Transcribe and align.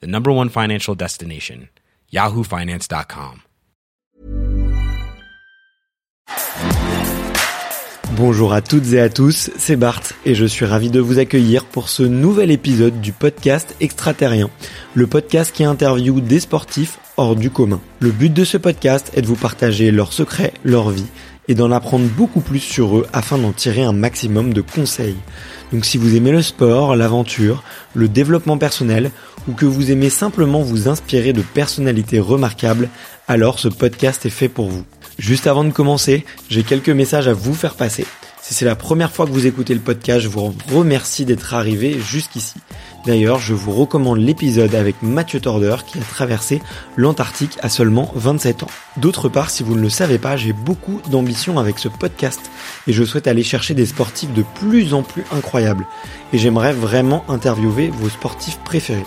the 0.00 0.06
number 0.06 0.30
one 0.32 0.48
financial 0.48 0.94
destination, 0.94 1.68
yahoofinance.com. 2.12 3.42
Bonjour 8.16 8.52
à 8.52 8.60
toutes 8.60 8.92
et 8.92 9.00
à 9.00 9.08
tous, 9.08 9.50
c'est 9.56 9.74
Bart 9.74 10.00
et 10.24 10.36
je 10.36 10.44
suis 10.44 10.64
ravi 10.64 10.88
de 10.88 11.00
vous 11.00 11.18
accueillir 11.18 11.64
pour 11.64 11.88
ce 11.88 12.04
nouvel 12.04 12.52
épisode 12.52 13.00
du 13.00 13.10
podcast 13.10 13.74
Extraterrien, 13.80 14.50
le 14.94 15.08
podcast 15.08 15.52
qui 15.52 15.64
interviewe 15.64 16.20
des 16.20 16.38
sportifs 16.38 17.00
hors 17.16 17.34
du 17.34 17.50
commun. 17.50 17.80
Le 17.98 18.12
but 18.12 18.32
de 18.32 18.44
ce 18.44 18.56
podcast 18.56 19.10
est 19.16 19.22
de 19.22 19.26
vous 19.26 19.34
partager 19.34 19.90
leurs 19.90 20.12
secrets, 20.12 20.54
leur 20.62 20.90
vie 20.90 21.08
et 21.48 21.56
d'en 21.56 21.72
apprendre 21.72 22.06
beaucoup 22.06 22.40
plus 22.40 22.60
sur 22.60 22.98
eux 22.98 23.06
afin 23.12 23.36
d'en 23.36 23.52
tirer 23.52 23.82
un 23.82 23.92
maximum 23.92 24.54
de 24.54 24.60
conseils. 24.60 25.16
Donc 25.72 25.84
si 25.84 25.98
vous 25.98 26.14
aimez 26.14 26.30
le 26.30 26.40
sport, 26.42 26.94
l'aventure, 26.94 27.64
le 27.94 28.06
développement 28.08 28.58
personnel 28.58 29.10
ou 29.48 29.52
que 29.52 29.66
vous 29.66 29.90
aimez 29.90 30.10
simplement 30.10 30.62
vous 30.62 30.88
inspirer 30.88 31.32
de 31.32 31.42
personnalités 31.42 32.20
remarquables, 32.20 32.88
alors 33.28 33.58
ce 33.58 33.68
podcast 33.68 34.26
est 34.26 34.30
fait 34.30 34.48
pour 34.48 34.68
vous. 34.68 34.84
Juste 35.18 35.46
avant 35.46 35.64
de 35.64 35.70
commencer, 35.70 36.24
j'ai 36.50 36.62
quelques 36.62 36.90
messages 36.90 37.28
à 37.28 37.34
vous 37.34 37.54
faire 37.54 37.74
passer. 37.74 38.06
Si 38.42 38.52
c'est 38.52 38.66
la 38.66 38.76
première 38.76 39.10
fois 39.10 39.24
que 39.24 39.30
vous 39.30 39.46
écoutez 39.46 39.72
le 39.72 39.80
podcast, 39.80 40.20
je 40.20 40.28
vous 40.28 40.54
remercie 40.70 41.24
d'être 41.24 41.54
arrivé 41.54 41.98
jusqu'ici. 41.98 42.56
D'ailleurs, 43.06 43.38
je 43.38 43.54
vous 43.54 43.72
recommande 43.72 44.18
l'épisode 44.18 44.74
avec 44.74 44.96
Mathieu 45.02 45.40
Torder 45.40 45.76
qui 45.86 45.98
a 45.98 46.02
traversé 46.02 46.60
l'Antarctique 46.98 47.56
à 47.62 47.70
seulement 47.70 48.12
27 48.14 48.64
ans. 48.64 48.70
D'autre 48.98 49.30
part, 49.30 49.48
si 49.48 49.62
vous 49.62 49.74
ne 49.74 49.80
le 49.80 49.88
savez 49.88 50.18
pas, 50.18 50.36
j'ai 50.36 50.52
beaucoup 50.52 51.00
d'ambition 51.10 51.58
avec 51.58 51.78
ce 51.78 51.88
podcast 51.88 52.50
et 52.86 52.92
je 52.92 53.04
souhaite 53.04 53.28
aller 53.28 53.42
chercher 53.42 53.72
des 53.72 53.86
sportifs 53.86 54.34
de 54.34 54.44
plus 54.60 54.92
en 54.92 55.02
plus 55.02 55.24
incroyables. 55.32 55.86
Et 56.34 56.38
j'aimerais 56.38 56.74
vraiment 56.74 57.24
interviewer 57.28 57.88
vos 57.88 58.10
sportifs 58.10 58.58
préférés. 58.58 59.06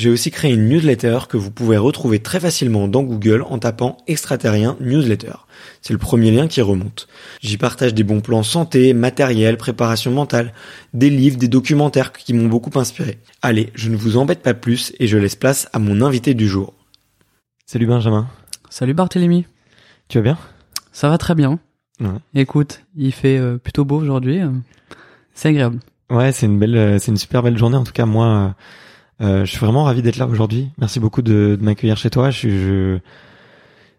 j'ai 0.00 0.08
aussi 0.08 0.30
créé 0.30 0.54
une 0.54 0.66
newsletter 0.66 1.18
que 1.28 1.36
vous 1.36 1.50
pouvez 1.50 1.76
retrouver 1.76 2.20
très 2.20 2.40
facilement 2.40 2.88
dans 2.88 3.02
Google 3.02 3.44
en 3.46 3.58
tapant 3.58 3.98
extraterrien 4.06 4.78
newsletter. 4.80 5.34
C'est 5.82 5.92
le 5.92 5.98
premier 5.98 6.30
lien 6.30 6.48
qui 6.48 6.62
remonte. 6.62 7.06
J'y 7.42 7.58
partage 7.58 7.92
des 7.92 8.02
bons 8.02 8.22
plans 8.22 8.42
santé, 8.42 8.94
matériel, 8.94 9.58
préparation 9.58 10.10
mentale, 10.10 10.54
des 10.94 11.10
livres, 11.10 11.36
des 11.36 11.48
documentaires 11.48 12.12
qui 12.12 12.32
m'ont 12.32 12.48
beaucoup 12.48 12.78
inspiré. 12.78 13.18
Allez, 13.42 13.70
je 13.74 13.90
ne 13.90 13.96
vous 13.96 14.16
embête 14.16 14.40
pas 14.40 14.54
plus 14.54 14.94
et 14.98 15.06
je 15.06 15.18
laisse 15.18 15.36
place 15.36 15.68
à 15.74 15.78
mon 15.78 16.00
invité 16.00 16.32
du 16.32 16.48
jour. 16.48 16.72
Salut 17.66 17.86
Benjamin. 17.86 18.26
Salut 18.70 18.94
Barthélémy. 18.94 19.44
Tu 20.08 20.16
vas 20.16 20.22
bien? 20.22 20.38
Ça 20.92 21.10
va 21.10 21.18
très 21.18 21.34
bien. 21.34 21.58
Écoute, 22.34 22.80
il 22.96 23.12
fait 23.12 23.36
euh, 23.36 23.58
plutôt 23.58 23.84
beau 23.84 23.98
aujourd'hui. 23.98 24.40
Euh, 24.40 24.48
c'est 25.34 25.50
agréable. 25.50 25.78
Ouais, 26.08 26.32
c'est 26.32 26.46
une 26.46 26.58
belle, 26.58 26.76
euh, 26.76 26.98
c'est 26.98 27.10
une 27.10 27.18
super 27.18 27.42
belle 27.42 27.58
journée. 27.58 27.76
En 27.76 27.84
tout 27.84 27.92
cas, 27.92 28.06
moi, 28.06 28.26
euh, 28.26 28.48
je 29.20 29.44
suis 29.44 29.58
vraiment 29.58 29.84
ravi 29.84 30.02
d'être 30.02 30.16
là 30.16 30.26
aujourd'hui. 30.26 30.70
Merci 30.78 30.98
beaucoup 30.98 31.22
de, 31.22 31.56
de 31.60 31.64
m'accueillir 31.64 31.96
chez 31.96 32.10
toi. 32.10 32.30
Je, 32.30 32.48
je 32.48 32.98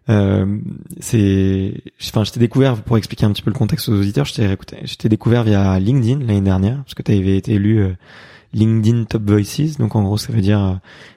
euh, 0.08 0.58
c'est, 1.00 1.74
enfin, 2.02 2.24
je 2.24 2.32
t'ai 2.32 2.40
découvert 2.40 2.82
pour 2.82 2.96
expliquer 2.98 3.24
un 3.24 3.32
petit 3.32 3.42
peu 3.42 3.50
le 3.50 3.56
contexte 3.56 3.88
aux 3.88 3.94
auditeurs. 3.94 4.24
Je 4.24 4.34
t'ai, 4.34 4.56
je 4.84 4.94
t'ai 4.96 5.08
découvert 5.08 5.44
via 5.44 5.78
LinkedIn 5.78 6.20
l'année 6.20 6.40
dernière 6.40 6.76
parce 6.78 6.94
que 6.94 7.02
tu 7.02 7.12
avais 7.12 7.36
été 7.36 7.52
élu 7.52 7.80
euh, 7.80 7.92
LinkedIn 8.52 9.04
Top 9.04 9.22
Voices. 9.28 9.78
Donc 9.78 9.94
en 9.94 10.02
gros, 10.02 10.18
ça 10.18 10.32
veut 10.32 10.40
dire 10.40 10.60
euh, 10.60 10.74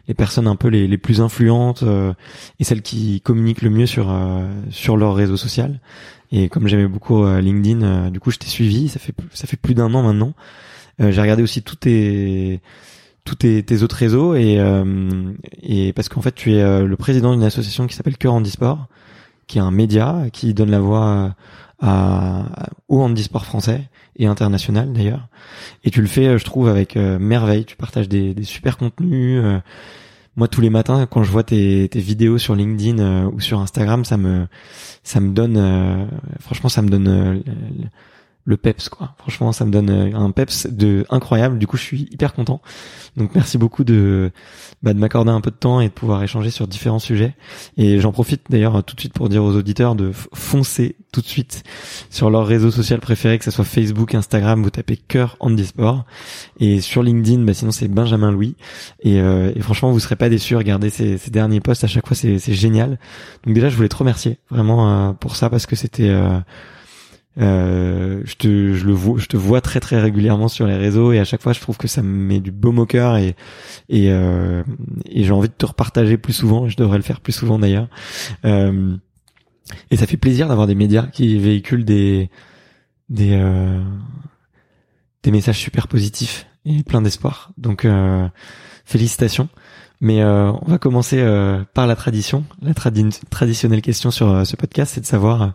les 0.08 0.14
personnes 0.14 0.48
un 0.48 0.56
peu 0.56 0.68
les, 0.68 0.98
plus 0.98 1.22
influentes 1.22 1.84
euh, 1.84 2.14
et 2.60 2.64
celles 2.64 2.82
qui 2.82 3.22
communiquent 3.22 3.64
le 3.64 3.72
mieux 3.72 3.88
sur 3.88 4.16
sur 4.70 4.98
leur 4.98 5.16
réseau 5.16 5.38
social. 5.38 5.80
Et 6.32 6.50
comme 6.50 6.68
j'aimais 6.68 6.88
beaucoup 6.88 7.26
LinkedIn, 7.26 8.10
du 8.10 8.20
coup, 8.20 8.32
je 8.32 8.38
t'ai 8.38 8.48
suivi. 8.48 8.90
Ça 8.90 9.00
fait 9.00 9.14
ça 9.34 9.48
fait 9.48 9.58
plus 9.58 9.74
d'un 9.74 9.94
an 9.94 10.04
maintenant. 10.04 10.34
j'ai 11.00 11.22
regardé 11.22 11.44
aussi 11.44 11.62
tous 11.62 11.76
tes 11.76 12.62
tous 13.26 13.36
tes, 13.36 13.84
autres 13.84 13.96
réseaux 13.96 14.36
et, 14.36 14.60
euh, 14.60 15.34
et 15.64 15.94
parce 15.94 16.10
qu'en 16.10 16.22
fait 16.22 16.34
tu 16.34 16.54
es 16.54 16.62
euh, 16.62 16.86
le 16.86 16.96
président 16.96 17.34
d'une 17.34 17.44
association 17.44 17.88
qui 17.88 17.96
s'appelle 17.96 18.18
Cœur 18.18 18.36
Handisport, 18.36 18.88
qui 19.48 19.58
est 19.58 19.62
un 19.62 19.72
média 19.72 20.26
qui 20.32 20.54
donne 20.54 20.70
la 20.70 20.80
voix 20.80 21.36
à, 21.82 22.46
au 22.88 23.02
handisport 23.02 23.46
français 23.46 23.90
et 24.18 24.28
international 24.28 24.94
d'ailleurs. 24.94 25.28
Et 25.84 25.92
tu 25.92 26.02
le 26.02 26.08
fais, 26.08 26.28
euh, 26.28 26.38
je 26.38 26.46
trouve, 26.46 26.70
avec 26.70 26.96
merveille. 26.96 27.66
Tu 27.66 27.76
partages 27.76 28.08
des, 28.08 28.34
des 28.34 28.44
super 28.44 28.78
contenus. 28.78 29.44
moi, 30.36 30.48
tous 30.48 30.62
les 30.62 30.70
matins, 30.70 31.08
quand 31.08 31.24
je 31.24 31.32
vois 31.32 31.44
tes, 31.44 31.90
tes 31.90 32.00
vidéos 32.00 32.38
sur 32.38 32.56
LinkedIn 32.56 33.26
ou 33.26 33.40
sur 33.40 33.60
Instagram, 33.60 34.06
ça 34.06 34.18
me 34.18 34.48
ça 35.04 35.20
me 35.20 35.34
donne, 35.34 36.10
franchement, 36.40 36.70
ça 36.70 36.82
me 36.82 36.90
donne 36.90 37.44
le 38.46 38.58
peps 38.58 38.90
quoi. 38.90 39.16
Franchement, 39.18 39.52
ça 39.52 39.66
me 39.66 39.72
donne 39.72 39.90
euh, 39.90 40.16
un 40.16 40.32
peps 40.32 40.68
de 40.68 41.06
incroyable. 41.10 41.58
Du 41.58 41.68
coup, 41.68 41.78
je 41.78 41.84
suis 41.84 42.08
hyper 42.12 42.34
content. 42.34 42.62
Donc 43.18 43.34
merci 43.34 43.58
beaucoup 43.58 43.84
de 43.84 44.32
bah, 44.84 44.94
de 44.94 45.00
m'accorder 45.00 45.32
un 45.32 45.42
peu 45.42 45.52
de 45.52 45.56
temps 45.56 45.82
et 45.82 45.88
de 45.88 45.94
pouvoir 45.94 46.22
échanger 46.24 46.52
sur 46.52 46.68
différents 46.68 47.00
sujets. 47.00 47.36
Et 47.78 48.00
j'en 48.00 48.12
profite 48.12 48.44
d'ailleurs 48.50 48.84
tout 48.84 48.96
de 48.96 49.00
suite 49.00 49.14
pour 49.14 49.30
dire 49.30 49.44
aux 49.44 49.56
auditeurs 49.56 49.96
de 49.96 50.12
foncer 50.34 50.96
tout 51.12 51.22
de 51.22 51.26
suite 51.26 51.64
sur 52.10 52.30
leur 52.30 52.46
réseau 52.46 52.72
social 52.72 53.00
préféré, 53.00 53.40
que 53.40 53.46
ce 53.46 53.52
soit 53.52 53.64
Facebook, 53.64 54.14
Instagram, 54.14 54.62
vous 54.62 54.70
tapez 54.70 54.98
cœur 54.98 55.38
handisport. 55.40 56.06
Et 56.60 56.82
sur 56.82 57.04
LinkedIn, 57.04 57.44
bah, 57.44 57.54
sinon 57.54 57.72
c'est 57.72 57.88
Benjamin 57.88 58.32
Louis. 58.32 58.56
Et, 59.02 59.20
euh, 59.22 59.52
et, 59.56 59.62
franchement, 59.62 59.92
vous 59.92 60.00
serez 60.00 60.18
pas 60.18 60.30
déçus. 60.30 60.56
Regardez 60.56 60.90
ces, 60.90 61.18
ces 61.18 61.32
derniers 61.32 61.62
posts 61.62 61.84
à 61.84 61.88
chaque 61.88 62.06
fois, 62.06 62.16
c'est 62.16 62.54
génial. 62.54 63.00
Donc 63.46 63.56
déjà, 63.56 63.70
je 63.70 63.76
voulais 63.76 63.90
te 63.90 63.96
remercier 63.96 64.38
vraiment 64.50 64.90
euh, 64.90 65.14
pour 65.14 65.36
ça 65.36 65.50
parce 65.50 65.66
que 65.66 65.76
c'était 65.76 66.10
euh, 66.10 66.40
je 67.38 68.36
te 68.36 68.74
je 68.74 68.86
le 68.86 68.94
vois 68.94 69.20
je 69.20 69.26
te 69.26 69.38
vois 69.38 69.62
très 69.62 69.80
très 69.80 70.00
régulièrement 70.00 70.48
sur 70.48 70.68
les 70.68 70.78
réseaux 70.78 71.12
et 71.12 71.20
à 71.20 71.26
chaque 71.26 71.42
fois 71.42 71.54
je 71.54 71.60
trouve 71.60 71.78
que 71.78 71.88
ça 71.88 72.02
me 72.02 72.08
met 72.08 72.40
du 72.40 72.52
baume 72.52 72.80
au 72.80 72.86
cœur 72.86 73.18
et 73.18 73.36
et, 73.90 74.12
euh, 74.12 74.64
et 75.06 75.24
j'ai 75.24 75.32
envie 75.32 75.50
de 75.50 75.54
te 75.54 75.66
repartager 75.66 76.18
plus 76.18 76.34
souvent 76.34 76.70
je 76.70 76.78
devrais 76.78 76.98
le 76.98 77.04
faire 77.04 77.22
plus 77.22 77.34
souvent 77.34 77.60
d'ailleurs. 77.60 77.90
Euh, 78.46 78.96
et 79.92 79.98
ça 79.98 80.06
fait 80.06 80.18
plaisir 80.18 80.48
d'avoir 80.48 80.68
des 80.68 80.76
médias 80.76 81.08
qui 81.08 81.38
véhiculent 81.38 81.86
des 81.86 82.30
des 83.10 83.32
euh, 83.34 83.82
des 85.24 85.32
messages 85.32 85.60
super 85.60 85.88
positifs 85.88 86.48
et 86.66 86.84
plein 86.84 87.02
d'espoir. 87.02 87.52
Donc 87.58 87.86
euh, 87.86 88.28
félicitations. 88.86 89.50
Mais 90.02 90.22
euh, 90.22 90.52
on 90.52 90.66
va 90.70 90.78
commencer 90.78 91.24
par 91.74 91.88
la 91.88 91.96
tradition 91.96 92.44
la 92.62 92.74
traditionnelle 92.74 93.82
question 93.82 94.12
sur 94.12 94.46
ce 94.46 94.56
podcast 94.58 94.94
c'est 94.94 95.02
de 95.02 95.06
savoir 95.06 95.54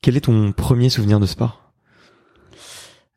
quel 0.00 0.16
est 0.16 0.22
ton 0.22 0.52
premier 0.52 0.90
souvenir 0.90 1.20
de 1.20 1.26
sport? 1.26 1.72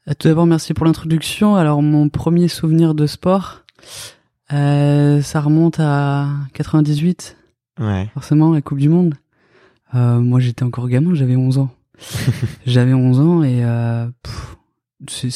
Euh, 0.07 0.13
Tout 0.17 0.27
d'abord, 0.27 0.45
merci 0.45 0.73
pour 0.73 0.85
l'introduction. 0.85 1.55
Alors, 1.55 1.81
mon 1.81 2.09
premier 2.09 2.47
souvenir 2.47 2.95
de 2.95 3.05
sport, 3.05 3.61
euh, 4.53 5.21
ça 5.21 5.41
remonte 5.41 5.79
à 5.79 6.27
98. 6.53 7.37
Ouais. 7.79 8.09
Forcément, 8.13 8.51
la 8.51 8.61
Coupe 8.61 8.79
du 8.79 8.89
Monde. 8.89 9.15
Euh, 9.93 10.19
moi, 10.19 10.39
j'étais 10.39 10.63
encore 10.63 10.87
gamin, 10.87 11.13
j'avais 11.13 11.35
11 11.35 11.57
ans. 11.59 11.69
j'avais 12.65 12.93
11 12.93 13.19
ans 13.19 13.43
et 13.43 13.63
euh, 13.63 14.07
c'est 15.07 15.27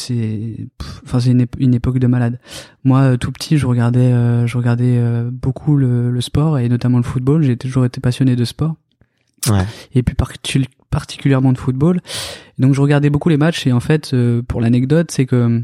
enfin 1.05 1.19
c'est 1.19 1.29
une, 1.29 1.45
une, 1.59 1.75
époque 1.75 1.99
de 1.99 2.07
malade. 2.07 2.39
Moi, 2.83 3.17
tout 3.17 3.31
petit, 3.31 3.57
je 3.57 3.67
regardais, 3.67 4.11
je 4.47 4.57
regardais 4.57 4.99
beaucoup 5.31 5.77
le, 5.77 6.09
le, 6.09 6.21
sport 6.21 6.57
et 6.57 6.69
notamment 6.69 6.97
le 6.97 7.03
football. 7.03 7.43
J'ai 7.43 7.55
toujours 7.55 7.85
été 7.85 8.01
passionné 8.01 8.35
de 8.35 8.45
sport. 8.45 8.75
Ouais. 9.47 9.65
Et 9.93 10.01
puis 10.01 10.15
particulièrement 10.99 11.51
de 11.51 11.57
football. 11.57 11.99
donc 12.57 12.73
je 12.73 12.79
regardais 12.81 13.09
beaucoup 13.09 13.27
les 13.29 13.35
matchs 13.37 13.67
et 13.67 13.73
en 13.73 13.81
fait, 13.81 14.11
euh, 14.13 14.41
pour 14.47 14.61
l'anecdote, 14.61 15.11
c'est 15.11 15.25
que 15.25 15.61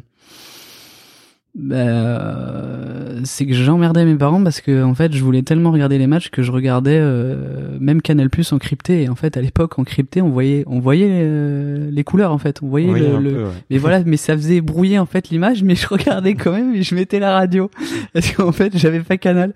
bah, 1.53 3.15
c'est 3.25 3.45
que 3.45 3.53
j'emmerdais 3.53 4.05
mes 4.05 4.15
parents 4.15 4.41
parce 4.43 4.61
que 4.61 4.83
en 4.83 4.93
fait 4.95 5.11
je 5.13 5.21
voulais 5.23 5.41
tellement 5.41 5.71
regarder 5.71 5.97
les 5.97 6.07
matchs 6.07 6.29
que 6.29 6.41
je 6.43 6.51
regardais 6.51 6.97
euh, 6.97 7.77
même 7.79 8.01
Canal 8.01 8.29
Plus 8.29 8.53
encrypté 8.53 9.03
et 9.03 9.09
en 9.09 9.15
fait 9.15 9.35
à 9.35 9.41
l'époque 9.41 9.77
encrypté 9.77 10.21
on 10.21 10.29
voyait 10.29 10.63
on 10.67 10.79
voyait 10.79 11.09
euh, 11.11 11.89
les 11.91 12.03
couleurs 12.05 12.31
en 12.31 12.37
fait 12.37 12.59
on 12.63 12.67
voyait 12.69 12.89
Oui, 12.89 12.99
le, 13.01 13.15
un 13.15 13.19
le- 13.19 13.31
peu, 13.31 13.43
ouais. 13.43 13.49
mais 13.69 13.77
voilà 13.79 14.01
mais 14.05 14.15
ça 14.17 14.33
faisait 14.37 14.61
brouiller 14.61 14.97
en 14.97 15.05
fait 15.05 15.29
l'image 15.29 15.61
mais 15.63 15.75
je 15.75 15.87
regardais 15.89 16.35
quand 16.35 16.53
même 16.53 16.73
et 16.73 16.83
je 16.83 16.95
mettais 16.95 17.19
la 17.19 17.33
radio 17.33 17.69
parce 18.13 18.31
qu'en 18.31 18.53
fait 18.53 18.77
j'avais 18.77 19.01
pas 19.01 19.17
Canal 19.17 19.53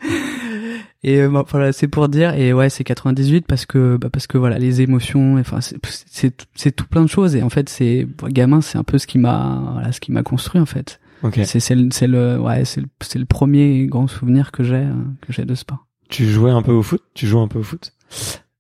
et 1.08 1.22
euh, 1.22 1.30
bon, 1.30 1.44
voilà 1.50 1.72
c'est 1.72 1.88
pour 1.88 2.10
dire 2.10 2.34
et 2.34 2.52
ouais 2.52 2.70
c'est 2.70 2.84
98 2.84 3.46
parce 3.48 3.66
que 3.66 3.98
bah, 3.98 4.10
parce 4.12 4.26
que 4.28 4.38
voilà 4.38 4.58
les 4.58 4.82
émotions 4.82 5.38
enfin 5.38 5.60
c'est 5.62 6.72
tout 6.76 6.88
plein 6.88 7.04
de 7.04 7.10
choses 7.10 7.36
et 7.36 7.44
en 7.44 7.50
fait 7.50 7.70
c'est 7.70 8.08
gamin 8.30 8.62
c'est 8.62 8.78
un 8.78 8.84
peu 8.84 8.98
ce 8.98 9.06
qui 9.06 9.20
m'a 9.20 9.70
voilà 9.74 9.92
ce 9.92 10.00
qui 10.00 10.12
m'a 10.12 10.24
construit 10.24 10.60
en 10.60 10.66
fait 10.66 11.00
Ok. 11.24 11.40
c'est 11.46 11.60
c'est 11.60 11.76
le 11.76 11.90
le 12.08 12.40
ouais 12.40 12.66
c'est 12.66 12.82
le, 12.82 12.88
c'est 13.02 13.20
le 13.20 13.26
premier 13.26 13.86
grand 13.88 14.08
souvenir 14.08 14.52
que 14.52 14.64
j'ai 14.64 14.76
euh, 14.76 14.94
que 15.22 15.32
j'ai 15.34 15.46
de 15.46 15.56
sport. 15.56 15.86
Tu 16.10 16.26
jouais 16.26 16.52
un 16.52 16.62
peu 16.62 16.72
au 16.72 16.84
foot? 16.84 17.02
Tu 17.14 17.26
joues 17.26 17.40
un 17.40 17.48
peu 17.48 17.60
au 17.60 17.64
foot? 17.64 17.94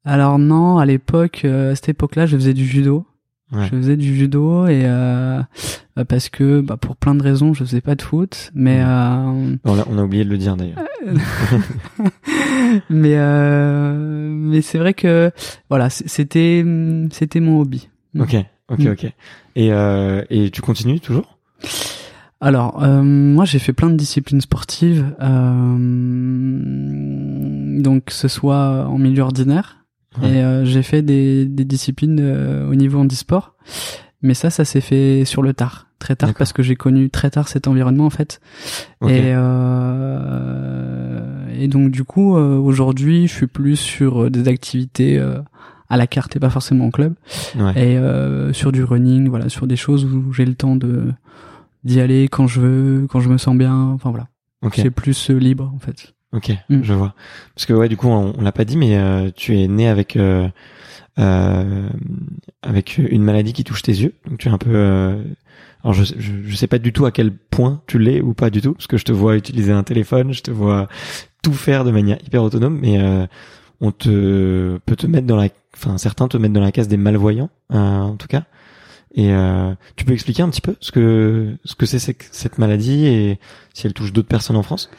Alors 0.03 0.39
non, 0.39 0.77
à 0.77 0.86
l'époque 0.86 1.42
euh, 1.45 1.74
à 1.74 1.75
cette 1.75 1.89
époque-là, 1.89 2.25
je 2.25 2.36
faisais 2.38 2.53
du 2.53 2.65
judo. 2.65 3.06
Ouais. 3.51 3.65
Je 3.65 3.69
faisais 3.77 3.95
du 3.95 4.15
judo 4.15 4.65
et 4.68 4.81
euh, 4.86 5.39
euh, 6.00 6.03
parce 6.06 6.30
que 6.30 6.62
bah, 6.62 6.77
pour 6.77 6.95
plein 6.95 7.13
de 7.13 7.21
raisons, 7.21 7.53
je 7.53 7.63
faisais 7.63 7.80
pas 7.81 7.94
de 7.95 8.01
foot, 8.01 8.51
mais 8.56 8.81
euh, 8.83 9.56
on 9.63 9.80
a, 9.80 9.86
on 9.88 9.97
a 10.00 10.03
oublié 10.03 10.25
de 10.25 10.30
le 10.31 10.38
dire 10.38 10.57
d'ailleurs. 10.57 10.80
mais 12.89 13.13
euh, 13.15 13.94
mais 14.31 14.62
c'est 14.62 14.77
vrai 14.80 14.94
que 14.95 15.31
voilà, 15.69 15.89
c'était 15.89 16.65
c'était 17.12 17.39
mon 17.39 17.59
hobby. 17.62 17.88
Ok, 18.19 18.36
ok, 18.69 18.80
Mm. 18.80 18.88
ok. 18.88 19.03
Et, 19.56 19.71
euh, 19.71 20.24
et 20.31 20.50
tu 20.50 20.62
continues 20.62 21.00
toujours? 21.00 21.38
Alors, 22.42 22.83
euh, 22.83 23.01
moi, 23.03 23.45
j'ai 23.45 23.59
fait 23.59 23.74
plein 23.74 23.89
de 23.92 23.95
disciplines 23.95 24.42
sportives, 24.42 25.15
euh, 25.21 25.75
donc 27.81 28.06
que 28.06 28.13
ce 28.13 28.27
soit 28.27 28.86
en 28.88 28.97
milieu 28.97 29.21
ordinaire, 29.24 29.85
Ouais. 30.22 30.30
et 30.38 30.44
euh, 30.44 30.66
j'ai 30.66 30.84
fait 30.84 31.02
des, 31.02 31.46
des 31.46 31.66
disciplines 31.66 32.20
euh, 32.22 32.70
au 32.70 32.76
niveau 32.76 33.00
handisport, 33.00 33.56
mais 34.22 34.34
ça, 34.34 34.50
ça 34.50 34.66
s'est 34.66 34.82
fait 34.82 35.24
sur 35.26 35.42
le 35.42 35.54
tard, 35.54 35.88
très 36.00 36.16
tard, 36.16 36.34
parce 36.38 36.54
que 36.54 36.64
j'ai 36.64 36.76
connu 36.76 37.10
très 37.10 37.30
tard 37.30 37.48
cet 37.48 37.68
environnement 37.68 38.06
en 38.06 38.10
fait, 38.10 38.40
Ok. 39.02 39.12
et 39.12 39.34
euh, 40.26 41.48
et 41.58 41.68
donc 41.68 41.92
du 41.92 42.04
coup, 42.04 42.36
euh, 42.38 42.58
aujourd'hui, 42.58 43.28
je 43.28 43.34
suis 43.34 43.48
plus 43.48 43.76
sur 43.78 44.24
euh, 44.26 44.30
des 44.30 44.48
activités 44.48 45.18
euh, 45.18 45.40
à 45.90 45.98
la 45.98 46.08
carte 46.08 46.36
et 46.36 46.40
pas 46.40 46.50
forcément 46.50 46.86
en 46.86 46.92
club 46.92 47.14
Ouais. 47.58 47.72
et 47.76 47.98
euh, 47.98 48.54
sur 48.54 48.72
du 48.72 48.84
running, 48.84 49.30
voilà, 49.30 49.50
sur 49.50 49.68
des 49.68 49.76
choses 49.76 50.06
où 50.06 50.34
j'ai 50.34 50.46
le 50.46 50.56
temps 50.56 50.76
de 50.76 51.12
d'y 51.84 52.00
aller 52.02 52.28
quand 52.28 52.48
je 52.48 52.60
veux, 52.62 53.08
quand 53.10 53.20
je 53.20 53.30
me 53.30 53.38
sens 53.38 53.56
bien, 53.56 53.76
enfin 53.76 54.10
voilà. 54.10 54.28
Ok. 54.64 54.74
C'est 54.78 54.90
plus 54.90 55.30
libre 55.30 55.72
en 55.76 55.80
fait. 55.80 56.15
Ok, 56.36 56.52
Mm. 56.70 56.84
je 56.84 56.94
vois. 56.94 57.16
Parce 57.56 57.66
que 57.66 57.74
ouais, 57.74 57.90
du 57.90 57.98
coup, 57.98 58.08
on, 58.10 58.34
on 58.38 58.42
l'a 58.42 58.52
pas 58.52 58.66
dit, 58.66 58.78
mais 58.78 58.98
euh, 58.98 59.32
tu 59.36 59.58
es 59.58 59.68
né 59.68 59.88
avec 59.88 60.16
euh, 60.18 60.48
euh, 61.20 61.90
avec 62.62 62.98
une 62.98 63.24
maladie 63.24 63.54
qui 63.54 63.64
touche 63.64 63.82
tes 63.82 63.94
yeux. 63.94 64.14
Donc 64.28 64.40
tu 64.40 64.48
es 64.48 64.52
un 64.52 64.58
peu. 64.58 64.72
euh, 64.74 65.24
alors 65.84 65.94
je, 65.94 66.04
je 66.18 66.32
je 66.46 66.56
sais 66.56 66.68
pas 66.68 66.80
du 66.80 66.92
tout 66.94 67.06
à 67.06 67.12
quel 67.12 67.32
point 67.32 67.82
tu 67.88 68.00
l'es 68.00 68.22
ou 68.22 68.34
pas 68.34 68.50
du 68.50 68.62
tout, 68.62 68.74
parce 68.74 68.88
que 68.88 68.98
je 68.98 69.06
te 69.06 69.12
vois 69.12 69.36
utiliser 69.38 69.72
un 69.72 69.84
téléphone, 69.84 70.34
je 70.34 70.42
te 70.42 70.52
vois 70.52 70.88
tout 71.44 71.54
faire 71.54 71.84
de 71.86 71.92
manière 71.92 72.18
hyper 72.26 72.44
autonome, 72.44 72.80
mais 72.81 73.00
euh, 73.00 73.26
on 73.81 73.92
te 73.92 74.78
peut 74.86 74.96
te 74.96 75.06
mettre 75.08 75.28
dans 75.28 75.36
la, 75.38 75.48
enfin 75.76 75.98
certains 75.98 76.28
te 76.28 76.38
mettent 76.38 76.54
dans 76.54 76.62
la 76.62 76.72
case 76.72 76.88
des 76.88 76.98
malvoyants, 76.98 77.50
euh, 77.72 77.78
en 77.78 78.16
tout 78.18 78.28
cas. 78.28 78.44
Et 79.18 79.31
euh, 79.31 79.74
tu 79.96 80.04
peux 80.06 80.12
expliquer 80.14 80.42
un 80.44 80.50
petit 80.50 80.60
peu 80.60 80.76
ce 80.81 80.92
que 80.92 81.56
ce 81.64 81.76
que 81.76 81.86
c'est 81.86 82.00
cette- 82.00 82.28
cette 82.34 82.58
maladie 82.58 83.06
et 83.06 83.40
si 83.74 83.86
elle 83.88 83.94
touche 83.94 84.12
d'autres 84.12 84.28
personnes 84.28 84.58
en 84.58 84.64
France? 84.64 84.90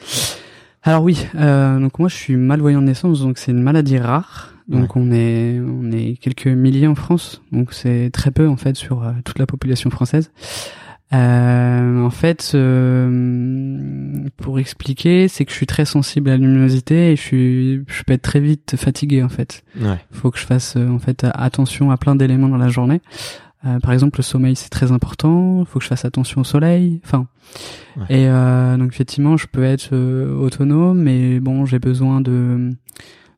Alors 0.87 1.03
oui, 1.03 1.27
euh, 1.35 1.79
donc 1.81 1.99
moi 1.99 2.07
je 2.07 2.15
suis 2.15 2.37
malvoyant 2.37 2.79
de 2.79 2.85
naissance, 2.85 3.19
donc 3.19 3.39
c'est 3.39 3.51
une 3.51 3.61
maladie 3.61 3.97
rare. 3.97 4.53
Donc 4.69 4.95
on 4.95 5.11
est 5.11 5.59
on 5.59 5.91
est 5.91 6.15
quelques 6.15 6.47
milliers 6.47 6.87
en 6.87 6.95
France, 6.95 7.41
donc 7.51 7.73
c'est 7.73 8.09
très 8.13 8.31
peu 8.31 8.47
en 8.47 8.55
fait 8.55 8.77
sur 8.77 9.03
euh, 9.03 9.11
toute 9.25 9.37
la 9.37 9.45
population 9.45 9.89
française. 9.89 10.31
Euh, 11.13 12.03
en 12.03 12.09
fait, 12.09 12.51
euh, 12.53 14.27
pour 14.35 14.59
expliquer, 14.59 15.29
c'est 15.29 15.45
que 15.45 15.51
je 15.51 15.55
suis 15.55 15.65
très 15.65 15.85
sensible 15.85 16.29
à 16.29 16.33
la 16.33 16.37
luminosité 16.37 17.11
et 17.11 17.15
je 17.15 17.21
suis 17.21 17.83
je 17.87 18.03
peux 18.03 18.13
être 18.13 18.21
très 18.21 18.41
vite 18.41 18.75
fatigué 18.77 19.23
en 19.23 19.29
fait. 19.29 19.63
Ouais. 19.79 19.97
faut 20.11 20.31
que 20.31 20.39
je 20.39 20.45
fasse 20.45 20.75
euh, 20.75 20.89
en 20.89 20.99
fait 20.99 21.25
attention 21.33 21.91
à 21.91 21.97
plein 21.97 22.15
d'éléments 22.15 22.49
dans 22.49 22.57
la 22.57 22.67
journée. 22.69 23.01
Euh, 23.67 23.79
par 23.79 23.91
exemple, 23.93 24.19
le 24.19 24.23
sommeil 24.23 24.55
c'est 24.55 24.69
très 24.69 24.91
important. 24.91 25.59
Il 25.59 25.65
faut 25.65 25.79
que 25.79 25.83
je 25.83 25.89
fasse 25.89 26.05
attention 26.05 26.41
au 26.41 26.43
soleil. 26.45 27.01
Enfin, 27.05 27.27
Ouais. 27.97 28.05
et 28.09 28.27
euh, 28.29 28.77
donc 28.77 28.89
effectivement, 28.93 29.37
je 29.37 29.47
peux 29.47 29.63
être 29.63 29.89
euh, 29.93 30.33
autonome, 30.37 31.01
mais 31.01 31.39
bon, 31.39 31.65
j'ai 31.65 31.79
besoin 31.79 32.21
de 32.21 32.71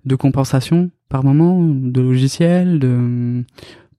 de 0.05 0.15
compensation 0.15 0.89
par 1.09 1.23
moment, 1.23 1.61
de 1.65 2.01
logiciels, 2.01 2.79
de 2.79 3.43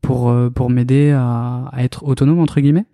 pour 0.02 0.34
pour 0.54 0.70
m'aider 0.70 1.10
à, 1.10 1.68
à 1.72 1.82
être 1.84 2.04
autonome 2.04 2.40
entre 2.40 2.60
guillemets. 2.60 2.86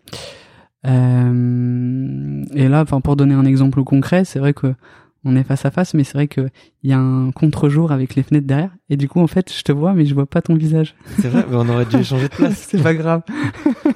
Et 0.85 2.69
là, 2.69 2.83
enfin 2.83 3.01
pour 3.01 3.17
donner 3.17 3.35
un 3.35 3.45
exemple 3.45 3.83
concret, 3.83 4.25
c'est 4.25 4.39
vrai 4.39 4.55
que 4.55 4.75
on 5.27 5.37
est 5.37 5.43
face 5.45 5.65
à 5.67 5.71
face, 5.71 5.93
mais 5.95 6.05
c'est 6.05 6.15
vrai 6.15 6.29
que 6.29 6.49
il 6.83 6.91
y 6.91 6.93
a 6.93 6.99
un 6.99 7.33
contre-jour 7.33 7.91
avec 7.93 8.15
les 8.15 8.23
fenêtres 8.23 8.47
derrière, 8.47 8.71
et 8.91 8.97
du 8.97 9.09
coup 9.09 9.21
en 9.21 9.27
fait 9.27 9.53
je 9.53 9.63
te 9.63 9.73
vois, 9.73 9.93
mais 9.93 10.07
je 10.07 10.15
vois 10.15 10.27
pas 10.27 10.41
ton 10.41 10.55
visage. 10.55 10.95
C'est 11.19 11.29
vrai, 11.29 11.45
mais 11.51 11.57
on 11.57 11.69
aurait 11.69 11.85
dû 11.87 12.03
changer 12.05 12.29
de 12.29 12.35
place. 12.37 12.67
c'est 12.71 12.83
pas 12.83 12.95
grave. 12.95 13.23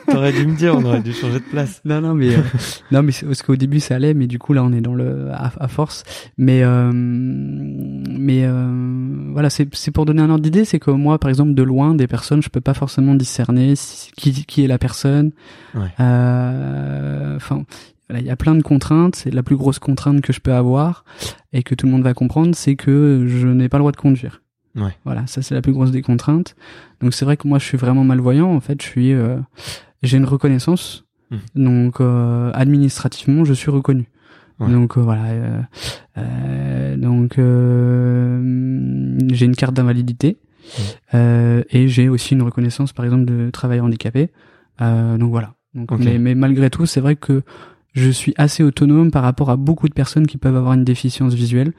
T'aurais 0.09 0.33
dû 0.33 0.45
me 0.47 0.57
dire, 0.57 0.75
on 0.77 0.85
aurait 0.85 1.01
dû 1.03 1.13
changer 1.13 1.39
de 1.39 1.45
place. 1.45 1.81
Non 1.85 2.01
non 2.01 2.15
mais 2.15 2.35
euh, 2.35 2.41
non 2.93 3.03
mais 3.03 3.13
c'est- 3.13 3.27
parce 3.27 3.43
qu'au 3.43 3.57
début 3.57 3.79
ça 3.81 3.95
allait, 3.95 4.13
mais 4.15 4.27
du 4.27 4.39
coup 4.39 4.53
là 4.53 4.65
on 4.65 4.73
est 4.73 4.81
dans 4.81 4.95
le 4.95 5.31
à, 5.33 5.53
à 5.59 5.69
force. 5.69 6.03
Mais 6.37 6.63
euh, 6.65 6.91
mais 6.93 8.43
euh, 8.45 9.31
voilà 9.33 9.51
c'est 9.51 9.73
c'est 9.75 9.91
pour 9.93 10.05
donner 10.07 10.23
un 10.23 10.31
ordre 10.31 10.43
d'idée, 10.43 10.65
c'est 10.65 10.81
que 10.81 10.91
moi 10.91 11.19
par 11.19 11.29
exemple 11.29 11.55
de 11.55 11.63
loin 11.63 11.95
des 11.95 12.07
personnes 12.09 12.43
je 12.43 12.49
peux 12.49 12.61
pas 12.61 12.75
forcément 12.75 13.15
discerner 13.15 13.77
si- 13.77 14.11
qui 14.17 14.33
qui 14.45 14.65
est 14.65 14.69
la 14.69 14.79
personne. 14.79 15.31
Ouais. 15.75 15.91
Voilà, 18.11 18.21
il 18.21 18.27
y 18.27 18.31
a 18.31 18.37
plein 18.37 18.57
de 18.57 18.63
contraintes. 18.63 19.15
C'est 19.15 19.31
la 19.31 19.45
plus 19.45 19.55
grosse 19.57 19.79
contrainte 19.79 20.21
que 20.21 20.33
je 20.33 20.41
peux 20.41 20.53
avoir 20.53 21.05
et 21.53 21.63
que 21.63 21.77
tout 21.77 21.87
le 21.87 21.93
monde 21.93 22.03
va 22.03 22.13
comprendre, 22.13 22.57
c'est 22.57 22.75
que 22.75 23.25
je 23.29 23.47
n'ai 23.47 23.69
pas 23.69 23.79
le 23.79 23.83
droit 23.83 23.93
de 23.93 23.97
conduire. 23.97 24.43
Ouais. 24.75 24.97
Voilà, 25.05 25.27
ça 25.29 25.43
c'est 25.43 25.55
la 25.55 25.63
plus 25.63 25.73
grosse 25.73 25.93
des 25.93 26.03
contraintes. 26.03 26.57
Donc 27.01 27.15
c'est 27.15 27.25
vrai 27.25 27.37
que 27.37 27.47
moi 27.47 27.61
je 27.61 27.65
suis 27.65 27.79
vraiment 27.79 28.03
malvoyant. 28.03 28.51
En 28.53 28.61
fait, 28.61 28.83
je 28.83 28.87
suis, 28.87 29.13
euh, 29.13 29.37
j'ai 30.03 30.17
une 30.17 30.25
reconnaissance. 30.25 31.05
Mhm. 31.31 31.39
Donc 31.55 32.01
euh, 32.01 32.51
administrativement, 32.53 33.45
je 33.45 33.53
suis 33.53 33.71
reconnu. 33.71 34.09
Ouais. 34.59 34.71
Donc 34.73 34.99
euh, 34.99 35.01
voilà. 35.01 35.25
euh, 35.27 35.61
euh, 36.19 36.97
donc 36.97 37.39
euh, 37.39 39.19
j'ai 39.33 39.47
une 39.47 39.55
carte 39.55 39.75
d'invalidité 39.75 40.39
euh, 41.15 41.63
et 41.71 41.87
j'ai 41.87 42.09
aussi 42.09 42.35
une 42.35 42.43
reconnaissance, 42.43 42.93
par 42.93 43.05
exemple, 43.05 43.25
de 43.25 43.51
travailleur 43.51 43.85
handicapé. 43.85 44.31
Euh, 44.81 45.17
donc 45.17 45.31
voilà. 45.31 45.55
Donc, 45.73 45.93
mais, 46.01 46.19
mais 46.19 46.35
malgré 46.35 46.69
tout, 46.69 46.85
c'est 46.85 47.01
vrai 47.01 47.15
que 47.15 47.43
je 47.93 48.11
suis 48.11 48.35
assez 48.37 48.63
autonome 48.63 49.11
par 49.11 49.23
rapport 49.23 49.51
à 49.51 49.57
beaucoup 49.57 49.89
de 49.89 49.95
personnes 49.95 50.27
qui 50.27 50.37
peuvent 50.39 50.57
avoir 50.57 50.75
une 50.75 50.85
déficience 50.85 51.35
visuelle, 51.35 51.73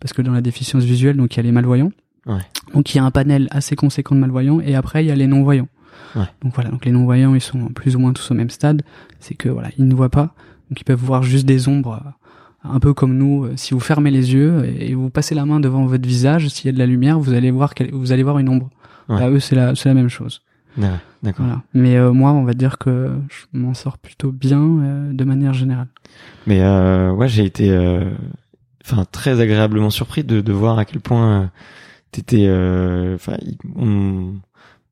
parce 0.00 0.12
que 0.12 0.22
dans 0.22 0.32
la 0.32 0.40
déficience 0.40 0.84
visuelle, 0.84 1.16
donc 1.16 1.34
il 1.34 1.38
y 1.38 1.40
a 1.40 1.42
les 1.42 1.52
malvoyants. 1.52 1.92
Ouais. 2.26 2.42
Donc 2.74 2.94
il 2.94 2.98
y 2.98 3.00
a 3.00 3.04
un 3.04 3.10
panel 3.10 3.48
assez 3.50 3.74
conséquent 3.74 4.14
de 4.14 4.20
malvoyants, 4.20 4.60
et 4.60 4.74
après 4.74 5.04
il 5.04 5.08
y 5.08 5.10
a 5.10 5.16
les 5.16 5.26
non-voyants. 5.26 5.68
Ouais. 6.14 6.26
Donc 6.42 6.54
voilà, 6.54 6.70
donc 6.70 6.84
les 6.84 6.92
non-voyants, 6.92 7.34
ils 7.34 7.40
sont 7.40 7.68
plus 7.68 7.96
ou 7.96 7.98
moins 7.98 8.12
tous 8.12 8.30
au 8.30 8.34
même 8.34 8.50
stade. 8.50 8.82
C'est 9.20 9.34
que 9.34 9.48
voilà, 9.48 9.70
ils 9.78 9.86
ne 9.86 9.94
voient 9.94 10.10
pas, 10.10 10.34
donc 10.70 10.80
ils 10.80 10.84
peuvent 10.84 11.00
voir 11.00 11.22
juste 11.22 11.46
des 11.46 11.68
ombres, 11.68 12.00
euh, 12.04 12.70
un 12.70 12.80
peu 12.80 12.94
comme 12.94 13.16
nous. 13.16 13.44
Euh, 13.44 13.52
Si 13.56 13.74
vous 13.74 13.80
fermez 13.80 14.10
les 14.10 14.32
yeux 14.32 14.64
et 14.78 14.94
vous 14.94 15.10
passez 15.10 15.34
la 15.34 15.44
main 15.44 15.60
devant 15.60 15.86
votre 15.86 16.06
visage, 16.06 16.48
s'il 16.48 16.66
y 16.66 16.68
a 16.68 16.72
de 16.72 16.78
la 16.78 16.86
lumière, 16.86 17.18
vous 17.18 17.32
allez 17.32 17.50
voir, 17.50 17.72
vous 17.92 18.12
allez 18.12 18.22
voir 18.22 18.38
une 18.38 18.48
ombre. 18.48 18.70
Ouais. 19.08 19.18
Bah, 19.18 19.30
eux, 19.30 19.40
c'est 19.40 19.56
la, 19.56 19.74
c'est 19.74 19.88
la 19.88 19.94
même 19.94 20.08
chose. 20.08 20.42
D'accord. 21.22 21.46
Voilà. 21.46 21.62
Mais 21.74 21.96
euh, 21.96 22.12
moi, 22.12 22.32
on 22.32 22.44
va 22.44 22.54
dire 22.54 22.78
que 22.78 23.10
je 23.28 23.58
m'en 23.58 23.74
sors 23.74 23.98
plutôt 23.98 24.30
bien 24.32 24.60
euh, 24.62 25.12
de 25.12 25.24
manière 25.24 25.52
générale. 25.52 25.88
Mais 26.46 26.60
euh, 26.62 27.10
ouais, 27.12 27.28
j'ai 27.28 27.44
été, 27.44 27.70
euh, 27.70 28.10
enfin, 28.84 29.04
très 29.10 29.40
agréablement 29.40 29.90
surpris 29.90 30.22
de, 30.24 30.40
de 30.40 30.52
voir 30.52 30.78
à 30.78 30.84
quel 30.84 31.00
point 31.00 31.42
euh, 31.42 31.46
t'étais, 32.12 32.44
euh, 32.46 33.16
enfin, 33.16 33.36
on, 33.76 34.34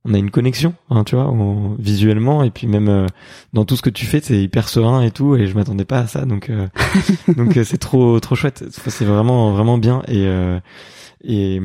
on 0.04 0.14
a 0.14 0.18
une 0.18 0.30
connexion, 0.30 0.74
hein, 0.90 1.04
tu 1.04 1.14
vois, 1.14 1.28
on- 1.30 1.74
visuellement 1.78 2.42
et 2.44 2.50
puis 2.50 2.66
même 2.66 2.88
euh, 2.88 3.06
dans 3.52 3.64
tout 3.64 3.76
ce 3.76 3.82
que 3.82 3.90
tu 3.90 4.04
fais, 4.06 4.20
c'est 4.20 4.40
hyper 4.42 4.68
serein 4.68 5.02
et 5.02 5.10
tout, 5.12 5.36
et 5.36 5.46
je 5.46 5.54
m'attendais 5.54 5.84
pas 5.84 6.00
à 6.00 6.06
ça, 6.06 6.24
donc 6.26 6.50
euh, 6.50 6.66
donc 7.36 7.58
c'est 7.64 7.78
trop 7.78 8.20
trop 8.20 8.34
chouette. 8.34 8.64
C'est 8.70 9.04
vraiment 9.04 9.52
vraiment 9.52 9.78
bien 9.78 10.02
et 10.08 10.26
euh, 10.26 10.58
et 11.24 11.60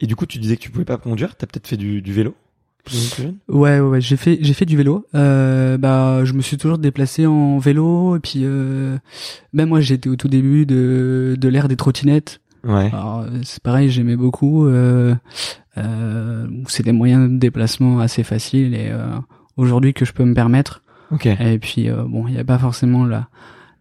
et 0.00 0.06
du 0.06 0.16
coup, 0.16 0.26
tu 0.26 0.38
disais 0.38 0.56
que 0.56 0.62
tu 0.62 0.70
pouvais 0.70 0.84
pas 0.84 0.96
conduire, 0.96 1.36
t'as 1.36 1.46
peut-être 1.46 1.68
fait 1.68 1.76
du, 1.76 2.02
du 2.02 2.12
vélo? 2.12 2.34
Ouais, 3.48 3.78
ouais, 3.78 3.80
ouais, 3.80 4.00
j'ai 4.00 4.16
fait, 4.16 4.38
j'ai 4.40 4.54
fait 4.54 4.64
du 4.64 4.76
vélo. 4.76 5.06
Euh, 5.14 5.78
bah, 5.78 6.24
je 6.24 6.32
me 6.32 6.42
suis 6.42 6.56
toujours 6.56 6.78
déplacé 6.78 7.26
en 7.26 7.58
vélo 7.58 8.16
et 8.16 8.20
puis 8.20 8.40
euh, 8.42 8.98
même 9.52 9.68
moi, 9.68 9.80
j'étais 9.80 10.08
au 10.08 10.16
tout 10.16 10.28
début 10.28 10.66
de 10.66 11.36
de 11.38 11.48
l'ère 11.48 11.68
des 11.68 11.76
trottinettes. 11.76 12.40
Ouais. 12.64 12.90
Alors 12.92 13.20
euh, 13.20 13.28
c'est 13.44 13.62
pareil, 13.62 13.90
j'aimais 13.90 14.16
beaucoup. 14.16 14.66
Euh, 14.66 15.14
euh, 15.78 16.46
c'est 16.66 16.82
des 16.82 16.92
moyens 16.92 17.30
de 17.30 17.38
déplacement 17.38 18.00
assez 18.00 18.22
faciles 18.22 18.74
et 18.74 18.88
euh, 18.90 19.06
aujourd'hui 19.56 19.94
que 19.94 20.04
je 20.04 20.12
peux 20.12 20.24
me 20.24 20.34
permettre. 20.34 20.82
Ok. 21.10 21.26
Et 21.26 21.58
puis 21.58 21.88
euh, 21.88 22.04
bon, 22.06 22.26
il 22.28 22.34
n'y 22.34 22.40
a 22.40 22.44
pas 22.44 22.58
forcément 22.58 23.04
la 23.04 23.28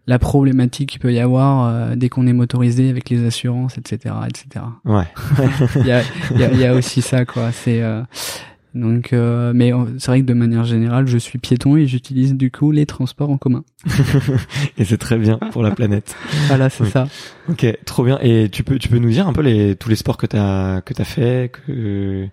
la 0.08 0.18
problématique 0.18 0.90
qu'il 0.90 1.00
peut 1.00 1.14
y 1.14 1.20
avoir 1.20 1.68
euh, 1.68 1.96
dès 1.96 2.10
qu'on 2.10 2.26
est 2.26 2.34
motorisé 2.34 2.90
avec 2.90 3.10
les 3.10 3.26
assurances, 3.26 3.78
etc., 3.78 4.16
etc. 4.28 4.66
Ouais. 4.84 5.06
Il 5.76 5.86
y 5.86 5.92
a, 5.92 6.02
il 6.32 6.40
y, 6.40 6.44
a, 6.44 6.54
y 6.54 6.66
a 6.66 6.74
aussi 6.76 7.04
ça, 7.04 7.24
quoi. 7.24 7.52
C'est 7.52 7.84
euh, 7.84 8.02
donc, 8.74 9.12
euh, 9.14 9.52
mais 9.54 9.72
c'est 9.98 10.08
vrai 10.12 10.22
que 10.22 10.26
de 10.26 10.34
manière 10.34 10.64
générale, 10.64 11.06
je 11.08 11.18
suis 11.18 11.40
piéton 11.40 11.76
et 11.78 11.88
j'utilise 11.88 12.36
du 12.36 12.52
coup 12.52 12.72
les 12.72 12.86
transports 12.86 13.30
en 13.30 13.38
commun. 13.38 13.64
Et 14.78 14.86
c'est 14.86 14.98
très 14.98 15.18
bien 15.18 15.38
pour 15.52 15.64
la 15.64 15.72
planète. 15.72 16.16
Voilà, 16.48 16.70
c'est 16.70 16.84
Oui. 16.84 16.90
ça. 16.92 17.08
Ok, 17.50 17.66
trop 17.86 18.04
bien. 18.04 18.18
Et 18.22 18.50
tu 18.50 18.64
peux, 18.64 18.78
tu 18.80 18.88
peux 18.90 18.98
nous 19.00 19.10
dire 19.10 19.28
un 19.28 19.34
peu 19.34 19.42
les 19.42 19.76
tous 19.76 19.90
les 19.90 19.96
sports 19.96 20.18
que 20.18 20.26
t'as 20.26 20.82
que 20.82 20.94
t'as 20.94 21.04
fait, 21.04 21.52
que 21.52 22.28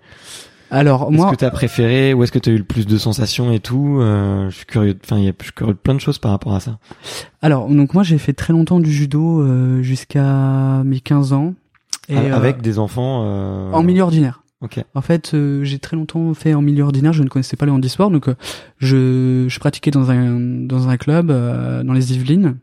Alors 0.71 1.05
est-ce 1.05 1.13
moi, 1.17 1.31
que 1.31 1.37
t'as 1.37 1.51
préféré, 1.51 2.15
où 2.15 2.23
est-ce 2.23 2.33
que 2.33 2.39
t'as 2.39 2.51
eu 2.53 2.59
le 2.59 2.65
plus 2.65 2.87
de 2.87 2.99
sensations 2.99 3.53
et 3.53 3.61
tout. 3.61 3.99
Euh, 4.01 4.49
je 4.51 4.57
suis 4.57 4.67
curieux. 4.67 4.95
de- 4.95 5.01
Enfin, 5.05 5.17
je 5.19 5.45
suis 5.45 5.53
curieux 5.53 5.73
de 5.75 5.79
plein 5.79 5.95
de 5.95 6.01
choses 6.01 6.19
par 6.19 6.31
rapport 6.31 6.55
à 6.55 6.61
ça. 6.61 6.79
alors 7.43 7.69
donc 7.69 7.95
moi 7.95 8.03
j'ai 8.03 8.19
fait 8.19 8.33
très 8.33 8.53
longtemps 8.53 8.81
du 8.81 8.93
judo 8.93 9.41
euh, 9.43 9.83
jusqu'à 9.83 10.83
mes 10.85 11.01
15 11.01 11.33
ans. 11.33 11.55
Et, 12.09 12.17
A- 12.17 12.21
euh, 12.21 12.35
Avec 12.37 12.61
des 12.63 12.79
enfants. 12.79 13.23
Euh... 13.25 13.73
en 13.73 13.83
milieu 13.83 14.03
ordinaire. 14.03 14.43
Ok. 14.61 14.85
En 14.95 15.03
fait, 15.03 15.35
euh, 15.35 15.63
j'ai 15.63 15.79
très 15.79 15.97
longtemps 15.97 16.35
fait 16.35 16.53
en 16.55 16.63
milieu 16.63 16.83
ordinaire. 16.83 17.13
Je 17.13 17.23
ne 17.23 17.29
connaissais 17.29 17.57
pas 17.57 17.67
le 17.67 17.73
handisport, 17.73 18.11
donc 18.11 18.29
euh, 18.29 18.35
je, 18.79 19.47
je 19.49 19.59
pratiquais 19.61 19.93
dans 19.93 20.11
un 20.11 20.41
dans 20.41 20.89
un 20.89 20.97
club 20.97 21.31
euh, 21.31 21.85
dans 21.85 21.93
les 21.93 22.13
Yvelines 22.13 22.59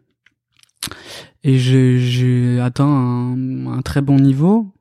et 1.44 1.58
j'ai 1.58 2.60
atteint 2.60 2.86
un, 2.86 3.68
un 3.68 3.82
très 3.82 4.02
bon 4.02 4.18
niveau. 4.18 4.74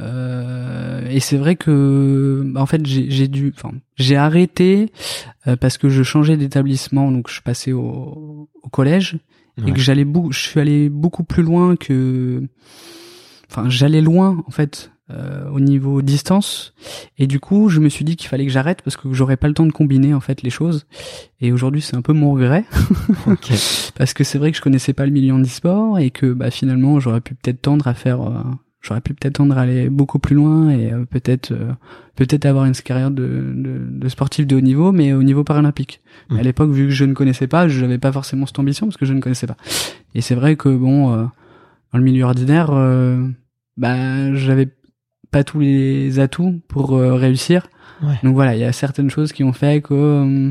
Euh, 0.00 1.06
et 1.08 1.20
c'est 1.20 1.36
vrai 1.36 1.54
que, 1.54 2.42
bah, 2.44 2.60
en 2.60 2.66
fait, 2.66 2.84
j'ai 2.84 3.28
dû, 3.28 3.54
enfin, 3.56 3.72
j'ai 3.94 4.16
arrêté 4.16 4.90
euh, 5.46 5.54
parce 5.54 5.78
que 5.78 5.88
je 5.88 6.02
changeais 6.02 6.36
d'établissement, 6.36 7.12
donc 7.12 7.30
je 7.30 7.40
passais 7.40 7.72
au, 7.72 8.48
au 8.60 8.68
collège 8.70 9.18
et 9.64 9.70
que 9.70 9.78
j'allais 9.78 10.04
je 10.30 10.38
suis 10.40 10.58
allé 10.58 10.88
beaucoup 10.88 11.22
plus 11.22 11.44
loin 11.44 11.76
que, 11.76 12.42
enfin, 13.48 13.68
j'allais 13.68 14.00
loin 14.00 14.42
en 14.48 14.50
fait 14.50 14.90
euh, 15.10 15.48
au 15.50 15.60
niveau 15.60 16.00
distance 16.02 16.72
et 17.18 17.26
du 17.26 17.40
coup, 17.40 17.68
je 17.68 17.80
me 17.80 17.88
suis 17.88 18.04
dit 18.04 18.16
qu'il 18.16 18.28
fallait 18.28 18.46
que 18.46 18.52
j'arrête 18.52 18.82
parce 18.82 18.96
que 18.96 19.12
j'aurais 19.12 19.36
pas 19.36 19.48
le 19.48 19.54
temps 19.54 19.66
de 19.66 19.72
combiner 19.72 20.14
en 20.14 20.20
fait 20.20 20.42
les 20.42 20.50
choses. 20.50 20.86
Et 21.40 21.52
aujourd'hui, 21.52 21.82
c'est 21.82 21.96
un 21.96 22.02
peu 22.02 22.12
mon 22.12 22.32
regret 22.32 22.64
Ok. 23.26 23.52
parce 23.96 24.14
que 24.14 24.24
c'est 24.24 24.38
vrai 24.38 24.50
que 24.50 24.56
je 24.56 24.62
connaissais 24.62 24.92
pas 24.94 25.04
le 25.04 25.12
milieu 25.12 25.34
e-sport 25.42 25.98
et 25.98 26.10
que 26.10 26.32
bah 26.32 26.50
finalement, 26.50 27.00
j'aurais 27.00 27.20
pu 27.20 27.34
peut-être 27.34 27.60
tendre 27.60 27.86
à 27.86 27.94
faire 27.94 28.22
euh, 28.22 28.42
j'aurais 28.84 29.00
pu 29.00 29.14
peut-être 29.14 29.34
tendre 29.34 29.56
à 29.58 29.62
aller 29.62 29.88
beaucoup 29.88 30.18
plus 30.18 30.36
loin 30.36 30.70
et 30.70 30.92
euh, 30.92 31.04
peut-être 31.06 31.52
euh, 31.52 31.72
peut-être 32.16 32.44
avoir 32.44 32.66
une 32.66 32.74
carrière 32.74 33.10
de, 33.10 33.52
de, 33.54 33.80
de 33.88 34.08
sportif 34.08 34.46
de 34.46 34.56
haut 34.56 34.60
niveau 34.60 34.92
mais 34.92 35.12
au 35.12 35.22
niveau 35.22 35.42
paralympique. 35.42 36.00
Mhm. 36.30 36.38
À 36.38 36.42
l'époque 36.42 36.70
vu 36.70 36.84
que 36.84 36.90
je 36.92 37.04
ne 37.04 37.14
connaissais 37.14 37.46
pas, 37.46 37.66
je 37.66 37.80
n'avais 37.80 37.98
pas 37.98 38.12
forcément 38.12 38.46
cette 38.46 38.58
ambition 38.58 38.86
parce 38.86 38.96
que 38.96 39.06
je 39.06 39.14
ne 39.14 39.20
connaissais 39.20 39.46
pas. 39.46 39.56
Et 40.14 40.20
c'est 40.20 40.34
vrai 40.34 40.56
que 40.56 40.68
bon 40.68 41.12
euh, 41.12 41.24
dans 41.92 41.98
le 41.98 42.04
milieu 42.04 42.24
ordinaire 42.24 42.68
euh, 42.70 43.26
bah 43.76 44.34
j'avais 44.34 44.68
pas 45.34 45.42
tous 45.42 45.58
les 45.58 46.20
atouts 46.20 46.60
pour 46.68 46.94
euh, 46.94 47.14
réussir. 47.14 47.66
Ouais. 48.04 48.14
Donc 48.22 48.34
voilà, 48.34 48.54
il 48.54 48.60
y 48.60 48.64
a 48.64 48.70
certaines 48.70 49.10
choses 49.10 49.32
qui 49.32 49.42
ont 49.42 49.52
fait 49.52 49.82
que 49.82 49.92
euh, 49.92 50.50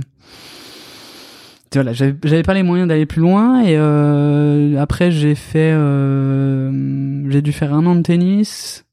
voilà, 1.73 1.93
j'avais 1.93 2.13
j'avais 2.25 2.43
pas 2.43 2.53
les 2.53 2.63
moyens 2.63 2.89
d'aller 2.89 3.05
plus 3.05 3.21
loin 3.21 3.63
et 3.63 3.77
euh, 3.77 4.77
après 4.77 5.09
j'ai 5.09 5.35
fait 5.35 5.71
euh, 5.71 7.29
j'ai 7.29 7.41
dû 7.41 7.53
faire 7.53 7.73
un 7.73 7.85
an 7.85 7.95
de 7.95 8.01
tennis 8.01 8.83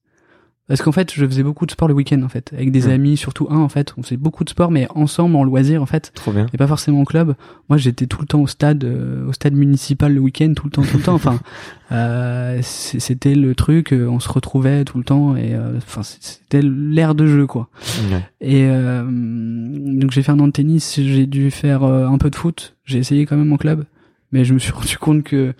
parce 0.70 0.80
qu'en 0.82 0.92
fait 0.92 1.12
je 1.12 1.26
faisais 1.26 1.42
beaucoup 1.42 1.66
de 1.66 1.70
sport 1.72 1.88
le 1.88 1.94
week-end 1.94 2.22
en 2.22 2.28
fait 2.30 2.50
avec 2.54 2.70
des 2.72 2.86
Ouais. 2.86 2.94
amis 2.94 3.16
surtout 3.18 3.46
un 3.50 3.58
en 3.58 3.68
fait 3.68 3.92
on 3.98 4.02
faisait 4.02 4.16
beaucoup 4.16 4.44
de 4.44 4.48
sport 4.50 4.70
mais 4.70 4.86
ensemble 4.94 5.36
en 5.36 5.44
loisir 5.44 5.82
en 5.82 5.86
fait 5.86 6.10
Trop 6.14 6.32
bien. 6.32 6.46
et 6.54 6.56
pas 6.56 6.66
forcément 6.66 7.00
au 7.02 7.04
club 7.04 7.34
moi 7.68 7.76
j'étais 7.76 8.06
tout 8.06 8.20
le 8.20 8.26
temps 8.26 8.40
au 8.40 8.46
stade 8.46 8.84
euh, 8.84 9.26
au 9.28 9.32
stade 9.32 9.52
municipal 9.54 10.14
le 10.14 10.20
week-end 10.20 10.52
tout 10.56 10.66
le 10.66 10.70
temps 10.70 10.82
tout 10.82 10.96
le 10.96 11.02
temps 11.02 11.14
enfin 11.14 11.38
euh, 11.92 12.60
c'était 12.62 13.34
le 13.34 13.54
truc 13.54 13.92
euh, 13.92 14.06
on 14.08 14.20
se 14.20 14.28
retrouvait 14.28 14.84
tout 14.84 14.96
le 14.98 15.04
temps 15.04 15.36
et 15.36 15.54
euh, 15.54 15.76
enfin 15.78 16.02
c'était 16.02 16.62
l'air 16.62 17.14
de 17.14 17.26
jeu 17.26 17.46
quoi 17.46 17.68
Ouais. 18.10 18.24
et 18.40 18.64
euh, 18.68 19.02
donc 19.04 20.10
j'ai 20.12 20.22
fait 20.22 20.32
un 20.32 20.38
an 20.40 20.46
de 20.46 20.52
tennis, 20.52 21.00
j'ai 21.02 21.26
dû 21.26 21.50
faire 21.50 21.82
un 21.82 22.16
peu 22.18 22.30
de 22.30 22.36
foot. 22.36 22.76
J'ai 22.84 22.98
essayé 22.98 23.26
quand 23.26 23.36
même 23.36 23.52
en 23.52 23.56
club, 23.56 23.84
mais 24.32 24.44
je 24.44 24.54
me 24.54 24.58
suis 24.58 24.72
rendu 24.80 24.96
compte 24.98 25.22
que 25.24 25.52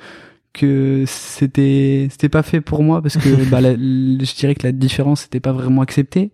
que 0.52 1.04
c'était 1.06 2.08
c'était 2.10 2.28
pas 2.28 2.42
fait 2.42 2.60
pour 2.60 2.82
moi 2.82 3.00
parce 3.02 3.16
que 3.16 3.44
bah, 3.50 3.60
la- 3.60 3.74
je 3.74 4.34
dirais 4.36 4.54
que 4.54 4.66
la 4.66 4.72
différence 4.72 5.22
n'était 5.24 5.40
pas 5.40 5.52
vraiment 5.52 5.82
acceptée, 5.82 6.30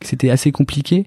que 0.00 0.06
c'était 0.06 0.30
assez 0.30 0.52
compliqué. 0.52 1.06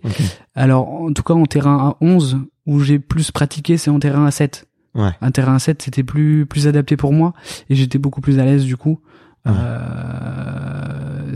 Alors 0.55 0.89
en 0.89 1.13
tout 1.13 1.23
cas 1.23 1.33
en 1.35 1.45
terrain 1.45 1.77
à 1.77 1.97
11 2.03 2.39
où 2.65 2.79
j'ai 2.79 2.99
plus 2.99 3.31
pratiqué, 3.31 3.77
c'est 3.77 3.89
en 3.91 3.99
terrain 3.99 4.25
à 4.25 4.31
7. 4.31 4.67
Ouais. 4.95 5.11
Un 5.21 5.29
terrain 5.31 5.55
à 5.55 5.59
7, 5.59 5.81
c'était 5.83 6.03
plus 6.03 6.45
plus 6.47 6.67
adapté 6.67 6.97
pour 6.97 7.13
moi 7.13 7.33
et 7.69 7.75
j'étais 7.75 7.99
beaucoup 7.99 8.21
plus 8.21 8.39
à 8.39 8.45
l'aise 8.45 8.65
du 8.65 8.75
coup. 8.77 8.99
Ouais. 9.45 9.51
Euh, 9.55 11.35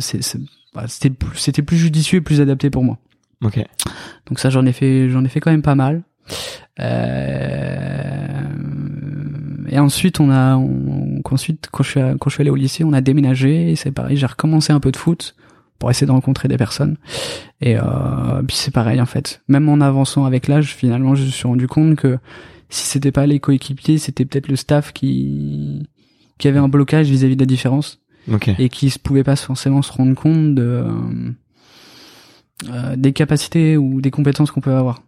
bah, 0.74 0.86
c'était 0.88 1.10
plus 1.12 1.38
c'était 1.38 1.62
plus 1.62 1.78
judicieux 1.78 2.18
et 2.18 2.22
plus 2.22 2.42
adapté 2.42 2.70
pour 2.70 2.84
moi. 2.84 2.98
Ok. 3.44 3.63
Donc 4.28 4.40
ça 4.40 4.50
j'en 4.50 4.66
ai 4.66 4.72
fait 4.74 5.10
j'en 5.10 5.24
ai 5.24 5.30
fait 5.30 5.40
quand 5.40 5.51
même 5.51 5.62
pas 5.62 5.75
mal. 5.75 6.01
Euh, 6.80 8.42
et 9.72 9.80
ensuite 9.80 10.20
on 10.20 10.30
a 10.30 10.56
on, 10.58 11.22
ensuite 11.32 11.68
quand 11.72 11.84
je 11.84 11.90
suis 11.90 12.00
à- 12.00 12.16
quand 12.20 12.30
je 12.30 12.36
suis 12.36 12.42
allé 12.42 12.50
au 12.51 12.56
lycée 12.56 12.84
on 12.84 12.94
a 12.94 13.01
déménagé 13.01 13.72
et 13.72 13.75
c'est 13.75 13.92
pareil 13.92 14.18
j'ai 14.18 14.25
recommencé 14.28 14.72
un 14.74 14.80
peu 14.80 14.92
de 14.92 14.98
foot 14.98 15.36
pour 15.80 15.90
essayer 15.90 16.06
de 16.06 16.12
rencontrer 16.12 16.48
des 16.48 16.58
personnes. 16.58 16.98
Et 17.60 17.75
euh, 17.75 18.44
puis 18.48 18.56
c'est 18.56 18.70
pareil 18.70 19.01
en 19.01 19.08
fait. 19.08 19.42
Même 19.48 19.68
en 19.68 19.82
avançant 19.82 20.25
avec 20.25 20.48
l'âge 20.48 20.75
finalement 20.75 21.16
je 21.16 21.24
me 21.24 21.30
suis 21.30 21.48
rendu 21.48 21.68
compte 21.68 21.96
que 21.96 22.20
si 22.70 22.86
c'était 22.86 23.12
pas 23.12 23.25
les 23.25 23.40
coéquipiers 23.40 23.98
c'était 23.98 24.25
peut-être 24.25 24.48
le 24.48 24.56
staff 24.58 24.94
qui 24.94 25.88
qui 26.38 26.48
avait 26.48 26.60
un 26.60 26.68
blocage 26.70 27.10
vis-à-vis 27.10 27.36
de 27.36 27.42
la 27.42 27.48
différence 27.48 28.00
Ok. 28.32 28.50
et 28.60 28.70
qui 28.70 28.86
ne 28.86 28.92
pouvaient 29.01 29.24
pas 29.24 29.36
forcément 29.36 29.82
se 29.82 29.92
rendre 29.92 30.13
compte 30.16 30.54
de 30.54 30.86
euh, 32.70 32.96
des 32.96 33.12
capacités 33.13 33.75
ou 33.78 34.01
des 34.01 34.12
compétences 34.12 34.51
qu'on 34.51 34.62
peut 34.62 34.74
avoir 34.75 35.01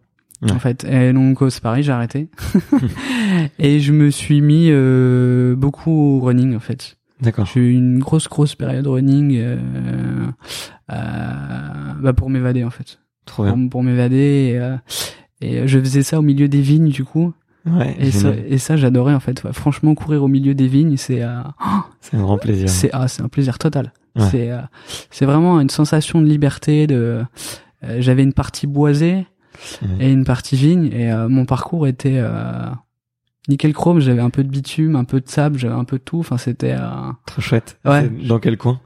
Ouais. 0.43 0.51
en 0.51 0.59
fait 0.59 0.83
et 0.83 1.13
donc 1.13 1.39
c'est 1.50 1.62
pareil 1.63 1.83
j'ai 1.83 1.91
arrêté 1.91 2.27
et 3.59 3.79
je 3.79 3.91
me 3.93 4.09
suis 4.12 4.41
mis 4.41 4.67
euh, 4.69 5.55
beaucoup 5.55 5.91
au 5.91 6.19
running 6.19 6.55
en 6.55 6.59
fait 6.59 6.97
D'accord. 7.21 7.45
j'ai 7.53 7.62
eu 7.62 7.73
une 7.73 8.00
grosse 8.00 8.27
grosse 8.27 8.53
période 8.55 8.85
running 8.88 9.38
euh, 9.38 9.57
euh, 10.91 10.95
bah 12.01 12.13
pour 12.13 12.29
m'évader 12.29 12.63
en 12.63 12.69
fait 12.69 13.00
Trop 13.25 13.43
bien. 13.43 13.53
pour, 13.53 13.69
pour 13.69 13.83
m'évader 13.83 14.51
et, 14.53 14.59
euh, 14.59 14.75
et 15.41 15.67
je 15.67 15.79
faisais 15.79 16.03
ça 16.03 16.19
au 16.19 16.21
milieu 16.21 16.47
des 16.47 16.62
vignes 16.62 16.89
du 16.89 17.03
coup 17.03 17.33
Ouais. 17.65 17.95
et 17.97 18.12
ça, 18.12 18.33
génial. 18.33 18.51
et 18.53 18.57
ça 18.57 18.75
j'adorais 18.75 19.13
en 19.13 19.21
fait 19.21 19.41
ouais. 19.45 19.53
franchement 19.53 19.95
courir 19.95 20.21
au 20.21 20.27
milieu 20.27 20.53
des 20.53 20.67
vignes 20.67 20.97
c'est 20.97 21.23
euh, 21.23 21.39
C'est 22.01 22.17
un 22.17 22.21
grand 22.21 22.38
plaisir. 22.38 22.67
c'est 22.67 22.89
ah, 22.91 23.07
c'est 23.07 23.21
un 23.21 23.29
plaisir 23.29 23.57
total. 23.57 23.93
Ouais. 24.17 24.25
C'est 24.29 24.51
euh, 24.51 24.59
c'est 25.09 25.23
vraiment 25.25 25.62
une 25.62 25.69
sensation 25.69 26.19
de 26.21 26.25
liberté. 26.27 26.88
De 26.88 27.23
euh, 27.85 27.97
j'avais 28.00 28.23
une 28.23 28.33
partie 28.33 28.67
boisée 28.67 29.25
Et 30.00 30.12
une 30.12 30.24
partie 30.25 30.55
vigne 30.55 30.89
et 30.91 31.12
euh, 31.12 31.27
mon 31.29 31.45
parcours 31.45 31.88
était 31.88 32.17
euh, 32.17 32.65
nickel 33.48 33.74
chrome. 33.74 34.00
J'avais 34.00 34.22
un 34.22 34.29
peu 34.29 34.43
de 34.43 34.50
bitume, 34.50 34.95
un 34.95 35.03
peu 35.03 35.19
de 35.22 35.27
sable, 35.29 35.57
j'avais 35.60 35.74
un 35.75 35.83
peu 35.83 35.98
de 35.98 36.03
tout. 36.03 36.19
Enfin 36.19 36.38
c'était. 36.38 36.74
euh, 36.77 37.12
Trop 37.25 37.41
chouette. 37.41 37.77
Ouais. 37.86 38.10
Dans 38.27 38.39
quel 38.39 38.57
coin? 38.57 38.79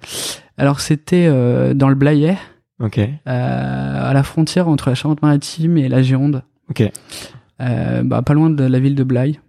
Alors 0.58 0.80
c'était 0.80 1.28
euh, 1.28 1.74
dans 1.74 1.90
le 1.90 1.96
Blayais, 1.96 2.38
Ok. 2.80 3.00
à 3.26 4.12
la 4.14 4.24
frontière 4.24 4.68
entre 4.68 4.90
la 4.90 4.96
Charente-Maritime 4.96 5.78
et 5.78 5.90
la 5.90 6.02
Gironde. 6.02 6.44
Ok. 6.70 6.84
Bah 7.60 8.22
pas 8.22 8.34
loin 8.34 8.50
de 8.52 8.64
la 8.64 8.80
ville 8.80 8.96
de 8.96 9.04
Blaye. 9.04 9.40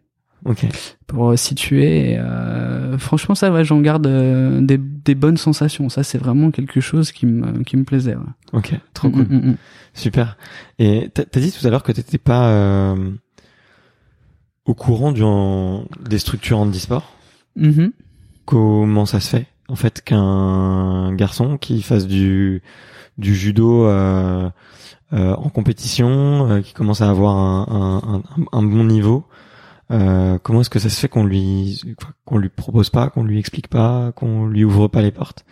Ok. 0.48 0.66
pour 1.06 1.30
euh, 1.30 1.36
situer. 1.36 2.12
Et, 2.12 2.18
euh, 2.18 2.96
franchement, 2.98 3.34
ça, 3.36 3.52
ouais, 3.52 3.64
j'en 3.64 3.80
garde 3.80 4.06
euh, 4.06 4.60
des, 4.60 4.78
des 4.78 5.14
bonnes 5.14 5.36
sensations. 5.36 5.88
Ça, 5.88 6.02
c'est 6.02 6.18
vraiment 6.18 6.50
quelque 6.50 6.80
chose 6.80 7.12
qui 7.12 7.26
me 7.26 7.62
qui 7.62 7.76
me 7.76 7.84
plaisait. 7.84 8.16
ouais. 8.16 8.22
Ok. 8.54 8.72
Trop 8.94 9.08
Mm, 9.08 9.12
cool. 9.12 9.22
mm, 9.28 9.50
mm. 9.50 9.56
Super. 9.94 10.36
Et 10.78 11.10
t'as 11.14 11.40
dit 11.40 11.52
tout 11.52 11.66
à 11.66 11.70
l'heure 11.70 11.82
que 11.82 11.92
t'étais 11.92 12.18
pas 12.18 12.48
euh, 12.48 13.10
au 14.64 14.74
courant 14.74 15.12
du, 15.12 15.22
en- 15.22 15.84
des 16.08 16.18
structures 16.18 16.58
handisport. 16.58 17.12
Mhm. 17.56 17.92
Comment 18.44 19.06
ça 19.06 19.20
se 19.20 19.28
fait 19.28 19.46
en 19.68 19.76
fait 19.76 20.00
qu'un 20.02 21.12
garçon 21.14 21.58
qui 21.58 21.82
fasse 21.82 22.06
du 22.06 22.62
du 23.18 23.34
judo 23.34 23.84
euh, 23.86 24.48
euh, 25.12 25.34
en 25.34 25.48
compétition, 25.50 26.48
euh, 26.50 26.60
qui 26.60 26.72
commence 26.72 27.00
à 27.02 27.10
avoir 27.10 27.36
un, 27.36 27.66
un, 27.68 28.16
un, 28.18 28.22
un 28.52 28.62
bon 28.62 28.84
niveau, 28.84 29.24
euh, 29.90 30.38
comment 30.42 30.60
est-ce 30.60 30.70
que 30.70 30.78
ça 30.78 30.88
se 30.88 31.00
fait 31.00 31.08
qu'on 31.08 31.24
lui 31.24 31.80
qu'on 32.24 32.38
lui 32.38 32.48
propose 32.48 32.90
pas, 32.90 33.08
qu'on 33.10 33.24
lui 33.24 33.38
explique 33.38 33.68
pas, 33.68 34.12
qu'on 34.12 34.46
lui 34.46 34.64
ouvre 34.64 34.88
pas 34.88 35.02
les 35.02 35.10
portes? 35.10 35.44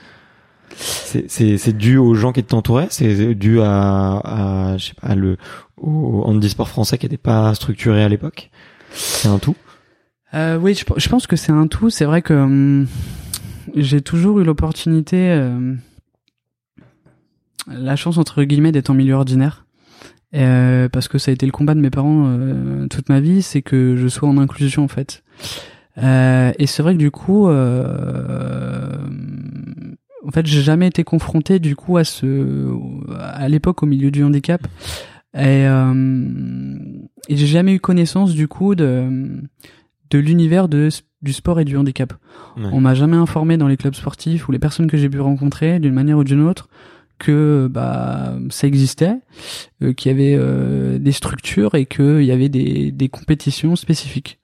C'est 0.76 1.28
c'est 1.28 1.72
dû 1.72 1.96
aux 1.96 2.14
gens 2.14 2.32
qui 2.32 2.44
t'entouraient, 2.44 2.88
c'est 2.90 3.34
dû 3.34 3.60
à, 3.62 4.18
à 4.18 4.76
je 4.76 4.86
sais 4.86 4.94
pas 5.00 5.14
le 5.14 5.38
au 5.76 6.22
handisport 6.24 6.68
français 6.68 6.98
qui 6.98 7.06
était 7.06 7.16
pas 7.16 7.54
structuré 7.54 8.02
à 8.02 8.08
l'époque? 8.08 8.50
C'est 8.90 9.28
un 9.28 9.38
tout? 9.38 9.56
Euh, 10.34 10.58
oui, 10.58 10.74
je, 10.74 10.84
je 10.96 11.08
pense 11.08 11.26
que 11.26 11.36
c'est 11.36 11.52
un 11.52 11.66
tout. 11.66 11.88
C'est 11.88 12.04
vrai 12.04 12.20
que 12.20 12.34
hum, 12.34 12.86
j'ai 13.74 14.00
toujours 14.00 14.40
eu 14.40 14.44
l'opportunité, 14.44 15.30
euh, 15.30 15.74
la 17.68 17.96
chance 17.96 18.18
entre 18.18 18.42
guillemets 18.42 18.72
d'être 18.72 18.90
en 18.90 18.94
milieu 18.94 19.14
ordinaire 19.14 19.65
euh, 20.34 20.88
parce 20.88 21.08
que 21.08 21.18
ça 21.18 21.30
a 21.30 21.34
été 21.34 21.46
le 21.46 21.52
combat 21.52 21.74
de 21.74 21.80
mes 21.80 21.90
parents 21.90 22.26
euh, 22.26 22.86
toute 22.88 23.08
ma 23.08 23.20
vie, 23.20 23.42
c'est 23.42 23.62
que 23.62 23.96
je 23.96 24.08
sois 24.08 24.28
en 24.28 24.38
inclusion 24.38 24.84
en 24.84 24.88
fait. 24.88 25.22
Euh, 25.98 26.52
et 26.58 26.66
c'est 26.66 26.82
vrai 26.82 26.92
que 26.94 26.98
du 26.98 27.10
coup, 27.10 27.48
euh, 27.48 28.98
en 30.26 30.30
fait, 30.30 30.46
j'ai 30.46 30.60
jamais 30.62 30.88
été 30.88 31.04
confronté 31.04 31.58
du 31.58 31.76
coup 31.76 31.96
à 31.96 32.04
ce, 32.04 32.68
à 33.18 33.48
l'époque 33.48 33.82
au 33.82 33.86
milieu 33.86 34.10
du 34.10 34.22
handicap, 34.22 34.66
et, 35.34 35.66
euh, 35.66 35.94
et 37.28 37.36
j'ai 37.36 37.46
jamais 37.46 37.74
eu 37.74 37.80
connaissance 37.80 38.34
du 38.34 38.48
coup 38.48 38.74
de 38.74 39.08
de 40.10 40.18
l'univers 40.18 40.68
de 40.68 40.88
du 41.22 41.32
sport 41.32 41.60
et 41.60 41.64
du 41.64 41.76
handicap. 41.76 42.12
Ouais. 42.56 42.68
On 42.72 42.80
m'a 42.80 42.94
jamais 42.94 43.16
informé 43.16 43.56
dans 43.56 43.66
les 43.66 43.76
clubs 43.76 43.94
sportifs 43.94 44.48
ou 44.48 44.52
les 44.52 44.58
personnes 44.58 44.86
que 44.86 44.96
j'ai 44.96 45.08
pu 45.08 45.20
rencontrer 45.20 45.80
d'une 45.80 45.94
manière 45.94 46.18
ou 46.18 46.24
d'une 46.24 46.42
autre 46.42 46.68
que 47.18 47.68
bah 47.70 48.34
ça 48.50 48.66
existait, 48.66 49.16
euh, 49.82 49.92
qu'il 49.92 50.10
y 50.12 50.14
avait 50.14 50.36
euh, 50.38 50.98
des 50.98 51.12
structures 51.12 51.74
et 51.74 51.86
qu'il 51.86 52.24
y 52.24 52.32
avait 52.32 52.48
des, 52.48 52.90
des 52.92 53.08
compétitions 53.08 53.76
spécifiques. 53.76 54.38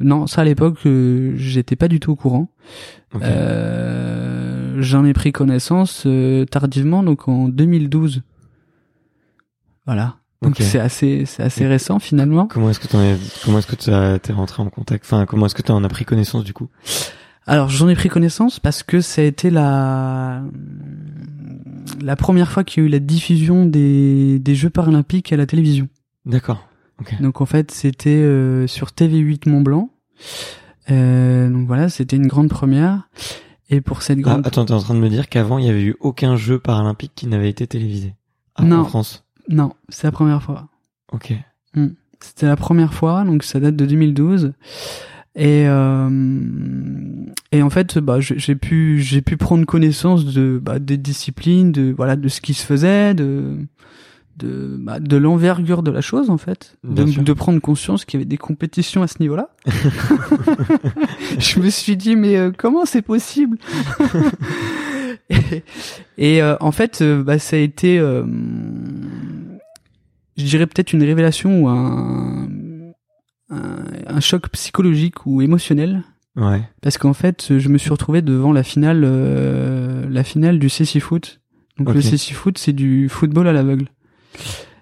Non, 0.00 0.26
ça 0.26 0.42
à 0.42 0.44
l'époque 0.44 0.78
euh, 0.86 1.32
j'étais 1.36 1.76
pas 1.76 1.88
du 1.88 2.00
tout 2.00 2.12
au 2.12 2.16
courant. 2.16 2.48
Ok. 3.14 3.22
Euh, 3.22 4.76
J'en 4.78 5.04
ai 5.06 5.14
pris 5.14 5.32
connaissance 5.32 6.02
euh, 6.06 6.44
tardivement, 6.44 7.02
donc 7.02 7.28
en 7.28 7.48
2012. 7.48 8.22
Voilà. 9.86 10.16
Donc 10.42 10.56
c'est 10.58 10.78
assez 10.78 11.24
c'est 11.24 11.42
assez 11.42 11.66
récent 11.66 11.98
finalement. 11.98 12.46
Comment 12.46 12.68
est-ce 12.68 12.80
que 12.80 12.88
t'en 12.88 13.00
es, 13.00 13.16
comment 13.44 13.58
est-ce 13.58 13.66
que 13.66 13.76
tu 13.76 14.20
t'es 14.20 14.32
rentré 14.32 14.62
en 14.62 14.68
contact, 14.68 15.04
enfin, 15.06 15.24
comment 15.24 15.46
est-ce 15.46 15.54
que 15.54 15.62
tu 15.62 15.72
en 15.72 15.82
as 15.82 15.88
pris 15.88 16.04
connaissance 16.04 16.44
du 16.44 16.52
coup? 16.52 16.68
Alors 17.46 17.70
j'en 17.70 17.88
ai 17.88 17.94
pris 17.94 18.08
connaissance 18.08 18.60
parce 18.60 18.82
que 18.82 19.00
ça 19.00 19.22
a 19.22 19.24
été 19.24 19.50
la 19.50 20.42
la 22.02 22.16
première 22.16 22.50
fois 22.50 22.64
qu'il 22.64 22.82
y 22.82 22.86
a 22.86 22.88
eu 22.88 22.90
la 22.90 22.98
diffusion 22.98 23.66
des, 23.66 24.38
des 24.38 24.54
Jeux 24.54 24.70
paralympiques 24.70 25.32
à 25.32 25.36
la 25.36 25.46
télévision. 25.46 25.88
D'accord. 26.24 26.66
Ok. 27.00 27.20
Donc 27.20 27.40
en 27.40 27.46
fait 27.46 27.70
c'était 27.70 28.10
euh, 28.10 28.66
sur 28.66 28.88
TV8 28.88 29.48
Mont 29.48 29.60
Blanc. 29.60 29.90
Euh, 30.90 31.48
donc 31.50 31.66
voilà 31.66 31.88
c'était 31.88 32.16
une 32.16 32.26
grande 32.26 32.48
première. 32.48 33.08
Et 33.68 33.80
pour 33.80 34.02
cette 34.02 34.18
Ah, 34.18 34.22
grande 34.22 34.46
attends, 34.46 34.64
t'es 34.64 34.72
en 34.72 34.78
train 34.80 34.94
de 34.94 35.00
me 35.00 35.08
dire 35.08 35.28
qu'avant, 35.28 35.58
il 35.58 35.66
y 35.66 35.68
avait 35.68 35.82
eu 35.82 35.96
aucun 36.00 36.36
jeu 36.36 36.58
paralympique 36.60 37.12
qui 37.16 37.26
n'avait 37.26 37.50
été 37.50 37.66
télévisé. 37.66 38.14
Ah, 38.54 38.62
Non. 38.62 38.80
En 38.80 38.84
France. 38.84 39.24
non 39.48 39.72
c'est 39.88 40.06
la 40.06 40.12
première 40.12 40.42
fois. 40.42 40.68
Ok. 41.12 41.32
C'était 42.20 42.46
la 42.46 42.56
première 42.56 42.94
fois 42.94 43.24
donc 43.24 43.42
ça 43.42 43.60
date 43.60 43.76
de 43.76 43.84
2012. 43.86 44.52
Et 45.36 45.64
euh, 45.68 46.08
et 47.52 47.62
en 47.62 47.68
fait 47.68 47.98
bah 47.98 48.20
j'ai 48.20 48.54
pu 48.54 49.00
j'ai 49.00 49.20
pu 49.20 49.36
prendre 49.36 49.66
connaissance 49.66 50.24
de 50.24 50.58
bah, 50.62 50.78
des 50.78 50.96
disciplines 50.96 51.72
de 51.72 51.92
voilà 51.94 52.16
de 52.16 52.28
ce 52.28 52.40
qui 52.40 52.54
se 52.54 52.64
faisait 52.64 53.12
de 53.12 53.58
de 54.38 54.76
bah, 54.80 54.98
de 54.98 55.16
l'envergure 55.16 55.82
de 55.82 55.90
la 55.90 56.00
chose 56.00 56.30
en 56.30 56.38
fait. 56.38 56.76
De, 56.84 57.32
prendre 57.32 57.60
conscience 57.60 58.04
qu'il 58.04 58.18
y 58.18 58.22
avait 58.22 58.28
des 58.28 58.38
compétitions 58.38 59.02
à 59.02 59.06
ce 59.06 59.16
niveau-là. 59.20 59.50
Je 61.38 61.60
me 61.60 61.68
suis 61.68 61.96
dit 61.96 62.16
mais 62.16 62.36
euh, 62.36 62.50
comment 62.56 62.84
c'est 62.84 63.02
possible? 63.02 63.58
Et, 65.28 65.64
et, 66.18 66.42
euh, 66.42 66.56
en 66.60 66.70
fait 66.70 67.02
euh, 67.02 67.24
bah, 67.24 67.40
ça 67.40 67.56
a 67.56 67.58
été 67.58 67.98
euh, 67.98 68.24
je 70.36 70.44
dirais 70.44 70.66
peut-être 70.66 70.92
une 70.92 71.02
révélation 71.02 71.62
ou 71.62 71.68
un, 71.68 72.48
un 73.50 73.76
un 74.06 74.20
choc 74.20 74.48
psychologique 74.50 75.26
ou 75.26 75.42
émotionnel. 75.42 76.02
Ouais. 76.38 76.60
parce 76.82 76.98
qu'en 76.98 77.14
fait 77.14 77.58
je 77.58 77.68
me 77.70 77.78
suis 77.78 77.88
retrouvé 77.88 78.20
devant 78.20 78.52
la 78.52 78.62
finale 78.62 79.02
euh, 79.06 80.06
la 80.10 80.22
finale 80.24 80.58
du 80.58 80.68
CC 80.68 81.00
Foot. 81.00 81.40
Donc 81.78 81.94
le. 81.94 82.00
CC 82.02 82.34
Foot 82.34 82.58
c'est 82.58 82.72
du 82.74 83.08
football 83.08 83.48
à 83.48 83.52
l'aveugle. 83.54 83.86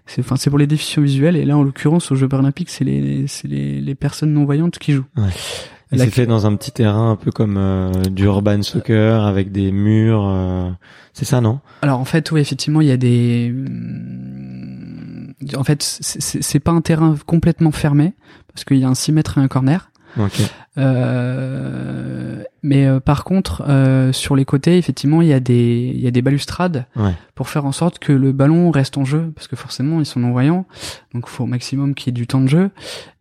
C'est 0.06 0.20
enfin 0.20 0.34
c'est 0.36 0.50
pour 0.50 0.58
les 0.58 0.66
déficients 0.66 1.02
visuels. 1.02 1.36
Et 1.36 1.44
là 1.44 1.56
en 1.56 1.62
l'occurrence 1.62 2.10
aux 2.10 2.16
Jeux 2.16 2.28
paralympiques 2.28 2.70
c'est 2.70 2.84
les 2.84 3.26
c'est 3.28 3.46
les, 3.48 3.80
les 3.80 3.94
personnes 3.94 4.32
non 4.32 4.44
voyantes 4.44 4.78
qui 4.80 4.92
jouent. 4.92 5.06
Et 5.92 5.96
La- 5.96 6.04
c'est 6.06 6.10
fait 6.10 6.26
dans 6.26 6.44
un 6.46 6.56
petit 6.56 6.72
terrain 6.72 7.12
un 7.12 7.16
peu 7.16 7.30
comme 7.30 7.56
euh, 7.56 7.92
du 8.10 8.24
urban 8.24 8.62
soccer 8.62 9.24
avec 9.24 9.52
des 9.52 9.70
murs. 9.70 10.26
euh, 10.26 10.70
C'est 11.12 11.24
ça, 11.24 11.40
non? 11.40 11.60
Alors 11.82 12.00
en 12.00 12.04
fait 12.04 12.32
oui 12.32 12.40
effectivement 12.40 12.80
il 12.80 12.88
y 12.88 12.92
a 12.92 12.96
des 12.96 13.52
hum, 13.54 15.34
en 15.56 15.64
fait 15.64 15.82
c'est 15.82 16.60
pas 16.60 16.72
un 16.72 16.80
terrain 16.80 17.14
complètement 17.26 17.70
fermé 17.70 18.14
parce 18.54 18.64
qu'il 18.64 18.78
y 18.78 18.84
a 18.84 18.88
un 18.88 18.94
6 18.94 19.12
mètres 19.12 19.36
et 19.38 19.40
un 19.42 19.48
corner 19.48 19.90
Ok. 20.18 20.40
Euh, 20.78 22.42
mais 22.62 22.86
euh, 22.86 23.00
par 23.00 23.24
contre, 23.24 23.62
euh, 23.68 24.12
sur 24.12 24.36
les 24.36 24.44
côtés, 24.44 24.78
effectivement, 24.78 25.22
il 25.22 25.28
y 25.28 25.32
a 25.32 25.40
des 25.40 25.92
il 25.94 26.00
y 26.00 26.06
a 26.06 26.10
des 26.10 26.22
balustrades 26.22 26.86
Ouais. 26.96 27.12
pour 27.34 27.48
faire 27.48 27.66
en 27.66 27.72
sorte 27.72 27.98
que 27.98 28.12
le 28.12 28.32
ballon 28.32 28.70
reste 28.70 28.96
en 28.96 29.04
jeu, 29.04 29.32
parce 29.34 29.48
que 29.48 29.56
forcément 29.56 30.00
ils 30.00 30.06
sont 30.06 30.20
non 30.20 30.30
voyants, 30.32 30.66
donc 31.12 31.24
il 31.26 31.30
faut 31.30 31.44
au 31.44 31.48
maximum 31.48 31.94
qu'il 31.94 32.06
y 32.06 32.10
ait 32.10 32.12
du 32.20 32.26
temps 32.26 32.40
de 32.40 32.48
jeu, 32.48 32.70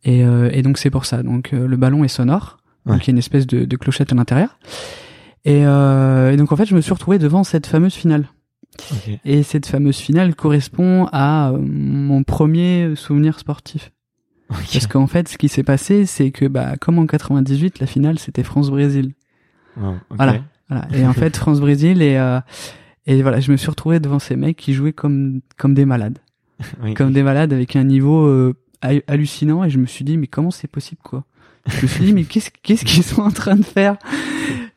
et, 0.04 0.24
euh, 0.24 0.50
et 0.54 0.62
donc 0.62 0.78
c'est 0.78 0.89
pour 0.91 1.06
ça. 1.06 1.24
Donc 1.24 1.54
euh, 1.54 1.67
le 1.67 1.78
ballon 1.78 2.04
est 2.04 2.08
sonore, 2.10 2.58
Ouais. 2.86 2.93
donc 2.93 3.06
il 3.06 3.08
y 3.08 3.12
a 3.12 3.13
une 3.13 3.17
espèce 3.17 3.48
de, 3.48 3.65
de 3.65 3.76
clochette 3.78 4.12
à 4.12 4.15
l'intérieur, 4.15 4.58
et, 5.46 5.65
euh, 5.65 6.32
et 6.32 6.38
donc 6.38 6.52
en 6.52 6.56
fait 6.56 6.65
je 6.65 6.76
me 6.76 6.82
suis 6.82 6.93
retrouvé 6.93 7.17
devant 7.17 7.43
cette 7.43 7.65
fameuse 7.67 7.93
finale. 7.96 8.28
Ok. 8.91 9.19
Et 9.26 9.43
cette 9.43 9.65
fameuse 9.67 9.98
finale 9.98 10.36
correspond 10.36 11.08
à 11.12 11.52
mon 11.60 12.24
premier 12.24 12.96
souvenir 12.96 13.39
sportif. 13.39 13.91
Parce 14.49 14.88
qu'en 14.88 15.08
fait, 15.08 15.27
ce 15.29 15.38
qui 15.38 15.49
s'est 15.49 15.63
passé, 15.63 16.06
c'est 16.06 16.32
que, 16.32 16.45
bah, 16.45 16.75
comme 16.79 16.99
en 16.99 17.06
98, 17.08 17.79
la 17.79 17.88
finale, 17.88 18.19
c'était 18.19 18.43
France-Brésil. 18.43 19.13
Ok. 19.77 19.84
Voilà. 20.12 20.39
Voilà. 20.69 20.88
Et 20.93 21.06
en 21.06 21.13
fait, 21.13 21.36
France-Brésil, 21.36 22.01
et, 22.01 22.17
euh, 22.17 22.39
et 23.08 23.21
voilà, 23.21 23.39
je 23.39 23.51
me 23.51 23.58
suis 23.58 23.69
retrouvé 23.69 23.99
devant 23.99 24.19
ces 24.19 24.36
mecs 24.36 24.58
qui 24.58 24.73
jouaient 24.73 24.93
comme, 24.93 25.41
comme 25.58 25.73
des 25.73 25.86
malades. 25.86 26.19
Oui. 26.84 26.93
Comme 26.93 27.12
des 27.13 27.23
malades 27.23 27.51
avec 27.51 27.75
un 27.75 27.84
niveau 27.84 28.25
euh, 28.27 28.53
ha- 28.82 29.01
hallucinant, 29.08 29.63
et 29.63 29.69
je 29.69 29.79
me 29.79 29.86
suis 29.86 30.06
dit, 30.06 30.17
mais 30.17 30.27
comment 30.27 30.51
c'est 30.51 30.67
possible, 30.69 31.01
quoi? 31.03 31.23
Je 31.67 31.82
me 31.82 31.88
suis 31.88 32.03
dit, 32.06 32.13
mais 32.13 32.23
qu'est-ce 32.25 32.49
qu'est-ce 32.62 32.86
qu'ils 32.86 33.03
sont 33.03 33.21
en 33.21 33.32
train 33.32 33.56
de 33.56 33.63
faire? 33.63 33.97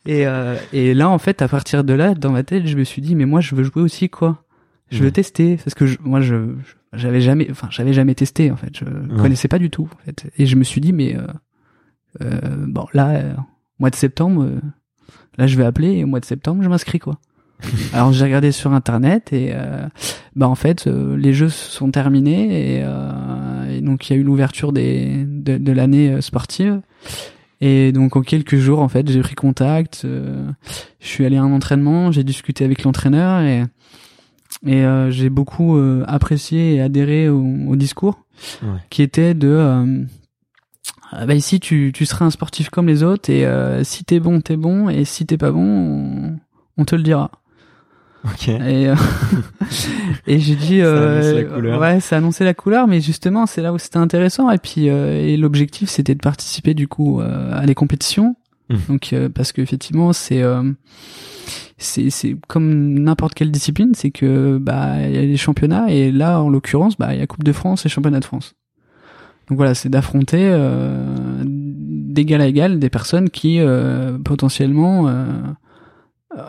Et, 0.07 0.27
euh, 0.27 0.57
et 0.73 0.95
là, 0.95 1.09
en 1.11 1.19
fait, 1.19 1.43
à 1.43 1.49
partir 1.49 1.83
de 1.85 1.93
là, 1.93 2.15
dans 2.15 2.31
ma 2.33 2.43
tête, 2.45 2.67
je 2.67 2.77
me 2.77 2.85
suis 2.85 3.03
dit, 3.03 3.15
mais 3.15 3.27
moi, 3.27 3.41
je 3.41 3.55
veux 3.55 3.65
jouer 3.65 3.83
aussi, 3.83 4.09
quoi. 4.09 4.43
Je 4.91 4.99
veux 4.99 5.07
Ouais. 5.07 5.11
tester, 5.13 5.57
parce 5.57 5.75
que 5.75 5.87
je, 5.87 5.97
moi, 6.03 6.21
je, 6.21 6.55
j'avais 6.93 7.21
jamais, 7.21 7.49
enfin, 7.51 7.69
j'avais 7.71 7.93
jamais 7.93 8.15
testé, 8.15 8.51
en 8.53 8.57
fait. 8.57 8.71
Je 8.79 8.85
connaissais 9.21 9.49
pas 9.49 9.59
du 9.59 9.69
tout, 9.71 9.89
en 9.93 10.05
fait. 10.05 10.31
Et 10.39 10.47
je 10.47 10.55
me 10.57 10.63
suis 10.65 10.81
dit, 10.81 10.93
mais 10.93 11.17
euh, 11.17 11.27
euh, 12.23 12.65
bon, 12.67 12.87
là, 12.93 13.11
euh, 13.17 13.33
mois 13.81 13.91
de 13.91 13.97
septembre, 13.97 14.45
euh, 14.45 14.61
là, 15.39 15.47
je 15.47 15.57
vais 15.57 15.65
appeler, 15.65 15.93
et 15.97 16.05
au 16.05 16.07
mois 16.07 16.21
de 16.21 16.25
septembre, 16.25 16.63
je 16.63 16.69
m'inscris, 16.69 16.99
quoi. 17.01 17.19
Alors, 17.95 18.13
j'ai 18.13 18.25
regardé 18.25 18.53
sur 18.53 18.73
internet, 18.73 19.33
et 19.33 19.51
euh, 19.55 19.87
bah, 20.37 20.47
en 20.49 20.55
fait, 20.55 20.87
les 20.87 21.33
jeux 21.33 21.49
sont 21.49 21.91
terminés, 21.91 22.77
et, 22.79 22.83
euh, 22.85 23.77
et 23.77 23.81
donc 23.81 24.09
il 24.09 24.13
y 24.13 24.17
a 24.17 24.21
eu 24.21 24.25
l'ouverture 24.25 24.73
des 24.73 25.25
de, 25.27 25.57
de 25.59 25.73
l'année 25.73 26.21
sportive. 26.21 26.81
Et 27.63 27.91
donc 27.93 28.17
en 28.17 28.21
quelques 28.21 28.57
jours, 28.57 28.81
en 28.81 28.89
fait, 28.89 29.11
j'ai 29.11 29.21
pris 29.23 29.35
contact. 29.35 30.03
euh, 30.05 30.47
je 31.01 31.07
suis 31.07 31.25
allé 31.25 31.39
à 31.39 31.43
un 31.43 31.53
entraînement, 31.53 32.13
j'ai 32.13 32.23
discuté 32.25 32.65
avec 32.67 32.83
l'entraîneur 32.85 33.41
et 33.41 33.63
et 34.67 34.85
euh, 34.85 35.11
j'ai 35.11 35.29
beaucoup 35.31 35.77
euh, 35.77 36.05
apprécié 36.07 36.75
et 36.75 36.81
adhéré 36.81 37.29
au, 37.29 37.45
au 37.69 37.77
discours 37.77 38.23
Ouais. 38.63 38.79
qui 38.91 39.03
était 39.03 39.33
de 39.33 39.49
euh, 39.49 40.05
ah 41.11 41.25
bah 41.25 41.35
ici 41.35 41.59
tu 41.59 41.91
tu 41.95 42.05
seras 42.05 42.27
un 42.27 42.31
sportif 42.31 42.69
comme 42.69 42.87
les 42.87 43.03
autres 43.03 43.31
et 43.31 43.47
si 43.85 44.05
t'es 44.05 44.21
bon 44.21 44.41
t'es 44.43 44.57
bon 44.59 44.91
et 44.91 45.07
si 45.07 45.25
t'es 45.25 45.39
pas 45.39 45.51
bon 45.53 45.65
on, 45.65 46.37
on 46.77 46.85
te 46.85 46.95
le 46.97 47.03
dira. 47.03 47.31
Ok. 48.25 48.49
Et, 48.49 48.93
et 50.27 50.39
j'ai 50.41 50.57
dit, 50.57 50.81
Ça 50.81 51.79
ouais, 51.79 52.01
ça 52.01 52.17
annonçait 52.17 52.45
la 52.45 52.55
couleur, 52.55 52.89
mais 52.89 53.01
justement, 53.01 53.47
c'est 53.47 53.63
là 53.63 53.73
où 53.73 53.79
c'était 53.79 53.99
intéressant. 53.99 54.51
Et 54.51 54.59
puis, 54.59 54.87
et 54.87 55.37
l'objectif, 55.37 55.89
c'était 55.89 56.15
de 56.17 56.21
participer 56.21 56.75
du 56.75 56.89
coup 56.89 57.21
à 57.21 57.65
des 57.67 57.75
compétitions. 57.77 58.35
Mhm. 58.69 58.79
Donc, 58.89 59.15
parce 59.35 59.53
que 59.53 59.63
effectivement, 59.63 60.13
c'est 60.13 60.43
c'est 61.79 62.11
c'est 62.11 62.37
comme 62.49 62.99
n'importe 62.99 63.35
quelle 63.35 63.51
discipline, 63.51 63.93
c'est 63.95 64.11
que 64.11 64.59
bah 64.59 65.07
il 65.07 65.15
y 65.15 65.19
a 65.19 65.23
des 65.23 65.37
championnats 65.37 65.91
et 65.91 66.11
là, 66.11 66.41
en 66.41 66.49
l'occurrence, 66.49 66.97
bah 66.97 67.15
il 67.15 67.19
y 67.19 67.23
a 67.23 67.27
Coupe 67.27 67.45
de 67.45 67.53
France 67.53 67.85
et 67.87 67.89
Championnat 67.89 68.21
de 68.21 68.25
France. 68.25 68.55
Donc 69.49 69.59
voilà, 69.59 69.75
c'est 69.75 69.89
d'affronter 69.89 70.49
euh, 70.51 71.43
d'égal 71.45 72.41
à 72.41 72.47
égal 72.47 72.79
des 72.79 72.91
personnes 72.91 73.31
qui 73.31 73.61
euh, 73.61 74.19
potentiellement 74.19 75.07
euh, 75.07 75.27
euh, 76.37 76.43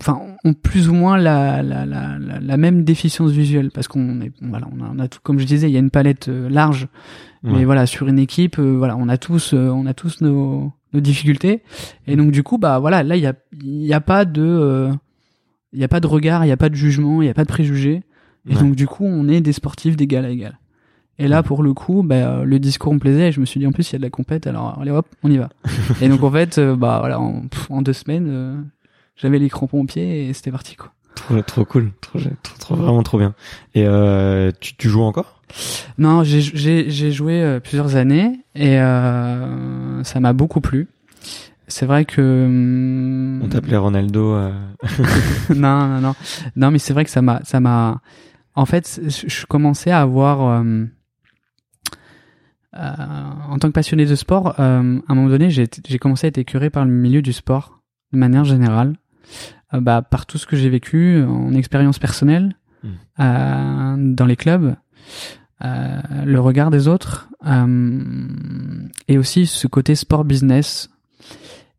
enfin 0.00 0.20
ont 0.44 0.54
plus 0.54 0.88
ou 0.88 0.94
moins 0.94 1.18
la 1.18 1.62
la, 1.62 1.84
la, 1.84 2.18
la, 2.18 2.56
même 2.56 2.84
déficience 2.84 3.30
visuelle. 3.30 3.70
Parce 3.70 3.88
qu'on 3.88 4.20
est 4.20 4.32
voilà 4.40 4.68
on 4.72 4.82
a, 4.82 4.90
on 4.94 4.98
a 5.00 5.08
tout 5.08 5.18
comme 5.22 5.38
je 5.38 5.44
disais 5.44 5.68
il 5.68 5.72
y 5.72 5.76
a 5.76 5.80
une 5.80 5.90
palette 5.90 6.28
euh, 6.28 6.48
large. 6.48 6.88
Mais 7.42 7.66
voilà 7.66 7.84
sur 7.84 8.08
une 8.08 8.18
équipe 8.18 8.58
euh, 8.58 8.74
voilà 8.78 8.96
on 8.96 9.06
a 9.06 9.18
tous 9.18 9.52
euh, 9.52 9.68
on 9.68 9.84
a 9.84 9.92
tous 9.92 10.22
nos, 10.22 10.72
nos 10.94 11.00
difficultés. 11.00 11.62
Et 12.06 12.16
donc 12.16 12.30
du 12.30 12.42
coup 12.42 12.56
bah 12.58 12.78
voilà 12.78 13.02
là 13.02 13.16
il 13.16 13.22
y 13.22 13.26
a 13.26 13.34
il 13.62 13.82
y 13.84 13.92
a 13.92 14.00
pas 14.00 14.24
de 14.24 14.42
euh, 14.42 14.90
il 15.72 15.80
y 15.80 15.84
a 15.84 15.88
pas 15.88 16.00
de 16.00 16.06
regard 16.06 16.44
il 16.44 16.48
y 16.48 16.52
a 16.52 16.56
pas 16.56 16.68
de 16.70 16.74
jugement 16.74 17.20
il 17.20 17.26
y 17.26 17.30
a 17.30 17.34
pas 17.34 17.44
de 17.44 17.48
préjugés. 17.48 18.02
Et 18.48 18.54
Ouais. 18.54 18.60
donc 18.62 18.74
du 18.76 18.86
coup 18.86 19.04
on 19.04 19.28
est 19.28 19.40
des 19.40 19.52
sportifs 19.52 19.96
d'égal 19.96 20.24
à 20.24 20.30
égal. 20.30 20.58
Et 21.18 21.28
là 21.28 21.42
pour 21.42 21.62
le 21.62 21.74
coup 21.74 22.02
bah, 22.02 22.14
euh, 22.14 22.44
le 22.44 22.58
discours 22.58 22.92
me 22.94 22.98
plaisait. 22.98 23.28
Et 23.28 23.32
je 23.32 23.40
me 23.40 23.46
suis 23.46 23.60
dit 23.60 23.66
en 23.66 23.72
plus 23.72 23.90
il 23.90 23.92
y 23.92 23.96
a 23.96 23.98
de 23.98 24.04
la 24.04 24.10
compète 24.10 24.46
alors 24.46 24.78
allez 24.80 24.90
hop 24.90 25.06
on 25.22 25.30
y 25.30 25.36
va. 25.38 25.48
Et 26.00 26.08
donc 26.08 26.22
en 26.22 26.30
fait 26.30 26.58
euh, 26.58 26.76
bah 26.76 26.98
voilà 27.00 27.20
en, 27.20 27.42
pff, 27.48 27.70
en 27.70 27.82
deux 27.82 27.92
semaines 27.92 28.26
euh, 28.28 28.56
j'avais 29.16 29.38
les 29.38 29.48
crampons 29.48 29.80
aux 29.82 29.84
pieds 29.86 30.28
et 30.28 30.32
c'était 30.32 30.50
parti 30.50 30.76
quoi. 30.76 30.92
Trop, 31.14 31.40
trop 31.42 31.64
cool, 31.64 31.92
trop, 32.00 32.18
trop, 32.18 32.58
trop, 32.58 32.74
vraiment 32.74 33.04
trop 33.04 33.18
bien. 33.18 33.34
Et 33.76 33.84
euh, 33.86 34.50
tu, 34.60 34.74
tu 34.76 34.88
joues 34.88 35.02
encore? 35.02 35.33
Non, 35.98 36.24
j'ai 36.24 37.12
joué 37.12 37.42
euh, 37.42 37.60
plusieurs 37.60 37.96
années 37.96 38.40
et 38.54 38.78
euh, 38.78 40.02
ça 40.04 40.20
m'a 40.20 40.32
beaucoup 40.32 40.60
plu. 40.60 40.88
C'est 41.66 41.86
vrai 41.86 42.04
que 42.04 42.20
hum, 42.20 43.42
on 43.42 43.48
t'appelait 43.48 43.76
Ronaldo. 43.76 44.34
Euh... 44.34 44.52
non, 45.54 45.86
non, 45.86 46.00
non, 46.00 46.14
non, 46.56 46.70
mais 46.70 46.78
c'est 46.78 46.92
vrai 46.92 47.04
que 47.04 47.10
ça 47.10 47.22
m'a, 47.22 47.40
ça 47.44 47.60
m'a. 47.60 48.02
En 48.54 48.66
fait, 48.66 49.00
je 49.08 49.46
commençais 49.46 49.90
à 49.90 50.00
avoir 50.00 50.62
euh, 52.76 53.30
en 53.48 53.58
tant 53.58 53.68
que 53.68 53.72
passionné 53.72 54.04
de 54.04 54.14
sport, 54.14 54.58
euh, 54.58 54.98
à 55.06 55.12
un 55.12 55.14
moment 55.14 55.28
donné, 55.28 55.50
j'ai 55.50 55.98
commencé 55.98 56.26
à 56.26 56.28
être 56.28 56.38
écœuré 56.38 56.70
par 56.70 56.84
le 56.84 56.90
milieu 56.90 57.22
du 57.22 57.32
sport, 57.32 57.80
de 58.12 58.18
manière 58.18 58.44
générale, 58.44 58.96
euh, 59.72 59.80
bah, 59.80 60.02
par 60.02 60.26
tout 60.26 60.38
ce 60.38 60.46
que 60.46 60.56
j'ai 60.56 60.68
vécu 60.68 61.22
en 61.22 61.54
expérience 61.54 61.98
personnelle, 61.98 62.56
mmh. 62.82 64.14
dans 64.14 64.26
les 64.26 64.36
clubs, 64.36 64.74
le 66.24 66.40
regard 66.40 66.70
des 66.70 66.88
autres, 66.88 67.28
et 69.08 69.18
aussi 69.18 69.46
ce 69.46 69.66
côté 69.66 69.94
sport 69.94 70.24
business, 70.24 70.90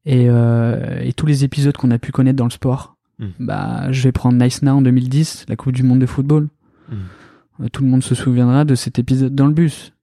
et, 0.06 0.26
et 0.26 1.14
tous 1.14 1.26
les 1.26 1.44
épisodes 1.44 1.76
qu'on 1.76 1.92
a 1.92 2.00
pu 2.00 2.12
connaître 2.12 2.38
dans 2.38 2.46
le 2.46 2.52
sport. 2.52 2.96
Mmh. 3.20 3.26
Bah, 3.40 3.92
je 3.92 4.04
vais 4.04 4.12
prendre 4.12 4.38
Nice 4.44 4.62
Now 4.62 4.74
en 4.74 4.82
2010, 4.82 5.46
la 5.48 5.56
Coupe 5.56 5.72
du 5.72 5.84
Monde 5.84 6.00
de 6.00 6.06
football. 6.06 6.50
Mmh. 6.90 7.68
Tout 7.72 7.84
le 7.84 7.90
monde 7.90 8.04
se 8.04 8.14
souviendra 8.14 8.66
de 8.66 8.76
cet 8.76 9.00
épisode 9.00 9.34
dans 9.34 9.48
le 9.48 9.54
bus 9.54 9.94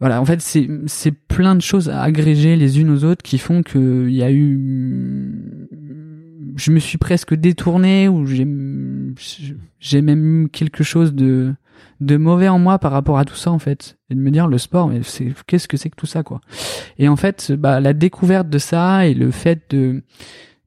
voilà, 0.00 0.20
en 0.20 0.24
fait, 0.24 0.40
c'est 0.40 0.68
c'est 0.86 1.10
plein 1.12 1.56
de 1.56 1.60
choses 1.60 1.88
à 1.88 2.02
agréger 2.02 2.56
les 2.56 2.80
unes 2.80 2.90
aux 2.90 3.04
autres 3.04 3.22
qui 3.22 3.38
font 3.38 3.62
que 3.62 4.06
il 4.08 4.14
y 4.14 4.22
a 4.22 4.30
eu, 4.30 5.68
je 6.56 6.70
me 6.70 6.78
suis 6.78 6.98
presque 6.98 7.34
détourné 7.34 8.08
ou 8.08 8.24
j'ai 8.26 8.46
j'ai 9.80 10.02
même 10.02 10.44
eu 10.44 10.48
quelque 10.48 10.84
chose 10.84 11.14
de 11.14 11.52
de 12.00 12.16
mauvais 12.16 12.48
en 12.48 12.58
moi 12.58 12.78
par 12.78 12.92
rapport 12.92 13.18
à 13.18 13.24
tout 13.24 13.34
ça 13.34 13.50
en 13.50 13.58
fait 13.58 13.98
et 14.10 14.14
de 14.14 14.20
me 14.20 14.30
dire 14.30 14.46
le 14.46 14.58
sport 14.58 14.88
mais 14.88 15.00
c'est 15.02 15.32
qu'est-ce 15.46 15.68
que 15.68 15.76
c'est 15.76 15.90
que 15.90 15.96
tout 15.96 16.06
ça 16.06 16.22
quoi? 16.22 16.40
Et 16.98 17.08
en 17.08 17.16
fait 17.16 17.52
bah 17.52 17.80
la 17.80 17.92
découverte 17.92 18.48
de 18.48 18.58
ça 18.58 19.06
et 19.06 19.14
le 19.14 19.30
fait 19.30 19.62
de 19.70 20.02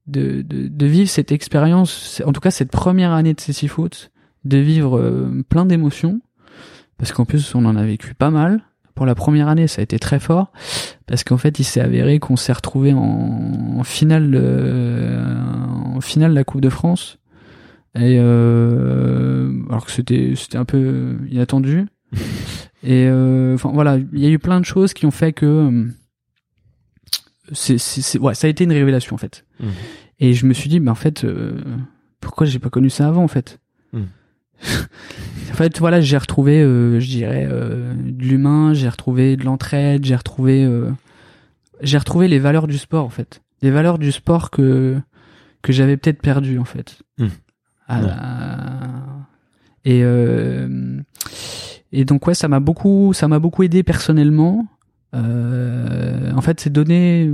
de 0.08 0.42
de, 0.42 0.68
de 0.68 0.86
vivre 0.86 1.10
cette 1.10 1.32
expérience 1.32 2.22
en 2.26 2.34
tout 2.34 2.42
cas 2.42 2.52
cette 2.52 2.72
première 2.72 3.12
année 3.12 3.34
de 3.34 3.40
CC 3.40 3.68
Foot 3.68 4.12
de 4.44 4.58
vivre 4.58 4.98
euh, 4.98 5.44
plein 5.48 5.66
d'émotions 5.66 6.22
parce 6.98 7.12
qu'en 7.12 7.26
plus 7.26 7.56
on 7.56 7.66
en 7.66 7.76
a 7.76 7.84
vécu 7.84 8.14
pas 8.14 8.30
mal 8.30 8.62
pour 9.02 9.06
la 9.06 9.16
première 9.16 9.48
année, 9.48 9.68
ça 9.68 9.82
a 9.82 9.84
été 9.84 10.00
très 10.00 10.20
fort 10.20 10.52
parce 11.08 11.24
qu'en 11.24 11.38
fait, 11.38 11.60
il 11.60 11.64
s'est 11.64 11.82
avéré 11.82 12.20
qu'on 12.20 12.36
s'est 12.36 12.54
retrouvé 12.54 12.94
en, 12.94 13.84
finale, 13.84 14.36
en 15.96 16.02
finale 16.02 16.32
de 16.32 16.36
la 16.36 16.44
Coupe 16.44 16.62
de 16.62 16.70
France. 16.70 17.18
Et 17.96 18.18
euh, 18.20 19.52
alors 19.70 19.86
que 19.86 19.92
c'était 19.92 20.34
c'était 20.36 20.58
un 20.58 20.66
peu 20.66 21.18
inattendu. 21.30 21.86
Et 22.84 23.06
euh, 23.08 23.54
enfin 23.54 23.72
voilà, 23.74 23.98
il 23.98 24.20
y 24.20 24.26
a 24.26 24.30
eu 24.30 24.40
plein 24.40 24.60
de 24.60 24.66
choses 24.66 24.94
qui 24.94 25.06
ont 25.06 25.12
fait 25.12 25.34
que 25.34 25.46
euh, 25.46 25.86
c'est 27.52 27.78
c'est 27.78 28.18
ouais, 28.20 28.34
ça 28.34 28.48
a 28.48 28.50
été 28.50 28.64
une 28.64 28.72
révélation 28.72 29.16
en 29.16 29.18
fait. 29.18 29.46
Mmh. 29.60 29.68
Et 30.20 30.34
je 30.34 30.46
me 30.46 30.54
suis 30.54 30.70
dit, 30.70 30.80
mais 30.80 30.92
en 30.92 30.96
fait, 30.96 31.24
euh, 31.24 31.60
pourquoi 32.20 32.48
j'ai 32.48 32.60
pas 32.60 32.70
connu 32.70 32.90
ça 32.90 33.08
avant 33.08 33.24
en 33.24 33.28
fait 33.28 33.60
mmh. 33.94 34.02
en 35.52 35.54
fait, 35.54 35.80
voilà, 35.80 36.02
j'ai 36.02 36.18
retrouvé, 36.18 36.62
euh, 36.62 37.00
je 37.00 37.08
dirais, 37.08 37.48
euh, 37.50 37.94
de 37.94 38.24
l'humain, 38.24 38.74
j'ai 38.74 38.88
retrouvé 38.88 39.36
de 39.36 39.44
l'entraide, 39.44 40.06
j'ai 40.06 40.16
retrouvé, 40.16 40.70
j'ai 41.82 41.98
retrouvé 41.98 42.28
les 42.28 42.40
valeurs 42.40 42.68
du 42.68 42.78
sport, 42.78 43.06
en 43.06 43.10
fait, 43.10 43.42
les 43.62 43.72
valeurs 43.72 43.98
du 43.98 44.12
sport 44.12 44.50
que 44.50 44.98
que 45.64 45.72
j'avais 45.72 45.98
peut-être 45.98 46.22
perdu, 46.22 46.58
en 46.58 46.66
fait. 46.66 47.02
Mmh. 47.20 47.28
Et 49.86 50.04
et 51.94 52.06
donc 52.06 52.28
ouais, 52.28 52.34
ça 52.34 52.48
m'a 52.48 52.60
beaucoup, 52.60 53.14
ça 53.14 53.28
m'a 53.28 53.40
beaucoup 53.40 53.64
aidé 53.64 53.84
personnellement. 53.84 54.66
en 55.14 56.42
fait, 56.42 56.60
c'est 56.60 56.72
donné. 56.72 57.30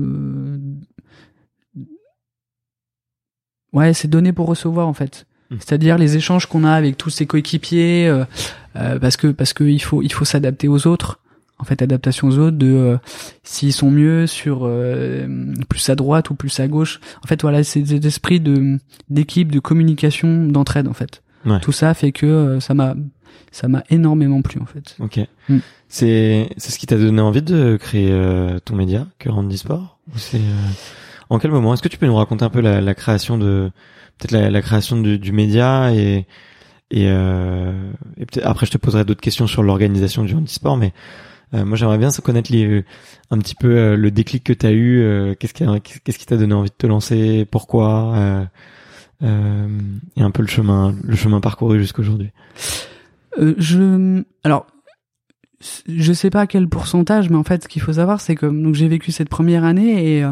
Ouais, 3.74 3.94
c'est 3.94 4.08
donné 4.08 4.34
pour 4.34 4.48
recevoir 4.48 4.88
en 4.88 4.94
fait. 4.94 5.26
Mmh. 5.50 5.56
C'est-à-dire 5.60 5.98
les 5.98 6.18
échanges 6.18 6.46
qu'on 6.46 6.64
a 6.64 6.72
avec 6.72 6.98
tous 6.98 7.10
ses 7.10 7.26
coéquipiers, 7.26 8.08
euh, 8.08 8.26
euh, 8.76 9.00
parce 9.00 9.18
que 9.18 9.28
parce 9.28 9.54
que 9.54 9.64
il 9.64 9.82
faut 9.82 10.02
il 10.02 10.12
faut 10.12 10.26
s'adapter 10.26 10.68
aux 10.68 10.88
autres. 10.88 11.20
En 11.60 11.64
fait, 11.64 11.82
adaptation 11.82 12.28
aux 12.28 12.38
autres 12.38 12.58
de 12.58 12.68
euh, 12.68 12.98
s'ils 13.44 13.74
sont 13.74 13.90
mieux 13.90 14.28
sur 14.28 14.70
plus 15.70 15.90
à 15.90 15.96
droite 15.96 16.30
ou 16.30 16.36
plus 16.36 16.60
à 16.60 16.68
gauche. 16.68 17.00
En 17.24 17.28
fait, 17.28 17.42
voilà, 17.42 17.64
c'est 17.64 17.86
cet 17.86 18.06
esprit 18.06 18.40
de 18.40 18.78
d'équipe, 19.10 19.52
de 19.52 19.60
communication, 19.60 20.46
d'entraide 20.46 20.88
en 20.88 20.94
fait. 20.94 21.24
Tout 21.62 21.72
ça 21.72 21.94
fait 21.94 22.12
que 22.12 22.60
ça 22.60 22.74
m'a 22.74 22.96
ça 23.52 23.68
m'a 23.70 23.84
énormément 23.90 24.42
plu 24.42 24.60
en 24.62 24.66
fait. 24.66 24.96
Ok. 25.00 25.20
Mmh. 25.48 25.58
C'est 25.88 26.50
c'est 26.58 26.72
ce 26.72 26.78
qui 26.78 26.86
t'a 26.86 26.98
donné 26.98 27.22
envie 27.22 27.42
de 27.42 27.78
créer 27.78 28.14
ton 28.66 28.76
média, 28.76 29.08
que 29.18 29.30
Randy 29.30 29.58
Sport. 29.58 30.00
C'est 30.16 30.42
en 31.30 31.40
quel 31.40 31.52
moment? 31.52 31.74
Est-ce 31.74 31.82
que 31.82 31.88
tu 31.88 31.98
peux 31.98 32.06
nous 32.06 32.16
raconter 32.16 32.46
un 32.46 32.50
peu 32.50 32.62
la, 32.62 32.82
la 32.82 32.96
création 32.96 33.38
de 33.38 33.72
peut-être 34.18 34.32
la, 34.32 34.50
la, 34.50 34.62
création 34.62 35.00
du, 35.00 35.20
du, 35.20 35.32
média 35.32 35.94
et 35.94 36.26
et, 36.90 37.08
euh, 37.10 37.92
et 38.16 38.26
peut-être 38.26 38.46
après 38.46 38.66
je 38.66 38.72
te 38.72 38.78
poserai 38.78 39.04
d'autres 39.04 39.22
questions 39.22 39.46
sur 39.46 39.62
l'organisation 39.62 40.24
du 40.24 40.34
handisport 40.34 40.78
mais 40.78 40.88
euh, 40.88 41.37
moi 41.54 41.78
j'aimerais 41.78 41.98
bien 41.98 42.10
connaître 42.22 42.52
les, 42.52 42.84
un 43.32 43.38
petit 43.40 43.56
peu 43.56 43.76
euh, 43.78 43.96
le 43.96 44.12
déclic 44.12 44.44
que 44.44 44.54
tu 44.54 44.66
as 44.66 44.72
eu 44.72 45.02
euh, 45.02 45.36
qu'est-ce 45.36 46.18
qui 46.18 46.26
t'a 46.26 46.38
donné 46.38 46.54
envie 46.54 46.70
de 46.70 46.76
te 46.76 46.88
lancer 46.88 47.46
pourquoi 47.46 48.16
euh, 48.16 49.68
et 50.16 50.22
un 50.22 50.32
peu 50.32 50.42
le 50.42 50.48
chemin 50.48 50.96
le 51.04 51.16
chemin 51.16 51.42
parcouru 51.42 51.80
jusqu'aujourd'hui. 51.80 52.32
Je 53.40 54.24
alors 54.44 54.68
je 55.88 56.14
sais 56.14 56.30
pas 56.30 56.46
quel 56.46 56.70
pourcentage 56.70 57.30
mais 57.30 57.38
en 57.38 57.44
fait 57.44 57.64
ce 57.64 57.68
qu'il 57.68 57.82
faut 57.82 57.94
savoir 57.94 58.22
c'est 58.22 58.36
que 58.36 58.46
donc 58.46 58.76
j'ai 58.76 58.88
vécu 58.88 59.12
cette 59.12 59.30
première 59.30 59.64
année 59.64 60.18
et 60.18 60.26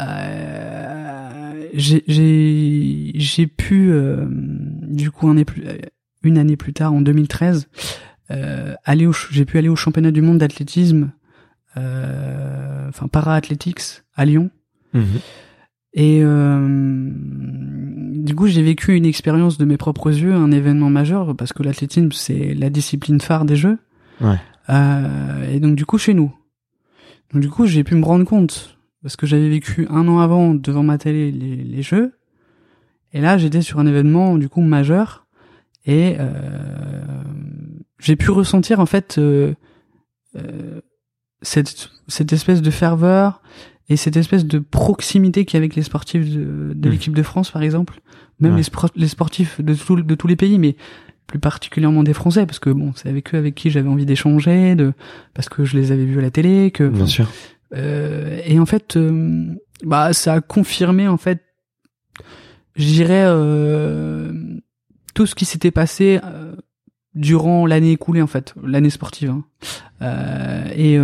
euh, 0.00 1.68
j'ai 1.74 3.46
pu 3.46 3.90
euh, 3.90 4.26
du 4.30 5.10
coup 5.10 5.28
un 5.28 5.42
plus, 5.44 5.64
une 6.22 6.38
année 6.38 6.56
plus 6.56 6.72
tard 6.72 6.92
en 6.92 7.00
2013 7.00 7.68
euh, 7.68 8.11
aller 8.28 9.06
au 9.06 9.12
j'ai 9.12 9.44
pu 9.44 9.58
aller 9.58 9.68
au 9.68 9.76
championnat 9.76 10.10
du 10.10 10.22
monde 10.22 10.38
d'athlétisme 10.38 11.12
euh, 11.76 12.88
enfin 12.88 13.08
para-athletics 13.08 14.02
à 14.14 14.24
Lyon. 14.24 14.50
Mhm. 14.94 15.04
et 15.94 16.20
euh, 16.22 17.10
du 18.22 18.34
coup 18.34 18.46
j'ai 18.46 18.62
vécu 18.62 18.94
une 18.94 19.06
expérience 19.06 19.56
de 19.56 19.64
mes 19.64 19.78
propres 19.78 20.10
yeux 20.10 20.34
un 20.34 20.52
événement 20.52 20.90
majeur 20.90 21.34
parce 21.34 21.54
que 21.54 21.62
l'athlétisme 21.62 22.12
c'est 22.12 22.52
la 22.52 22.68
discipline 22.68 23.20
phare 23.20 23.46
des 23.46 23.56
jeux. 23.56 23.78
Ouais. 24.20 24.36
et 25.50 25.60
donc 25.60 25.76
du 25.76 25.86
coup 25.86 25.98
chez 25.98 26.14
nous. 26.14 26.32
Donc 27.32 27.42
du 27.42 27.48
coup 27.48 27.66
j'ai 27.66 27.84
pu 27.84 27.94
me 27.94 28.04
rendre 28.04 28.24
compte 28.24 28.78
parce 29.02 29.16
que 29.16 29.26
j'avais 29.26 29.48
vécu 29.48 29.86
un 29.90 30.06
an 30.08 30.20
avant 30.20 30.54
devant 30.54 30.82
ma 30.82 30.98
télé 30.98 31.32
les, 31.32 31.56
les 31.56 31.82
jeux, 31.82 32.12
et 33.12 33.20
là 33.20 33.36
j'étais 33.38 33.62
sur 33.62 33.78
un 33.78 33.86
événement 33.86 34.38
du 34.38 34.48
coup 34.48 34.60
majeur, 34.60 35.26
et 35.86 36.16
euh, 36.20 37.02
j'ai 38.02 38.16
pu 38.16 38.30
ressentir 38.30 38.80
en 38.80 38.86
fait 38.86 39.16
euh, 39.18 39.54
euh, 40.36 40.80
cette, 41.40 41.90
cette 42.08 42.32
espèce 42.32 42.60
de 42.60 42.70
ferveur 42.70 43.42
et 43.88 43.96
cette 43.96 44.16
espèce 44.16 44.44
de 44.44 44.58
proximité 44.58 45.44
qu'il 45.44 45.54
y 45.54 45.58
a 45.58 45.60
avec 45.60 45.74
les 45.74 45.82
sportifs 45.82 46.28
de, 46.30 46.72
de 46.74 46.88
mmh. 46.88 46.92
l'équipe 46.92 47.14
de 47.14 47.22
France 47.22 47.50
par 47.50 47.62
exemple, 47.62 48.00
même 48.40 48.56
les, 48.56 48.64
les, 48.96 49.08
sportifs 49.08 49.60
de, 49.60 49.74
de 50.02 50.14
tous 50.14 50.26
les 50.26 50.36
pays, 50.36 50.58
mais 50.58 50.76
plus 51.26 51.38
particulièrement 51.38 52.02
des 52.02 52.12
Français 52.12 52.44
parce 52.44 52.58
que 52.58 52.70
bon 52.70 52.92
c'est 52.94 53.08
avec 53.08 53.34
eux 53.34 53.38
avec 53.38 53.54
qui 53.54 53.70
j'avais 53.70 53.88
envie 53.88 54.06
d'échanger 54.06 54.74
de 54.74 54.92
parce 55.34 55.48
que 55.48 55.64
je 55.64 55.76
les 55.76 55.92
avais 55.92 56.04
vus 56.04 56.18
à 56.18 56.22
la 56.22 56.30
télé 56.30 56.70
que 56.70 56.88
bien 56.88 57.06
sûr. 57.06 57.28
Euh, 57.74 58.40
et 58.44 58.58
en 58.58 58.66
fait, 58.66 58.96
euh, 58.96 59.54
bah, 59.82 60.12
ça 60.12 60.34
a 60.34 60.40
confirmé 60.40 61.08
en 61.08 61.16
fait, 61.16 61.42
je 62.74 62.84
dirais 62.84 63.24
euh, 63.26 64.32
tout 65.14 65.26
ce 65.26 65.34
qui 65.34 65.44
s'était 65.44 65.70
passé 65.70 66.20
durant 67.14 67.66
l'année 67.66 67.92
écoulée 67.92 68.22
en 68.22 68.26
fait, 68.26 68.54
l'année 68.62 68.90
sportive. 68.90 69.30
Hein. 70.00 70.64
et 70.76 70.98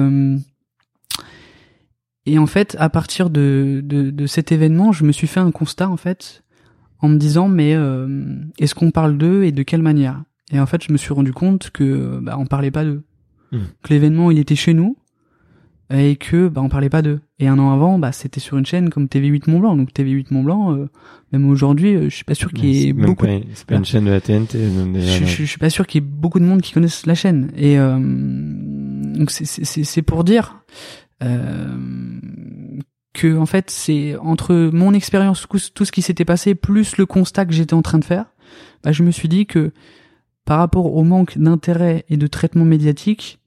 et 2.26 2.38
en 2.38 2.46
fait, 2.46 2.76
à 2.78 2.90
partir 2.90 3.30
de, 3.30 3.80
de, 3.82 4.10
de, 4.10 4.26
cet 4.26 4.52
événement, 4.52 4.92
je 4.92 5.04
me 5.04 5.12
suis 5.12 5.26
fait 5.26 5.40
un 5.40 5.50
constat 5.50 5.88
en 5.88 5.96
fait, 5.96 6.42
en 7.00 7.08
me 7.08 7.16
disant 7.16 7.48
mais 7.48 7.74
est-ce 8.58 8.74
qu'on 8.74 8.90
parle 8.90 9.16
d'eux 9.16 9.44
et 9.44 9.52
de 9.52 9.62
quelle 9.62 9.82
manière? 9.82 10.22
Et 10.52 10.60
en 10.60 10.66
fait, 10.66 10.82
je 10.82 10.92
me 10.92 10.98
suis 10.98 11.12
rendu 11.12 11.32
compte 11.32 11.70
que 11.70 12.18
bah, 12.20 12.36
on 12.38 12.46
parlait 12.46 12.70
pas 12.70 12.84
d'eux, 12.84 13.02
mmh. 13.52 13.58
que 13.82 13.94
l'événement 13.94 14.30
il 14.30 14.38
était 14.38 14.56
chez 14.56 14.74
nous, 14.74 14.96
et 15.90 16.16
que 16.16 16.48
bah 16.48 16.60
on 16.60 16.68
parlait 16.68 16.90
pas 16.90 17.02
d'eux. 17.02 17.20
Et 17.38 17.48
un 17.48 17.58
an 17.58 17.72
avant, 17.72 17.98
bah 17.98 18.12
c'était 18.12 18.40
sur 18.40 18.58
une 18.58 18.66
chaîne 18.66 18.90
comme 18.90 19.06
TV8 19.06 19.50
Mont 19.50 19.60
Blanc. 19.60 19.76
Donc 19.76 19.92
TV8 19.92 20.26
Mont 20.30 20.42
Blanc, 20.42 20.74
euh, 20.74 20.88
même 21.32 21.48
aujourd'hui, 21.48 21.94
euh, 21.94 22.04
je 22.10 22.14
suis 22.14 22.24
pas 22.24 22.34
sûr 22.34 22.52
qu'il 22.52 22.66
y 22.66 22.88
ait 22.88 22.92
beaucoup. 22.92 23.26
C'est 23.54 23.66
pas 23.66 23.76
une 23.76 23.84
chaîne 23.84 24.04
de 24.04 24.10
la 24.10 24.20
TNT. 24.20 24.58
je, 24.94 25.24
je, 25.24 25.44
suis 25.44 25.58
pas 25.58 25.70
sûr 25.70 25.86
qu'il 25.86 26.02
y 26.02 26.04
ait 26.04 26.08
beaucoup 26.08 26.40
de 26.40 26.44
monde 26.44 26.60
qui 26.60 26.72
connaissent 26.72 27.06
la 27.06 27.14
chaîne. 27.14 27.50
Et 27.56 27.78
euh, 27.78 27.98
donc 27.98 29.30
c'est 29.30 29.44
c'est 29.64 30.02
pour 30.02 30.24
dire 30.24 30.62
que 33.14 33.36
en 33.36 33.46
fait 33.46 33.70
c'est 33.70 34.16
entre 34.16 34.70
mon 34.72 34.92
expérience, 34.92 35.46
tout 35.48 35.84
ce 35.84 35.92
qui 35.92 36.02
s'était 36.02 36.26
passé, 36.26 36.54
plus 36.54 36.98
le 36.98 37.06
constat 37.06 37.46
que 37.46 37.52
j'étais 37.52 37.74
en 37.74 37.82
train 37.82 37.98
de 37.98 38.04
faire, 38.04 38.26
bah, 38.84 38.92
je 38.92 39.02
me 39.02 39.10
suis 39.10 39.28
dit 39.28 39.46
que 39.46 39.72
par 40.44 40.58
rapport 40.58 40.94
au 40.94 41.02
manque 41.02 41.38
d'intérêt 41.38 42.04
et 42.08 42.16
de 42.16 42.26
traitement 42.26 42.64
médiatique, 42.64 43.38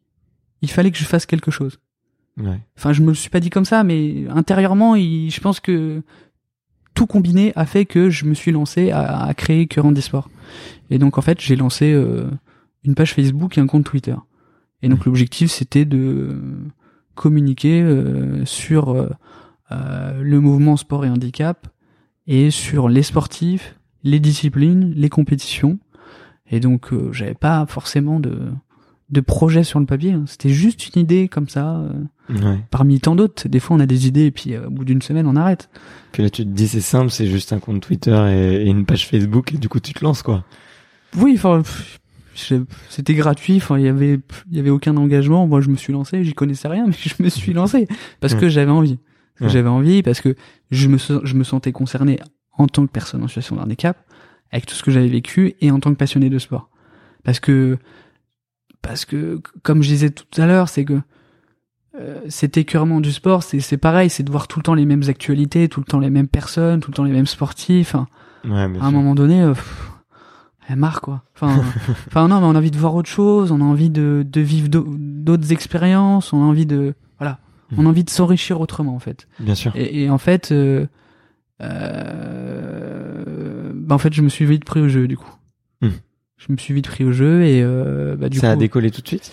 il 0.62 0.70
fallait 0.70 0.92
que 0.92 0.98
je 0.98 1.06
fasse 1.06 1.26
quelque 1.26 1.52
chose. 1.52 1.80
Ouais. 2.38 2.60
Enfin, 2.78 2.94
je 2.94 3.02
me 3.02 3.10
le 3.10 3.13
suis 3.13 3.30
pas 3.30 3.39
dit 3.39 3.50
comme 3.50 3.65
ça, 3.65 3.84
mais 3.84 4.26
intérieurement, 4.30 4.96
il, 4.96 5.30
je 5.32 5.41
pense 5.41 5.60
que 5.60 6.02
tout 6.94 7.08
combiné 7.08 7.54
a 7.56 7.65
fait 7.65 7.86
que 7.86 8.10
je 8.10 8.26
me 8.26 8.34
suis 8.34 8.52
lancé 8.52 8.91
à, 8.91 9.24
à 9.24 9.34
créer 9.34 9.67
Current 9.67 9.96
Sport. 9.96 10.30
Et 10.89 10.98
donc 10.98 11.17
en 11.17 11.22
fait, 11.22 11.39
j'ai 11.39 11.56
lancé 11.56 11.91
euh, 11.91 12.30
une 12.84 12.96
page 12.96 13.13
Facebook 13.13 13.58
et 13.58 13.62
un 13.62 13.67
compte 13.67 13.86
Twitter. 13.86 14.15
Et 14.82 14.89
donc 14.89 15.06
l'objectif, 15.06 15.52
c'était 15.52 15.86
de 15.86 16.41
communiquer 17.15 17.82
euh, 17.82 18.46
sur 18.46 18.89
euh, 18.89 20.22
le 20.22 20.39
mouvement 20.39 20.78
sport 20.78 21.06
et 21.06 21.10
handicap 21.10 21.67
et 22.28 22.52
sur 22.52 22.89
les 22.89 23.04
sportifs, 23.04 23.78
les 24.04 24.20
disciplines, 24.20 24.94
les 24.96 25.10
compétitions. 25.10 25.80
Et 26.50 26.60
donc 26.60 26.91
j'avais 27.13 27.34
pas 27.34 27.65
forcément 27.67 28.20
de 28.20 28.52
de 29.12 29.19
projet 29.21 29.63
sur 29.63 29.80
le 29.80 29.86
papier. 29.86 30.13
hein. 30.13 30.24
C'était 30.26 30.50
juste 30.50 30.93
une 30.95 31.02
idée 31.02 31.28
comme 31.28 31.50
ça, 31.50 31.84
Ouais. 32.30 32.60
parmi 32.69 33.00
tant 33.02 33.15
d'autres. 33.15 33.47
Des 33.50 33.60
fois, 33.60 33.76
on 33.76 33.80
a 33.82 33.86
des 33.86 34.08
idées 34.08 34.26
et 34.28 34.32
puis 34.32 34.58
au 34.58 34.69
bout 34.69 34.86
d'une 34.86 35.02
semaine, 35.02 35.28
on 35.28 35.36
arrête. 35.36 35.69
Puis 36.13 36.24
là, 36.24 36.30
tu 36.30 36.43
te 36.43 36.50
dis, 36.50 36.67
c'est 36.67 36.80
simple, 36.82 37.10
c'est 37.12 37.28
juste 37.28 37.52
un 37.54 37.60
compte 37.60 37.82
Twitter 37.82 38.15
et, 38.30 38.63
et 38.63 38.67
une 38.69 38.86
page 38.86 39.08
Facebook, 39.08 39.54
et 39.54 39.58
du 39.58 39.67
coup, 39.69 39.80
tu 39.82 39.93
te 39.93 40.04
lances, 40.04 40.21
quoi. 40.24 40.45
Oui, 41.17 41.34
enfin, 41.36 41.62
c'était 42.89 43.13
gratuit. 43.13 43.58
Enfin, 43.58 43.78
il 43.78 43.86
y 43.86 43.89
avait, 43.89 44.19
il 44.50 44.58
y 44.58 44.60
avait 44.60 44.69
aucun 44.69 44.95
engagement. 44.97 45.45
Moi, 45.47 45.62
je 45.62 45.69
me 45.69 45.76
suis 45.76 45.93
lancé. 45.93 46.24
J'y 46.24 46.34
connaissais 46.34 46.67
rien, 46.67 46.86
mais 46.88 46.93
je 46.93 47.21
me 47.21 47.30
suis 47.30 47.54
lancé 47.54 47.88
parce 48.19 48.34
que 48.36 48.45
Ouais. 48.45 48.50
j'avais 48.50 48.71
envie. 48.71 48.97
Ouais. 49.39 49.50
J'avais 49.50 49.69
envie 49.69 50.04
parce 50.04 50.21
que 50.21 50.36
je 50.69 50.88
me, 50.88 50.97
je 50.97 51.34
me 51.36 51.43
sentais 51.43 51.71
concerné 51.71 52.19
en 52.58 52.67
tant 52.67 52.86
que 52.86 52.91
personne 52.91 53.24
en 53.24 53.28
situation 53.28 53.56
de 53.56 53.62
handicap 53.62 53.97
avec 54.52 54.65
tout 54.65 54.76
ce 54.76 54.84
que 54.84 54.91
j'avais 54.91 55.08
vécu 55.08 55.56
et 55.62 55.71
en 55.71 55.80
tant 55.80 55.89
que 55.91 55.95
passionné 55.97 56.30
de 56.30 56.38
sport. 56.39 56.69
Parce 57.24 57.39
que, 57.39 57.78
parce 58.82 59.06
que, 59.06 59.41
comme 59.63 59.82
je 59.84 59.89
disais 59.89 60.10
tout 60.10 60.26
à 60.41 60.46
l'heure, 60.48 60.70
c'est 60.70 60.86
que 60.86 61.00
euh, 62.00 62.20
cet 62.30 62.58
écœurement 62.58 63.02
du 63.02 63.12
sport, 63.12 63.44
c'est 63.44 63.60
c'est 63.60 63.78
pareil, 63.78 64.10
c'est 64.10 64.24
de 64.24 64.32
voir 64.32 64.48
tout 64.48 64.60
le 64.60 64.63
temps 64.63 64.74
les 64.74 64.86
mêmes 64.86 65.04
actualités, 65.08 65.67
tout 65.70 65.80
le 65.82 65.86
temps 65.86 66.00
les 66.00 66.10
mêmes 66.10 66.28
personnes, 66.28 66.80
tout 66.80 66.89
le 66.91 66.96
temps 66.96 67.04
les 67.04 67.12
mêmes 67.12 67.26
sportifs. 67.26 67.94
Enfin, 67.96 68.08
Ouais, 68.46 68.58
à 68.82 68.86
un 68.86 68.91
moment 68.91 69.13
donné, 69.13 69.41
euh, 69.41 69.54
pff, 69.54 69.91
elle 70.67 70.78
marre 70.78 71.02
quoi. 71.02 71.24
Enfin, 71.36 71.62
enfin 72.08 72.28
non, 72.28 72.39
mais 72.39 72.48
on 72.48 72.56
a 72.56 72.58
envie 72.58 72.72
de 72.72 72.78
voir 72.78 72.96
autre 72.96 73.10
chose, 73.10 73.52
on 73.52 73.62
a 73.62 73.63
envie 73.63 73.89
de, 73.89 74.26
de 74.28 74.41
vivre 74.41 74.67
d'au- 74.70 74.88
d'autres 74.98 75.52
expériences, 75.52 76.32
on 76.34 76.41
a 76.41 76.46
envie 76.46 76.65
de, 76.65 76.96
voilà, 77.20 77.39
on 77.78 77.86
a 77.86 77.89
envie 77.89 78.04
de 78.06 78.10
s'enrichir 78.10 78.60
autrement 78.62 78.96
en 78.96 79.00
fait. 79.00 79.28
Bien 79.39 79.54
sûr. 79.56 79.74
Et, 79.76 80.04
et 80.04 80.10
en 80.10 80.17
fait, 80.17 80.52
euh, 80.52 80.88
euh, 82.41 83.72
bah 83.76 83.96
en 83.96 83.98
fait, 83.98 84.13
je 84.13 84.22
me 84.22 84.30
suis 84.30 84.46
vite 84.46 84.65
pris 84.65 84.80
au 84.82 84.88
jeu 84.88 85.08
du 85.08 85.17
coup. 85.17 85.32
Hmm. 85.82 85.89
Je 86.48 86.52
me 86.52 86.58
suis 86.58 86.74
vite 86.74 86.88
pris 86.88 87.04
au 87.04 87.12
jeu 87.12 87.44
et 87.44 87.62
euh, 87.64 88.16
bah 88.16 88.28
du 88.30 88.40
ça 88.40 88.52
a 88.52 88.56
décollé 88.56 88.90
tout 88.92 89.02
de 89.02 89.08
suite? 89.08 89.32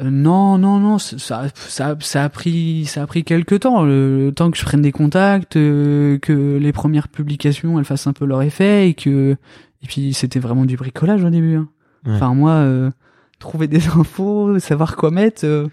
Euh, 0.00 0.10
non, 0.10 0.56
non, 0.58 0.78
non, 0.78 0.98
ça, 0.98 1.16
ça, 1.54 1.94
ça, 1.98 2.24
a 2.24 2.28
pris, 2.28 2.84
ça 2.86 3.02
a 3.02 3.06
pris 3.06 3.24
quelques 3.24 3.60
temps, 3.60 3.82
le, 3.82 4.26
le 4.26 4.32
temps 4.32 4.50
que 4.50 4.56
je 4.58 4.64
prenne 4.64 4.82
des 4.82 4.92
contacts, 4.92 5.56
euh, 5.56 6.18
que 6.18 6.58
les 6.58 6.72
premières 6.72 7.08
publications 7.08 7.78
elles 7.78 7.84
fassent 7.84 8.06
un 8.06 8.12
peu 8.12 8.24
leur 8.26 8.42
effet 8.42 8.88
et 8.88 8.94
que, 8.94 9.36
et 9.82 9.86
puis 9.86 10.12
c'était 10.14 10.38
vraiment 10.38 10.64
du 10.66 10.76
bricolage 10.76 11.24
au 11.24 11.30
début. 11.30 11.56
hein. 11.56 11.68
Ouais. 12.06 12.12
Enfin 12.14 12.34
moi, 12.34 12.52
euh, 12.52 12.90
trouver 13.38 13.66
des 13.66 13.86
infos, 13.96 14.58
savoir 14.58 14.96
quoi 14.96 15.10
mettre, 15.10 15.44
euh, 15.44 15.66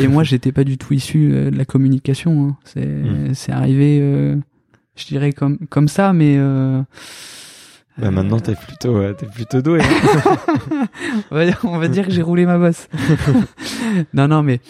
et 0.00 0.06
moi 0.08 0.22
j'étais 0.24 0.52
pas 0.52 0.64
du 0.64 0.78
tout 0.78 0.94
issu 0.94 1.30
euh, 1.32 1.50
de 1.50 1.56
la 1.58 1.64
communication. 1.64 2.48
hein. 2.48 2.56
C'est, 2.64 2.86
Mm. 2.86 3.34
c'est 3.34 3.52
arrivé, 3.52 3.98
euh, 4.00 4.36
je 4.96 5.06
dirais 5.06 5.32
comme 5.32 5.58
comme 5.68 5.88
ça, 5.88 6.12
mais. 6.12 6.36
Euh, 8.00 8.04
Bah, 8.06 8.10
maintenant, 8.10 8.40
t'es 8.40 8.54
plutôt, 8.54 8.96
euh, 8.96 9.12
t'es 9.12 9.26
plutôt 9.26 9.60
doué. 9.62 9.80
hein. 9.82 10.86
on 11.30 11.34
va 11.34 11.44
dire, 11.44 11.60
on 11.64 11.78
va 11.78 11.88
dire 11.88 12.06
que 12.06 12.12
j'ai 12.12 12.22
roulé 12.22 12.46
ma 12.46 12.58
bosse. 12.58 12.88
non, 14.14 14.28
non, 14.28 14.42
mais 14.42 14.60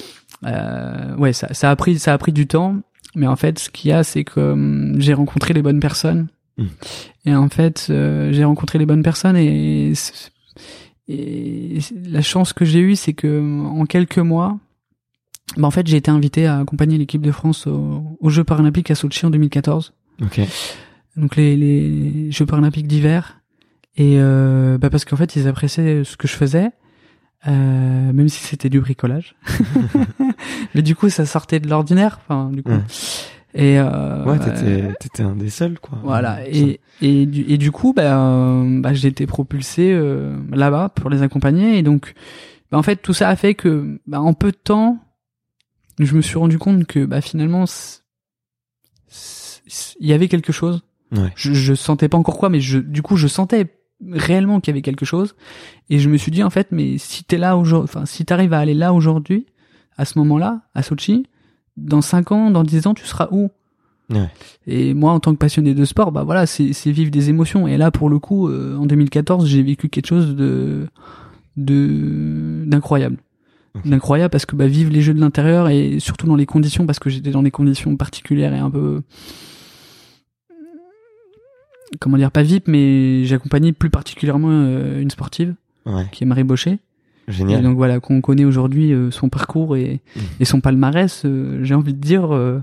euh, 0.44 1.14
ouais, 1.16 1.32
ça, 1.32 1.52
ça 1.54 1.70
a 1.70 1.76
pris, 1.76 1.98
ça 1.98 2.12
a 2.12 2.18
pris 2.18 2.32
du 2.32 2.46
temps. 2.46 2.76
Mais 3.14 3.26
en 3.26 3.36
fait, 3.36 3.58
ce 3.58 3.70
qu'il 3.70 3.90
y 3.90 3.92
a, 3.94 4.04
c'est 4.04 4.24
que 4.24 4.40
hum, 4.52 4.94
j'ai 4.98 5.14
rencontré 5.14 5.52
les 5.54 5.62
bonnes 5.62 5.80
personnes. 5.80 6.28
Et 7.24 7.34
en 7.34 7.48
fait, 7.48 7.86
euh, 7.88 8.32
j'ai 8.32 8.44
rencontré 8.44 8.78
les 8.78 8.84
bonnes 8.84 9.02
personnes 9.02 9.36
et, 9.36 9.94
la 11.08 12.22
chance 12.22 12.52
que 12.52 12.64
j'ai 12.64 12.80
eue, 12.80 12.96
c'est 12.96 13.14
que 13.14 13.64
en 13.64 13.84
quelques 13.86 14.18
mois, 14.18 14.58
bah 15.56 15.66
en 15.66 15.70
fait, 15.70 15.86
j'ai 15.86 15.96
été 15.96 16.10
invité 16.10 16.46
à 16.46 16.58
accompagner 16.58 16.98
l'équipe 16.98 17.22
de 17.22 17.32
France 17.32 17.66
au- 17.66 18.16
aux 18.20 18.30
Jeux 18.30 18.44
paralympiques 18.44 18.90
à 18.90 18.94
Sochi 18.94 19.26
en 19.26 19.30
2014 19.30 19.92
ok. 20.22 20.40
Donc 21.16 21.36
les, 21.36 21.56
les 21.56 22.30
Jeux 22.30 22.46
paralympiques 22.46 22.86
d'hiver. 22.86 23.40
Et 23.96 24.16
euh, 24.18 24.78
bah 24.78 24.88
parce 24.90 25.04
qu'en 25.04 25.16
fait 25.16 25.34
ils 25.36 25.48
appréciaient 25.48 26.04
ce 26.04 26.16
que 26.16 26.28
je 26.28 26.34
faisais 26.34 26.70
euh, 27.48 28.12
même 28.12 28.28
si 28.28 28.42
c'était 28.44 28.68
du 28.68 28.80
bricolage. 28.80 29.34
Mais 30.74 30.82
du 30.82 30.94
coup 30.94 31.08
ça 31.08 31.26
sortait 31.26 31.58
de 31.60 31.68
l'ordinaire 31.68 32.20
enfin 32.22 32.50
du 32.50 32.62
coup. 32.62 32.70
Ouais. 32.70 32.78
et 33.54 33.78
euh, 33.78 34.24
Ouais, 34.24 34.38
t'étais, 34.38 34.92
t'étais 35.00 35.22
un 35.22 35.34
des 35.34 35.50
seuls, 35.50 35.78
quoi. 35.80 35.98
voilà. 36.04 36.46
Et 36.46 36.80
et 37.02 37.26
du, 37.26 37.42
et 37.48 37.58
du 37.58 37.72
coup 37.72 37.92
bah, 37.94 38.62
bah 38.80 38.92
j'ai 38.94 39.08
été 39.08 39.26
propulsé 39.26 39.90
euh, 39.92 40.36
là-bas 40.52 40.90
pour 40.90 41.10
les 41.10 41.22
accompagner. 41.22 41.78
Et 41.78 41.82
donc 41.82 42.14
bah, 42.70 42.78
en 42.78 42.82
fait 42.82 42.96
tout 42.96 43.12
ça 43.14 43.28
a 43.28 43.36
fait 43.36 43.54
que 43.54 44.00
bah, 44.06 44.20
en 44.20 44.34
peu 44.34 44.52
de 44.52 44.56
temps 44.56 44.98
je 45.98 46.14
me 46.14 46.22
suis 46.22 46.38
rendu 46.38 46.58
compte 46.58 46.86
que 46.86 47.04
bah 47.04 47.20
finalement 47.20 47.64
il 49.98 50.06
y 50.06 50.12
avait 50.12 50.28
quelque 50.28 50.52
chose 50.52 50.82
Ouais. 51.12 51.32
je, 51.34 51.52
je 51.52 51.74
sentais 51.74 52.08
pas 52.08 52.18
encore 52.18 52.38
quoi, 52.38 52.48
mais 52.50 52.60
je, 52.60 52.78
du 52.78 53.02
coup, 53.02 53.16
je 53.16 53.26
sentais 53.26 53.66
réellement 54.10 54.60
qu'il 54.60 54.72
y 54.72 54.74
avait 54.74 54.82
quelque 54.82 55.04
chose. 55.04 55.34
Et 55.88 55.98
je 55.98 56.08
me 56.08 56.16
suis 56.16 56.30
dit, 56.30 56.42
en 56.42 56.50
fait, 56.50 56.68
mais 56.70 56.98
si 56.98 57.24
t'es 57.24 57.38
là 57.38 57.56
aujourd'hui, 57.56 57.84
enfin, 57.84 58.06
si 58.06 58.24
t'arrives 58.24 58.52
à 58.52 58.58
aller 58.58 58.74
là 58.74 58.92
aujourd'hui, 58.92 59.46
à 59.96 60.04
ce 60.04 60.18
moment-là, 60.18 60.62
à 60.74 60.82
Sochi, 60.82 61.26
dans 61.76 62.00
5 62.00 62.32
ans, 62.32 62.50
dans 62.50 62.64
10 62.64 62.86
ans, 62.86 62.94
tu 62.94 63.04
seras 63.04 63.28
où? 63.30 63.50
Ouais. 64.10 64.28
Et 64.66 64.94
moi, 64.94 65.12
en 65.12 65.20
tant 65.20 65.32
que 65.32 65.38
passionné 65.38 65.74
de 65.74 65.84
sport, 65.84 66.10
bah 66.12 66.24
voilà, 66.24 66.46
c'est, 66.46 66.72
vivre 66.86 67.10
des 67.10 67.30
émotions. 67.30 67.68
Et 67.68 67.76
là, 67.76 67.90
pour 67.90 68.08
le 68.08 68.18
coup, 68.18 68.48
euh, 68.48 68.76
en 68.76 68.86
2014, 68.86 69.46
j'ai 69.46 69.62
vécu 69.62 69.88
quelque 69.88 70.06
chose 70.06 70.34
de, 70.34 70.86
de, 71.56 72.64
d'incroyable. 72.66 73.18
Ok. 73.76 73.86
D'incroyable 73.86 74.30
parce 74.30 74.46
que, 74.46 74.56
bah, 74.56 74.66
vivre 74.66 74.90
les 74.90 75.00
jeux 75.00 75.14
de 75.14 75.20
l'intérieur 75.20 75.68
et 75.68 76.00
surtout 76.00 76.26
dans 76.26 76.34
les 76.34 76.46
conditions, 76.46 76.86
parce 76.86 76.98
que 76.98 77.08
j'étais 77.08 77.30
dans 77.30 77.42
des 77.42 77.52
conditions 77.52 77.96
particulières 77.96 78.52
et 78.52 78.58
un 78.58 78.70
peu, 78.70 79.02
comment 81.98 82.16
dire, 82.16 82.30
pas 82.30 82.42
VIP, 82.42 82.68
mais 82.68 83.24
j'ai 83.24 83.34
accompagné 83.34 83.72
plus 83.72 83.90
particulièrement 83.90 84.48
euh, 84.50 85.00
une 85.00 85.10
sportive 85.10 85.54
Ouais. 85.86 86.04
qui 86.12 86.24
est 86.24 86.26
Marie 86.26 86.44
Baucher. 86.44 86.78
Et 87.28 87.32
Génial. 87.32 87.62
donc 87.62 87.76
voilà, 87.76 88.00
qu'on 88.00 88.20
connaît 88.20 88.44
aujourd'hui 88.44 88.92
euh, 88.92 89.10
son 89.10 89.28
parcours 89.28 89.76
et, 89.76 90.00
Mm. 90.16 90.20
et 90.40 90.44
son 90.44 90.60
palmarès, 90.60 91.22
euh, 91.24 91.60
j'ai 91.62 91.74
envie 91.74 91.94
de 91.94 92.00
dire, 92.00 92.34
euh, 92.34 92.60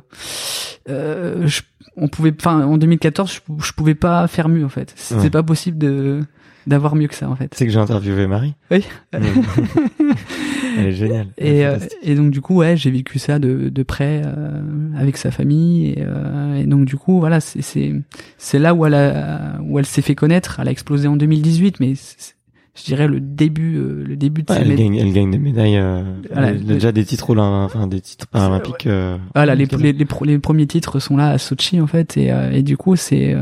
euh, 0.90 1.48
je- 1.48 1.62
on 1.96 2.08
pouvait, 2.08 2.34
enfin, 2.38 2.63
en 2.66 2.78
2014, 2.78 3.32
je, 3.34 3.40
je 3.63 3.72
pouvais 3.74 3.96
pas 3.96 4.28
faire 4.28 4.50
mieux 4.50 4.66
en 4.66 4.70
fait. 4.70 4.94
C'était 4.96 5.22
Ouais. 5.22 5.30
pas 5.30 5.44
possible 5.44 5.78
de 5.78 6.22
d'avoir 6.68 6.96
mieux 6.96 7.08
que 7.08 7.16
ça 7.16 7.30
en 7.30 7.36
fait. 7.36 7.54
Sais 7.56 7.66
que 7.66 7.72
j'ai 7.72 7.80
interviewé 7.80 8.28
Marie. 8.28 8.54
Oui. 8.70 8.84
Elle 9.14 10.86
est 10.88 10.92
géniale. 10.92 11.28
Et, 11.38 11.66
euh, 11.66 11.78
et 12.04 12.16
donc 12.16 12.32
du 12.32 12.42
coup 12.42 12.58
ouais 12.58 12.78
j'ai 12.78 12.92
vécu 12.92 13.18
ça 13.20 13.40
de, 13.40 13.70
de 13.70 13.84
près 13.84 14.22
euh, 14.26 14.62
avec 14.98 15.18
sa 15.18 15.32
famille 15.32 15.88
et, 15.92 15.96
euh, 16.00 16.56
et 16.56 16.66
donc 16.66 16.86
du 16.86 16.96
coup 16.98 17.20
voilà 17.20 17.40
c'est 17.40 17.62
c'est 17.62 17.94
c'est 18.38 18.60
là 18.60 18.74
où 18.76 18.86
elle 18.86 18.94
a, 18.94 19.60
où 19.64 19.80
elle 19.80 19.86
s'est 19.86 20.02
fait 20.04 20.16
connaître 20.16 20.60
elle 20.60 20.68
a 20.68 20.72
explosé 20.72 21.08
en 21.08 21.16
2018 21.16 21.80
mais 21.80 21.96
c'est- 21.96 22.36
je 22.80 22.84
dirais 22.84 23.08
le 23.08 23.20
début 23.20 23.76
euh, 23.78 24.04
le 24.06 24.16
début 24.16 24.44
de 24.44 24.54
Ouais, 24.54 24.60
elle, 24.62 24.76
gagne, 24.76 24.96
elle 24.98 25.12
gagne 25.12 25.32
des 25.32 25.40
médailles, 25.40 25.78
euh, 25.78 26.04
Voilà, 26.32 26.50
elle 26.50 26.64
déjà 26.64 26.92
des 26.92 27.06
titres 27.06 27.32
olympiques, 27.32 27.76
enfin 27.76 27.88
des 27.88 28.02
titres 28.02 28.28
paralympiques. 28.28 28.86
euh, 28.86 29.18
voilà 29.34 29.56
les, 29.56 29.66
les, 29.66 29.94
les, 29.94 30.06
les 30.26 30.38
premiers 30.40 30.68
titres 30.68 31.00
sont 31.00 31.18
là 31.18 31.30
à 31.32 31.38
Sochi 31.40 31.82
en 31.82 31.88
fait 31.88 32.18
et, 32.18 32.32
euh, 32.32 32.52
et 32.52 32.62
du 32.62 32.78
coup 32.78 32.96
c'est 32.96 33.34
euh, 33.34 33.40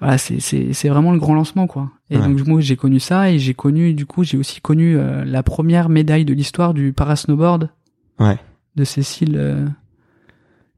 voilà 0.00 0.18
c'est 0.18 0.40
c'est 0.40 0.72
c'est 0.72 0.88
vraiment 0.88 1.12
le 1.12 1.18
grand 1.18 1.34
lancement 1.34 1.66
quoi 1.66 1.90
et 2.10 2.16
Ouais. 2.18 2.26
donc 2.28 2.46
moi 2.46 2.60
j'ai 2.60 2.76
connu 2.76 2.98
ça 3.00 3.30
et 3.30 3.38
j'ai 3.38 3.54
connu 3.54 3.94
du 3.94 4.06
coup 4.06 4.24
j'ai 4.24 4.36
aussi 4.36 4.60
connu 4.60 4.96
euh, 4.96 5.24
la 5.24 5.42
première 5.42 5.88
médaille 5.88 6.24
de 6.24 6.34
l'histoire 6.34 6.74
du 6.74 6.92
parasnowboard 6.92 7.70
Ouais. 8.18 8.38
de 8.76 8.84
Cécile 8.84 9.34
euh, 9.36 9.66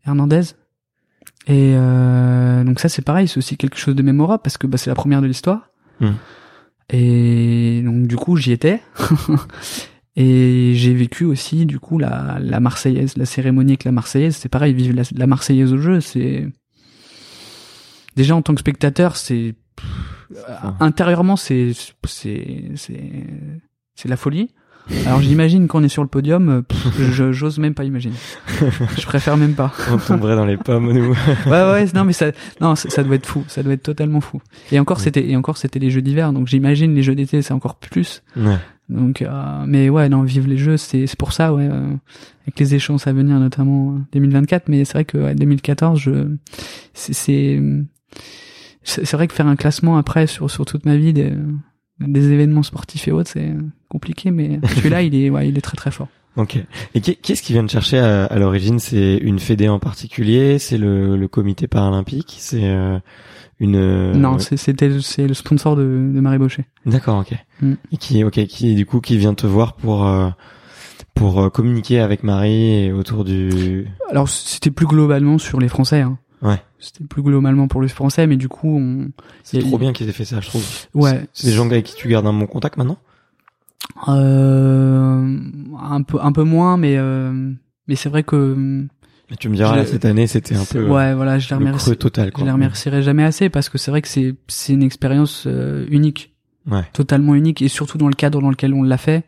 Hernandez. 0.07 0.43
Et 1.49 1.73
euh, 1.77 2.65
donc 2.65 2.81
ça 2.81 2.89
c'est 2.89 3.03
pareil, 3.03 3.29
c'est 3.29 3.39
aussi 3.39 3.57
quelque 3.57 3.77
chose 3.79 3.95
de 3.95 4.03
mémorable 4.03 4.43
parce 4.43 4.59
que 4.59 4.67
bah, 4.67 4.79
c'est 4.79 4.91
la 4.91 4.95
première 4.97 5.23
de 5.23 5.27
l'histoire. 5.27 5.71
Mm. 6.01 6.11
Et 6.91 7.83
donc 7.85 8.07
du 8.07 8.17
coup 8.17 8.37
j'y 8.37 8.53
étais. 8.53 8.81
Et 10.19 10.73
j'ai 10.77 10.95
vécu 10.95 11.25
aussi 11.25 11.67
du 11.67 11.79
coup 11.79 11.99
la, 11.99 12.39
la 12.41 12.59
Marseillaise, 12.59 13.17
la 13.19 13.27
cérémonie 13.27 13.73
avec 13.73 13.85
la 13.85 13.93
Marseillaise. 13.93 14.35
C'est 14.37 14.49
pareil, 14.49 14.73
vivre 14.73 14.97
la, 14.97 15.03
la 15.15 15.27
Marseillaise 15.27 15.73
au 15.73 15.79
jeu, 15.79 16.01
c'est 16.01 16.49
déjà 18.17 18.35
en 18.35 18.43
tant 18.43 18.55
que 18.55 18.61
spectateur, 18.61 19.17
c'est 19.17 19.55
intérieurement 20.81 21.37
c'est 21.37 21.73
c'est 22.07 22.65
c'est 22.75 23.13
c'est 23.95 24.09
la 24.09 24.17
folie. 24.17 24.51
Alors 25.05 25.21
j'imagine 25.21 25.67
qu'on 25.67 25.83
est 25.83 25.89
sur 25.89 26.03
le 26.05 26.09
podium, 26.09 26.49
euh, 26.49 26.63
je 26.97 27.33
j'ose 27.33 27.59
même 27.59 27.75
pas 27.75 27.83
imaginer. 27.83 28.15
Je 28.97 29.05
préfère 29.05 29.37
même 29.37 29.55
pas. 29.55 29.73
On 29.91 29.99
tomberait 29.99 30.37
dans 30.37 30.45
les 30.47 30.57
pommes, 30.57 30.93
nous. 30.93 31.11
Ouais 31.47 31.51
ouais, 31.73 31.87
non 31.93 32.05
mais 32.05 32.13
ça 32.13 32.31
non, 32.61 32.77
ça, 32.77 32.89
ça 32.89 33.03
doit 33.03 33.17
être 33.17 33.27
fou, 33.27 33.43
ça 33.49 33.65
doit 33.65 33.73
être 33.73 33.83
totalement 33.83 34.21
fou. 34.21 34.41
Et 34.71 34.79
encore 34.79 34.99
Ouais. 34.99 35.03
c'était 35.05 35.29
et 35.29 35.35
encore 35.37 35.57
c'était 35.57 35.81
les 35.81 35.91
jeux 35.91 36.03
d'hiver, 36.03 36.33
donc 36.33 36.47
j'imagine 36.47 36.95
les 36.95 37.03
jeux 37.03 37.17
d'été 37.17 37.43
c'est 37.43 37.53
encore 37.55 37.75
plus. 37.77 38.23
Ouais. 38.37 38.59
Donc 38.89 39.23
euh, 39.23 39.65
mais 39.67 39.89
ouais, 39.91 40.09
non, 40.09 40.23
vive 40.23 40.47
les 40.47 40.57
jeux, 40.59 40.77
c'est 40.77 41.09
c'est 41.09 41.19
pour 41.19 41.33
ça 41.33 41.53
ouais 41.53 41.67
euh, 41.69 41.89
avec 42.43 42.57
les 42.61 42.77
échéances 42.77 43.09
à 43.09 43.13
venir 43.13 43.41
notamment 43.41 43.95
euh, 43.97 43.99
2024, 44.13 44.69
mais 44.69 44.85
c'est 44.85 44.93
vrai 44.93 45.05
que 45.05 45.19
ouais, 45.19 45.35
2014 45.35 45.99
je 45.99 46.29
c'est 46.95 47.61
c'est 48.83 49.11
vrai 49.13 49.27
que 49.27 49.35
faire 49.35 49.47
un 49.47 49.57
classement 49.57 49.97
après 49.99 50.27
sur 50.27 50.51
sur 50.51 50.65
toute 50.65 50.85
ma 50.87 50.97
vie 50.97 51.13
des 51.13 51.33
des 52.01 52.31
événements 52.31 52.63
sportifs 52.63 53.09
et 53.09 53.13
autres, 53.13 53.31
c'est 53.33 53.55
compliqué 53.89 54.31
mais 54.31 54.61
celui-là 54.77 55.03
il 55.03 55.15
est 55.15 55.31
ouais, 55.31 55.49
il 55.49 55.57
est 55.59 55.63
très 55.63 55.77
très 55.77 55.91
fort. 55.91 56.09
Ok. 56.37 56.59
Et 56.95 57.01
qui, 57.01 57.17
qui 57.17 57.53
vient 57.55 57.63
de 57.63 57.71
chercher 57.71 57.99
à, 57.99 58.27
à 58.27 58.39
l'origine? 58.39 58.79
C'est 58.79 59.17
une 59.17 59.39
fédé 59.39 59.71
en 59.71 59.79
particulier? 59.79 60.59
C'est 60.59 60.77
le, 60.77 61.17
le 61.17 61.29
comité 61.29 61.67
paralympique? 61.67 62.37
C'est 62.39 62.65
euh, 62.69 62.99
une. 63.59 63.77
euh, 63.77 64.13
Non, 64.13 64.39
c'est- 64.39 64.59
c'était 64.59 65.01
c'est 65.01 65.27
le 65.27 65.33
sponsor 65.33 65.77
de, 65.77 65.83
de 65.83 66.21
Marie 66.21 66.37
Baucher. 66.37 66.67
D'accord, 66.85 67.21
ok. 67.21 67.35
Mm. 67.63 67.73
Et 67.91 67.97
qui, 67.97 68.23
ok, 68.23 68.45
qui 68.49 68.75
du 68.75 68.85
coup 68.85 69.01
qui 69.01 69.17
vient 69.17 69.33
te 69.33 69.47
voir 69.47 69.73
pour 69.77 70.07
euh, 70.07 70.29
pour 71.15 71.51
communiquer 71.51 72.01
avec 72.01 72.23
Marie 72.23 72.85
et 72.85 72.93
autour 72.93 73.25
du. 73.25 73.87
Alors 74.11 74.29
c'était 74.29 74.71
plus 74.71 74.87
globalement 74.87 75.39
sur 75.39 75.59
les 75.59 75.69
Français. 75.69 76.03
Hein. 76.03 76.19
Ouais. 76.43 76.61
C'était 76.79 77.05
plus 77.05 77.23
globalement 77.23 77.67
pour 77.69 77.81
les 77.83 77.89
Français, 77.89 78.27
mais 78.27 78.37
du 78.37 78.49
coup, 78.49 78.77
on... 78.79 79.09
C'est 79.43 79.57
Il 79.59 79.65
trop 79.69 79.79
bien 79.79 79.93
qu'ils 79.93 80.09
aient 80.09 80.13
fait 80.13 80.25
ça, 80.27 80.41
je 80.41 80.49
trouve. 80.49 80.65
ouais, 80.95 81.27
C'est- 81.33 81.47
des 81.47 81.53
gens 81.55 81.65
avec 81.67 81.85
qui 81.87 81.95
tu 81.95 82.09
gardes 82.09 82.27
un 82.27 82.33
bon 82.33 82.47
contact 82.47 82.77
maintenant. 82.77 82.99
euh, 84.09 85.39
un 85.81 86.03
peu 86.03 86.19
un 86.21 86.33
peu 86.33 86.43
moins, 86.43 86.77
mais 86.77 86.97
euh, 86.99 87.53
mais 87.89 87.95
c'est 87.97 88.09
vrai 88.09 88.23
que 88.23 88.85
Et 89.31 89.37
tu 89.37 89.49
me 89.49 89.55
diras 89.57 89.73
Je- 89.75 89.79
là, 89.79 89.87
cette 89.87 90.05
année, 90.05 90.27
c'était 90.27 90.55
un 90.57 90.65
peu 90.65 90.83
ouais, 90.89 91.15
voilà, 91.15 91.39
je 91.39 91.49
les 91.49 91.57
le 91.59 91.65
remercie. 91.65 91.97
total. 91.97 92.27
Je 92.29 92.33
Quoi. 92.33 92.45
les 92.45 92.51
remercierai 92.51 93.03
jamais 93.03 93.25
assez 93.25 93.49
parce 93.49 93.69
que 93.69 93.79
c'est 93.79 93.91
vrai 93.91 94.03
que 94.03 94.09
c'est 94.09 94.35
c'est 94.49 94.73
une 94.75 94.83
expérience 94.83 95.45
euh, 95.47 95.87
unique, 95.91 96.35
Ouais. 96.71 96.85
totalement 96.93 97.35
unique, 97.35 97.63
et 97.63 97.69
surtout 97.69 97.99
dans 97.99 98.09
le 98.09 98.15
cadre 98.15 98.41
dans 98.41 98.51
lequel 98.51 98.75
on 98.75 98.83
l'a 98.83 98.99
fait. 98.99 99.25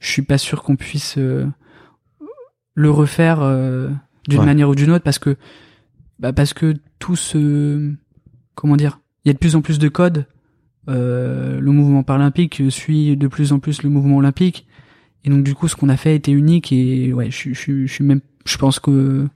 Je 0.00 0.10
suis 0.10 0.22
pas 0.22 0.38
sûr 0.38 0.62
qu'on 0.62 0.76
puisse 0.76 1.16
euh, 1.18 1.46
le 2.74 2.90
refaire 2.90 3.40
euh, 3.42 3.88
d'une 4.28 4.40
Ouais. 4.40 4.46
manière 4.46 4.68
ou 4.68 4.74
d'une 4.74 4.90
autre 4.90 5.04
parce 5.04 5.18
que 5.18 5.36
bah 6.18 6.32
parce 6.32 6.54
que 6.54 6.74
tout 6.98 7.16
ce 7.16 7.92
comment 8.54 8.76
dire, 8.76 9.00
il 9.24 9.28
y 9.28 9.30
a 9.30 9.34
de 9.34 9.38
plus 9.38 9.54
en 9.56 9.60
plus 9.62 9.78
de 9.78 9.88
codes. 9.88 10.26
Euh, 10.88 11.58
le 11.58 11.72
mouvement 11.72 12.04
paralympique 12.04 12.62
suit 12.70 13.16
de 13.16 13.26
plus 13.26 13.52
en 13.52 13.58
plus 13.58 13.82
le 13.82 13.90
mouvement 13.90 14.18
olympique, 14.18 14.66
et 15.24 15.30
donc 15.30 15.42
du 15.42 15.52
coup, 15.54 15.66
ce 15.66 15.74
qu'on 15.74 15.88
a 15.88 15.96
fait 15.96 16.14
était 16.14 16.30
unique 16.30 16.70
et 16.72 17.12
ouais, 17.12 17.28
je, 17.30 17.36
suis- 17.36 17.54
je, 17.54 17.60
suis- 17.60 17.88
je 17.88 17.92
suis 17.92 18.04
même, 18.04 18.20
je 18.44 18.56
pense 18.56 18.78
que 18.78 19.26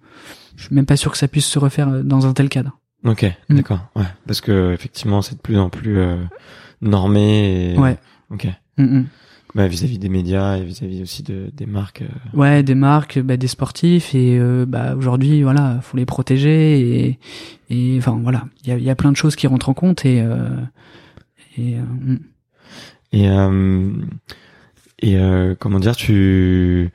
je 0.54 0.64
suis 0.66 0.74
même 0.74 0.86
pas 0.86 0.96
sûr 0.96 1.10
que 1.10 1.18
ça 1.18 1.26
puisse 1.26 1.46
se 1.46 1.58
refaire 1.58 2.04
dans 2.04 2.26
un 2.26 2.32
tel 2.34 2.48
cadre. 2.48 2.78
Ok, 3.04 3.24
Mm. 3.48 3.56
d'accord. 3.56 3.80
Ouais, 3.96 4.04
parce 4.26 4.40
que 4.40 4.72
effectivement, 4.72 5.22
c'est 5.22 5.34
de 5.34 5.40
plus 5.40 5.58
en 5.58 5.70
plus 5.70 5.98
euh, 5.98 6.22
normé. 6.82 7.72
Et... 7.74 7.78
Ouais. 7.78 7.98
Ok. 8.30 8.46
Mm, 8.78 8.84
mm. 8.98 9.06
Bah, 9.54 9.66
vis-à-vis 9.66 9.98
des 9.98 10.08
médias 10.08 10.56
et 10.58 10.62
vis-à-vis 10.62 11.02
aussi 11.02 11.22
de, 11.24 11.50
des 11.52 11.66
marques. 11.66 12.02
euh, 12.02 12.38
Ouais, 12.38 12.62
des 12.62 12.76
marques, 12.76 13.18
bah, 13.18 13.36
des 13.36 13.48
sportifs 13.48 14.14
et 14.14 14.38
euh, 14.38 14.64
bah 14.66 14.94
aujourd'hui 14.96 15.42
voilà, 15.42 15.80
faut 15.82 15.96
les 15.96 16.06
protéger 16.06 17.06
et 17.08 17.18
et 17.68 17.96
enfin 17.98 18.18
voilà, 18.22 18.44
il 18.62 18.68
y 18.68 18.72
a, 18.72 18.78
y 18.78 18.90
a 18.90 18.94
plein 18.94 19.10
de 19.10 19.16
choses 19.16 19.34
qui 19.36 19.46
rentrent 19.48 19.68
en 19.68 19.74
compte 19.74 20.04
et 20.06 20.20
euh, 20.22 20.48
et 21.58 21.76
euh, 21.76 21.82
mm. 21.82 22.18
Et 23.12 23.28
euh, 23.28 23.90
et 25.00 25.16
euh, 25.18 25.56
comment 25.58 25.80
dire, 25.80 25.96
tu 25.96 26.92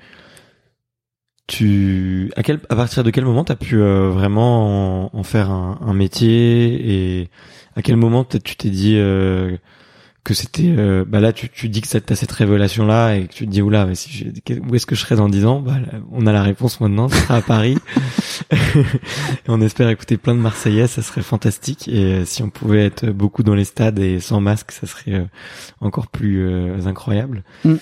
tu 1.48 2.32
à 2.36 2.44
quel 2.44 2.60
à 2.70 2.76
partir 2.76 3.04
de 3.04 3.12
quel 3.12 3.26
moment 3.26 3.44
t'as 3.44 3.56
pu 3.56 3.76
euh, 3.78 4.10
vraiment 4.10 5.06
en, 5.14 5.18
en 5.18 5.24
faire 5.24 5.52
un, 5.52 5.78
un 5.82 5.94
métier 5.94 7.20
et 7.22 7.30
à 7.76 7.82
quel 7.82 7.98
moment 7.98 8.24
peut-être 8.24 8.44
tu 8.44 8.56
t'es 8.56 8.70
dit 8.70 8.96
euh, 8.98 9.58
que 10.26 10.34
c'était 10.34 10.74
euh, 10.78 11.06
bah 11.08 11.22
là 11.22 11.32
tu, 11.32 11.48
tu 11.50 11.70
dis 11.70 11.80
que 11.82 11.88
ça- 11.88 12.02
t'as 12.02 12.16
cette 12.16 12.32
révélation 12.34 12.86
là 12.86 13.16
et 13.16 13.28
que 13.28 13.34
tu 13.34 13.46
te 13.46 13.52
dis 13.52 13.62
oula 13.62 13.86
mais 13.86 13.96
si 13.96 14.12
je- 14.12 14.54
où 14.60 14.76
est-ce 14.76 14.86
que 14.86 14.96
je 14.96 15.02
serai 15.02 15.16
dans 15.16 15.30
10 15.30 15.46
ans? 15.46 15.62
Bah 15.62 15.78
là, 15.80 16.00
on 16.12 16.26
a 16.28 16.34
la 16.34 16.44
réponse 16.44 16.82
maintenant 16.82 17.08
ce 17.08 17.16
sera 17.16 17.36
à 17.38 17.42
Paris. 17.42 17.78
Et 18.52 19.50
on 19.50 19.62
espère 19.62 19.88
écouter 19.90 20.18
plein 20.18 20.36
de 20.36 20.40
Marseillais 20.40 20.88
ça 20.88 21.02
serait 21.02 21.22
fantastique. 21.22 21.88
Et 21.88 22.04
euh, 22.16 22.26
si 22.26 22.44
on 22.44 22.50
pouvait 22.50 22.86
être 22.86 23.06
beaucoup 23.10 23.44
dans 23.44 23.56
les 23.56 23.64
stades 23.64 24.00
et 24.00 24.20
sans 24.20 24.42
masque 24.42 24.72
ça 24.72 24.88
serait 24.88 25.14
euh, 25.14 25.26
encore 25.80 26.08
plus 26.08 26.46
euh, 26.48 26.86
incroyable. 26.86 27.44
Mm. 27.64 27.76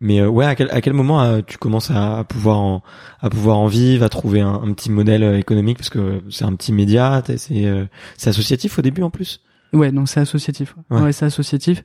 Mais 0.00 0.20
euh, 0.20 0.28
ouais 0.28 0.46
à 0.46 0.54
quel, 0.54 0.70
à 0.70 0.80
quel 0.80 0.92
moment 0.94 1.42
tu 1.42 1.58
commences 1.58 1.90
à, 1.90 2.18
à 2.20 2.24
pouvoir 2.24 2.58
en, 2.60 2.82
à 3.20 3.28
pouvoir 3.28 3.58
en 3.58 3.66
vivre 3.66 4.04
à 4.04 4.08
trouver 4.08 4.40
un, 4.40 4.54
un 4.54 4.72
petit 4.72 4.90
modèle 4.90 5.22
économique? 5.36 5.78
Parce 5.78 5.90
que 5.90 6.22
c'est 6.30 6.44
un 6.44 6.54
petit 6.54 6.72
média 6.72 7.22
euh, 7.50 7.86
c'est 8.16 8.30
associatif 8.30 8.78
au 8.78 8.82
début 8.82 9.02
en 9.02 9.10
plus 9.10 9.40
ouais, 9.74 9.92
non, 9.92 10.06
c'est 10.06 10.20
associatif. 10.20 10.74
Ouais, 10.90 11.00
Ouais. 11.02 11.12
c'est 11.12 11.24
associatif. 11.26 11.82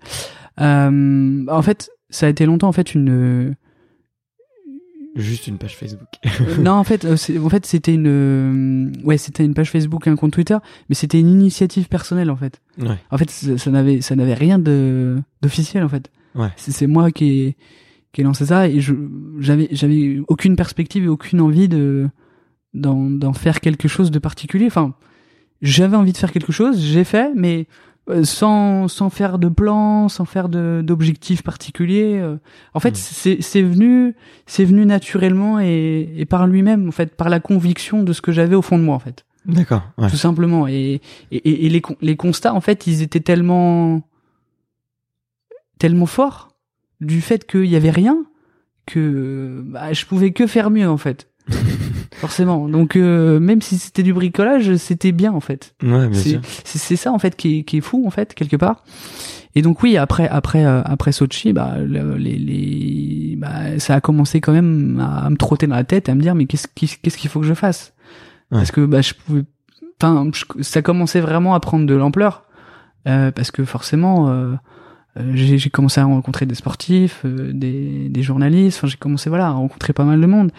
Euh, 0.61 1.45
en 1.49 1.61
fait, 1.61 1.89
ça 2.09 2.25
a 2.25 2.29
été 2.29 2.45
longtemps 2.45 2.67
en 2.67 2.71
fait 2.73 2.93
une 2.95 3.55
juste 5.15 5.47
une 5.47 5.57
page 5.57 5.75
Facebook 5.75 6.07
Euh, 6.25 6.57
non, 6.61 6.71
en 6.73 6.83
fait, 6.83 7.03
euh, 7.03 7.15
en 7.43 7.49
fait, 7.49 7.65
c'était 7.65 7.93
une, 7.93 8.07
euh, 8.07 8.91
ouais, 9.03 9.17
c'était 9.17 9.43
une 9.43 9.53
page 9.53 9.69
Facebook, 9.71 10.07
un 10.07 10.15
compte 10.15 10.31
Twitter, 10.31 10.57
mais 10.87 10.95
c'était 10.95 11.19
une 11.19 11.29
initiative 11.29 11.87
personnelle, 11.87 12.29
en 12.31 12.35
fait. 12.37 12.61
ouais 12.77 12.97
En 13.11 13.17
fait, 13.17 13.29
ça 13.29 13.71
n'avait, 13.71 14.01
ça 14.01 14.15
n'avait 14.15 14.33
rien 14.35 14.59
de 14.59 15.17
d'officiel, 15.41 15.83
en 15.83 15.89
fait. 15.89 16.09
Ouais. 16.35 16.49
C'est 16.55 16.71
c'est 16.71 16.87
moi 16.87 17.11
qui 17.11 17.25
ai, 17.25 17.57
qui 18.13 18.21
ai 18.21 18.23
lancé 18.23 18.45
ça 18.45 18.67
et 18.69 18.79
je, 18.79 18.93
j'avais, 19.39 19.67
j'avais 19.71 20.21
aucune 20.27 20.55
perspective 20.55 21.03
et 21.03 21.07
aucune 21.07 21.41
envie 21.41 21.67
de, 21.67 22.07
d'en, 22.73 23.09
d'en 23.09 23.33
faire 23.33 23.59
quelque 23.61 23.87
chose 23.87 24.11
de 24.11 24.19
particulier. 24.19 24.67
Enfin, 24.67 24.93
j'avais 25.61 25.97
envie 25.97 26.11
de 26.13 26.17
faire 26.17 26.31
quelque 26.31 26.51
chose, 26.51 26.79
j'ai 26.81 27.03
fait, 27.03 27.31
mais 27.35 27.67
euh, 28.09 28.23
sans, 28.23 28.87
sans 28.87 29.09
faire 29.09 29.37
de 29.39 29.49
plan, 29.49 30.09
sans 30.09 30.25
faire 30.25 30.49
de, 30.49 30.81
d'objectifs 30.83 31.43
particuliers. 31.43 32.17
euh. 32.19 32.37
En 32.73 32.79
fait, 32.79 32.91
Mm. 32.91 32.95
c'est, 32.95 33.41
c'est 33.41 33.61
venu, 33.61 34.15
c'est 34.47 34.65
venu 34.65 34.85
naturellement 34.85 35.59
et, 35.59 36.09
et 36.17 36.25
par 36.25 36.47
lui-même, 36.47 36.87
en 36.87 36.91
fait, 36.91 37.15
par 37.15 37.29
la 37.29 37.39
conviction 37.39 38.03
de 38.03 38.13
ce 38.13 38.21
que 38.21 38.31
j'avais 38.31 38.55
au 38.55 38.61
fond 38.61 38.77
de 38.79 38.83
moi, 38.83 38.95
en 38.95 38.99
fait 38.99 39.25
d'accord 39.45 39.83
ouais 39.97 40.09
tout 40.09 40.17
simplement. 40.17 40.67
Et, 40.67 41.01
et, 41.31 41.65
et- 41.65 41.69
les, 41.69 41.81
les 42.01 42.15
constats, 42.15 42.53
en 42.53 42.61
fait, 42.61 42.85
ils 42.87 43.01
étaient 43.01 43.19
tellement, 43.21 44.01
tellement 45.79 46.05
forts 46.05 46.55
du 47.01 47.21
fait 47.21 47.47
qu'il 47.47 47.65
y 47.65 47.75
avait 47.75 47.89
rien 47.89 48.25
que 48.85 49.61
bah, 49.65 49.93
je 49.93 50.05
pouvais 50.05 50.31
que 50.31 50.45
faire 50.47 50.69
mieux, 50.69 50.89
en 50.89 50.97
fait. 50.97 51.29
Forcément. 52.15 52.67
Donc, 52.67 52.95
euh, 52.95 53.39
même 53.39 53.61
si 53.61 53.77
c'était 53.77 54.03
du 54.03 54.13
bricolage, 54.13 54.75
c'était 54.77 55.11
bien, 55.11 55.31
en 55.33 55.39
fait. 55.39 55.73
ouais 55.83 56.07
bien 56.07 56.13
C'est 56.19 56.29
sûr 56.29 56.41
c'est- 56.63 56.77
c'est 56.77 56.95
ça, 56.95 57.11
en 57.11 57.19
fait, 57.19 57.35
qui 57.35 57.59
est, 57.59 57.63
qui 57.63 57.77
est 57.77 57.81
fou, 57.81 58.03
en 58.05 58.09
fait, 58.09 58.33
quelque 58.33 58.55
part. 58.57 58.83
Et 59.55 59.61
donc 59.63 59.81
oui, 59.81 59.97
après 59.97 60.27
après 60.27 60.63
euh, 60.63 60.81
après 60.85 61.11
Sochi, 61.11 61.53
bah, 61.53 61.77
le- 61.79 62.17
les, 62.17 62.37
les 62.37 63.35
bah, 63.35 63.79
ça 63.79 63.95
a 63.95 64.01
commencé 64.01 64.41
quand 64.41 64.51
même 64.53 64.99
à, 65.01 65.25
à 65.25 65.29
me 65.31 65.37
trotter 65.37 65.65
dans 65.65 65.75
la 65.75 65.83
tête, 65.83 66.07
à 66.07 66.13
me 66.13 66.21
dire 66.21 66.35
mais 66.35 66.45
qu'est-ce 66.45 66.67
qu'est-ce 66.75 67.17
qu'il 67.17 67.29
faut 67.31 67.39
que 67.39 67.47
je 67.47 67.55
fasse? 67.55 67.93
Ouais. 68.51 68.59
Parce 68.59 68.69
que 68.69 68.85
bah 68.85 69.01
je 69.01 69.13
pouvais, 69.15 69.43
enfin 70.01 70.29
ça 70.61 70.83
commençait 70.83 71.19
vraiment 71.19 71.55
à 71.55 71.59
prendre 71.59 71.87
de 71.87 71.95
l'ampleur 71.95 72.43
euh, 73.07 73.31
parce 73.31 73.49
que 73.49 73.65
forcément 73.65 74.29
euh, 74.29 74.53
j'ai 75.15 75.57
j'ai 75.57 75.69
commencé 75.69 75.99
à 75.99 76.05
rencontrer 76.05 76.45
des 76.45 76.55
sportifs, 76.55 77.21
euh, 77.25 77.51
des, 77.53 78.09
des 78.09 78.23
journalistes, 78.23 78.77
enfin 78.77 78.87
j'ai 78.87 78.97
commencé 78.97 79.29
voilà 79.29 79.47
à 79.47 79.51
rencontrer 79.51 79.93
pas 79.93 80.05
mal 80.05 80.21
de 80.21 80.25
monde 80.25 80.51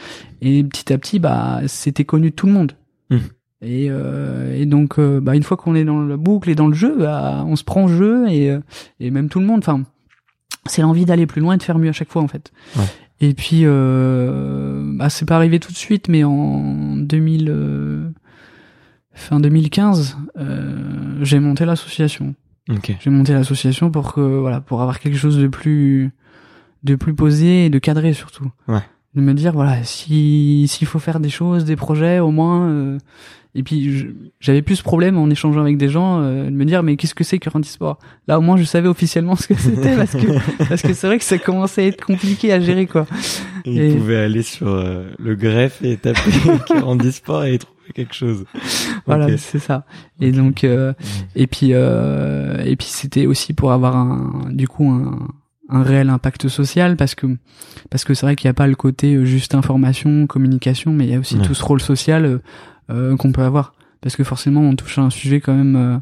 et 0.42 0.62
petit 0.64 0.92
à 0.92 0.98
petit 0.98 1.18
bah 1.18 1.60
c'était 1.66 2.04
connu 2.04 2.30
de 2.30 2.34
tout 2.34 2.46
le 2.46 2.52
monde. 2.52 2.72
Hmm. 3.10 3.18
Et, 3.62 3.88
euh, 3.90 4.58
et 4.58 4.64
donc, 4.64 4.98
euh, 4.98 5.20
bah, 5.20 5.36
une 5.36 5.42
fois 5.42 5.58
qu'on 5.58 5.74
est 5.74 5.84
dans 5.84 6.02
la 6.02 6.16
boucle 6.16 6.48
et 6.48 6.54
dans 6.54 6.66
le 6.66 6.72
jeu, 6.72 6.96
bah, 6.98 7.44
on 7.46 7.56
se 7.56 7.64
prend 7.64 7.84
au 7.84 7.88
jeu 7.88 8.26
et, 8.30 8.50
euh, 8.50 8.60
et 9.00 9.10
même 9.10 9.28
tout 9.28 9.38
le 9.38 9.44
monde. 9.44 9.58
Enfin, 9.58 9.82
c'est 10.66 10.80
l'envie 10.80 11.04
d'aller 11.04 11.26
plus 11.26 11.42
loin 11.42 11.54
et 11.54 11.58
de 11.58 11.62
faire 11.62 11.78
mieux 11.78 11.90
à 11.90 11.92
chaque 11.92 12.10
fois 12.10 12.22
en 12.22 12.28
fait. 12.28 12.52
Ouais. 12.76 12.84
Et 13.20 13.34
puis, 13.34 13.62
euh, 13.64 14.82
bah, 14.96 15.10
c'est 15.10 15.26
pas 15.26 15.36
arrivé 15.36 15.60
tout 15.60 15.72
de 15.72 15.76
suite, 15.76 16.08
mais 16.08 16.24
en 16.24 16.96
2000, 16.96 17.48
euh, 17.50 18.10
fin 19.12 19.40
2015, 19.40 20.16
euh, 20.38 21.18
j'ai 21.20 21.38
monté 21.38 21.66
l'association. 21.66 22.34
Ok 22.70 22.96
J'ai 23.00 23.10
monté 23.10 23.32
l'association 23.32 23.90
pour 23.90 24.12
que 24.14 24.20
voilà, 24.20 24.60
pour 24.60 24.82
avoir 24.82 25.00
quelque 25.00 25.18
chose 25.18 25.38
de 25.38 25.48
plus, 25.48 26.10
de 26.84 26.94
plus 26.94 27.14
posé 27.14 27.66
et 27.66 27.70
de 27.70 27.78
cadré 27.78 28.12
surtout. 28.12 28.50
Ouais. 28.68 28.82
De 29.14 29.20
me 29.20 29.34
dire 29.34 29.52
voilà, 29.52 29.82
si 29.82 30.66
s'il 30.68 30.86
faut 30.86 31.00
faire 31.00 31.18
des 31.18 31.30
choses, 31.30 31.64
des 31.64 31.76
projets, 31.76 32.20
au 32.20 32.30
moins. 32.30 32.68
euh, 32.68 32.98
et 33.56 33.64
puis 33.64 34.06
j'avais 34.38 34.62
plus 34.62 34.76
ce 34.76 34.82
problème 34.84 35.18
en 35.18 35.28
échangeant 35.28 35.62
avec 35.62 35.76
des 35.76 35.88
gens 35.88 36.20
euh, 36.20 36.44
de 36.44 36.50
me 36.50 36.64
dire 36.64 36.84
mais 36.84 36.94
qu'est-ce 36.96 37.16
que 37.16 37.24
c'est 37.24 37.40
que 37.40 37.50
Sport? 37.64 37.98
Là 38.28 38.38
au 38.38 38.40
moins 38.42 38.56
je 38.56 38.62
savais 38.62 38.86
officiellement 38.86 39.34
ce 39.34 39.48
que 39.48 39.54
c'était 39.58 39.96
parce 39.96 40.12
que 40.12 40.64
parce 40.68 40.82
que 40.82 40.94
c'est 40.94 41.08
vrai 41.08 41.18
que 41.18 41.24
ça 41.24 41.36
commençait 41.38 41.82
à 41.82 41.86
être 41.86 42.04
compliqué 42.06 42.52
à 42.52 42.61
gérer 42.61 42.86
quoi. 42.86 43.06
Et 43.64 43.72
il 43.74 43.80
Et- 43.80 43.94
pouvait 43.96 44.18
aller 44.18 44.42
sur 44.42 44.68
euh, 44.68 45.11
le 45.18 45.34
greffe 45.34 45.82
et 45.82 45.96
taper 45.96 46.20
40 46.68 47.11
sport 47.11 47.42
et 47.44 47.58
trouver 47.58 47.76
quelque 47.92 48.14
chose 48.14 48.44
Voilà, 49.04 49.36
c'est 49.36 49.58
ça. 49.58 49.84
Et 50.20 50.28
Ok. 50.28 50.36
donc 50.36 50.62
euh, 50.62 50.92
et 51.34 51.48
puis 51.48 51.70
euh, 51.72 52.62
et 52.64 52.76
puis 52.76 52.86
c'était 52.86 53.26
aussi 53.26 53.52
pour 53.52 53.72
avoir 53.72 53.96
un 53.96 54.44
du 54.52 54.68
coup 54.68 54.88
un 54.88 55.26
un 55.70 55.82
réel 55.82 56.10
impact 56.10 56.48
social 56.48 56.96
parce 56.96 57.14
que 57.14 57.26
parce 57.90 58.04
que 58.04 58.14
c'est 58.14 58.26
vrai 58.26 58.36
qu'il 58.36 58.48
n'y 58.48 58.50
a 58.50 58.54
pas 58.54 58.66
le 58.66 58.74
côté 58.74 59.14
euh, 59.14 59.24
juste 59.24 59.54
information, 59.54 60.26
communication, 60.26 60.92
mais 60.92 61.04
il 61.04 61.10
y 61.10 61.14
a 61.14 61.18
aussi 61.18 61.38
tout 61.38 61.54
ce 61.54 61.64
rôle 61.64 61.80
social 61.80 62.24
euh, 62.24 62.38
euh, 62.90 63.16
qu'on 63.16 63.32
peut 63.32 63.42
avoir 63.42 63.74
parce 64.00 64.16
que 64.16 64.24
forcément 64.24 64.60
on 64.60 64.74
touche 64.74 64.98
à 64.98 65.02
un 65.02 65.10
sujet 65.10 65.40
quand 65.40 65.54
même 65.54 66.00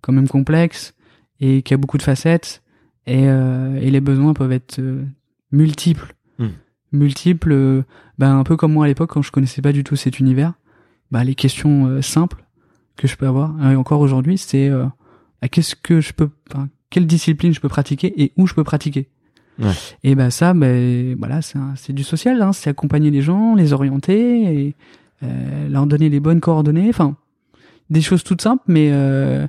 quand 0.00 0.12
même 0.12 0.28
complexe 0.28 0.94
et 1.40 1.62
qui 1.62 1.74
a 1.74 1.76
beaucoup 1.76 1.98
de 1.98 2.02
facettes 2.02 2.62
et, 3.06 3.24
et 3.24 3.90
les 3.90 4.00
besoins 4.00 4.34
peuvent 4.34 4.52
être 4.52 4.80
multiples, 5.50 6.14
hmm. 6.38 6.48
multiples. 6.92 7.84
ben 8.18 8.38
un 8.38 8.44
peu 8.44 8.56
comme 8.56 8.74
moi 8.74 8.84
à 8.84 8.88
l'époque 8.88 9.10
quand 9.10 9.22
je 9.22 9.32
connaissais 9.32 9.62
pas 9.62 9.72
du 9.72 9.82
tout 9.82 9.96
cet 9.96 10.20
univers, 10.20 10.52
bah 11.10 11.24
les 11.24 11.34
questions 11.34 12.02
simples 12.02 12.44
que 12.96 13.08
je 13.08 13.16
peux 13.16 13.26
avoir 13.26 13.54
et 13.70 13.76
encore 13.76 14.00
aujourd'hui 14.00 14.36
c'est 14.36 14.70
qu'est-ce 15.50 15.74
que 15.74 16.02
je 16.02 16.12
peux 16.12 16.28
quelle 16.90 17.06
discipline 17.06 17.52
je 17.52 17.60
peux 17.60 17.68
pratiquer 17.68 18.20
et 18.22 18.32
où 18.36 18.46
je 18.46 18.54
peux 18.54 18.64
pratiquer. 18.64 19.08
Ouais. 19.58 19.72
Et 20.04 20.14
ben 20.14 20.30
ça, 20.30 20.54
ben 20.54 21.16
voilà, 21.18 21.40
c'est 21.42 21.92
du 21.92 22.04
social, 22.04 22.40
hein, 22.42 22.52
c'est 22.52 22.70
accompagner 22.70 23.10
les 23.10 23.22
gens, 23.22 23.54
les 23.54 23.72
orienter, 23.72 24.42
et 24.42 24.74
euh, 25.24 25.68
leur 25.68 25.86
donner 25.86 26.08
les 26.08 26.20
bonnes 26.20 26.40
coordonnées, 26.40 26.88
enfin 26.88 27.16
des 27.90 28.02
choses 28.02 28.22
toutes 28.22 28.42
simples, 28.42 28.62
mais 28.68 28.90
euh, 28.92 29.46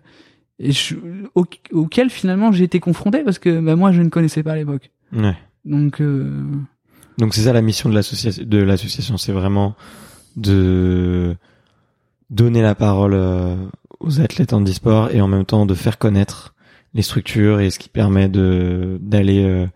je, 0.59 0.95
auxquelles 1.35 2.09
finalement 2.09 2.51
j'ai 2.51 2.63
été 2.63 2.79
confronté 2.79 3.23
parce 3.23 3.37
que 3.37 3.59
ben, 3.59 3.75
moi 3.75 3.91
je 3.91 4.01
ne 4.01 4.09
connaissais 4.09 4.43
pas 4.43 4.53
à 4.53 4.55
l'époque. 4.55 4.91
Ouais. 5.13 5.35
Donc 5.65 6.01
euh... 6.01 6.43
donc 7.17 7.33
c'est 7.33 7.41
ça 7.41 7.53
la 7.53 7.61
mission 7.61 7.89
de 7.89 7.95
l'association, 7.95 8.43
de 8.45 8.57
l'association, 8.57 9.17
c'est 9.17 9.33
vraiment 9.33 9.75
de 10.37 11.35
donner 12.29 12.61
la 12.61 12.75
parole 12.75 13.13
euh, 13.13 13.55
aux 13.99 14.21
athlètes 14.21 14.53
en 14.53 14.63
e-sport 14.63 15.11
et 15.11 15.21
en 15.21 15.27
même 15.27 15.45
temps 15.45 15.65
de 15.65 15.73
faire 15.73 15.97
connaître 15.97 16.55
les 16.93 17.01
structures 17.01 17.59
et 17.59 17.69
ce 17.69 17.79
qui 17.79 17.89
permet 17.89 18.29
de 18.29 18.97
d'aller 19.01 19.43
euh, 19.43 19.67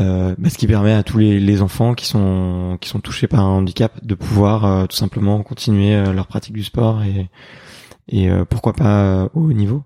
euh, 0.00 0.36
bah, 0.38 0.50
ce 0.50 0.56
qui 0.56 0.68
permet 0.68 0.92
à 0.92 1.02
tous 1.02 1.18
les, 1.18 1.40
les, 1.40 1.62
enfants 1.62 1.94
qui 1.94 2.06
sont 2.06 2.78
qui 2.80 2.88
sont 2.88 3.00
touchés 3.00 3.26
par 3.26 3.40
un 3.40 3.48
handicap 3.48 4.04
de 4.04 4.14
pouvoir 4.14 4.64
euh, 4.64 4.86
tout 4.86 4.96
simplement 4.96 5.42
continuer 5.42 5.96
euh, 5.96 6.12
leur 6.12 6.28
pratique 6.28 6.52
du 6.52 6.62
sport 6.62 7.02
et 7.02 7.28
et 8.12 8.28
pourquoi 8.48 8.72
pas 8.72 9.30
au 9.34 9.42
haut 9.42 9.52
niveau. 9.52 9.84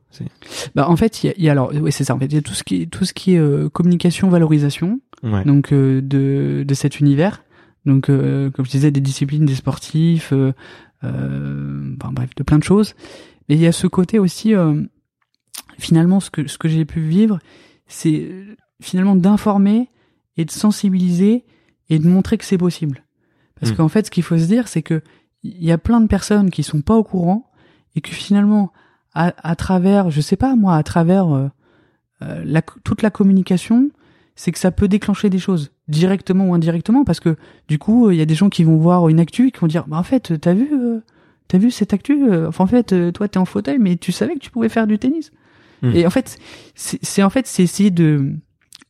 Bah 0.74 0.89
en 0.89 0.97
fait 0.97 1.24
il 1.24 1.35
y 1.37 1.49
a, 1.51 1.53
alors 1.53 1.72
oui 1.74 1.93
c'est 1.93 2.05
ça 2.05 2.14
en 2.14 2.18
fait. 2.18 2.24
Il 2.24 2.35
y 2.35 2.39
a 2.39 2.41
tout 2.41 2.55
ce 2.55 2.64
qui 2.64 2.89
tout 2.89 3.05
ce 3.05 3.12
qui 3.12 3.35
est 3.35 3.70
communication 3.70 4.30
valorisation 4.30 4.99
donc 5.22 5.74
de 5.74 6.64
de 6.66 6.74
cet 6.74 7.01
univers. 7.01 7.43
Donc 7.85 8.07
comme 8.07 8.64
je 8.64 8.70
disais 8.70 8.91
des 8.91 9.03
disciplines 9.03 9.45
des 9.45 9.55
sportifs 9.55 10.32
enfin 11.03 12.12
bref 12.12 12.30
de 12.35 12.43
plein 12.43 12.57
de 12.57 12.64
choses. 12.64 12.95
Mais 13.51 13.57
il 13.57 13.61
y 13.61 13.66
a 13.66 13.72
ce 13.72 13.87
côté 13.87 14.18
aussi 14.18 14.55
finalement, 15.79 16.20
ce 16.20 16.31
que, 16.31 16.47
ce 16.47 16.59
que 16.59 16.68
j'ai 16.68 16.85
pu 16.85 17.01
vivre, 17.01 17.39
c'est 17.87 18.31
finalement 18.81 19.16
d'informer 19.16 19.91
et 20.37 20.45
de 20.45 20.51
sensibiliser 20.51 21.45
et 21.91 21.99
de 21.99 22.09
montrer 22.09 22.39
que 22.39 22.45
c'est 22.45 22.59
possible. 22.59 23.05
Parce 23.61 23.72
hmm. 23.72 23.77
qu'en 23.77 23.89
fait, 23.89 24.07
ce 24.07 24.11
qu'il 24.11 24.22
faut 24.22 24.39
se 24.39 24.47
dire, 24.47 24.68
c'est 24.68 24.83
que 24.83 25.03
il 25.43 25.62
y 25.62 25.72
a 25.72 25.79
plein 25.79 26.01
de 26.01 26.07
personnes 26.07 26.51
qui 26.51 26.62
sont 26.62 26.81
pas 26.81 26.95
au 26.95 27.05
courant 27.05 27.51
et 27.95 28.01
que 28.01 28.11
finalement, 28.11 28.72
à, 29.14 29.35
à 29.49 29.55
travers, 29.57 30.11
je 30.11 30.20
sais 30.20 30.37
pas 30.37 30.57
moi, 30.57 30.77
à 30.77 30.83
travers 30.83 31.35
euh, 31.35 31.49
euh, 32.22 32.43
la, 32.45 32.62
toute 32.62 33.03
la 33.03 33.11
communication, 33.11 33.91
c'est 34.37 34.53
que 34.53 34.59
ça 34.59 34.70
peut 34.70 34.89
déclencher 34.89 35.31
des 35.31 35.39
choses 35.39 35.70
directement 35.87 36.49
ou 36.49 36.55
indirectement 36.55 37.05
parce 37.05 37.20
que 37.20 37.37
du 37.68 37.79
coup, 37.79 38.11
il 38.11 38.16
y 38.16 38.22
a 38.22 38.27
des 38.27 38.35
gens 38.35 38.49
qui 38.49 38.64
vont 38.64 38.79
voir 38.79 39.09
une 39.09 39.20
actu 39.20 39.49
et 39.49 39.51
qui 39.51 39.61
vont 39.61 39.66
dire, 39.66 39.85
bah 39.87 39.99
en 39.99 40.03
fait, 40.03 40.41
t'as 40.41 40.55
vu, 40.55 40.70
euh, 40.72 41.01
t'as 41.47 41.59
vu 41.59 41.70
cette 41.70 41.93
actu, 41.93 42.25
enfin 42.47 42.64
en 42.64 42.66
fait, 42.66 43.12
toi 43.12 43.29
t'es 43.29 43.39
en 43.39 43.45
fauteuil, 43.45 43.79
mais 43.79 43.97
tu 43.97 44.12
savais 44.12 44.35
que 44.35 44.41
tu 44.41 44.51
pouvais 44.51 44.70
faire 44.70 44.87
du 44.87 44.99
tennis. 44.99 45.31
Hmm. 45.83 45.93
Et 45.95 46.07
en 46.07 46.11
fait, 46.11 46.39
c'est 46.75 47.22
en 47.22 47.31
fait 47.31 47.47
c'est 47.47 47.62
essayer 47.62 47.91
de 47.91 48.35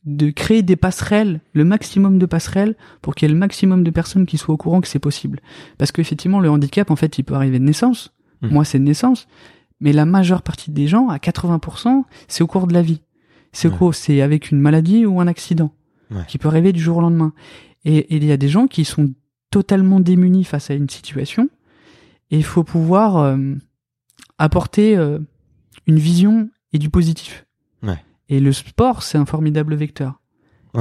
de 0.05 0.29
créer 0.29 0.61
des 0.61 0.75
passerelles, 0.75 1.41
le 1.53 1.65
maximum 1.65 2.19
de 2.19 2.27
passerelles 2.27 2.75
pour 3.01 3.15
qu'il 3.15 3.27
y 3.27 3.31
ait 3.31 3.33
le 3.33 3.39
maximum 3.39 3.83
de 3.83 3.89
personnes 3.89 4.27
qui 4.27 4.37
soient 4.37 4.53
au 4.53 4.57
courant 4.57 4.79
que 4.79 4.87
c'est 4.87 4.99
possible. 4.99 5.39
Parce 5.79 5.91
qu'effectivement, 5.91 6.39
le 6.39 6.49
handicap, 6.49 6.91
en 6.91 6.95
fait, 6.95 7.17
il 7.17 7.23
peut 7.23 7.33
arriver 7.33 7.57
de 7.57 7.63
naissance. 7.63 8.13
Hmm. 8.41 8.49
Moi, 8.49 8.65
c'est 8.65 8.77
de 8.77 8.83
naissance. 8.83 9.27
Mais 9.79 9.93
la 9.93 10.05
majeure 10.05 10.43
partie 10.43 10.69
des 10.69 10.87
gens, 10.87 11.09
à 11.09 11.17
80%, 11.17 12.03
c'est 12.27 12.43
au 12.43 12.47
cours 12.47 12.67
de 12.67 12.73
la 12.73 12.83
vie. 12.83 13.01
C'est 13.51 13.67
ouais. 13.69 13.93
c'est 13.93 14.21
avec 14.21 14.51
une 14.51 14.59
maladie 14.59 15.05
ou 15.05 15.19
un 15.21 15.27
accident 15.27 15.71
qui 16.27 16.37
peut 16.37 16.47
arriver 16.47 16.71
du 16.71 16.79
jour 16.79 16.97
au 16.97 17.01
lendemain. 17.01 17.33
Et, 17.83 18.15
il 18.15 18.23
y 18.25 18.31
a 18.31 18.37
des 18.37 18.47
gens 18.47 18.67
qui 18.67 18.85
sont 18.85 19.13
totalement 19.49 19.99
démunis 19.99 20.43
face 20.43 20.69
à 20.69 20.73
une 20.73 20.89
situation. 20.89 21.49
Et 22.31 22.37
il 22.37 22.43
faut 22.43 22.63
pouvoir 22.63 23.17
euh, 23.17 23.37
apporter 24.37 24.97
euh, 24.97 25.19
une 25.87 25.99
vision 25.99 26.49
et 26.75 26.77
du 26.77 26.89
positif. 26.89 27.45
Ouais. 27.83 28.03
Et 28.27 28.41
le 28.41 28.51
sport, 28.51 29.01
c'est 29.01 29.17
un 29.17 29.25
formidable 29.25 29.75
vecteur. 29.75 30.19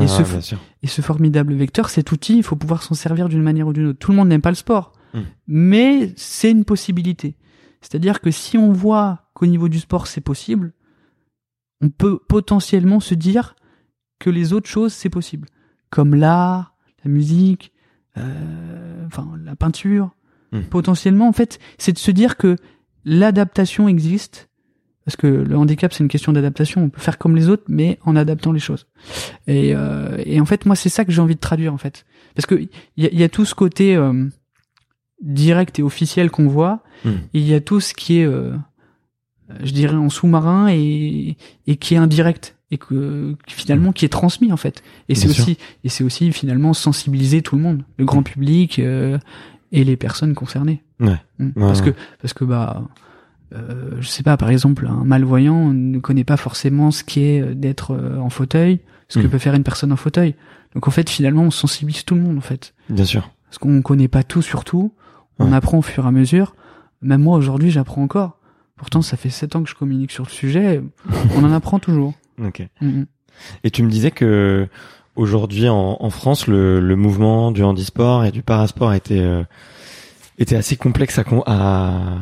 et, 0.00 0.08
ce, 0.08 0.56
et 0.82 0.88
ce 0.88 1.02
formidable 1.02 1.54
vecteur, 1.54 1.88
cet 1.88 2.10
outil, 2.10 2.38
il 2.38 2.42
faut 2.42 2.56
pouvoir 2.56 2.82
s'en 2.82 2.94
servir 2.94 3.28
d'une 3.28 3.42
manière 3.42 3.68
ou 3.68 3.72
d'une 3.72 3.86
autre. 3.86 4.00
Tout 4.00 4.10
le 4.10 4.16
monde 4.16 4.28
n'aime 4.28 4.40
pas 4.40 4.50
le 4.50 4.56
sport, 4.56 4.92
hmm. 5.14 5.20
mais 5.46 6.12
c'est 6.16 6.50
une 6.50 6.64
possibilité. 6.64 7.36
C'est-à-dire 7.80 8.20
que 8.20 8.32
si 8.32 8.58
on 8.58 8.72
voit 8.72 9.30
qu'au 9.34 9.46
niveau 9.46 9.68
du 9.68 9.78
sport, 9.78 10.08
c'est 10.08 10.20
possible, 10.20 10.72
on 11.80 11.90
peut 11.90 12.18
potentiellement 12.28 12.98
se 12.98 13.14
dire 13.14 13.54
que 14.18 14.30
les 14.30 14.52
autres 14.52 14.68
choses, 14.68 14.92
c'est 14.92 15.10
possible. 15.10 15.48
Comme 15.90 16.16
l'art, 16.16 16.74
la 17.04 17.10
musique, 17.10 17.72
euh, 18.16 19.06
enfin 19.06 19.28
la 19.44 19.54
peinture. 19.54 20.10
Hmm. 20.50 20.62
Potentiellement, 20.62 21.28
en 21.28 21.32
fait, 21.32 21.60
c'est 21.78 21.92
de 21.92 21.98
se 21.98 22.10
dire 22.10 22.36
que 22.36 22.56
l'adaptation 23.04 23.86
existe 23.86 24.48
parce 25.04 25.16
que 25.16 25.26
le 25.26 25.56
handicap 25.56 25.92
c'est 25.92 26.02
une 26.02 26.08
question 26.08 26.32
d'adaptation. 26.32 26.84
On 26.84 26.88
peut 26.88 27.00
faire 27.00 27.18
comme 27.18 27.36
les 27.36 27.48
autres, 27.48 27.64
mais 27.68 27.98
en 28.04 28.16
adaptant 28.16 28.52
les 28.52 28.60
choses. 28.60 28.86
Et, 29.46 29.74
euh, 29.74 30.16
et 30.24 30.40
en 30.40 30.46
fait, 30.46 30.66
moi 30.66 30.76
c'est 30.76 30.88
ça 30.88 31.04
que 31.04 31.12
j'ai 31.12 31.20
envie 31.20 31.34
de 31.34 31.40
traduire 31.40 31.72
en 31.72 31.78
fait, 31.78 32.04
parce 32.34 32.46
que 32.46 32.54
il 32.54 32.68
y 33.04 33.06
a, 33.06 33.12
y 33.12 33.22
a, 33.22 33.28
tout 33.28 33.44
ce 33.44 33.54
côté 33.54 33.96
euh, 33.96 34.28
direct 35.22 35.78
et 35.78 35.82
officiel 35.82 36.30
qu'on 36.30 36.48
voit, 36.48 36.82
hmm. 37.04 37.10
et 37.10 37.38
il 37.38 37.46
y 37.46 37.54
a 37.54 37.60
tout 37.60 37.80
ce 37.80 37.94
qui 37.94 38.18
est, 38.18 38.26
euh, 38.26 38.52
je 39.62 39.72
dirais, 39.72 39.96
en 39.96 40.08
sous-marin 40.08 40.68
et, 40.68 41.36
et 41.66 41.76
qui 41.76 41.94
est 41.94 41.98
indirect 41.98 42.56
et 42.70 42.78
que 42.78 43.36
finalement 43.46 43.92
qui 43.92 44.04
est 44.04 44.08
transmis 44.10 44.52
en 44.52 44.56
fait. 44.56 44.82
Et 45.08 45.14
c'est 45.14 45.28
aussi 45.28 45.58
et 45.84 45.88
c'est 45.88 46.02
aussi 46.02 46.32
finalement 46.32 46.74
sensibiliser 46.74 47.42
tout 47.42 47.56
le 47.56 47.62
monde, 47.62 47.84
le 47.98 48.04
grand 48.04 48.22
public 48.22 48.78
euh, 48.78 49.18
et 49.70 49.84
les 49.84 49.96
personnes 49.96 50.34
concernées. 50.34 50.82
Ouais. 51.00 51.20
Hmm. 51.38 51.50
Parce 51.54 51.82
que 51.82 51.90
parce 52.20 52.32
que 52.32 52.44
bah 52.44 52.88
euh, 53.54 53.96
je 54.00 54.08
sais 54.08 54.22
pas, 54.22 54.36
par 54.36 54.50
exemple, 54.50 54.86
un 54.86 55.04
malvoyant 55.04 55.72
ne 55.72 55.98
connaît 55.98 56.24
pas 56.24 56.36
forcément 56.36 56.90
ce 56.90 57.04
qu'est 57.04 57.40
euh, 57.40 57.54
d'être 57.54 57.92
euh, 57.92 58.18
en 58.18 58.30
fauteuil, 58.30 58.80
ce 59.08 59.18
que 59.18 59.26
hmm. 59.26 59.30
peut 59.30 59.38
faire 59.38 59.54
une 59.54 59.62
personne 59.62 59.92
en 59.92 59.96
fauteuil. 59.96 60.34
Donc 60.74 60.88
en 60.88 60.90
fait, 60.90 61.08
finalement, 61.08 61.42
on 61.42 61.50
sensibilise 61.50 62.04
tout 62.04 62.14
le 62.14 62.20
monde 62.20 62.38
en 62.38 62.42
fait. 62.42 62.74
Bien 62.88 63.04
sûr. 63.04 63.30
Parce 63.46 63.58
qu'on 63.58 63.82
connaît 63.82 64.08
pas 64.08 64.22
tout 64.22 64.42
sur 64.42 64.64
tout. 64.64 64.92
On 65.38 65.52
apprend 65.52 65.78
au 65.78 65.82
fur 65.82 66.04
et 66.04 66.08
à 66.08 66.10
mesure. 66.10 66.54
Même 67.02 67.22
moi 67.22 67.36
aujourd'hui, 67.36 67.70
j'apprends 67.70 68.02
encore. 68.02 68.38
Pourtant, 68.76 69.02
ça 69.02 69.16
fait 69.16 69.30
sept 69.30 69.56
ans 69.56 69.62
que 69.62 69.70
je 69.70 69.74
communique 69.74 70.10
sur 70.10 70.24
le 70.24 70.30
sujet. 70.30 70.82
on 71.36 71.44
en 71.44 71.52
apprend 71.52 71.78
toujours. 71.78 72.14
Ok. 72.44 72.66
Mm, 72.80 72.86
mm. 72.88 73.06
Et 73.62 73.70
tu 73.70 73.84
me 73.84 73.90
disais 73.90 74.10
que 74.10 74.66
aujourd'hui 75.14 75.68
en, 75.68 75.96
en 76.00 76.10
France, 76.10 76.48
le, 76.48 76.80
le, 76.80 76.96
mouvement 76.96 77.52
du 77.52 77.62
handisport 77.62 78.24
et 78.24 78.32
du 78.32 78.42
parasport 78.42 78.88
a 78.88 78.96
été 78.96 79.20
était 80.38 80.56
assez 80.56 80.76
complexe 80.76 81.18
à, 81.18 81.24
à, 81.46 82.18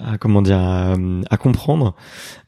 à 0.00 0.18
comment 0.18 0.42
dire 0.42 0.58
à, 0.58 0.94
à 1.30 1.36
comprendre. 1.36 1.94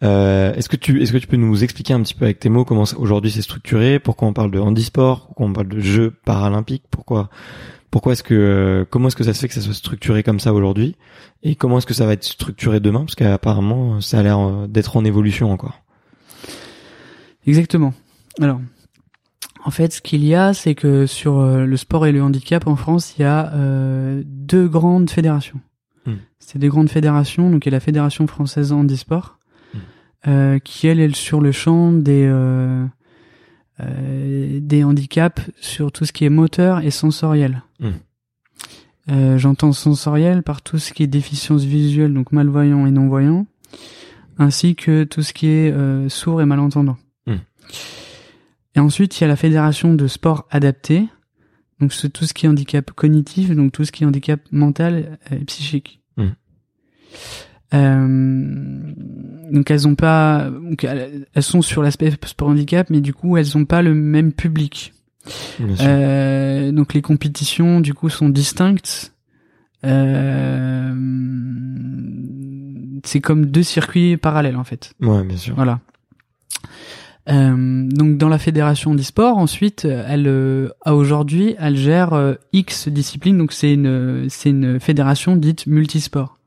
Euh, 0.03 0.55
est-ce 0.55 0.69
que 0.69 0.77
tu 0.77 1.03
est-ce 1.03 1.13
que 1.13 1.19
tu 1.19 1.27
peux 1.27 1.37
nous 1.37 1.63
expliquer 1.63 1.95
un 1.95 2.03
petit 2.03 2.15
peu 2.15 2.25
avec 2.25 2.41
tes 2.41 2.49
mots 2.49 2.65
comment 2.65 2.85
aujourd'hui 2.97 3.31
c'est 3.31 3.43
structuré, 3.43 3.99
pourquoi 3.99 4.29
on 4.29 4.33
parle 4.33 4.51
de 4.51 4.59
handisport, 4.59 5.27
pourquoi 5.27 5.47
on 5.47 5.53
parle 5.53 5.69
de 5.69 5.81
jeux 5.81 6.15
paralympiques, 6.25 6.85
pourquoi 6.91 7.31
pourquoi 7.91 8.13
est-ce 8.13 8.23
que 8.23 8.87
comment 8.91 9.09
est-ce 9.09 9.17
que 9.17 9.25
ça 9.25 9.33
se 9.33 9.41
fait 9.41 9.49
que 9.49 9.55
ça 9.55 9.61
soit 9.61 9.75
structuré 9.75 10.23
comme 10.23 10.41
ça 10.41 10.53
aujourd'hui 10.53 10.97
et 11.43 11.55
comment 11.55 11.79
est-ce 11.79 11.87
que 11.87 11.95
ça 11.95 12.07
va 12.07 12.13
être 12.13 12.25
structuré 12.25 12.81
demain 12.81 13.01
parce 13.01 13.15
qu'apparemment 13.15 14.01
ça 14.01 14.19
a 14.19 14.23
l'air 14.23 14.39
euh, 14.39 14.67
d'être 14.67 14.97
en 14.97 15.05
évolution 15.05 15.53
encore? 15.53 15.83
Exactement. 17.47 17.95
Alors, 18.41 18.61
en 19.67 19.71
fait, 19.71 19.93
ce 19.93 20.01
qu'il 20.01 20.25
y 20.25 20.33
a, 20.33 20.55
c'est 20.55 20.77
que 20.77 21.07
sur 21.07 21.41
euh, 21.41 21.67
le 21.67 21.77
sport 21.77 22.07
et 22.07 22.13
le 22.13 22.23
handicap 22.23 22.69
en 22.69 22.77
France, 22.77 23.17
il 23.19 23.23
y 23.23 23.25
a 23.25 23.53
euh, 23.53 24.23
deux 24.25 24.69
grandes 24.69 25.11
fédérations. 25.11 25.61
Hmm. 26.07 26.19
C'est 26.39 26.61
des 26.61 26.69
grandes 26.69 26.89
fédérations, 26.89 27.51
donc 27.51 27.67
il 27.67 27.71
y 27.71 27.75
a 27.75 27.77
la 27.77 27.81
Fédération 27.81 28.29
française 28.29 28.71
handisport, 28.71 29.41
hmm. 29.75 29.79
euh, 30.29 30.59
qui 30.61 30.87
elle 30.87 31.01
est 31.01 31.13
sur 31.17 31.41
le 31.41 31.51
champ 31.51 31.91
des 31.91 32.27
euh, 32.29 32.87
euh, 33.81 34.61
des 34.63 34.85
handicaps 34.85 35.51
sur 35.61 35.91
tout 35.91 36.05
ce 36.05 36.13
qui 36.13 36.25
est 36.25 36.31
moteur 36.31 36.85
et 36.85 36.93
sensoriel. 36.93 37.65
Hmm. 37.81 39.37
J'entends 39.37 39.73
sensoriel 39.73 40.45
par 40.45 40.63
tout 40.63 40.79
ce 40.79 40.93
qui 40.93 41.03
est 41.03 41.09
déficience 41.09 41.65
visuelle, 41.65 42.15
donc 42.15 42.31
malvoyant 42.31 42.87
et 42.87 42.93
non-voyant, 42.93 43.47
ainsi 44.39 44.77
que 44.77 45.03
tout 45.05 45.23
ce 45.23 45.33
qui 45.33 45.47
est 45.47 46.09
sourd 46.09 46.43
et 46.43 46.45
malentendant. 46.45 46.97
Et 48.77 48.81
ensuite, 48.81 49.19
il 49.19 49.23
y 49.23 49.25
a 49.25 49.29
la 49.29 49.37
fédération 49.37 49.95
de 49.95 50.07
sport 50.07 50.47
adapté. 50.51 51.07
Donc, 51.81 51.93
c'est 51.93 52.11
tout 52.11 52.25
ce 52.25 52.35
qui 52.35 52.47
est 52.47 52.49
handicap 52.49 52.91
cognitif, 52.93 53.51
donc 53.51 53.73
tout 53.73 53.85
ce 53.85 53.93
qui 53.93 54.05
est 54.05 54.07
handicap 54.07 54.41
mental 54.53 55.19
et 55.31 55.45
psychique. 55.45 56.01
Mmh. 56.17 56.29
Euh, 57.75 58.93
donc 59.51 59.71
elles 59.71 59.89
ont 59.89 59.95
pas, 59.95 60.49
donc 60.51 60.85
elles 60.85 61.43
sont 61.43 61.63
sur 61.63 61.83
l'aspect 61.83 62.13
sport 62.25 62.49
handicap, 62.49 62.91
mais 62.91 63.01
du 63.01 63.13
coup 63.13 63.37
elles 63.37 63.57
ont 63.57 63.65
pas 63.65 63.83
le 63.83 63.95
même 63.95 64.33
public. 64.33 64.93
Euh, 65.81 66.71
donc 66.71 66.95
les 66.95 67.03
compétitions 67.03 67.81
du 67.81 67.95
coup 67.95 68.09
sont 68.09 68.29
distinctes. 68.29 69.13
Euh, 69.85 70.95
c'est 73.05 73.21
comme 73.21 73.47
deux 73.47 73.63
circuits 73.63 74.17
parallèles 74.17 74.57
en 74.57 74.65
fait. 74.65 74.93
Ouais, 75.01 75.25
bien 75.25 75.37
sûr. 75.37 75.55
Voilà. 75.55 75.81
Euh, 77.29 77.89
donc 77.89 78.19
dans 78.19 78.29
la 78.29 78.39
fédération 78.39 78.95
d'e-sport, 78.95 79.37
ensuite, 79.37 79.85
elle 79.85 80.29
euh, 80.29 80.69
à 80.85 80.95
aujourd'hui, 80.95 81.57
elle 81.59 81.77
gère 81.77 82.13
euh, 82.13 82.35
X 82.53 82.89
disciplines. 82.89 83.37
Donc 83.39 83.53
c'est 83.53 83.73
une 83.75 84.27
c'est 84.29 84.51
une 84.51 84.79
fédération 84.79 85.35
dite 85.37 85.67
multisport. 85.67 86.39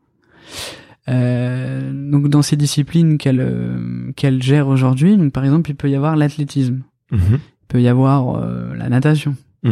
Euh, 1.08 1.92
donc 2.12 2.28
dans 2.30 2.42
ces 2.42 2.56
disciplines 2.56 3.18
qu'elle 3.18 3.40
euh, 3.42 4.12
qu'elle 4.16 4.42
gère 4.44 4.68
aujourd'hui, 4.68 5.18
donc 5.18 5.34
par 5.34 5.44
exemple, 5.44 5.70
il 5.72 5.76
peut 5.76 5.90
y 5.90 5.96
avoir 5.96 6.16
l'athlétisme, 6.16 6.82
Mhm. 7.12 7.20
il 7.34 7.68
peut 7.68 7.82
y 7.82 7.88
avoir 7.88 8.36
euh, 8.38 8.74
la 8.76 8.90
natation, 8.90 9.36
euh, 9.66 9.72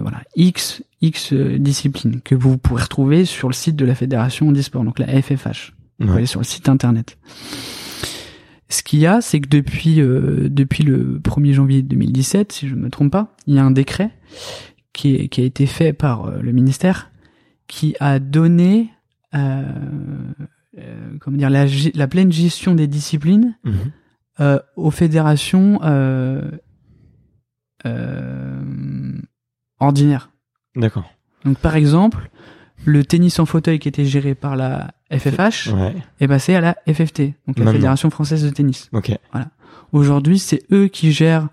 voilà, 0.00 0.22
X 0.36 0.82
X 1.02 1.32
euh, 1.32 1.58
disciplines 1.58 2.20
que 2.22 2.34
vous 2.34 2.56
pourrez 2.58 2.82
retrouver 2.82 3.24
sur 3.24 3.48
le 3.48 3.54
site 3.54 3.76
de 3.76 3.84
la 3.84 3.94
fédération 3.94 4.50
d'e-sport, 4.50 4.84
donc 4.84 4.98
la 4.98 5.06
FFH. 5.22 5.74
Vous 6.00 6.08
Ouais. 6.10 6.16
allez 6.18 6.26
sur 6.26 6.40
le 6.40 6.44
site 6.44 6.68
internet. 6.68 7.18
Ce 8.70 8.82
qu'il 8.82 8.98
y 8.98 9.06
a, 9.06 9.20
c'est 9.20 9.40
que 9.40 9.48
depuis 9.48 10.00
euh, 10.00 10.48
depuis 10.50 10.84
le 10.84 11.18
1er 11.20 11.52
janvier 11.54 11.82
2017, 11.82 12.52
si 12.52 12.68
je 12.68 12.74
ne 12.74 12.80
me 12.80 12.90
trompe 12.90 13.10
pas, 13.12 13.34
il 13.46 13.54
y 13.54 13.58
a 13.58 13.64
un 13.64 13.70
décret 13.70 14.10
qui, 14.92 15.14
est- 15.14 15.28
qui 15.28 15.40
a 15.40 15.44
été 15.44 15.64
fait 15.66 15.92
par 15.92 16.26
euh, 16.26 16.38
le 16.42 16.52
ministère 16.52 17.10
qui 17.66 17.94
a 18.00 18.18
donné 18.18 18.90
euh, 19.34 19.62
euh, 20.78 21.16
comment 21.20 21.36
dire 21.36 21.50
la, 21.50 22.08
pleine 22.08 22.30
gestion 22.32 22.74
des 22.74 22.86
disciplines 22.86 23.56
Mhm. 23.64 24.60
aux 24.76 24.90
fédérations 24.90 25.80
ordinaires. 29.80 30.30
D'accord. 30.76 31.10
Donc 31.44 31.58
par 31.58 31.76
exemple, 31.76 32.30
le 32.84 33.04
tennis 33.04 33.38
en 33.38 33.46
fauteuil 33.46 33.78
qui 33.78 33.88
était 33.88 34.04
géré 34.04 34.34
par 34.34 34.56
la 34.56 34.92
FFH 35.10 35.72
Ouais. 35.74 35.94
est 36.20 36.28
passé 36.28 36.54
à 36.54 36.60
la 36.60 36.76
FFT, 36.86 37.20
donc 37.46 37.58
la 37.58 37.64
Maintenant. 37.64 37.72
Fédération 37.72 38.10
française 38.10 38.44
de 38.44 38.50
tennis. 38.50 38.88
Ok. 38.92 39.12
Aujourd'hui, 39.92 40.38
c'est 40.38 40.62
eux 40.70 40.88
qui 40.88 41.12
gèrent 41.12 41.48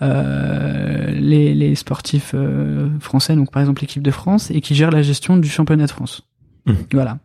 euh, 0.00 1.10
les, 1.10 1.54
les 1.54 1.74
sportifs 1.74 2.32
euh, 2.34 2.88
français, 3.00 3.36
donc 3.36 3.50
par 3.52 3.60
exemple 3.60 3.82
l'équipe 3.82 4.02
de 4.02 4.10
France, 4.10 4.50
et 4.50 4.60
qui 4.62 4.74
gèrent 4.74 4.90
la 4.90 5.02
gestion 5.02 5.36
du 5.36 5.48
championnat 5.48 5.84
de 5.86 5.90
France. 5.90 6.22
Mhm. 6.66 6.76
Voilà. 6.92 7.18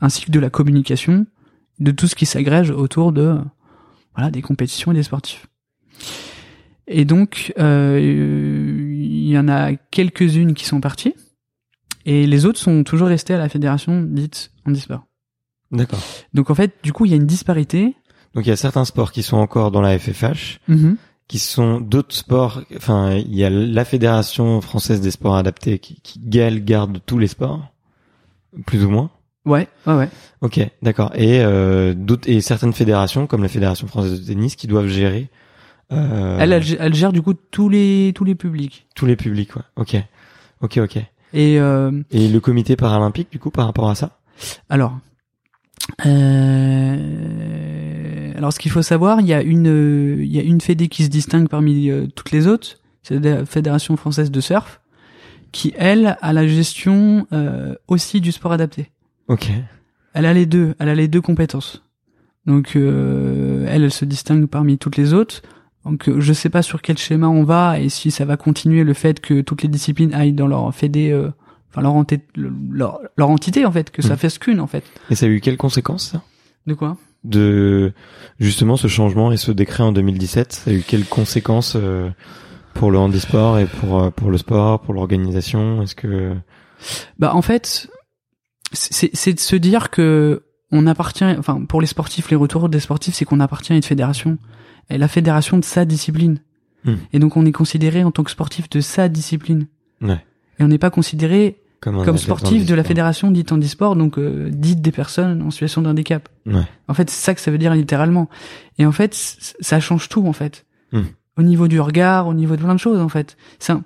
Ainsi 0.00 0.24
que 0.24 0.30
de 0.30 0.40
la 0.40 0.48
communication, 0.48 1.26
de 1.78 1.90
tout 1.90 2.06
ce 2.06 2.14
qui 2.14 2.24
s'agrège 2.26 2.70
autour 2.70 3.12
de 3.12 3.38
voilà 4.16 4.30
des 4.30 4.40
compétitions 4.42 4.92
et 4.92 4.94
des 4.94 5.02
sportifs. 5.02 5.46
Et 6.86 7.04
donc, 7.04 7.52
euh, 7.58 8.00
il 8.02 9.28
y 9.28 9.38
en 9.38 9.48
a 9.48 9.74
quelques-unes 9.74 10.54
qui 10.54 10.64
sont 10.64 10.80
parties, 10.80 11.14
et 12.06 12.26
les 12.26 12.46
autres 12.46 12.58
sont 12.58 12.82
toujours 12.84 13.08
restées 13.08 13.34
à 13.34 13.38
la 13.38 13.48
fédération 13.48 14.02
dite 14.02 14.50
handisport. 14.66 15.04
D'accord. 15.72 16.00
Donc 16.34 16.50
en 16.50 16.54
fait, 16.54 16.72
du 16.82 16.92
coup, 16.92 17.04
il 17.04 17.10
y 17.10 17.14
a 17.14 17.16
une 17.16 17.26
disparité. 17.26 17.94
Donc 18.34 18.46
il 18.46 18.48
y 18.48 18.52
a 18.52 18.56
certains 18.56 18.84
sports 18.84 19.12
qui 19.12 19.22
sont 19.22 19.36
encore 19.36 19.70
dans 19.70 19.80
la 19.80 19.98
FFH, 19.98 20.58
Mhm. 20.68 20.96
qui 21.28 21.38
sont 21.38 21.80
d'autres 21.80 22.14
sports. 22.14 22.62
Enfin, 22.76 23.12
il 23.14 23.34
y 23.34 23.44
a 23.44 23.50
la 23.50 23.84
Fédération 23.84 24.60
française 24.60 25.00
des 25.00 25.10
sports 25.10 25.36
adaptés 25.36 25.78
qui, 25.78 26.00
qui 26.00 26.20
elle, 26.38 26.64
garde 26.64 26.98
tous 27.06 27.18
les 27.18 27.28
sports, 27.28 27.72
plus 28.66 28.84
ou 28.84 28.90
moins. 28.90 29.10
Ouais, 29.46 29.68
ouais, 29.86 29.94
ouais. 29.94 30.08
Ok, 30.42 30.60
d'accord. 30.82 31.12
Et 31.14 31.40
euh, 31.40 31.94
d'autres 31.94 32.28
et 32.28 32.40
certaines 32.40 32.72
fédérations, 32.74 33.26
comme 33.26 33.42
la 33.42 33.48
Fédération 33.48 33.86
française 33.86 34.20
de 34.20 34.26
tennis, 34.26 34.54
qui 34.56 34.66
doivent 34.66 34.86
gérer 34.88 35.30
euh, 35.92 36.36
Elle, 36.38 36.52
elle, 36.52 36.62
elle 36.78 36.94
gère 36.94 37.12
du 37.12 37.22
coup 37.22 37.34
tous 37.34 37.68
les 37.68 38.12
tous 38.14 38.24
les 38.24 38.34
publics. 38.34 38.86
tous 38.94 39.06
les 39.06 39.16
publics. 39.16 39.56
Ouais. 39.56 39.62
Ok, 39.76 39.96
ok, 40.60 40.78
ok. 40.78 40.98
Et 41.32 41.60
euh, 41.60 41.92
Et 42.10 42.28
le 42.28 42.40
comité 42.40 42.76
paralympique, 42.76 43.30
du 43.30 43.38
coup, 43.38 43.50
par 43.50 43.66
rapport 43.66 43.88
à 43.88 43.94
ça? 43.94 44.18
Alors, 44.68 44.98
euh, 46.06 48.32
alors 48.36 48.52
ce 48.52 48.58
qu'il 48.58 48.70
faut 48.70 48.82
savoir, 48.82 49.20
il 49.20 49.26
y 49.26 49.34
a 49.34 49.42
une 49.42 49.68
euh, 49.68 50.22
il 50.22 50.34
y 50.34 50.38
a 50.38 50.42
une 50.42 50.60
fédé 50.60 50.88
qui 50.88 51.04
se 51.04 51.08
distingue 51.08 51.48
parmi 51.48 51.90
euh, 51.90 52.06
toutes 52.14 52.30
les 52.30 52.46
autres, 52.46 52.78
c'est 53.02 53.18
la 53.18 53.44
Fédération 53.44 53.96
française 53.96 54.30
de 54.30 54.40
surf, 54.40 54.80
qui 55.52 55.72
elle 55.76 56.16
a 56.20 56.32
la 56.32 56.46
gestion 56.46 57.26
euh, 57.32 57.74
aussi 57.88 58.20
du 58.20 58.32
sport 58.32 58.52
adapté. 58.52 58.90
Ok. 59.28 59.50
Elle 60.14 60.26
a 60.26 60.32
les 60.32 60.46
deux, 60.46 60.74
elle 60.78 60.88
a 60.88 60.94
les 60.94 61.08
deux 61.08 61.20
compétences. 61.20 61.82
Donc 62.46 62.76
euh, 62.76 63.66
elle, 63.68 63.84
elle 63.84 63.92
se 63.92 64.04
distingue 64.04 64.46
parmi 64.46 64.78
toutes 64.78 64.96
les 64.96 65.12
autres. 65.12 65.42
Donc 65.84 66.08
euh, 66.08 66.20
je 66.20 66.32
sais 66.32 66.50
pas 66.50 66.62
sur 66.62 66.82
quel 66.82 66.98
schéma 66.98 67.28
on 67.28 67.42
va 67.44 67.80
et 67.80 67.88
si 67.88 68.10
ça 68.10 68.24
va 68.24 68.36
continuer 68.36 68.84
le 68.84 68.92
fait 68.94 69.20
que 69.20 69.40
toutes 69.40 69.62
les 69.62 69.68
disciplines 69.68 70.12
aillent 70.14 70.32
dans 70.34 70.46
leur 70.46 70.74
fédé, 70.74 71.10
euh, 71.10 71.30
enfin 71.70 71.80
leur, 71.82 71.94
enti- 71.94 72.20
leur, 72.36 73.00
leur 73.16 73.30
entité 73.30 73.64
en 73.64 73.72
fait, 73.72 73.90
que 73.90 74.02
ça 74.02 74.10
Mhm. 74.10 74.16
fasse 74.18 74.38
qu'une 74.38 74.60
en 74.60 74.66
fait. 74.66 74.84
Et 75.10 75.14
ça 75.14 75.26
a 75.26 75.28
eu 75.30 75.40
quelles 75.40 75.56
conséquences 75.56 76.10
ça? 76.10 76.22
De 76.66 76.74
quoi? 76.74 76.96
De 77.24 77.92
justement 78.38 78.76
ce 78.76 78.88
changement 78.88 79.32
et 79.32 79.36
ce 79.36 79.52
décret 79.52 79.82
en 79.82 79.92
2017 79.92 80.52
Ça 80.52 80.70
a 80.70 80.74
eu 80.74 80.82
quelles 80.86 81.04
conséquences 81.06 81.76
euh, 81.76 82.08
pour 82.74 82.90
le 82.90 82.98
handisport 82.98 83.58
et 83.58 83.66
pour 83.66 84.00
euh, 84.02 84.10
pour 84.10 84.30
le 84.30 84.38
sport, 84.38 84.80
pour 84.80 84.94
l'organisation? 84.94 85.82
Est-ce 85.82 85.94
que 85.94 86.34
Bah 87.18 87.34
en 87.34 87.42
fait, 87.42 87.88
c'est 88.72 89.10
c'est 89.14 89.32
de 89.34 89.40
se 89.40 89.56
dire 89.56 89.90
que 89.90 90.44
on 90.72 90.86
appartient, 90.86 91.24
enfin 91.24 91.62
pour 91.64 91.80
les 91.80 91.86
sportifs, 91.86 92.30
les 92.30 92.36
retours 92.36 92.68
des 92.68 92.80
sportifs, 92.80 93.14
c'est 93.14 93.24
qu'on 93.24 93.40
appartient 93.40 93.72
à 93.72 93.76
une 93.76 93.82
fédération, 93.82 94.38
et 94.90 94.98
la 94.98 95.08
fédération 95.08 95.58
de 95.58 95.64
sa 95.64 95.84
discipline. 95.84 96.40
Hmm. 96.84 96.94
Et 97.12 97.18
donc 97.18 97.36
on 97.36 97.46
est 97.46 97.52
considéré 97.52 98.04
en 98.04 98.10
tant 98.10 98.22
que 98.22 98.30
sportif 98.30 98.68
de 98.68 98.80
sa 98.80 99.08
discipline. 99.08 99.66
Ouais. 100.00 100.24
Et 100.58 100.64
on 100.64 100.68
n'est 100.68 100.78
pas 100.78 100.90
considéré 100.90 101.60
comme, 101.80 102.04
comme 102.04 102.18
sportif 102.18 102.66
de 102.66 102.74
la 102.74 102.84
fédération 102.84 103.30
dite 103.30 103.52
handisport, 103.52 103.96
donc 103.96 104.18
euh, 104.18 104.50
dite 104.50 104.82
des 104.82 104.92
personnes 104.92 105.40
en 105.42 105.50
situation 105.50 105.80
de 105.82 105.88
handicap. 105.88 106.28
Ouais. 106.46 106.62
En 106.88 106.94
fait, 106.94 107.08
c'est 107.08 107.24
ça 107.24 107.34
que 107.34 107.40
ça 107.40 107.50
veut 107.50 107.58
dire 107.58 107.74
littéralement. 107.74 108.28
Et 108.78 108.84
en 108.84 108.92
fait, 108.92 109.14
ça 109.14 109.80
change 109.80 110.08
tout 110.08 110.26
en 110.26 110.32
fait. 110.32 110.66
Hmm. 110.92 111.04
Au 111.38 111.42
niveau 111.42 111.68
du 111.68 111.80
regard, 111.80 112.26
au 112.26 112.34
niveau 112.34 112.56
de 112.56 112.62
plein 112.62 112.74
de 112.74 112.80
choses 112.80 113.00
en 113.00 113.08
fait. 113.08 113.36
Un- 113.68 113.82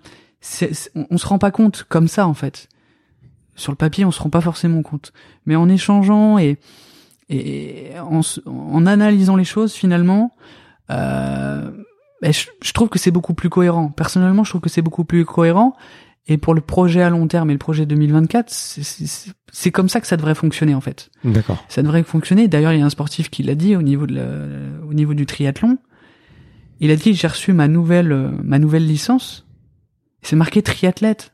on, 0.95 1.07
on 1.11 1.19
se 1.19 1.27
rend 1.27 1.39
pas 1.39 1.51
compte 1.51 1.85
comme 1.89 2.09
ça 2.09 2.27
en 2.27 2.35
fait. 2.35 2.69
Sur 3.57 3.71
le 3.71 3.77
papier, 3.77 4.05
on 4.05 4.11
se 4.11 4.21
rend 4.21 4.31
pas 4.31 4.41
forcément 4.41 4.83
compte. 4.83 5.13
Mais 5.47 5.55
en 5.57 5.69
échangeant 5.69 6.39
et 6.39 6.59
et 7.31 7.93
en, 8.01 8.21
en 8.47 8.87
analysant 8.87 9.37
les 9.37 9.45
choses 9.45 9.73
finalement, 9.73 10.35
euh, 10.91 11.71
ben, 12.23 12.33
je, 12.33 12.47
je 12.63 12.73
trouve 12.73 12.89
que 12.89 12.99
c'est 12.99 13.11
beaucoup 13.11 13.35
plus 13.35 13.51
cohérent. 13.51 13.89
Personnellement, 13.91 14.45
je 14.45 14.51
trouve 14.51 14.61
que 14.61 14.71
c'est 14.71 14.83
beaucoup 14.83 15.05
plus 15.05 15.25
cohérent. 15.25 15.75
Et 16.27 16.39
pour 16.39 16.55
le 16.55 16.63
projet 16.63 17.03
à 17.03 17.11
long 17.11 17.27
terme 17.29 17.51
et 17.51 17.53
le 17.53 17.59
projet 17.59 17.85
2024, 17.85 18.47
c'est- 18.49 19.71
comme 19.71 19.91
ça 19.91 20.01
que 20.01 20.07
ça 20.07 20.17
devrait 20.17 20.35
fonctionner 20.35 20.75
en 20.75 20.81
fait 20.81 21.11
D'accord. 21.23 21.63
ça 21.69 21.83
devrait 21.83 22.03
fonctionner. 22.03 22.49
D'ailleurs, 22.49 22.73
il 22.73 22.79
y 22.79 22.83
a 22.83 22.87
un 22.87 22.91
sportif 22.91 23.29
qui 23.29 23.43
l'a 23.43 23.55
dit 23.55 23.77
au 23.77 23.83
niveau 23.83 24.07
de 24.07 24.15
la- 24.15 24.87
au 24.89 24.95
niveau 24.95 25.13
du 25.13 25.27
triathlon. 25.27 25.77
Il 26.81 26.91
a 26.91 26.97
dit 26.97 27.13
j'ai 27.13 27.29
reçu 27.29 27.53
ma 27.53 27.69
nouvelle 27.69 28.33
ma 28.43 28.59
nouvelle 28.59 28.87
licence. 28.87 29.47
C'est 30.23 30.35
marqué 30.37 30.63
triathlète. 30.63 31.34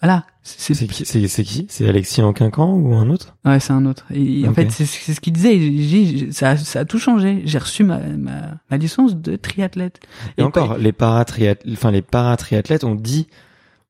Voilà. 0.00 0.24
C'est 0.44 0.86
qui 0.86 1.04
C'est 1.28 1.42
qui? 1.44 1.66
C'est 1.68 1.88
Alexis 1.88 2.22
en 2.22 2.32
quinquan 2.32 2.72
ou 2.72 2.94
un 2.94 3.10
autre? 3.10 3.36
Ouais, 3.44 3.58
c'est 3.60 3.72
un 3.72 3.84
autre. 3.84 4.04
Et 4.14 4.46
en 4.48 4.54
fait, 4.54 4.70
c'est 4.70 4.86
ce 4.86 5.20
qu'il 5.20 5.32
disait. 5.32 5.58
J'ai- 5.82 6.32
ça, 6.32 6.50
a- 6.50 6.56
ça 6.56 6.80
a 6.80 6.84
tout 6.84 6.98
changé. 6.98 7.42
J'ai 7.44 7.58
reçu 7.58 7.82
ma, 7.84 7.98
ma, 7.98 8.32
ma 8.70 8.76
licence 8.76 9.16
de 9.16 9.36
triathlète. 9.36 10.00
Et, 10.38 10.42
encore, 10.42 10.78
les 10.78 10.92
paratriathlètes, 10.92 11.76
enfin 11.76 11.90
les 11.90 12.02
paratriathlètes, 12.02 12.84
on 12.84 12.94
dit, 12.94 13.26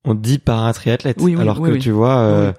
on 0.04 0.14
dit 0.14 0.38
paratriathlètes, 0.38 1.18
Oui, 1.20 1.36
oui, 1.36 1.42
alors 1.42 1.60
oui, 1.60 1.72
que 1.72 1.76
tu 1.76 1.90
vois, 1.90 2.16
euh, 2.18 2.52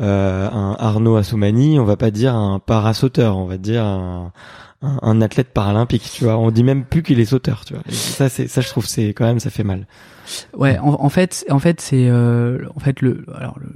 euh, 0.00 0.48
un 0.50 0.74
Arnaud 0.78 1.16
Assoumani, 1.16 1.78
on 1.78 1.84
va 1.84 1.96
pas 1.96 2.10
dire 2.10 2.34
un 2.34 2.58
parasauteur, 2.58 3.36
on 3.36 3.44
va 3.44 3.58
dire 3.58 3.84
un, 3.84 4.32
un, 4.84 4.98
un 5.02 5.20
athlète 5.22 5.52
paralympique, 5.52 6.10
tu 6.12 6.24
vois. 6.24 6.36
On 6.38 6.50
dit 6.50 6.62
même 6.64 6.84
plus 6.84 7.02
qu'il 7.02 7.18
est 7.20 7.24
sauteur, 7.24 7.64
tu 7.64 7.74
vois. 7.74 7.82
Et 7.88 7.92
ça, 7.92 8.28
c'est 8.28 8.46
ça, 8.48 8.60
je 8.60 8.68
trouve, 8.68 8.86
c'est 8.86 9.08
quand 9.08 9.24
même, 9.24 9.40
ça 9.40 9.50
fait 9.50 9.64
mal. 9.64 9.86
Ouais, 10.56 10.78
en, 10.78 10.94
en 11.00 11.08
fait, 11.08 11.44
en 11.50 11.58
fait, 11.58 11.80
c'est 11.80 12.08
euh, 12.08 12.66
en 12.76 12.80
fait 12.80 13.00
le 13.00 13.24
alors 13.34 13.58
le, 13.58 13.68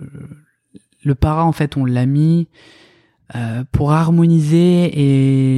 le 1.05 1.15
para 1.15 1.45
en 1.45 1.53
fait 1.53 1.77
on 1.77 1.85
l'a 1.85 2.07
mis 2.07 2.49
euh, 3.35 3.63
pour 3.73 3.93
harmoniser 3.93 4.91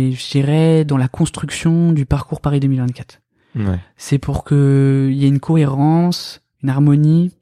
et 0.08 0.12
je 0.12 0.30
dirais 0.30 0.84
dans 0.84 0.96
la 0.96 1.08
construction 1.08 1.92
du 1.92 2.06
parcours 2.06 2.40
Paris 2.40 2.60
2024. 2.60 3.20
Ouais. 3.56 3.78
C'est 3.96 4.18
pour 4.18 4.44
que 4.44 5.08
il 5.10 5.16
y 5.18 5.24
ait 5.24 5.28
une 5.28 5.40
cohérence, 5.40 6.40
une 6.62 6.68
harmonie. 6.70 7.32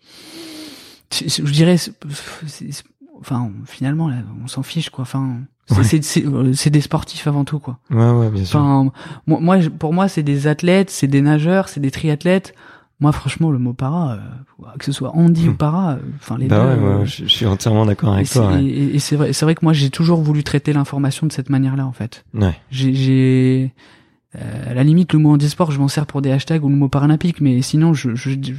Je 1.11 1.43
dirais, 1.51 1.77
c'est- 1.79 1.93
c'est- 2.47 2.71
c'est- 2.73 2.85
enfin 3.21 3.51
finalement 3.65 4.09
là, 4.09 4.17
on 4.45 4.47
s'en 4.47 4.63
fiche 4.63 4.91
quoi. 4.91 5.03
Enfin, 5.03 5.39
c'est 5.83 6.27
Ouais. 6.27 6.35
euh, 6.35 6.53
c'est 6.55 6.71
des 6.71 6.81
sportifs 6.81 7.27
avant 7.27 7.45
tout 7.45 7.59
quoi. 7.59 7.79
Ouais, 7.91 8.11
ouais, 8.11 8.31
bien 8.31 8.45
sûr. 8.45 8.59
Enfin, 8.61 8.91
moi, 9.27 9.39
moi, 9.41 9.59
pour 9.79 9.93
moi, 9.93 10.09
c'est 10.09 10.23
des 10.23 10.47
athlètes, 10.47 10.91
c'est 10.91 11.07
des 11.09 11.21
nageurs, 11.23 11.69
c'est 11.69 11.81
des 11.81 11.91
triathlètes. 11.91 12.55
Moi, 13.01 13.13
franchement, 13.13 13.53
le 13.53 13.59
mot 13.61 13.75
para, 13.75 14.15
euh, 14.15 14.19
que 14.79 14.85
ce 14.85 14.91
soit 14.91 15.15
handi 15.15 15.49
ou 15.49 15.55
para, 15.55 15.93
euh, 15.93 15.97
enfin 16.17 16.37
les 16.37 16.49
bah 16.49 16.57
deux. 16.75 16.83
ouais, 16.83 16.89
euh, 16.89 16.99
ouais, 17.01 17.07
je, 17.07 17.23
je 17.25 17.29
suis 17.29 17.47
entièrement 17.47 17.87
d'accord 17.87 18.13
avec 18.15 18.29
toi. 18.29 18.49
Ouais. 18.49 18.65
et- 18.65 18.97
et 18.97 18.99
c'est 18.99 19.15
vrai, 19.15 19.33
c'est 19.33 19.45
vrai 19.45 19.55
que 19.55 19.65
moi, 19.65 19.73
j'ai 19.73 19.89
toujours 19.91 20.21
voulu 20.21 20.43
traiter 20.43 20.73
l'information 20.73 21.27
de 21.29 21.33
cette 21.33 21.49
manière-là, 21.49 21.87
en 21.87 21.93
fait. 21.93 22.25
Ouais. 22.35 22.57
J'ai, 22.73 23.73
euh, 24.37 24.71
à 24.71 24.75
la 24.75 24.83
limite, 24.83 25.13
le 25.13 25.21
mot 25.21 25.31
handisport, 25.33 25.71
je 25.71 25.79
m'en 25.79 25.87
sers 25.89 26.07
pour 26.07 26.23
des 26.23 26.33
hashtags 26.33 26.65
ou 26.65 26.69
le 26.69 26.75
mot 26.75 26.89
paralympique, 26.89 27.41
mais 27.41 27.63
sinon, 27.63 27.95
je, 27.95 28.15
je, 28.17 28.31
je- 28.31 28.53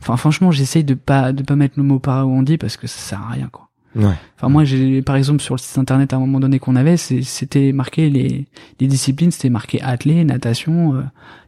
enfin, 0.00 0.16
franchement, 0.16 0.50
j'essaye 0.50 0.84
de 0.84 0.94
pas, 0.94 1.32
de 1.32 1.42
pas 1.42 1.56
mettre 1.56 1.74
le 1.78 1.82
mot 1.82 1.98
para 1.98 2.26
ou 2.26 2.36
handi 2.36 2.58
parce 2.58 2.76
que 2.76 2.86
ça 2.86 2.98
sert 2.98 3.22
à 3.22 3.30
rien, 3.32 3.48
quoi. 3.50 3.65
Ouais. 3.96 4.14
Enfin, 4.36 4.48
moi, 4.48 4.64
j'ai, 4.64 5.02
par 5.02 5.16
exemple, 5.16 5.40
sur 5.42 5.54
le 5.54 5.58
site 5.58 5.78
internet, 5.78 6.12
à 6.12 6.16
un 6.16 6.20
moment 6.20 6.40
donné 6.40 6.58
qu'on 6.58 6.76
avait, 6.76 6.96
c'était 6.96 7.72
marqué 7.72 8.10
les, 8.10 8.46
les 8.78 8.86
disciplines, 8.86 9.30
c'était 9.30 9.50
marqué 9.50 9.80
athlé, 9.80 10.24
natation, 10.24 10.94
euh, 10.94 11.02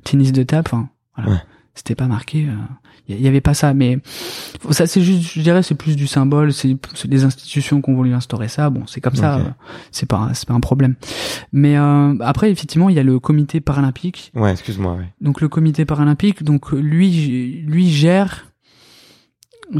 tennis 0.04 0.32
de 0.32 0.42
table, 0.42 0.64
enfin, 0.66 0.88
voilà. 1.16 1.32
Ouais. 1.32 1.38
C'était 1.74 1.94
pas 1.94 2.08
marqué, 2.08 2.48
il 3.08 3.22
y, 3.22 3.28
avait 3.28 3.40
pas 3.40 3.54
ça, 3.54 3.72
mais 3.72 3.98
ça, 4.70 4.86
c'est 4.86 5.00
juste, 5.00 5.32
je 5.32 5.40
dirais, 5.40 5.62
c'est 5.62 5.74
plus 5.74 5.96
du 5.96 6.06
symbole, 6.06 6.52
c'est, 6.52 6.76
les 7.06 7.24
institutions 7.24 7.80
qui 7.80 7.88
ont 7.88 7.94
voulu 7.94 8.12
instaurer 8.12 8.48
ça, 8.48 8.68
bon, 8.68 8.82
c'est 8.86 9.00
comme 9.00 9.14
ça, 9.14 9.38
euh, 9.38 9.44
c'est 9.92 10.06
pas, 10.06 10.30
c'est 10.34 10.46
pas 10.46 10.52
un 10.52 10.60
problème. 10.60 10.94
Mais, 11.52 11.78
euh, 11.78 12.16
après, 12.20 12.50
effectivement, 12.50 12.90
il 12.90 12.96
y 12.96 12.98
a 12.98 13.02
le 13.02 13.18
comité 13.18 13.60
paralympique, 13.60 14.30
Ouais, 14.34 14.52
excuse-moi. 14.52 14.94
Ouais. 14.94 15.08
donc 15.22 15.40
le 15.40 15.48
comité 15.48 15.86
paralympique, 15.86 16.42
donc 16.42 16.72
lui, 16.72 17.62
lui 17.66 17.88
gère 17.88 18.52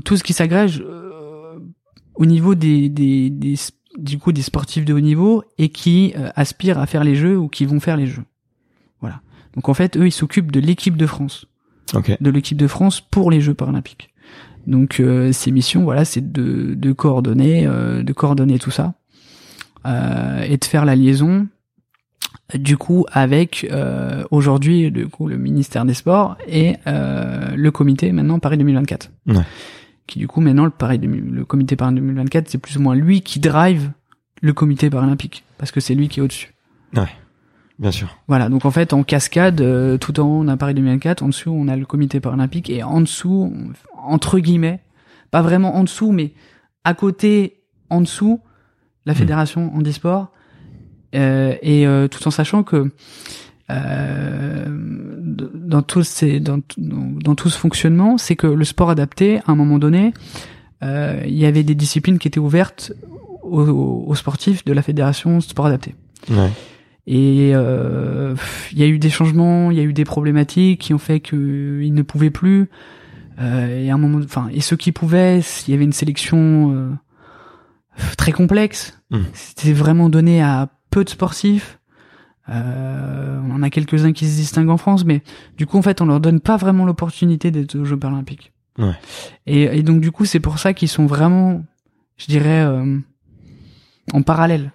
tout 0.04 0.16
ce 0.16 0.22
qui 0.22 0.32
s'agrège 0.32 0.80
euh, 0.80 1.07
au 2.18 2.26
niveau 2.26 2.54
des, 2.54 2.88
des, 2.90 3.30
des, 3.30 3.54
du 3.96 4.18
coup 4.18 4.32
des 4.32 4.42
sportifs 4.42 4.84
de 4.84 4.92
haut 4.92 5.00
niveau 5.00 5.42
et 5.56 5.70
qui 5.70 6.12
euh, 6.16 6.28
aspirent 6.36 6.78
à 6.78 6.86
faire 6.86 7.04
les 7.04 7.14
jeux 7.14 7.38
ou 7.38 7.48
qui 7.48 7.64
vont 7.64 7.80
faire 7.80 7.96
les 7.96 8.06
jeux. 8.06 8.24
Voilà. 9.00 9.20
Donc 9.54 9.68
en 9.70 9.74
fait, 9.74 9.96
eux, 9.96 10.06
ils 10.06 10.12
s'occupent 10.12 10.52
de 10.52 10.60
l'équipe 10.60 10.96
de 10.96 11.06
France, 11.06 11.46
Ok. 11.94 12.16
de 12.20 12.30
l'équipe 12.30 12.58
de 12.58 12.66
France 12.66 13.00
pour 13.00 13.30
les 13.30 13.40
Jeux 13.40 13.54
paralympiques. 13.54 14.10
Donc 14.66 15.00
euh, 15.00 15.32
ces 15.32 15.50
missions, 15.50 15.84
voilà, 15.84 16.04
c'est 16.04 16.32
de, 16.32 16.74
de 16.74 16.92
coordonner, 16.92 17.66
euh, 17.66 18.02
de 18.02 18.12
coordonner 18.12 18.58
tout 18.58 18.70
ça 18.72 18.94
euh, 19.86 20.42
et 20.42 20.56
de 20.58 20.64
faire 20.64 20.84
la 20.84 20.94
liaison 20.96 21.46
du 22.54 22.76
coup 22.76 23.06
avec 23.12 23.66
euh, 23.70 24.24
aujourd'hui 24.30 24.90
du 24.90 25.06
coup 25.06 25.28
le 25.28 25.36
ministère 25.38 25.84
des 25.84 25.94
Sports 25.94 26.36
et 26.46 26.76
euh, 26.86 27.54
le 27.56 27.70
comité 27.70 28.10
maintenant 28.12 28.38
Paris 28.38 28.58
2024. 28.58 29.10
Ouais. 29.28 29.34
Qui 30.08 30.18
du 30.18 30.26
coup 30.26 30.40
maintenant 30.40 30.64
le 30.64 30.70
Paris 30.70 30.98
2000 30.98 31.22
le 31.22 31.44
comité 31.44 31.76
Paris 31.76 31.94
2024 31.94 32.48
c'est 32.48 32.58
plus 32.58 32.76
ou 32.76 32.80
moins 32.80 32.96
lui 32.96 33.20
qui 33.20 33.38
drive 33.38 33.92
le 34.42 34.52
comité 34.52 34.90
paralympique 34.90 35.44
parce 35.58 35.70
que 35.70 35.78
c'est 35.78 35.94
lui 35.94 36.08
qui 36.08 36.18
est 36.18 36.22
au-dessus. 36.22 36.54
Bien 37.78 37.92
sûr. 37.92 38.08
Voilà, 38.26 38.48
donc 38.48 38.64
en 38.64 38.72
fait 38.72 38.92
en 38.92 39.04
cascade, 39.04 39.60
euh, 39.60 39.98
tout 39.98 40.18
en 40.18 40.24
haut 40.24 40.42
on 40.42 40.48
a 40.48 40.56
Paris 40.56 40.74
2024, 40.74 41.22
en 41.22 41.28
dessous 41.28 41.52
on 41.52 41.68
a 41.68 41.76
le 41.76 41.86
comité 41.86 42.18
paralympique 42.18 42.70
et 42.70 42.82
en 42.82 43.00
dessous, 43.00 43.54
entre 43.94 44.40
guillemets, 44.40 44.80
pas 45.30 45.42
vraiment 45.42 45.76
en 45.76 45.84
dessous, 45.84 46.10
mais 46.10 46.32
à 46.82 46.94
côté, 46.94 47.60
en 47.88 48.00
dessous, 48.00 48.40
la 49.06 49.14
fédération 49.14 49.72
handisport, 49.74 50.32
euh, 51.14 51.54
et 51.62 51.86
euh, 51.86 52.08
tout 52.08 52.26
en 52.26 52.30
sachant 52.30 52.62
que 52.62 52.90
dans 53.68 54.72
tout 55.82 56.02
ces, 56.02 56.40
dans, 56.40 56.60
tout 56.60 57.50
ce 57.50 57.58
fonctionnement, 57.58 58.18
c'est 58.18 58.36
que 58.36 58.46
le 58.46 58.64
sport 58.64 58.90
adapté, 58.90 59.38
à 59.38 59.52
un 59.52 59.54
moment 59.54 59.78
donné, 59.78 60.12
euh, 60.82 61.22
il 61.26 61.36
y 61.36 61.44
avait 61.44 61.64
des 61.64 61.74
disciplines 61.74 62.18
qui 62.18 62.28
étaient 62.28 62.40
ouvertes 62.40 62.92
aux, 63.42 63.60
aux 63.60 64.14
sportifs 64.14 64.64
de 64.64 64.72
la 64.72 64.82
fédération 64.82 65.40
sport 65.40 65.66
adapté. 65.66 65.94
Ouais. 66.30 66.50
Et 67.10 67.52
euh, 67.54 68.34
il 68.70 68.78
y 68.78 68.82
a 68.82 68.86
eu 68.86 68.98
des 68.98 69.08
changements, 69.08 69.70
il 69.70 69.78
y 69.78 69.80
a 69.80 69.82
eu 69.82 69.94
des 69.94 70.04
problématiques 70.04 70.82
qui 70.82 70.92
ont 70.92 70.98
fait 70.98 71.20
qu'ils 71.20 71.94
ne 71.94 72.02
pouvaient 72.02 72.28
plus. 72.28 72.68
Euh, 73.40 73.84
et 73.84 73.90
à 73.90 73.94
un 73.94 73.98
moment, 73.98 74.20
enfin, 74.22 74.50
et 74.52 74.60
ceux 74.60 74.76
qui 74.76 74.92
pouvaient, 74.92 75.40
il 75.66 75.70
y 75.70 75.74
avait 75.74 75.84
une 75.84 75.94
sélection 75.94 76.74
euh, 76.74 76.90
très 78.18 78.32
complexe. 78.32 79.00
Mm. 79.10 79.20
C'était 79.32 79.72
vraiment 79.72 80.10
donné 80.10 80.42
à 80.42 80.68
peu 80.90 81.02
de 81.02 81.08
sportifs. 81.08 81.77
Euh, 82.50 83.40
on 83.46 83.54
en 83.54 83.62
a 83.62 83.70
quelques-uns 83.70 84.12
qui 84.12 84.26
se 84.26 84.36
distinguent 84.36 84.70
en 84.70 84.76
France, 84.76 85.04
mais 85.04 85.22
du 85.56 85.66
coup, 85.66 85.78
en 85.78 85.82
fait, 85.82 86.00
on 86.00 86.06
leur 86.06 86.20
donne 86.20 86.40
pas 86.40 86.56
vraiment 86.56 86.86
l'opportunité 86.86 87.50
d'être 87.50 87.74
aux 87.76 87.84
Jeux 87.84 87.98
paralympiques. 87.98 88.52
Ouais. 88.78 88.94
Et, 89.46 89.64
et 89.64 89.82
donc, 89.82 90.00
du 90.00 90.10
coup, 90.10 90.24
c'est 90.24 90.40
pour 90.40 90.58
ça 90.58 90.72
qu'ils 90.72 90.88
sont 90.88 91.06
vraiment, 91.06 91.62
je 92.16 92.26
dirais, 92.26 92.64
euh, 92.64 92.98
en 94.12 94.22
parallèle. 94.22 94.72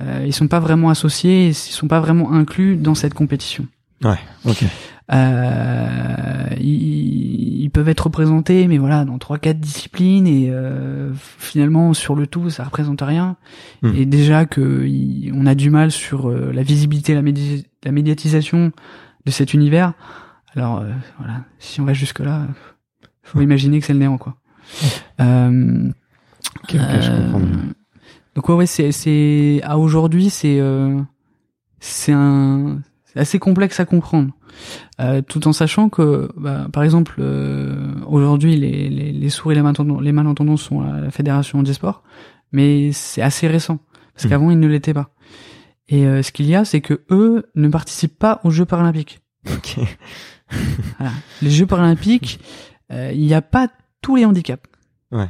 Euh, 0.00 0.24
ils 0.26 0.32
sont 0.32 0.48
pas 0.48 0.60
vraiment 0.60 0.90
associés, 0.90 1.48
ils 1.48 1.54
sont 1.54 1.86
pas 1.86 2.00
vraiment 2.00 2.32
inclus 2.32 2.76
dans 2.76 2.94
cette 2.94 3.14
compétition. 3.14 3.66
Ouais. 4.02 4.18
Ok. 4.44 4.64
Euh, 5.12 6.46
ils, 6.60 7.62
ils 7.64 7.70
peuvent 7.70 7.88
être 7.88 8.04
représentés, 8.04 8.66
mais 8.68 8.78
voilà, 8.78 9.04
dans 9.04 9.18
trois 9.18 9.38
quatre 9.38 9.60
disciplines 9.60 10.26
et 10.26 10.48
euh, 10.50 11.12
finalement 11.14 11.92
sur 11.94 12.14
le 12.14 12.26
tout, 12.26 12.50
ça 12.50 12.64
représente 12.64 13.02
rien. 13.02 13.36
Hmm. 13.82 13.92
Et 13.96 14.06
déjà 14.06 14.46
que 14.46 14.84
il- 14.86 15.32
on 15.34 15.46
a 15.46 15.54
du 15.54 15.70
mal 15.70 15.90
sur 15.90 16.30
euh, 16.30 16.52
la 16.52 16.62
visibilité, 16.62 17.14
la, 17.14 17.22
médi- 17.22 17.66
la 17.84 17.92
médiatisation 17.92 18.72
de 19.26 19.30
cet 19.30 19.52
univers. 19.54 19.92
Alors 20.54 20.78
euh, 20.80 20.90
voilà, 21.18 21.44
si 21.58 21.80
on 21.80 21.84
va 21.84 21.92
jusque 21.94 22.20
là, 22.20 22.46
faut 23.22 23.40
imaginer 23.40 23.80
que 23.80 23.86
c'est 23.86 23.92
le 23.92 23.98
néant 23.98 24.18
quoi. 24.18 24.36
Euh, 25.20 25.90
Ok, 26.62 26.74
ok, 26.76 27.00
je 27.02 27.10
comprends 27.10 27.40
donc 28.36 28.48
ouais, 28.48 28.54
ouais, 28.56 28.66
c'est 28.66 28.90
c'est 28.90 29.60
à 29.62 29.78
aujourd'hui, 29.78 30.28
c'est 30.30 30.58
euh, 30.60 30.98
c'est 31.78 32.12
un 32.12 32.78
c'est 33.14 33.20
assez 33.20 33.38
complexe 33.38 33.80
à 33.80 33.84
comprendre, 33.86 34.32
Euh, 35.00 35.22
tout 35.22 35.48
en 35.48 35.52
sachant 35.52 35.88
que, 35.88 36.28
bah, 36.36 36.68
par 36.72 36.82
exemple, 36.84 37.16
euh, 37.18 37.94
aujourd'hui, 38.06 38.56
les, 38.56 38.88
les 38.88 39.10
les 39.12 39.28
sourds 39.30 39.50
et 39.52 39.54
les 39.56 39.62
malentendants, 39.62 39.98
les 40.00 40.12
malentendants 40.12 40.56
sont 40.56 40.82
à 40.82 41.00
la 41.00 41.10
fédération 41.10 41.62
des 41.62 41.72
sports, 41.72 42.02
mais 42.52 42.92
c'est 42.92 43.22
assez 43.22 43.48
récent 43.48 43.78
parce 44.14 44.24
Mhm. 44.24 44.30
qu'avant 44.30 44.50
ils 44.52 44.60
ne 44.60 44.68
l'étaient 44.68 44.94
pas. 44.94 45.10
Et 45.88 46.06
euh, 46.06 46.22
ce 46.22 46.30
qu'il 46.32 46.46
y 46.46 46.54
a, 46.54 46.64
c'est 46.64 46.80
que 46.80 47.02
eux 47.10 47.46
ne 47.56 47.68
participent 47.68 48.18
pas 48.18 48.40
aux 48.44 48.50
Jeux 48.50 48.64
paralympiques. 48.64 49.20
Ok. 49.52 49.78
Voilà. 50.98 51.12
Les 51.42 51.50
Jeux 51.50 51.66
paralympiques, 51.66 52.38
euh, 52.92 53.10
il 53.12 53.20
n'y 53.26 53.34
a 53.34 53.42
pas 53.42 53.68
tous 54.02 54.16
les 54.16 54.24
handicaps. 54.24 54.62
Ouais, 55.12 55.28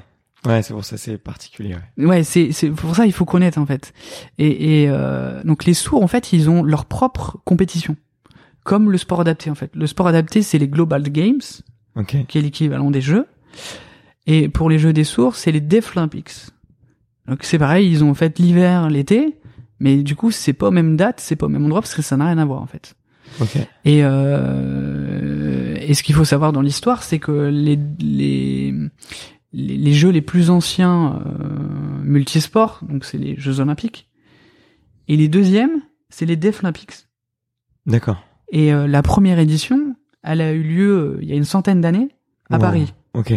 c'est 0.62 0.72
pour 0.74 0.84
ça 0.84 0.96
c'est 0.96 1.18
particulier. 1.18 1.76
Ouais. 1.96 2.04
Ouais, 2.06 2.24
c'est 2.24 2.52
c'est 2.52 2.70
pour 2.70 2.94
ça 2.96 3.06
il 3.06 3.12
faut 3.12 3.24
connaître 3.24 3.58
en 3.58 3.66
fait. 3.66 3.92
Et, 4.38 4.82
et 4.82 4.88
euh, 4.88 5.42
donc 5.44 5.64
les 5.64 5.74
sourds 5.74 6.02
en 6.02 6.06
fait 6.06 6.32
ils 6.32 6.50
ont 6.50 6.62
leur 6.62 6.84
propre 6.84 7.38
compétition, 7.44 7.96
comme 8.62 8.90
le 8.90 8.98
sport 8.98 9.20
adapté 9.20 9.50
en 9.50 9.54
fait. 9.54 9.70
Le 9.74 9.86
sport 9.86 10.06
adapté 10.06 10.42
c'est 10.42 10.58
les 10.58 10.68
Global 10.68 11.02
Games, 11.04 11.40
Ok. 11.96 12.16
qui 12.28 12.38
est 12.38 12.42
l'équivalent 12.42 12.90
des 12.90 13.00
Jeux, 13.00 13.26
et 14.26 14.48
pour 14.48 14.68
les 14.70 14.78
Jeux 14.78 14.92
des 14.92 15.04
sourds 15.04 15.36
c'est 15.36 15.52
les 15.52 15.60
Deaflympics. 15.60 16.32
Donc 17.26 17.38
c'est 17.42 17.58
pareil, 17.58 17.90
ils 17.90 18.04
ont 18.04 18.10
en 18.10 18.14
fait 18.14 18.38
l'hiver, 18.38 18.90
l'été, 18.90 19.38
mais 19.80 20.02
du 20.02 20.14
coup 20.14 20.30
c'est 20.30 20.52
pas 20.52 20.68
aux 20.68 20.72
mêmes 20.72 20.96
dates, 20.96 21.20
c'est 21.20 21.36
pas 21.36 21.46
au 21.46 21.48
même 21.50 21.64
endroit 21.64 21.80
parce 21.80 21.94
que 21.94 22.02
ça 22.02 22.16
n'a 22.18 22.26
rien 22.26 22.38
à 22.38 22.44
voir 22.44 22.60
en 22.60 22.66
fait. 22.66 22.94
Ok. 23.40 23.56
Et, 23.84 24.04
euh, 24.04 25.76
et 25.80 25.94
ce 25.94 26.02
qu'il 26.02 26.14
faut 26.14 26.24
savoir 26.24 26.52
dans 26.52 26.60
l'histoire, 26.60 27.02
c'est 27.02 27.18
que 27.18 27.32
les, 27.32 27.78
les, 27.98 28.74
les, 29.54 29.76
les 29.76 29.92
jeux 29.92 30.10
les 30.10 30.20
plus 30.22 30.50
anciens 30.50 31.22
euh, 31.24 32.02
multisports, 32.02 32.80
donc 32.88 33.04
c'est 33.04 33.18
les 33.18 33.36
Jeux 33.38 33.60
Olympiques, 33.60 34.10
et 35.08 35.16
les 35.16 35.28
deuxièmes, 35.28 35.82
c'est 36.08 36.26
les 36.26 36.36
Deaflympics. 36.36 37.06
D'accord. 37.86 38.22
Et 38.50 38.72
euh, 38.72 38.86
la 38.86 39.02
première 39.02 39.38
édition, 39.38 39.96
elle 40.22 40.40
a 40.40 40.52
eu 40.52 40.62
lieu 40.62 40.90
euh, 40.90 41.18
il 41.22 41.28
y 41.28 41.32
a 41.32 41.36
une 41.36 41.44
centaine 41.44 41.80
d'années 41.80 42.08
à 42.50 42.56
Wow. 42.56 42.60
Paris. 42.60 42.94
Ok. 43.14 43.32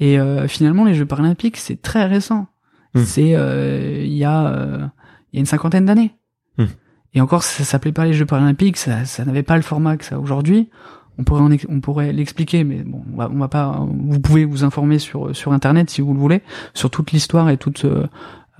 Et 0.00 0.18
euh, 0.18 0.48
finalement, 0.48 0.84
les 0.84 0.94
Jeux 0.94 1.06
paralympiques, 1.06 1.56
c'est 1.56 1.80
très 1.80 2.04
récent. 2.06 2.46
Hmm. 2.94 3.04
C'est 3.04 3.34
euh, 3.34 4.02
il 4.04 4.14
y 4.14 4.24
a 4.24 4.46
euh, 4.46 4.86
il 5.32 5.36
y 5.36 5.38
a 5.38 5.40
une 5.40 5.46
cinquantaine 5.46 5.86
d'années. 5.86 6.14
Hmm. 6.58 6.66
Et 7.14 7.20
encore, 7.20 7.42
ça 7.42 7.64
s'appelait 7.64 7.92
pas 7.92 8.06
les 8.06 8.12
Jeux 8.12 8.26
paralympiques, 8.26 8.76
ça, 8.76 9.04
ça 9.04 9.24
n'avait 9.24 9.42
pas 9.42 9.56
le 9.56 9.62
format 9.62 9.96
que 9.96 10.04
ça 10.04 10.18
aujourd'hui. 10.18 10.70
On 11.18 11.24
pourrait 11.24 11.42
en 11.42 11.50
ex- 11.50 11.66
on 11.68 11.80
pourrait 11.80 12.12
l'expliquer, 12.12 12.64
mais 12.64 12.82
bon, 12.82 13.02
on 13.12 13.16
va, 13.16 13.30
on 13.30 13.38
va 13.38 13.48
pas. 13.48 13.86
Vous 13.88 14.20
pouvez 14.20 14.44
vous 14.44 14.64
informer 14.64 14.98
sur 14.98 15.34
sur 15.36 15.52
internet 15.52 15.90
si 15.90 16.00
vous 16.00 16.14
le 16.14 16.18
voulez 16.20 16.42
sur 16.74 16.90
toute 16.90 17.12
l'histoire 17.12 17.50
et 17.50 17.56
toute 17.56 17.84
euh, 17.84 18.06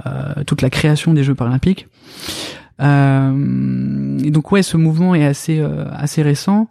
euh, 0.06 0.44
toute 0.46 0.62
la 0.62 0.70
création 0.70 1.14
des 1.14 1.24
Jeux 1.24 1.34
paralympiques. 1.34 1.88
Euh, 2.80 4.18
et 4.24 4.30
donc 4.30 4.50
ouais, 4.52 4.62
ce 4.62 4.76
mouvement 4.76 5.14
est 5.14 5.24
assez 5.24 5.60
euh, 5.60 5.84
assez 5.92 6.22
récent 6.22 6.68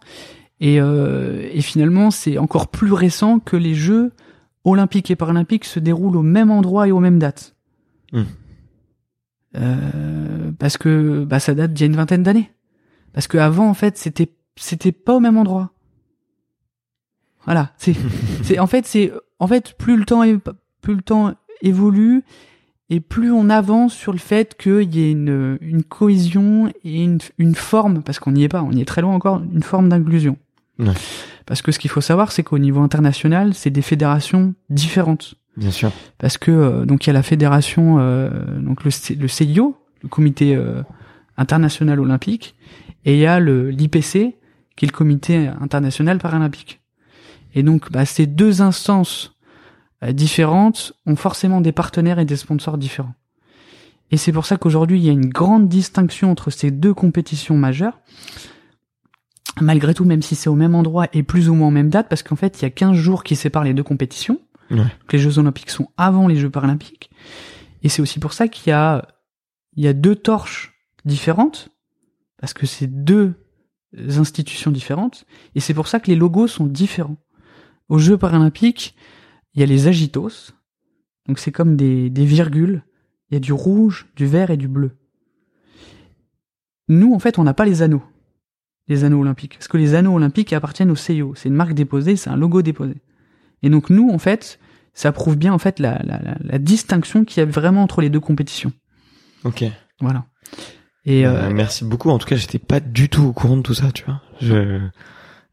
et 0.60 0.80
euh, 0.80 1.48
et 1.52 1.60
finalement 1.62 2.10
c'est 2.10 2.38
encore 2.38 2.68
plus 2.68 2.92
récent 2.92 3.38
que 3.38 3.56
les 3.56 3.74
Jeux 3.74 4.12
olympiques 4.64 5.10
et 5.10 5.16
paralympiques 5.16 5.64
se 5.64 5.80
déroulent 5.80 6.16
au 6.16 6.22
même 6.22 6.50
endroit 6.50 6.86
et 6.86 6.92
aux 6.92 7.00
mêmes 7.00 7.18
dates. 7.18 7.54
Euh, 9.56 10.50
parce 10.58 10.78
que 10.78 11.24
bah 11.24 11.40
ça 11.40 11.54
date 11.54 11.72
d'il 11.72 11.82
y 11.82 11.84
a 11.84 11.90
une 11.90 11.96
vingtaine 11.96 12.22
d'années. 12.22 12.50
Parce 13.12 13.26
que 13.26 13.38
avant 13.38 13.68
en 13.68 13.74
fait 13.74 13.98
c'était 13.98 14.30
c'était 14.56 14.92
pas 14.92 15.14
au 15.14 15.20
même 15.20 15.36
endroit. 15.36 15.70
Voilà, 17.44 17.72
c'est 17.76 17.94
c'est 18.42 18.58
en 18.58 18.66
fait 18.66 18.86
c'est 18.86 19.12
en 19.38 19.46
fait 19.46 19.74
plus 19.76 19.96
le 19.96 20.04
temps 20.04 20.22
plus 20.80 20.94
le 20.94 21.02
temps 21.02 21.34
évolue 21.60 22.22
et 22.90 23.00
plus 23.00 23.32
on 23.32 23.48
avance 23.48 23.94
sur 23.94 24.12
le 24.12 24.18
fait 24.18 24.56
qu'il 24.56 24.94
y 24.94 25.02
ait 25.02 25.12
une 25.12 25.58
une 25.60 25.82
cohésion 25.82 26.72
et 26.84 27.02
une 27.02 27.18
une 27.38 27.54
forme 27.54 28.02
parce 28.02 28.18
qu'on 28.18 28.32
n'y 28.32 28.44
est 28.44 28.48
pas, 28.48 28.62
on 28.62 28.72
y 28.72 28.80
est 28.80 28.84
très 28.84 29.02
loin 29.02 29.14
encore, 29.14 29.42
une 29.52 29.62
forme 29.62 29.88
d'inclusion. 29.88 30.36
Ouais. 30.78 30.92
Parce 31.46 31.62
que 31.62 31.72
ce 31.72 31.78
qu'il 31.78 31.90
faut 31.90 32.00
savoir 32.00 32.32
c'est 32.32 32.42
qu'au 32.42 32.58
niveau 32.58 32.80
international, 32.80 33.54
c'est 33.54 33.70
des 33.70 33.82
fédérations 33.82 34.54
différentes 34.70 35.34
Bien 35.56 35.70
sûr. 35.70 35.92
parce 36.18 36.38
que 36.38 36.50
euh, 36.50 36.84
donc 36.86 37.04
il 37.04 37.08
y 37.08 37.10
a 37.10 37.12
la 37.12 37.22
fédération 37.22 37.96
euh, 37.98 38.30
donc 38.60 38.84
le 38.84 38.90
le 39.18 39.28
CIO, 39.28 39.76
le 40.02 40.08
comité 40.08 40.54
euh, 40.54 40.82
international 41.36 42.00
olympique 42.00 42.54
et 43.04 43.14
il 43.14 43.18
y 43.18 43.26
a 43.26 43.38
le 43.40 43.70
l'IPC 43.70 44.34
qui 44.82 44.86
est 44.86 44.90
le 44.90 44.96
comité 44.96 45.46
international 45.60 46.18
paralympique. 46.18 46.80
Et 47.54 47.62
donc 47.62 47.92
bah, 47.92 48.04
ces 48.04 48.26
deux 48.26 48.62
instances 48.62 49.36
euh, 50.02 50.10
différentes 50.10 50.92
ont 51.06 51.14
forcément 51.14 51.60
des 51.60 51.70
partenaires 51.70 52.18
et 52.18 52.24
des 52.24 52.34
sponsors 52.34 52.78
différents. 52.78 53.14
Et 54.10 54.16
c'est 54.16 54.32
pour 54.32 54.44
ça 54.44 54.56
qu'aujourd'hui 54.56 54.98
il 54.98 55.04
y 55.04 55.08
a 55.08 55.12
une 55.12 55.28
grande 55.28 55.68
distinction 55.68 56.32
entre 56.32 56.50
ces 56.50 56.72
deux 56.72 56.94
compétitions 56.94 57.56
majeures. 57.56 58.00
Malgré 59.60 59.94
tout, 59.94 60.04
même 60.04 60.20
si 60.20 60.34
c'est 60.34 60.48
au 60.48 60.56
même 60.56 60.74
endroit 60.74 61.06
et 61.12 61.22
plus 61.22 61.48
ou 61.48 61.54
moins 61.54 61.68
en 61.68 61.70
même 61.70 61.88
date, 61.88 62.08
parce 62.08 62.24
qu'en 62.24 62.34
fait 62.34 62.60
il 62.60 62.62
y 62.62 62.66
a 62.66 62.70
15 62.70 62.96
jours 62.96 63.22
qui 63.22 63.36
séparent 63.36 63.62
les 63.62 63.74
deux 63.74 63.84
compétitions. 63.84 64.40
Ouais. 64.72 64.78
Donc, 64.78 65.12
les 65.12 65.20
Jeux 65.20 65.38
Olympiques 65.38 65.70
sont 65.70 65.90
avant 65.96 66.26
les 66.26 66.34
Jeux 66.34 66.50
Paralympiques. 66.50 67.08
Et 67.84 67.88
c'est 67.88 68.02
aussi 68.02 68.18
pour 68.18 68.32
ça 68.32 68.48
qu'il 68.48 68.70
y 68.70 68.74
a, 68.74 69.06
il 69.76 69.84
y 69.84 69.86
a 69.86 69.92
deux 69.92 70.16
torches 70.16 70.74
différentes, 71.04 71.68
parce 72.40 72.52
que 72.52 72.66
c'est 72.66 72.88
deux 72.88 73.36
institutions 73.96 74.70
différentes, 74.70 75.24
et 75.54 75.60
c'est 75.60 75.74
pour 75.74 75.88
ça 75.88 76.00
que 76.00 76.10
les 76.10 76.16
logos 76.16 76.48
sont 76.48 76.66
différents. 76.66 77.18
Aux 77.88 77.98
Jeux 77.98 78.16
Paralympiques, 78.16 78.94
il 79.54 79.60
y 79.60 79.62
a 79.62 79.66
les 79.66 79.86
agitos, 79.86 80.52
donc 81.28 81.38
c'est 81.38 81.52
comme 81.52 81.76
des, 81.76 82.10
des 82.10 82.24
virgules, 82.24 82.84
il 83.30 83.34
y 83.34 83.36
a 83.36 83.40
du 83.40 83.52
rouge, 83.52 84.08
du 84.16 84.26
vert 84.26 84.50
et 84.50 84.56
du 84.56 84.68
bleu. 84.68 84.92
Nous, 86.88 87.14
en 87.14 87.18
fait, 87.18 87.38
on 87.38 87.44
n'a 87.44 87.54
pas 87.54 87.64
les 87.64 87.82
anneaux, 87.82 88.02
les 88.88 89.04
anneaux 89.04 89.20
olympiques, 89.20 89.54
parce 89.54 89.68
que 89.68 89.76
les 89.76 89.94
anneaux 89.94 90.14
olympiques 90.14 90.52
appartiennent 90.52 90.90
au 90.90 90.96
CIO, 90.96 91.34
c'est 91.34 91.48
une 91.48 91.54
marque 91.54 91.74
déposée, 91.74 92.16
c'est 92.16 92.30
un 92.30 92.36
logo 92.36 92.62
déposé. 92.62 93.02
Et 93.62 93.70
donc 93.70 93.90
nous, 93.90 94.10
en 94.10 94.18
fait, 94.18 94.58
ça 94.94 95.12
prouve 95.12 95.36
bien 95.36 95.52
en 95.52 95.58
fait 95.58 95.78
la, 95.78 96.02
la, 96.02 96.20
la, 96.20 96.36
la 96.40 96.58
distinction 96.58 97.24
qu'il 97.24 97.40
y 97.40 97.42
a 97.42 97.46
vraiment 97.46 97.82
entre 97.82 98.00
les 98.00 98.10
deux 98.10 98.20
compétitions. 98.20 98.72
Ok. 99.44 99.64
Voilà. 100.00 100.26
Et 101.04 101.26
Euh, 101.26 101.44
euh, 101.48 101.50
merci 101.50 101.84
beaucoup. 101.84 102.10
En 102.10 102.18
tout 102.18 102.26
cas, 102.26 102.36
j'étais 102.36 102.58
pas 102.58 102.80
du 102.80 103.08
tout 103.08 103.24
au 103.24 103.32
courant 103.32 103.56
de 103.56 103.62
tout 103.62 103.74
ça, 103.74 103.90
tu 103.92 104.04
vois. 104.04 104.20
Je... 104.40 104.80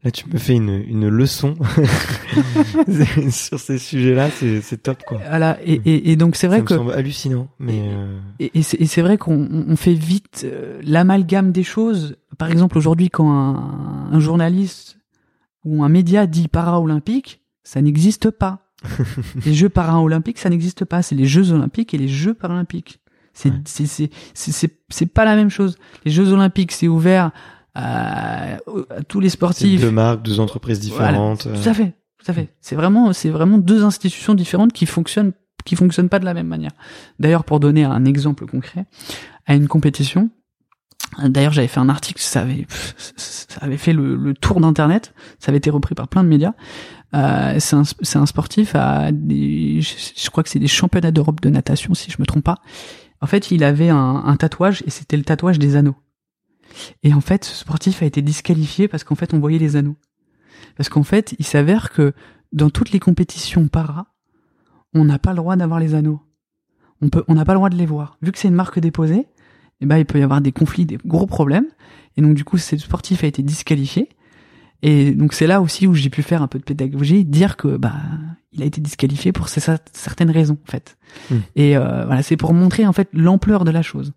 Là, 0.02 0.10
tu 0.10 0.26
me 0.30 0.38
fais 0.38 0.54
une, 0.54 0.70
une 0.88 1.08
leçon 1.08 1.56
sur 3.30 3.60
ces 3.60 3.78
sujets-là. 3.78 4.30
C'est, 4.30 4.82
top, 4.82 5.02
quoi. 5.06 5.20
voilà. 5.28 5.58
Et, 5.64 5.74
et, 5.84 6.12
et 6.12 6.16
donc 6.16 6.36
c'est 6.36 6.46
Ça 6.46 6.48
vrai 6.48 6.60
me 6.60 6.64
que 6.64 6.74
semble 6.74 6.92
hallucinant, 6.92 7.48
mais 7.58 7.90
euh, 7.92 8.18
et, 8.38 8.50
et 8.54 8.62
c'est 8.62 9.02
vrai 9.02 9.18
qu'on 9.18 9.46
on 9.68 9.76
fait 9.76 9.92
vite 9.92 10.46
l'amalgame 10.82 11.52
des 11.52 11.64
choses. 11.64 12.16
Par 12.38 12.50
exemple, 12.50 12.78
aujourd'hui, 12.78 13.10
quand 13.10 13.30
un, 13.30 14.08
un 14.10 14.20
journaliste 14.20 14.98
ou 15.64 15.84
un 15.84 15.90
média 15.90 16.26
dit 16.26 16.48
para-olympique, 16.48 17.42
ça 17.62 17.82
n'existe 17.82 18.30
pas. 18.30 18.70
les 19.44 19.52
Jeux 19.52 19.68
para-olympiques, 19.68 20.38
ça 20.38 20.48
n'existe 20.48 20.86
pas. 20.86 21.02
C'est 21.02 21.14
les 21.14 21.26
Jeux 21.26 21.52
olympiques 21.52 21.92
et 21.92 21.98
les 21.98 22.08
Jeux 22.08 22.32
paralympiques. 22.32 23.00
C'est 23.42 23.52
c'est 23.66 23.86
c'est 23.86 24.10
c'est 24.34 24.52
c'est 24.52 24.78
c'est 24.88 25.06
pas 25.06 25.24
la 25.24 25.36
même 25.36 25.50
chose. 25.50 25.76
Les 26.04 26.10
Jeux 26.10 26.32
olympiques, 26.32 26.72
c'est 26.72 26.88
ouvert 26.88 27.30
à, 27.74 28.54
à 28.54 29.02
tous 29.08 29.20
les 29.20 29.28
sportifs. 29.30 29.80
deux 29.80 29.90
marques, 29.90 30.22
deux 30.22 30.40
entreprises 30.40 30.80
différentes. 30.80 31.44
Voilà. 31.44 31.58
euh, 31.58 31.62
Tout 31.62 31.68
à 31.68 31.74
fait, 31.74 31.94
tout 32.18 32.30
à 32.30 32.34
fait. 32.34 32.48
C'est 32.60 32.74
vraiment, 32.76 33.12
c'est 33.12 33.30
vraiment 33.30 33.58
deux 33.58 33.84
institutions 33.84 34.34
différentes 34.34 34.72
qui 34.72 34.86
fonctionnent, 34.86 35.32
qui 35.64 35.76
fonctionnent 35.76 36.08
pas 36.08 36.18
de 36.18 36.24
la 36.24 36.34
même 36.34 36.48
manière. 36.48 36.72
D'ailleurs, 37.18 37.44
pour 37.44 37.60
donner 37.60 37.84
un 37.84 38.04
exemple 38.04 38.46
concret, 38.46 38.86
à 39.46 39.54
une 39.54 39.68
compétition, 39.68 40.30
d'ailleurs, 41.22 41.52
j'avais 41.52 41.68
fait 41.68 41.80
un 41.80 41.88
article, 41.88 42.20
ça 42.20 42.42
avait, 42.42 42.66
ça 43.16 43.60
avait 43.62 43.76
fait 43.78 43.92
le, 43.92 44.16
le 44.16 44.34
tour 44.34 44.60
d'internet, 44.60 45.14
ça 45.38 45.50
avait 45.50 45.58
été 45.58 45.70
repris 45.70 45.94
par 45.94 46.08
plein 46.08 46.24
de 46.24 46.28
médias. 46.28 46.52
Euh, 47.14 47.56
c'est 47.58 47.74
un, 47.74 47.82
c'est 48.02 48.18
un 48.18 48.26
sportif 48.26 48.74
à 48.76 49.10
des, 49.12 49.80
je, 49.80 49.94
je 50.16 50.30
crois 50.30 50.44
que 50.44 50.48
c'est 50.48 50.60
des 50.60 50.68
championnats 50.68 51.10
d'Europe 51.10 51.40
de 51.40 51.50
natation, 51.50 51.94
si 51.94 52.10
je 52.10 52.16
me 52.20 52.26
trompe 52.26 52.44
pas. 52.44 52.58
En 53.20 53.26
fait, 53.26 53.50
il 53.50 53.64
avait 53.64 53.90
un, 53.90 54.36
tatouage 54.36 54.82
et 54.86 54.90
c'était 54.90 55.16
le 55.16 55.24
tatouage 55.24 55.58
des 55.58 55.76
anneaux. 55.76 55.96
Et 57.02 57.12
en 57.12 57.20
fait, 57.20 57.44
ce 57.44 57.54
sportif 57.54 58.02
a 58.02 58.06
été 58.06 58.22
disqualifié 58.22 58.88
parce 58.88 59.04
qu'en 59.04 59.14
fait, 59.14 59.34
on 59.34 59.38
voyait 59.38 59.58
les 59.58 59.76
anneaux. 59.76 59.96
Parce 60.76 60.88
qu'en 60.88 61.02
fait, 61.02 61.34
il 61.38 61.44
s'avère 61.44 61.90
que 61.90 62.12
dans 62.52 62.70
toutes 62.70 62.92
les 62.92 63.00
compétitions 63.00 63.68
para, 63.68 64.06
on 64.94 65.04
n'a 65.04 65.18
pas 65.18 65.30
le 65.30 65.36
droit 65.36 65.56
d'avoir 65.56 65.80
les 65.80 65.94
anneaux. 65.94 66.20
On 67.02 67.34
n'a 67.34 67.44
pas 67.44 67.52
le 67.52 67.58
droit 67.58 67.70
de 67.70 67.76
les 67.76 67.86
voir. 67.86 68.16
Vu 68.22 68.32
que 68.32 68.38
c'est 68.38 68.48
une 68.48 68.54
marque 68.54 68.78
déposée, 68.78 69.26
eh 69.80 69.86
ben, 69.86 69.96
il 69.96 70.04
peut 70.04 70.18
y 70.18 70.22
avoir 70.22 70.40
des 70.40 70.52
conflits, 70.52 70.86
des 70.86 70.98
gros 71.04 71.26
problèmes. 71.26 71.66
Et 72.16 72.22
donc, 72.22 72.34
du 72.34 72.44
coup, 72.44 72.58
ce 72.58 72.76
sportif 72.76 73.24
a 73.24 73.26
été 73.26 73.42
disqualifié. 73.42 74.08
Et 74.82 75.12
donc, 75.12 75.32
c'est 75.34 75.46
là 75.46 75.60
aussi 75.60 75.86
où 75.86 75.94
j'ai 75.94 76.10
pu 76.10 76.22
faire 76.22 76.42
un 76.42 76.46
peu 76.46 76.58
de 76.58 76.64
pédagogie, 76.64 77.24
dire 77.24 77.56
que, 77.56 77.76
bah, 77.76 77.94
il 78.52 78.62
a 78.62 78.64
été 78.66 78.80
disqualifié 78.80 79.32
pour 79.32 79.48
ces- 79.48 79.60
certaines 79.92 80.30
raisons, 80.30 80.58
en 80.66 80.70
fait. 80.70 80.96
Hmm. 81.30 81.36
Et 81.56 81.76
euh, 81.76 82.04
voilà, 82.06 82.22
c'est 82.22 82.36
pour 82.36 82.54
montrer, 82.54 82.86
en 82.86 82.92
fait, 82.92 83.08
l'ampleur 83.12 83.64
de 83.64 83.70
la 83.70 83.82
chose. 83.82 84.12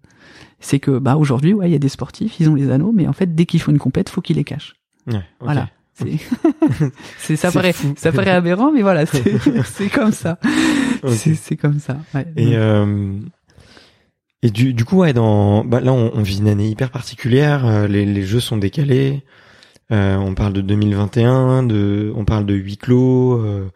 C'est 0.60 0.80
que, 0.80 0.98
bah, 1.00 1.18
aujourd'hui, 1.18 1.54
ouais, 1.54 1.70
il 1.70 1.74
y 1.74 1.76
a 1.76 1.80
des 1.80 1.90
sportifs, 1.90 2.40
ils 2.40 2.50
ont 2.50 2.56
les 2.56 2.72
anneaux, 2.72 2.94
mais 2.94 3.08
en 3.08 3.14
fait, 3.14 3.36
dès 3.36 3.46
qu'ils 3.46 3.60
font 3.62 3.72
une 3.72 3.80
compète, 3.80 4.08
faut 4.10 4.22
qu'ils 4.22 4.38
les 4.38 4.46
cachent. 4.46 4.76
ouais. 5.08 5.22
Voilà. 5.42 5.70
C'est, 7.20 7.36
ça 7.36 7.52
paraît, 7.52 7.72
fou. 7.74 7.94
ça 7.98 8.12
paraît 8.12 8.32
aberrant, 8.32 8.72
mais 8.72 8.82
voilà, 8.82 9.06
c'est, 9.06 9.24
c'est 9.66 9.90
comme 9.90 10.12
ça. 10.12 10.40
Ok. 11.04 11.12
C'est, 11.14 11.36
c'est 11.36 11.56
comme 11.58 11.80
ça. 11.80 11.98
Ouais. 12.16 12.26
Et 12.36 12.56
euh, 12.56 13.14
et 14.42 14.50
du 14.50 14.74
du 14.74 14.86
coup 14.86 14.98
ouais 14.98 15.14
dans 15.14 15.64
bah 15.64 15.80
là 15.82 15.94
on, 15.94 16.12
on 16.16 16.22
vit 16.24 16.40
une 16.40 16.48
année 16.48 16.68
hyper 16.68 16.90
particulière. 16.90 17.66
euh, 17.68 17.88
les 17.88 18.06
les 18.06 18.24
jeux 18.24 18.40
sont 18.40 18.58
décalés. 18.58 19.24
Euh, 19.94 20.18
on 20.18 20.34
parle 20.34 20.54
de 20.54 20.62
2021, 20.62 21.64
de 21.64 22.12
on 22.16 22.26
parle 22.26 22.46
de 22.46 22.54
huis 22.56 22.78
clos. 22.78 23.40
euh, 23.40 23.70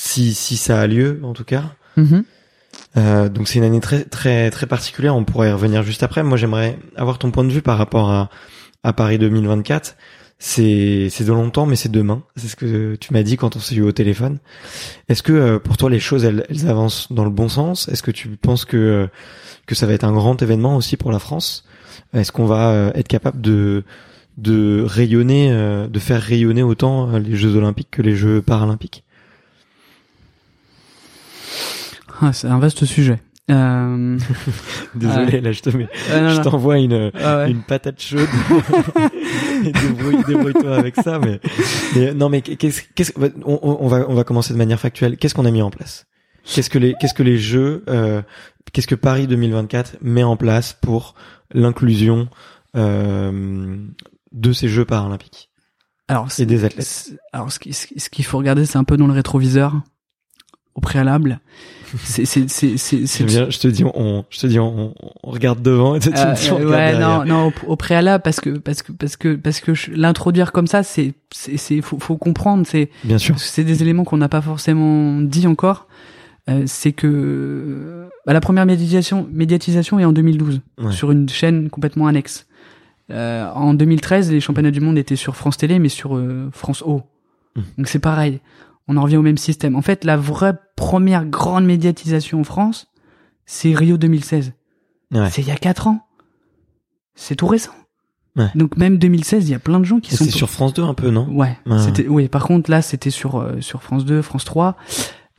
si 0.00 0.32
si 0.32 0.56
ça 0.56 0.80
a 0.80 0.86
lieu 0.86 1.20
en 1.22 1.34
tout 1.34 1.44
cas. 1.44 1.64
Mhm. 1.96 2.24
Euh, 2.96 3.28
donc 3.28 3.48
c'est 3.48 3.58
une 3.58 3.64
année 3.64 3.80
très 3.80 4.04
très 4.04 4.50
très 4.50 4.66
particulière. 4.66 5.14
On 5.14 5.24
pourra 5.24 5.48
y 5.48 5.52
revenir 5.52 5.82
juste 5.82 6.02
après. 6.02 6.22
Moi 6.22 6.38
j'aimerais 6.38 6.78
avoir 6.96 7.18
ton 7.18 7.30
point 7.30 7.44
de 7.44 7.52
vue 7.52 7.60
par 7.60 7.76
rapport 7.76 8.10
à 8.10 8.30
à 8.82 8.94
Paris 8.94 9.18
2024. 9.18 9.96
C'est 10.38 11.08
c'est 11.10 11.24
de 11.24 11.32
longtemps, 11.32 11.66
mais 11.66 11.76
c'est 11.76 11.90
demain. 11.90 12.22
C'est 12.36 12.48
ce 12.48 12.56
que 12.56 12.94
tu 12.96 13.12
m'as 13.12 13.22
dit 13.22 13.36
quand 13.36 13.56
on 13.56 13.60
s'est 13.60 13.74
eu 13.74 13.82
au 13.82 13.92
téléphone. 13.92 14.38
Est-ce 15.10 15.22
que 15.22 15.34
euh, 15.34 15.58
pour 15.58 15.76
toi 15.76 15.90
les 15.90 16.00
choses 16.00 16.24
elles, 16.24 16.46
elles 16.48 16.66
avancent 16.66 17.12
dans 17.12 17.24
le 17.24 17.30
bon 17.30 17.50
sens? 17.50 17.88
Est-ce 17.88 18.02
que 18.02 18.10
tu 18.10 18.28
penses 18.28 18.64
que 18.64 18.78
euh, 18.78 19.06
que 19.66 19.74
ça 19.74 19.86
va 19.86 19.92
être 19.92 20.04
un 20.04 20.12
grand 20.12 20.40
événement 20.40 20.76
aussi 20.76 20.96
pour 20.96 21.12
la 21.12 21.18
France? 21.18 21.64
Est-ce 22.14 22.32
qu'on 22.32 22.46
va 22.46 22.90
être 22.94 23.06
capable 23.08 23.40
de 23.42 23.84
de 24.38 24.84
rayonner, 24.86 25.50
euh, 25.52 25.86
de 25.86 25.98
faire 25.98 26.20
rayonner 26.20 26.62
autant 26.62 27.14
euh, 27.14 27.18
les 27.18 27.36
Jeux 27.36 27.56
Olympiques 27.56 27.90
que 27.90 28.02
les 28.02 28.14
Jeux 28.16 28.42
Paralympiques 28.42 29.04
Ah, 32.20 32.32
c'est 32.32 32.48
un 32.48 32.58
vaste 32.58 32.84
sujet. 32.84 33.20
Euh... 33.50 34.18
Désolé, 34.94 35.40
là 35.40 35.50
je 35.52 35.60
te 35.60 35.76
mets, 35.76 35.88
euh, 36.10 36.20
non, 36.20 36.34
je 36.34 36.40
t'envoie 36.42 36.78
une 36.78 37.10
Ah 37.20 37.38
ouais. 37.38 37.50
une 37.50 37.62
patate 37.62 38.00
chaude. 38.00 38.28
Débrouille, 39.64 40.22
débrouille-toi 40.26 40.76
avec 40.76 40.94
ça, 40.96 41.18
mais, 41.18 41.40
mais 41.96 42.14
non, 42.14 42.28
mais 42.28 42.42
qu'est-ce, 42.42 42.82
qu'est-ce, 42.94 43.12
on, 43.44 43.58
on 43.62 43.78
on 43.80 43.88
va, 43.88 44.08
on 44.08 44.14
va 44.14 44.24
commencer 44.24 44.52
de 44.52 44.58
manière 44.58 44.78
factuelle. 44.78 45.16
Qu'est-ce 45.16 45.34
qu'on 45.34 45.46
a 45.46 45.50
mis 45.50 45.62
en 45.62 45.70
place? 45.70 46.06
Qu'est-ce 46.44 46.70
que 46.70 46.78
les, 46.78 46.94
qu'est-ce 47.00 47.14
que 47.14 47.22
les 47.22 47.38
jeux, 47.38 47.84
euh, 47.88 48.22
qu'est-ce 48.72 48.86
que 48.86 48.94
Paris 48.94 49.26
2024 49.26 49.98
met 50.00 50.22
en 50.22 50.36
place 50.36 50.72
pour 50.72 51.14
l'inclusion 51.52 52.28
euh, 52.76 53.76
de 54.32 54.52
ces 54.52 54.68
Jeux 54.68 54.84
paralympiques 54.84 55.50
Alors, 56.08 56.26
et 56.26 56.30
c'est, 56.30 56.46
des 56.46 56.64
athlètes 56.64 57.14
alors 57.32 57.50
ce 57.52 57.58
ce 57.72 57.86
qui- 57.86 58.00
ce 58.00 58.10
qu'il 58.10 58.24
faut 58.24 58.38
regarder, 58.38 58.64
c'est 58.66 58.78
un 58.78 58.84
peu 58.84 58.96
dans 58.96 59.06
le 59.06 59.12
rétroviseur. 59.12 59.80
au 60.76 60.80
préalable. 60.80 61.40
C'est 62.04 62.24
c'est 62.24 62.48
c'est 62.48 62.76
c'est 62.76 63.04
C'est 63.08 63.24
bien, 63.24 63.50
je 63.50 63.58
te 63.58 63.66
dis, 63.66 63.82
on, 63.84 64.24
je 64.30 64.38
te 64.38 64.46
dis, 64.46 64.60
on, 64.60 64.94
on 65.24 65.30
regarde 65.32 65.60
devant 65.60 65.96
et 65.96 65.98
tu 65.98 66.08
Euh, 66.10 66.34
ouais, 66.64 66.92
derrière. 66.92 67.00
non, 67.00 67.24
non, 67.24 67.48
au, 67.66 67.72
au 67.72 67.76
préalable 67.76 68.22
parce 68.22 68.38
que 68.38 68.50
parce 68.58 68.82
que 68.82 68.92
parce 68.92 69.16
que 69.16 69.34
parce 69.34 69.58
que 69.58 69.74
je- 69.74 69.90
l'introduire 69.90 70.52
comme 70.52 70.68
ça, 70.68 70.84
c'est 70.84 71.14
c'est 71.32 71.56
c'est 71.56 71.80
faut, 71.80 71.98
faut 71.98 72.16
comprendre, 72.16 72.64
c'est 72.64 72.90
Bien 73.02 73.18
sûr. 73.18 73.36
c'est 73.40 73.64
des 73.64 73.82
éléments 73.82 74.04
qu'on 74.04 74.18
n'a 74.18 74.28
pas 74.28 74.40
forcément 74.40 75.20
dit 75.20 75.48
encore. 75.48 75.88
Euh, 76.48 76.62
c'est 76.66 76.92
que 76.92 78.08
bah, 78.24 78.32
la 78.32 78.40
première 78.40 78.64
médiatisation 78.66 79.28
médiatisation 79.32 79.98
est 79.98 80.04
en 80.04 80.12
2012 80.12 80.60
Ouais. 80.78 80.92
sur 80.92 81.10
une 81.10 81.28
chaîne 81.28 81.68
complètement 81.70 82.06
annexe. 82.06 82.46
Euh, 83.10 83.50
en 83.54 83.74
2013, 83.74 84.30
les 84.30 84.40
championnats 84.40 84.70
du 84.70 84.80
monde 84.80 84.98
étaient 84.98 85.16
sur 85.16 85.36
France 85.36 85.56
Télé, 85.56 85.78
mais 85.78 85.88
sur 85.88 86.16
euh, 86.16 86.48
France 86.52 86.82
O. 86.86 87.02
Mm. 87.56 87.60
Donc 87.78 87.88
c'est 87.88 87.98
pareil. 87.98 88.40
On 88.88 88.96
en 88.96 89.02
revient 89.02 89.16
au 89.18 89.22
même 89.22 89.38
système. 89.38 89.76
En 89.76 89.82
fait, 89.82 90.04
la 90.04 90.16
vraie 90.16 90.54
première 90.76 91.24
grande 91.26 91.64
médiatisation 91.64 92.40
en 92.40 92.44
France, 92.44 92.86
c'est 93.46 93.74
Rio 93.74 93.96
2016. 93.98 94.52
Ouais. 95.12 95.28
C'est 95.30 95.42
il 95.42 95.48
y 95.48 95.52
a 95.52 95.56
quatre 95.56 95.86
ans. 95.86 96.06
C'est 97.14 97.36
tout 97.36 97.46
récent. 97.46 97.72
Ouais. 98.36 98.46
Donc 98.54 98.76
même 98.76 98.96
2016, 98.98 99.48
il 99.48 99.52
y 99.52 99.54
a 99.54 99.58
plein 99.58 99.80
de 99.80 99.84
gens 99.84 99.98
qui 100.00 100.14
Et 100.14 100.16
sont 100.16 100.24
c'est 100.24 100.30
sur 100.30 100.48
France 100.50 100.72
2 100.74 100.82
un 100.84 100.94
peu, 100.94 101.10
non? 101.10 101.28
Ouais, 101.30 101.58
c'était 101.78 102.06
oui, 102.06 102.28
par 102.28 102.44
contre 102.46 102.70
là, 102.70 102.80
c'était 102.80 103.10
sur 103.10 103.36
euh, 103.36 103.60
sur 103.60 103.82
France 103.82 104.04
2, 104.04 104.22
France 104.22 104.44
3. 104.44 104.76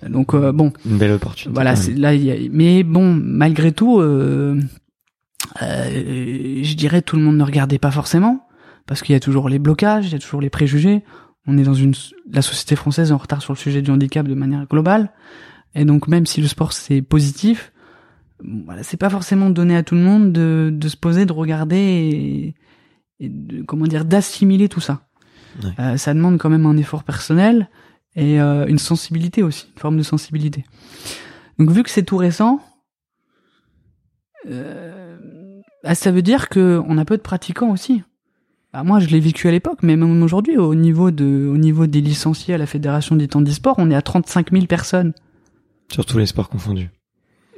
Donc 0.09 0.33
euh, 0.33 0.51
bon, 0.51 0.73
Une 0.85 0.97
belle 0.97 1.11
opportunité. 1.11 1.53
voilà, 1.53 1.73
Ouais. 1.75 1.93
là 1.95 2.13
y 2.13 2.31
a 2.31 2.35
mais 2.51 2.83
bon, 2.83 3.13
malgré 3.13 3.71
tout 3.71 3.99
euh, 4.01 4.59
euh, 5.61 6.63
je 6.63 6.73
dirais 6.75 7.01
tout 7.01 7.15
le 7.15 7.23
monde 7.23 7.37
ne 7.37 7.43
regardait 7.43 7.79
pas 7.79 7.91
forcément 7.91 8.47
parce 8.85 9.01
qu'il 9.01 9.13
y 9.13 9.15
a 9.15 9.19
toujours 9.19 9.49
les 9.49 9.59
blocages, 9.59 10.07
il 10.07 10.11
y 10.11 10.15
a 10.15 10.19
toujours 10.19 10.41
les 10.41 10.49
préjugés. 10.49 11.03
On 11.47 11.57
est 11.57 11.63
dans 11.63 11.73
une 11.73 11.93
la 12.31 12.41
société 12.41 12.75
française 12.75 13.09
est 13.09 13.13
en 13.13 13.17
retard 13.17 13.41
sur 13.41 13.53
le 13.53 13.57
sujet 13.57 13.81
du 13.81 13.91
handicap 13.91 14.27
de 14.27 14.35
manière 14.35 14.65
globale. 14.67 15.11
Et 15.75 15.85
donc 15.85 16.07
même 16.07 16.25
si 16.25 16.41
le 16.41 16.47
sport 16.47 16.73
c'est 16.73 17.01
positif, 17.01 17.71
voilà, 18.65 18.83
c'est 18.83 18.97
pas 18.97 19.09
forcément 19.09 19.49
donné 19.49 19.75
à 19.75 19.83
tout 19.83 19.95
le 19.95 20.01
monde 20.01 20.31
de, 20.31 20.69
de 20.73 20.87
se 20.87 20.97
poser, 20.97 21.25
de 21.25 21.33
regarder 21.33 21.77
et, 21.77 22.55
et 23.19 23.29
de, 23.29 23.63
comment 23.63 23.85
dire 23.85 24.05
d'assimiler 24.05 24.69
tout 24.69 24.81
ça. 24.81 25.01
Euh, 25.79 25.97
ça 25.97 26.13
demande 26.13 26.37
quand 26.37 26.49
même 26.49 26.65
un 26.65 26.77
effort 26.77 27.03
personnel 27.03 27.69
et 28.15 28.41
euh, 28.41 28.65
une 28.67 28.79
sensibilité 28.79 29.43
aussi, 29.43 29.67
une 29.75 29.79
forme 29.79 29.97
de 29.97 30.03
sensibilité. 30.03 30.65
Donc 31.59 31.71
vu 31.71 31.83
que 31.83 31.89
c'est 31.89 32.03
tout 32.03 32.17
récent, 32.17 32.59
euh, 34.47 35.00
ah, 35.83 35.95
ça 35.95 36.11
veut 36.11 36.21
dire 36.21 36.49
que 36.49 36.81
on 36.87 36.97
a 36.97 37.05
peu 37.05 37.17
de 37.17 37.21
pratiquants 37.21 37.71
aussi. 37.71 38.03
Bah, 38.73 38.83
moi, 38.83 38.99
je 38.99 39.07
l'ai 39.07 39.19
vécu 39.19 39.47
à 39.47 39.51
l'époque, 39.51 39.79
mais 39.81 39.95
même 39.97 40.23
aujourd'hui, 40.23 40.57
au 40.57 40.75
niveau 40.75 41.11
de, 41.11 41.49
au 41.51 41.57
niveau 41.57 41.87
des 41.87 42.01
licenciés 42.01 42.53
à 42.53 42.57
la 42.57 42.65
Fédération 42.65 43.15
des 43.15 43.27
temps 43.27 43.41
d'e-sport, 43.41 43.75
on 43.77 43.91
est 43.91 43.95
à 43.95 44.01
35 44.01 44.51
000 44.51 44.65
personnes. 44.65 45.13
Sur 45.91 46.05
tous 46.05 46.17
les 46.17 46.25
sports 46.25 46.49
confondus. 46.49 46.89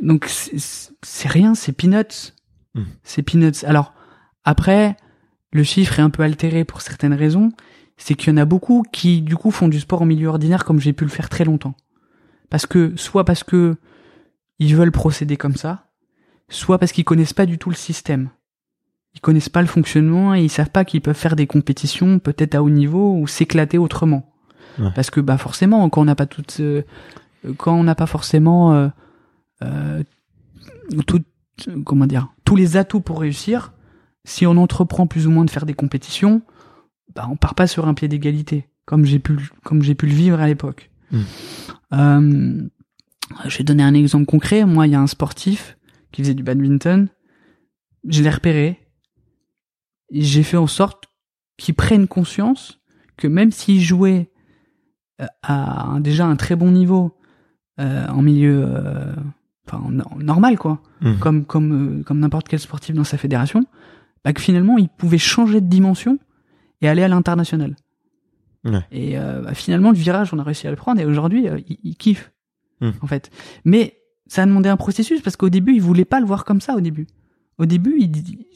Donc 0.02 0.26
c'est 0.28 0.58
c'est 1.04 1.28
rien, 1.28 1.54
c'est 1.54 1.72
peanuts. 1.72 2.34
Hmm. 2.74 2.84
C'est 3.04 3.22
peanuts. 3.22 3.64
Alors 3.66 3.94
après, 4.44 4.98
le 5.52 5.64
chiffre 5.64 6.00
est 6.00 6.02
un 6.02 6.10
peu 6.10 6.24
altéré 6.24 6.66
pour 6.66 6.82
certaines 6.82 7.14
raisons. 7.14 7.52
C'est 7.96 8.16
qu'il 8.16 8.30
y 8.30 8.34
en 8.34 8.38
a 8.38 8.46
beaucoup 8.46 8.84
qui 8.92 9.22
du 9.22 9.36
coup 9.36 9.52
font 9.52 9.68
du 9.68 9.80
sport 9.80 10.02
en 10.02 10.06
milieu 10.06 10.30
ordinaire 10.30 10.66
comme 10.66 10.80
j'ai 10.80 10.94
pu 10.94 11.04
le 11.04 11.12
faire 11.12 11.30
très 11.30 11.46
longtemps. 11.46 11.76
Parce 12.50 12.66
que 12.66 12.96
soit 12.96 13.24
parce 13.24 13.44
que 13.44 13.78
ils 14.60 14.76
veulent 14.76 14.92
procéder 14.92 15.38
comme 15.38 15.56
ça, 15.56 15.86
soit 16.50 16.78
parce 16.78 16.92
qu'ils 16.92 17.06
connaissent 17.06 17.34
pas 17.34 17.46
du 17.46 17.58
tout 17.58 17.70
le 17.70 17.76
système. 17.76 18.30
Ils 19.16 19.22
connaissent 19.22 19.50
pas 19.50 19.62
le 19.62 19.68
fonctionnement 19.68 20.34
et 20.34 20.44
ils 20.44 20.50
savent 20.50 20.72
pas 20.72 20.86
qu'ils 20.86 21.02
peuvent 21.02 21.16
faire 21.16 21.36
des 21.36 21.48
compétitions 21.48 22.20
peut-être 22.20 22.56
à 22.56 22.64
haut 22.64 22.70
niveau 22.70 23.16
ou 23.18 23.28
s'éclater 23.28 23.78
autrement. 23.78 24.34
Ouais. 24.80 24.90
Parce 24.96 25.12
que 25.12 25.20
bah 25.20 25.38
forcément 25.38 25.88
quand 25.90 26.02
on 26.02 26.06
n'a 26.06 26.16
pas 26.16 26.26
toutes 26.26 26.60
euh, 26.60 26.82
quand 27.58 27.76
on 27.76 27.84
n'a 27.84 27.96
pas 27.96 28.08
forcément 28.08 28.74
euh, 28.74 28.88
euh, 29.62 30.04
tout, 31.06 31.24
comment 31.86 32.08
dire, 32.08 32.30
tous 32.46 32.56
les 32.56 32.78
atouts 32.78 33.02
pour 33.02 33.20
réussir, 33.20 33.74
si 34.26 34.46
on 34.48 34.58
entreprend 34.58 35.08
plus 35.08 35.28
ou 35.28 35.32
moins 35.32 35.46
de 35.46 35.52
faire 35.52 35.66
des 35.66 35.74
compétitions, 35.74 36.42
bah 37.16 37.28
on 37.30 37.36
part 37.36 37.56
pas 37.56 37.68
sur 37.68 37.88
un 37.88 37.94
pied 37.94 38.08
d'égalité, 38.08 38.70
comme 38.86 39.06
j'ai 39.06 39.20
pu, 39.20 39.38
comme 39.64 39.84
j'ai 39.84 39.96
pu 39.96 40.08
le 40.08 40.14
vivre 40.14 40.40
à 40.40 40.48
l'époque. 40.48 40.90
Mm. 41.12 41.22
Euh, 41.94 42.62
je 43.46 43.58
vais 43.58 43.64
donner 43.64 43.84
un 43.84 43.94
exemple 43.94 44.26
concret. 44.26 44.66
Moi, 44.66 44.88
il 44.88 44.94
y 44.94 44.96
a 44.96 45.00
un 45.00 45.08
sportif 45.08 45.78
qui 46.14 46.22
faisait 46.22 46.34
du 46.34 46.44
badminton. 46.44 47.10
Je 48.08 48.24
l'ai 48.24 48.30
repéré. 48.30 48.80
J'ai 50.12 50.44
fait 50.44 50.58
en 50.58 50.68
sorte 50.68 51.06
qu'il 51.58 51.74
prenne 51.76 52.08
conscience 52.08 52.80
que 53.18 53.28
même 53.28 53.52
s'il 53.52 53.82
jouait 53.82 54.32
euh, 55.22 55.26
à 55.42 55.84
un- 55.88 56.00
déjà 56.00 56.26
un 56.26 56.36
très 56.36 56.56
bon 56.56 56.72
niveau 56.72 57.18
euh, 57.80 58.08
en 58.08 58.22
milieu 58.22 58.64
euh, 58.66 59.14
enfin 59.68 59.84
normal 60.18 60.58
quoi 60.58 60.82
Mhm. 61.02 61.20
comme 61.20 61.46
comme 61.46 62.00
euh, 62.00 62.04
comme 62.04 62.20
n'importe 62.20 62.48
quel 62.48 62.60
sportif 62.60 62.96
dans 62.96 63.04
sa 63.04 63.18
fédération 63.18 63.66
bah 64.24 64.34
que 64.34 64.42
finalement 64.42 64.78
il 64.78 64.90
pouvait 64.90 65.18
changer 65.18 65.62
de 65.62 65.68
dimension 65.68 66.18
et 66.82 66.88
aller 66.90 67.04
à 67.04 67.08
l'international 67.08 67.76
et 68.92 69.18
bah, 69.18 69.54
finalement 69.54 69.92
le 69.92 69.98
virage 69.98 70.34
on 70.34 70.40
a 70.40 70.44
réussi 70.44 70.68
à 70.68 70.72
le 70.72 70.76
prendre 70.78 71.00
et 71.02 71.06
aujourd'hui 71.06 71.48
euh, 71.48 71.60
il, 71.68 71.78
il 71.84 71.96
kiffe 71.98 72.32
Mhm. 72.82 72.94
en 73.02 73.08
fait 73.08 73.30
mais 73.66 73.98
ça 74.34 74.42
a 74.42 74.46
demandé 74.48 74.68
un 74.68 74.78
processus 74.78 75.22
parce 75.22 75.36
qu'au 75.36 75.50
début 75.50 75.74
il 75.76 75.82
voulait 75.82 76.06
pas 76.06 76.20
le 76.20 76.26
voir 76.26 76.44
comme 76.44 76.60
ça 76.60 76.76
au 76.76 76.82
début. 76.82 77.06
Au 77.60 77.66
début 77.68 77.96
il, 78.00 78.12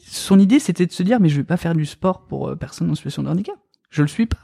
son 0.06 0.38
idée 0.40 0.58
c'était 0.58 0.86
de 0.86 0.92
se 0.92 1.04
dire 1.04 1.20
mais 1.20 1.28
je 1.28 1.36
vais 1.36 1.44
pas 1.44 1.56
faire 1.56 1.74
du 1.76 1.86
sport 1.86 2.22
pour 2.26 2.48
euh, 2.48 2.56
personne 2.56 2.90
en 2.90 2.96
situation 2.96 3.22
de 3.22 3.28
handicap. 3.28 3.54
Je 3.90 4.02
le 4.02 4.08
suis 4.08 4.26
pas. 4.26 4.38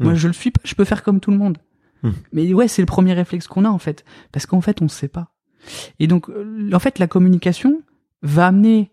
Moi 0.00 0.12
Ouais. 0.12 0.18
je 0.18 0.26
le 0.26 0.32
suis 0.32 0.50
pas. 0.50 0.60
Je 0.64 0.74
peux 0.74 0.84
faire 0.84 1.04
comme 1.04 1.20
tout 1.20 1.30
le 1.30 1.36
monde. 1.38 1.58
Hmm. 2.02 2.10
mais 2.32 2.52
ouais 2.52 2.66
c'est 2.66 2.82
le 2.82 2.86
premier 2.86 3.12
réflexe 3.12 3.46
qu'on 3.46 3.64
a 3.64 3.68
en 3.70 3.78
fait. 3.78 4.04
Parce 4.32 4.46
qu'en 4.46 4.60
fait 4.60 4.82
on 4.82 4.88
sait 4.88 5.06
pas. 5.08 5.28
Et 6.00 6.08
donc 6.08 6.28
euh, 6.28 6.70
en 6.72 6.78
fait 6.80 6.98
la 6.98 7.06
communication 7.06 7.80
va 8.22 8.48
amener 8.48 8.90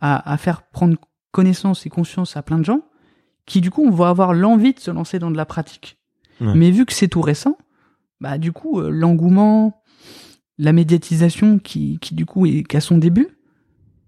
à, 0.00 0.32
à 0.32 0.36
faire 0.36 0.62
prendre 0.62 0.96
connaissance 1.30 1.86
et 1.86 1.90
conscience 1.90 2.36
à 2.36 2.42
plein 2.42 2.58
de 2.58 2.64
gens 2.64 2.80
qui 3.46 3.60
du 3.60 3.70
coup 3.70 3.84
on 3.86 3.90
va 3.92 4.08
avoir 4.08 4.34
l'envie 4.34 4.74
de 4.74 4.80
se 4.80 4.90
lancer 4.90 5.20
dans 5.20 5.30
de 5.30 5.36
la 5.36 5.46
pratique. 5.46 5.96
Ouais. 6.40 6.54
mais 6.56 6.70
vu 6.72 6.86
que 6.86 6.92
c'est 6.92 7.06
tout 7.08 7.20
récent 7.20 7.56
bah 8.20 8.36
du 8.36 8.50
coup 8.50 8.80
euh, 8.80 8.90
l'engouement 8.90 9.79
la 10.60 10.72
médiatisation 10.72 11.58
qui 11.58 11.98
qui 12.00 12.14
du 12.14 12.26
coup 12.26 12.46
est 12.46 12.62
qu'à 12.62 12.80
son 12.80 12.98
début 12.98 13.28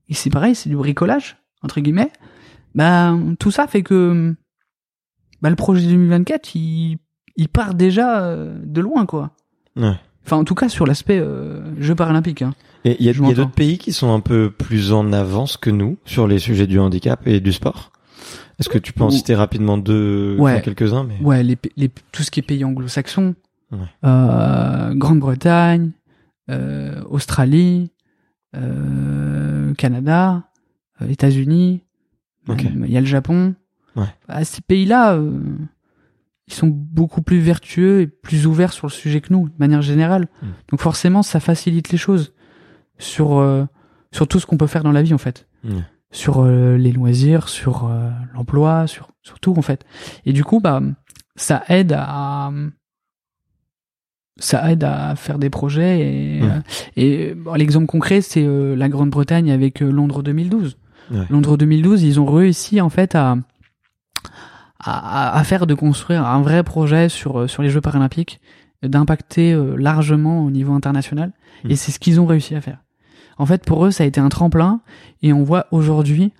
et 0.08 0.14
c'est 0.14 0.30
pareil 0.30 0.54
c'est 0.54 0.68
du 0.68 0.76
bricolage 0.76 1.38
entre 1.62 1.80
guillemets 1.80 2.10
bah 2.74 3.16
tout 3.38 3.50
ça 3.50 3.66
fait 3.66 3.82
que 3.82 4.34
bah, 5.40 5.50
le 5.50 5.56
projet 5.56 5.86
2024 5.88 6.54
il 6.54 6.98
il 7.36 7.48
part 7.48 7.74
déjà 7.74 8.22
euh, 8.22 8.58
de 8.62 8.80
loin 8.80 9.06
quoi 9.06 9.30
Ouais. 9.74 9.94
enfin 10.26 10.36
en 10.36 10.44
tout 10.44 10.54
cas 10.54 10.68
sur 10.68 10.86
l'aspect 10.86 11.18
euh, 11.18 11.60
jeux 11.80 11.94
paralympiques 11.94 12.42
hein. 12.42 12.54
Et 12.84 12.96
il 12.98 13.06
y 13.06 13.08
a, 13.08 13.12
d'autres 13.12 13.52
pays 13.52 13.78
qui 13.78 13.92
sont 13.92 14.12
un 14.12 14.18
peu 14.20 14.50
plus 14.50 14.92
en 14.92 15.12
avance 15.12 15.56
que 15.56 15.70
nous 15.70 15.98
sur 16.04 16.26
les 16.26 16.40
sujets 16.40 16.66
du 16.66 16.80
handicap 16.80 17.24
et 17.28 17.38
du 17.38 17.52
sport? 17.52 17.92
Est-ce 18.58 18.68
que 18.68 18.76
tu 18.78 18.92
peux 18.92 19.04
en 19.04 19.10
citer 19.10 19.36
rapidement 19.36 19.78
deux, 19.78 20.34
Ouais. 20.36 20.60
quelques-uns, 20.62 21.04
mais 21.04 21.16
ouais 21.24 21.44
les, 21.44 21.56
tout 22.10 22.24
ce 22.24 22.30
qui 22.32 22.40
est 22.40 22.42
pays 22.42 22.64
anglo-saxons 22.64 23.36
Ouais. 23.70 23.78
euh, 24.04 24.94
Grande-Bretagne 24.94 25.92
Australie 27.08 27.90
euh, 28.56 29.74
Canada 29.74 30.44
euh, 31.00 31.08
États-Unis 31.08 31.82
euh, 32.48 32.54
il 32.58 32.90
y 32.90 32.96
a 32.96 33.00
le 33.00 33.06
Japon 33.06 33.54
Ouais. 33.94 34.06
Bah, 34.26 34.42
ces 34.44 34.62
pays-là 34.62 35.14
euh, 35.16 35.38
ils 36.48 36.54
sont 36.54 36.66
beaucoup 36.66 37.20
plus 37.20 37.38
vertueux 37.40 38.00
et 38.00 38.06
plus 38.06 38.46
ouverts 38.46 38.72
sur 38.72 38.86
le 38.86 38.92
sujet 38.92 39.20
que 39.20 39.32
nous 39.32 39.48
de 39.50 39.54
manière 39.58 39.82
générale 39.82 40.28
Mm. 40.42 40.46
donc 40.70 40.80
forcément 40.80 41.22
ça 41.22 41.40
facilite 41.40 41.90
les 41.90 41.98
choses 41.98 42.32
sur 42.98 43.38
euh, 43.38 43.64
sur 44.12 44.26
tout 44.28 44.40
ce 44.40 44.46
qu'on 44.46 44.56
peut 44.56 44.66
faire 44.66 44.82
dans 44.82 44.92
la 44.92 45.02
vie 45.02 45.12
en 45.14 45.18
fait 45.18 45.46
Ouais. 45.64 45.82
sur 46.10 46.40
euh, 46.42 46.76
les 46.76 46.90
loisirs, 46.92 47.48
sur 47.48 47.86
euh, 47.86 48.10
l'emploi, 48.34 48.86
sur, 48.86 49.10
sur 49.22 49.38
tout 49.40 49.54
en 49.56 49.62
fait. 49.62 49.84
Et 50.26 50.32
du 50.32 50.42
coup, 50.44 50.58
bah, 50.60 50.82
ça 51.36 51.62
aide 51.68 51.94
à 51.96 52.50
ça 54.42 54.70
aide 54.70 54.84
à 54.84 55.14
faire 55.16 55.38
des 55.38 55.50
projets 55.50 56.00
et, 56.00 56.42
euh, 56.42 56.60
et 56.96 57.34
bon, 57.34 57.54
l'exemple 57.54 57.86
concret 57.86 58.20
c'est 58.20 58.44
euh, 58.44 58.74
la 58.74 58.88
Grande-Bretagne 58.88 59.50
avec 59.50 59.82
euh, 59.82 59.90
Londres 59.90 60.22
2012. 60.22 60.76
Ouais. 61.10 61.26
Londres 61.30 61.56
2012, 61.56 62.02
ils 62.02 62.20
ont 62.20 62.26
réussi 62.26 62.80
en 62.80 62.88
fait 62.88 63.14
à 63.14 63.36
à, 64.84 65.38
à 65.38 65.44
faire 65.44 65.66
de 65.66 65.74
construire 65.74 66.26
un 66.26 66.42
vrai 66.42 66.64
projet 66.64 67.08
sur 67.08 67.48
sur 67.48 67.62
les 67.62 67.70
Jeux 67.70 67.80
paralympiques, 67.80 68.40
d'impacter 68.82 69.52
euh, 69.52 69.76
largement 69.76 70.44
au 70.44 70.50
niveau 70.50 70.72
international 70.72 71.32
Mm. 71.64 71.70
et 71.70 71.76
c'est 71.76 71.92
ce 71.92 72.00
qu'ils 72.00 72.20
ont 72.20 72.26
réussi 72.26 72.54
à 72.56 72.60
faire. 72.60 72.78
En 73.38 73.46
fait, 73.46 73.64
pour 73.64 73.86
eux, 73.86 73.90
ça 73.90 74.02
a 74.04 74.06
été 74.06 74.20
un 74.20 74.28
tremplin 74.28 74.80
et 75.22 75.32
on 75.32 75.44
voit 75.44 75.66
aujourd'hui, 75.70 76.32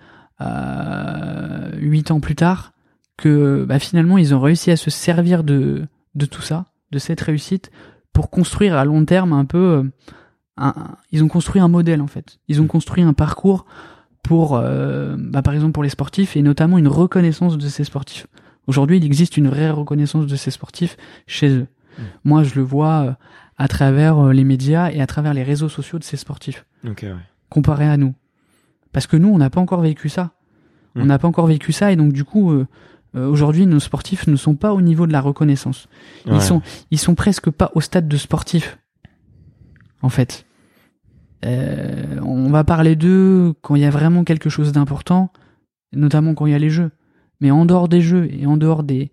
huit 1.77 2.11
ans 2.11 2.19
plus 2.19 2.35
tard, 2.35 2.73
que 3.17 3.63
bah, 3.67 3.79
finalement 3.79 4.17
ils 4.17 4.35
ont 4.35 4.41
réussi 4.41 4.71
à 4.71 4.75
se 4.75 4.89
servir 4.89 5.43
de 5.43 5.85
de 6.15 6.25
tout 6.25 6.41
ça, 6.41 6.65
de 6.91 6.99
cette 6.99 7.21
réussite, 7.21 7.71
pour 8.13 8.29
construire 8.29 8.75
à 8.77 8.85
long 8.85 9.05
terme 9.05 9.33
un 9.33 9.45
peu. 9.45 9.57
euh, 9.57 9.83
un- 10.57 10.95
ils 11.11 11.23
ont 11.23 11.27
construit 11.27 11.59
un 11.61 11.67
modèle 11.67 11.99
en 12.01 12.07
fait. 12.07 12.37
Ils 12.47 12.61
ont 12.61 12.67
construit 12.67 13.01
un 13.03 13.13
parcours 13.13 13.65
pour, 14.21 14.55
euh, 14.55 15.15
bah, 15.17 15.41
par 15.41 15.53
exemple 15.55 15.73
pour 15.73 15.81
les 15.83 15.89
sportifs 15.89 16.37
et 16.37 16.41
notamment 16.43 16.77
une 16.77 16.87
reconnaissance 16.87 17.57
de 17.57 17.67
ces 17.67 17.83
sportifs. 17.83 18.27
Aujourd'hui, 18.67 18.97
il 18.97 19.03
existe 19.05 19.35
une 19.35 19.49
vraie 19.49 19.71
reconnaissance 19.71 20.27
de 20.27 20.35
ces 20.35 20.51
sportifs 20.51 20.95
chez 21.27 21.49
eux. 21.49 21.67
Moi, 22.23 22.43
je 22.43 22.55
le 22.55 22.61
vois 22.61 23.01
euh, 23.01 23.11
à 23.57 23.67
travers 23.67 24.27
les 24.31 24.43
médias 24.43 24.89
et 24.91 25.01
à 25.01 25.07
travers 25.07 25.33
les 25.33 25.43
réseaux 25.43 25.69
sociaux 25.69 25.99
de 25.99 26.03
ces 26.03 26.17
sportifs, 26.17 26.65
Ok, 26.87 27.01
ouais. 27.03 27.13
comparé 27.49 27.87
à 27.87 27.97
nous. 27.97 28.13
Parce 28.91 29.05
que 29.07 29.17
nous, 29.17 29.29
on 29.29 29.37
n'a 29.39 29.49
pas 29.49 29.59
encore 29.59 29.81
vécu 29.81 30.07
ça. 30.09 30.31
On 30.95 31.03
Mm. 31.03 31.07
n'a 31.07 31.17
pas 31.19 31.27
encore 31.27 31.47
vécu 31.47 31.71
ça, 31.71 31.91
et 31.91 31.95
donc 31.95 32.13
du 32.13 32.23
coup, 32.23 32.51
euh, 32.51 32.67
euh, 33.15 33.27
aujourd'hui, 33.29 33.65
nos 33.67 33.79
sportifs 33.79 34.27
ne 34.27 34.35
sont 34.35 34.55
pas 34.55 34.73
au 34.73 34.81
niveau 34.81 35.05
de 35.07 35.11
la 35.11 35.21
reconnaissance. 35.21 35.87
Ouais. 36.25 36.35
Ils 36.35 36.41
sont, 36.41 36.61
ils 36.91 36.99
sont 36.99 37.15
presque 37.15 37.49
pas 37.51 37.71
au 37.75 37.81
stade 37.81 38.07
de 38.07 38.17
sportif, 38.17 38.79
en 40.01 40.09
fait. 40.09 40.45
Euh, 41.45 42.19
on 42.23 42.49
va 42.49 42.63
parler 42.63 42.95
d'eux 42.95 43.53
quand 43.61 43.75
il 43.75 43.81
y 43.81 43.85
a 43.85 43.89
vraiment 43.89 44.23
quelque 44.23 44.49
chose 44.49 44.71
d'important, 44.71 45.31
notamment 45.91 46.33
quand 46.33 46.45
il 46.45 46.51
y 46.51 46.55
a 46.55 46.59
les 46.59 46.69
jeux. 46.69 46.91
Mais 47.41 47.51
en 47.51 47.65
dehors 47.65 47.89
des 47.89 48.01
jeux 48.01 48.29
et 48.33 48.45
en 48.45 48.55
dehors 48.57 48.83
des 48.83 49.11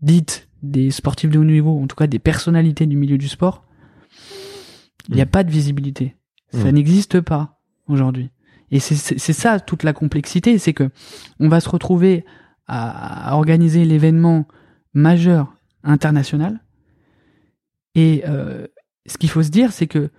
dites 0.00 0.48
des 0.62 0.90
sportifs 0.90 1.30
de 1.30 1.38
haut 1.38 1.44
niveau, 1.44 1.78
en 1.82 1.86
tout 1.86 1.96
cas 1.96 2.06
des 2.06 2.18
personnalités 2.18 2.86
du 2.86 2.96
milieu 2.96 3.16
du 3.18 3.28
sport, 3.28 3.64
il 5.08 5.14
n'y 5.14 5.20
a 5.22 5.24
Mm. 5.24 5.28
pas 5.28 5.44
de 5.44 5.50
visibilité. 5.50 6.16
Ça 6.52 6.70
Mm. 6.70 6.74
n'existe 6.74 7.20
pas 7.20 7.60
aujourd'hui. 7.88 8.30
Et 8.70 8.80
c'est 8.80 9.32
ça 9.32 9.60
toute 9.60 9.82
la 9.84 9.92
complexité, 9.92 10.58
c'est 10.58 10.72
que 10.72 10.90
on 11.38 11.48
va 11.48 11.60
se 11.60 11.68
retrouver 11.68 12.24
à, 12.66 13.30
à 13.30 13.34
organiser 13.36 13.84
l'événement 13.84 14.46
majeur 14.94 15.54
international. 15.82 16.60
Et 17.94 18.22
euh, 18.26 18.66
ce 19.06 19.18
qu'il 19.18 19.30
faut 19.30 19.42
se 19.42 19.50
dire, 19.50 19.72
c'est 19.72 19.86
que 19.86 20.10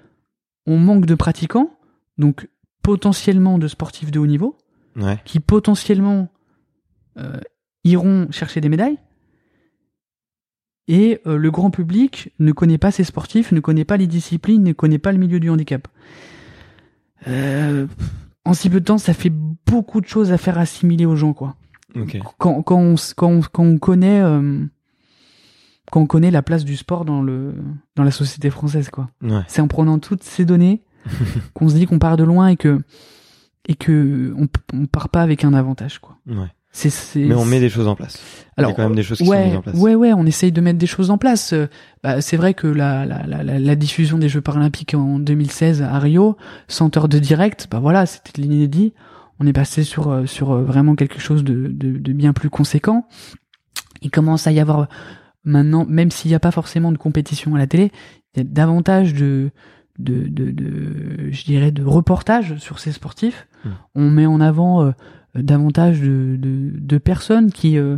on 0.65 0.77
manque 0.77 1.05
de 1.05 1.15
pratiquants, 1.15 1.71
donc 2.17 2.47
potentiellement 2.81 3.57
de 3.57 3.67
sportifs 3.67 4.11
de 4.11 4.19
haut 4.19 4.27
niveau, 4.27 4.57
Ouais. 4.95 5.19
qui 5.25 5.41
potentiellement 5.41 6.29
euh, 7.17 7.39
iront 7.83 8.27
chercher 8.31 8.61
des 8.61 8.69
médailles. 8.69 8.97
Et 10.87 11.19
euh, 11.25 11.35
le 11.37 11.51
grand 11.51 11.69
public 11.71 12.31
ne 12.39 12.51
connaît 12.53 12.77
pas 12.77 12.91
ces 12.91 13.03
sportifs, 13.03 13.51
ne 13.51 13.59
connaît 13.59 13.83
pas 13.85 13.97
les 13.97 14.07
disciplines, 14.07 14.63
ne 14.63 14.71
connaît 14.71 14.99
pas 14.99 15.11
le 15.11 15.17
milieu 15.17 15.39
du 15.41 15.49
handicap. 15.49 15.87
Euh, 17.27 17.87
en 18.45 18.53
si 18.53 18.69
peu 18.69 18.79
de 18.79 18.85
temps, 18.85 18.97
ça 18.99 19.13
fait 19.13 19.31
beaucoup 19.65 19.99
de 19.99 20.05
choses 20.05 20.31
à 20.31 20.37
faire 20.37 20.57
assimiler 20.57 21.05
aux 21.05 21.15
gens, 21.15 21.33
quoi. 21.33 21.55
Quand, 22.37 22.61
quand, 22.61 22.77
on, 22.77 22.93
s- 22.95 23.13
quand, 23.15 23.29
on, 23.29 23.41
quand 23.41 23.63
on 23.63 23.77
connaît 23.77 24.21
euh, 24.21 24.59
quand 25.91 26.01
on 26.01 26.05
connaît 26.07 26.31
la 26.31 26.41
place 26.41 26.65
du 26.65 26.75
sport 26.77 27.05
dans 27.05 27.21
le 27.21 27.53
dans 27.95 28.03
la 28.03 28.11
société 28.11 28.49
française, 28.49 28.89
quoi. 28.89 29.09
Ouais. 29.21 29.41
C'est 29.47 29.61
en 29.61 29.67
prenant 29.67 29.99
toutes 29.99 30.23
ces 30.23 30.45
données 30.45 30.81
qu'on 31.53 31.69
se 31.69 31.75
dit 31.75 31.85
qu'on 31.85 31.99
part 31.99 32.17
de 32.17 32.23
loin 32.23 32.47
et 32.47 32.57
que 32.57 32.81
et 33.67 33.75
que 33.75 34.33
on, 34.37 34.47
on 34.73 34.85
part 34.87 35.09
pas 35.09 35.21
avec 35.21 35.43
un 35.43 35.53
avantage, 35.53 35.99
quoi. 35.99 36.17
Ouais. 36.27 36.47
Mais 37.29 37.35
on 37.35 37.45
met 37.45 37.61
des 37.61 37.69
choses 37.69 37.87
en 37.87 37.95
place. 37.95 38.19
alors, 38.57 38.69
Il 38.69 38.73
y 38.73 38.73
a 38.73 38.75
quand 38.75 38.83
même 38.83 38.97
des 38.97 39.03
choses 39.03 39.19
qui 39.19 39.25
sont 39.25 39.45
mises 39.45 39.55
en 39.55 39.61
place. 39.61 39.77
Ouais, 39.77 39.95
ouais, 39.95 40.11
on 40.11 40.25
essaye 40.25 40.51
de 40.51 40.59
mettre 40.59 40.77
des 40.77 40.87
choses 40.87 41.09
en 41.09 41.17
place. 41.17 41.53
Euh, 41.53 41.67
Bah, 42.03 42.19
c'est 42.19 42.35
vrai 42.35 42.53
que 42.53 42.67
la, 42.67 43.05
la, 43.05 43.25
la, 43.43 43.75
diffusion 43.77 44.17
des 44.17 44.27
Jeux 44.27 44.41
paralympiques 44.41 44.93
en 44.93 45.17
2016 45.19 45.81
à 45.83 45.97
Rio, 45.99 46.35
100 46.67 46.97
heures 46.97 47.07
de 47.07 47.17
direct, 47.17 47.67
bah 47.71 47.79
voilà, 47.79 48.05
c'était 48.05 48.41
l'inédit. 48.41 48.93
On 49.39 49.47
est 49.47 49.53
passé 49.53 49.83
sur 49.83 50.09
euh, 50.09 50.25
sur 50.25 50.51
euh, 50.51 50.63
vraiment 50.63 50.95
quelque 50.95 51.19
chose 51.19 51.43
de, 51.43 51.67
de, 51.67 51.97
de 51.97 52.13
bien 52.13 52.33
plus 52.33 52.49
conséquent. 52.49 53.07
Il 54.01 54.11
commence 54.11 54.47
à 54.47 54.51
y 54.51 54.59
avoir 54.59 54.87
maintenant, 55.43 55.85
même 55.87 56.11
s'il 56.11 56.29
n'y 56.29 56.35
a 56.35 56.39
pas 56.39 56.51
forcément 56.51 56.91
de 56.91 56.97
compétition 56.97 57.55
à 57.55 57.57
la 57.57 57.67
télé, 57.67 57.91
il 58.33 58.39
y 58.39 58.41
a 58.41 58.43
davantage 58.43 59.13
de 59.13 59.51
de, 59.99 60.27
de, 60.27 60.51
de 60.51 61.31
je 61.31 61.45
dirais 61.45 61.71
de 61.71 61.83
reportages 61.83 62.57
sur 62.57 62.79
ces 62.79 62.91
sportifs. 62.91 63.47
Mm. 63.63 63.69
On 63.95 64.09
met 64.09 64.25
en 64.25 64.41
avant 64.41 64.83
euh, 64.83 64.91
davantage 65.35 66.01
de, 66.01 66.35
de, 66.37 66.71
de 66.73 66.97
personnes 66.97 67.51
qui 67.51 67.77
euh, 67.77 67.97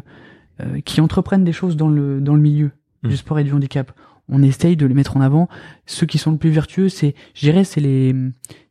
euh, 0.62 0.80
qui 0.82 1.02
entreprennent 1.02 1.44
des 1.44 1.54
choses 1.54 1.76
dans 1.78 1.90
le 1.90 2.22
dans 2.22 2.36
le 2.36 2.42
milieu 2.42 2.72
Mm. 3.04 3.10
du 3.10 3.18
sport 3.18 3.40
et 3.40 3.44
du 3.44 3.54
handicap. 3.54 3.92
On 4.30 4.44
essaye 4.44 4.76
de 4.76 4.86
les 4.86 4.94
mettre 4.94 5.16
en 5.16 5.22
avant. 5.22 5.48
Ceux 5.86 6.06
qui 6.06 6.18
sont 6.18 6.32
le 6.32 6.38
plus 6.38 6.50
vertueux, 6.50 6.90
c'est, 6.90 7.16
je 7.34 7.42
dirais, 7.42 7.64
c'est 7.64 7.80
les 7.80 8.14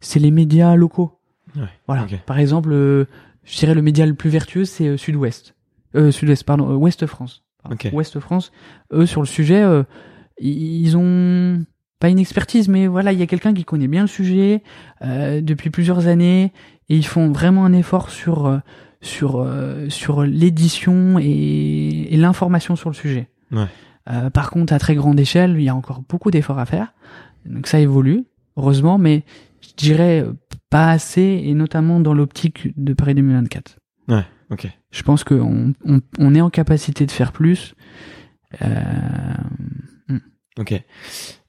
c'est 0.00 0.18
les 0.18 0.30
médias 0.30 0.76
locaux. 0.76 1.15
Ouais, 1.56 1.68
Voilà. 1.86 2.06
Par 2.26 2.38
exemple, 2.38 2.70
euh, 2.72 3.06
je 3.44 3.56
dirais 3.58 3.74
le 3.74 3.82
média 3.82 4.06
le 4.06 4.14
plus 4.14 4.30
vertueux, 4.30 4.64
c'est 4.64 4.86
euh, 4.88 4.96
Sud-Ouest. 4.96 5.54
Euh, 5.94 6.10
Sud-Ouest, 6.10 6.44
pardon, 6.44 6.70
euh, 6.70 6.74
Ouest 6.74 7.06
France. 7.06 7.44
Pardon. 7.62 7.76
Ok. 7.76 7.90
Ouest 7.92 8.20
France. 8.20 8.52
Eux, 8.92 9.06
sur 9.06 9.20
le 9.22 9.26
sujet, 9.26 9.62
euh, 9.62 9.82
ils 10.38 10.96
ont 10.96 11.64
pas 11.98 12.08
une 12.10 12.18
expertise, 12.18 12.68
mais 12.68 12.86
voilà, 12.86 13.12
il 13.12 13.18
y 13.18 13.22
a 13.22 13.26
quelqu'un 13.26 13.54
qui 13.54 13.64
connaît 13.64 13.88
bien 13.88 14.02
le 14.02 14.06
sujet 14.08 14.62
euh, 15.02 15.40
depuis 15.40 15.70
plusieurs 15.70 16.06
années 16.08 16.52
et 16.88 16.96
ils 16.96 17.06
font 17.06 17.32
vraiment 17.32 17.64
un 17.64 17.72
effort 17.72 18.10
sur 18.10 18.60
sur 19.00 19.36
euh, 19.40 19.88
sur 19.88 20.22
l'édition 20.24 21.18
et, 21.18 22.08
et 22.12 22.16
l'information 22.16 22.76
sur 22.76 22.90
le 22.90 22.94
sujet. 22.94 23.28
Ouais. 23.50 23.66
Euh, 24.10 24.30
par 24.30 24.50
contre, 24.50 24.72
à 24.72 24.78
très 24.78 24.94
grande 24.94 25.18
échelle, 25.18 25.56
il 25.56 25.62
y 25.62 25.68
a 25.68 25.74
encore 25.74 26.02
beaucoup 26.08 26.30
d'efforts 26.30 26.58
à 26.58 26.66
faire. 26.66 26.92
Donc 27.44 27.66
ça 27.66 27.80
évolue, 27.80 28.24
heureusement, 28.56 28.98
mais 28.98 29.24
dirais 29.76 30.20
euh, 30.20 30.32
pas 30.70 30.90
assez, 30.90 31.42
et 31.44 31.54
notamment 31.54 32.00
dans 32.00 32.14
l'optique 32.14 32.68
de 32.76 32.92
Paris 32.92 33.14
2024. 33.14 33.78
Ouais. 34.08 34.24
Ok. 34.50 34.68
Je 34.90 35.02
pense 35.02 35.24
qu'on 35.24 35.74
on, 35.84 36.00
on 36.18 36.34
est 36.34 36.40
en 36.40 36.50
capacité 36.50 37.06
de 37.06 37.10
faire 37.10 37.32
plus. 37.32 37.74
Euh, 38.62 38.80
Ok. 40.58 40.72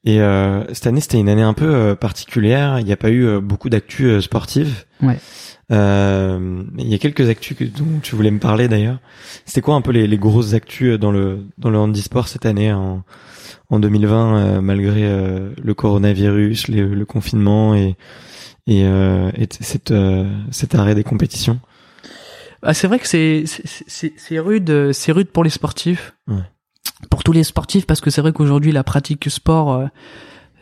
Et 0.04 0.22
euh, 0.22 0.66
cette 0.74 0.88
année, 0.88 1.00
c'était 1.02 1.20
une 1.20 1.30
année 1.30 1.42
un 1.42 1.54
peu 1.54 1.74
euh, 1.74 1.96
particulière. 1.96 2.80
Il 2.80 2.86
n'y 2.86 2.92
a 2.92 2.98
pas 2.98 3.10
eu 3.10 3.26
euh, 3.26 3.40
beaucoup 3.40 3.70
d'actu 3.70 4.06
euh, 4.06 4.22
sportives. 4.22 4.86
Ouais. 5.02 5.18
Euh, 5.72 6.64
il 6.78 6.88
y 6.88 6.94
a 6.94 6.98
quelques 6.98 7.30
actus 7.30 7.58
que, 7.58 7.64
dont 7.64 8.00
tu 8.02 8.16
voulais 8.16 8.32
me 8.32 8.40
parler 8.40 8.68
d'ailleurs. 8.68 9.00
C'était 9.46 9.62
quoi 9.62 9.76
un 9.76 9.82
peu 9.82 9.92
les, 9.92 10.08
les 10.08 10.18
grosses 10.18 10.54
actus 10.54 11.00
dans 11.00 11.12
le 11.12 11.46
dans 11.58 11.70
le 11.70 11.78
handisport 11.78 12.28
cette 12.28 12.46
année 12.46 12.72
en 12.72 13.04
en 13.70 13.80
2020 13.80 14.38
euh, 14.58 14.62
malgré 14.62 15.06
euh, 15.06 15.52
le 15.62 15.74
coronavirus, 15.74 16.68
les- 16.68 16.84
le 16.84 17.06
confinement 17.06 17.76
et 17.76 17.96
et, 18.70 18.84
euh, 18.86 19.32
et 19.36 19.48
cette 19.62 19.94
cet 20.52 20.76
arrêt 20.76 20.94
des 20.96 21.04
compétitions. 21.06 21.60
Ah, 22.64 22.74
c'est 22.74 22.88
vrai 22.88 23.00
que 23.00 23.08
c'est 23.08 23.44
c'est- 23.46 23.64
c'est 23.88 24.14
c'est 24.18 24.40
rude, 24.40 24.92
c'est 24.92 25.12
rude 25.12 25.30
pour 25.30 25.44
les 25.44 25.50
sportifs, 25.50 26.14
Ouais. 26.28 26.42
pour 27.10 27.24
tous 27.24 27.32
les 27.32 27.44
sportifs, 27.44 27.86
parce 27.86 28.02
que 28.02 28.10
c'est 28.10 28.22
vrai 28.22 28.34
qu'aujourd'hui 28.34 28.72
la 28.74 28.84
pratique 28.84 29.30
sport, 29.30 29.88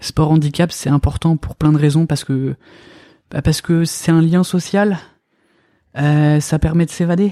sport 0.01 0.29
handicap, 0.31 0.71
c'est 0.71 0.89
important 0.89 1.37
pour 1.37 1.55
plein 1.55 1.71
de 1.71 1.77
raisons, 1.79 2.05
parce 2.05 2.23
que 2.23 2.55
bah, 3.31 3.41
parce 3.41 3.61
que 3.61 3.85
c'est 3.85 4.11
un 4.11 4.21
lien 4.21 4.43
social, 4.43 4.99
euh, 5.97 6.39
ça 6.41 6.59
permet 6.59 6.85
de 6.85 6.91
s'évader 6.91 7.31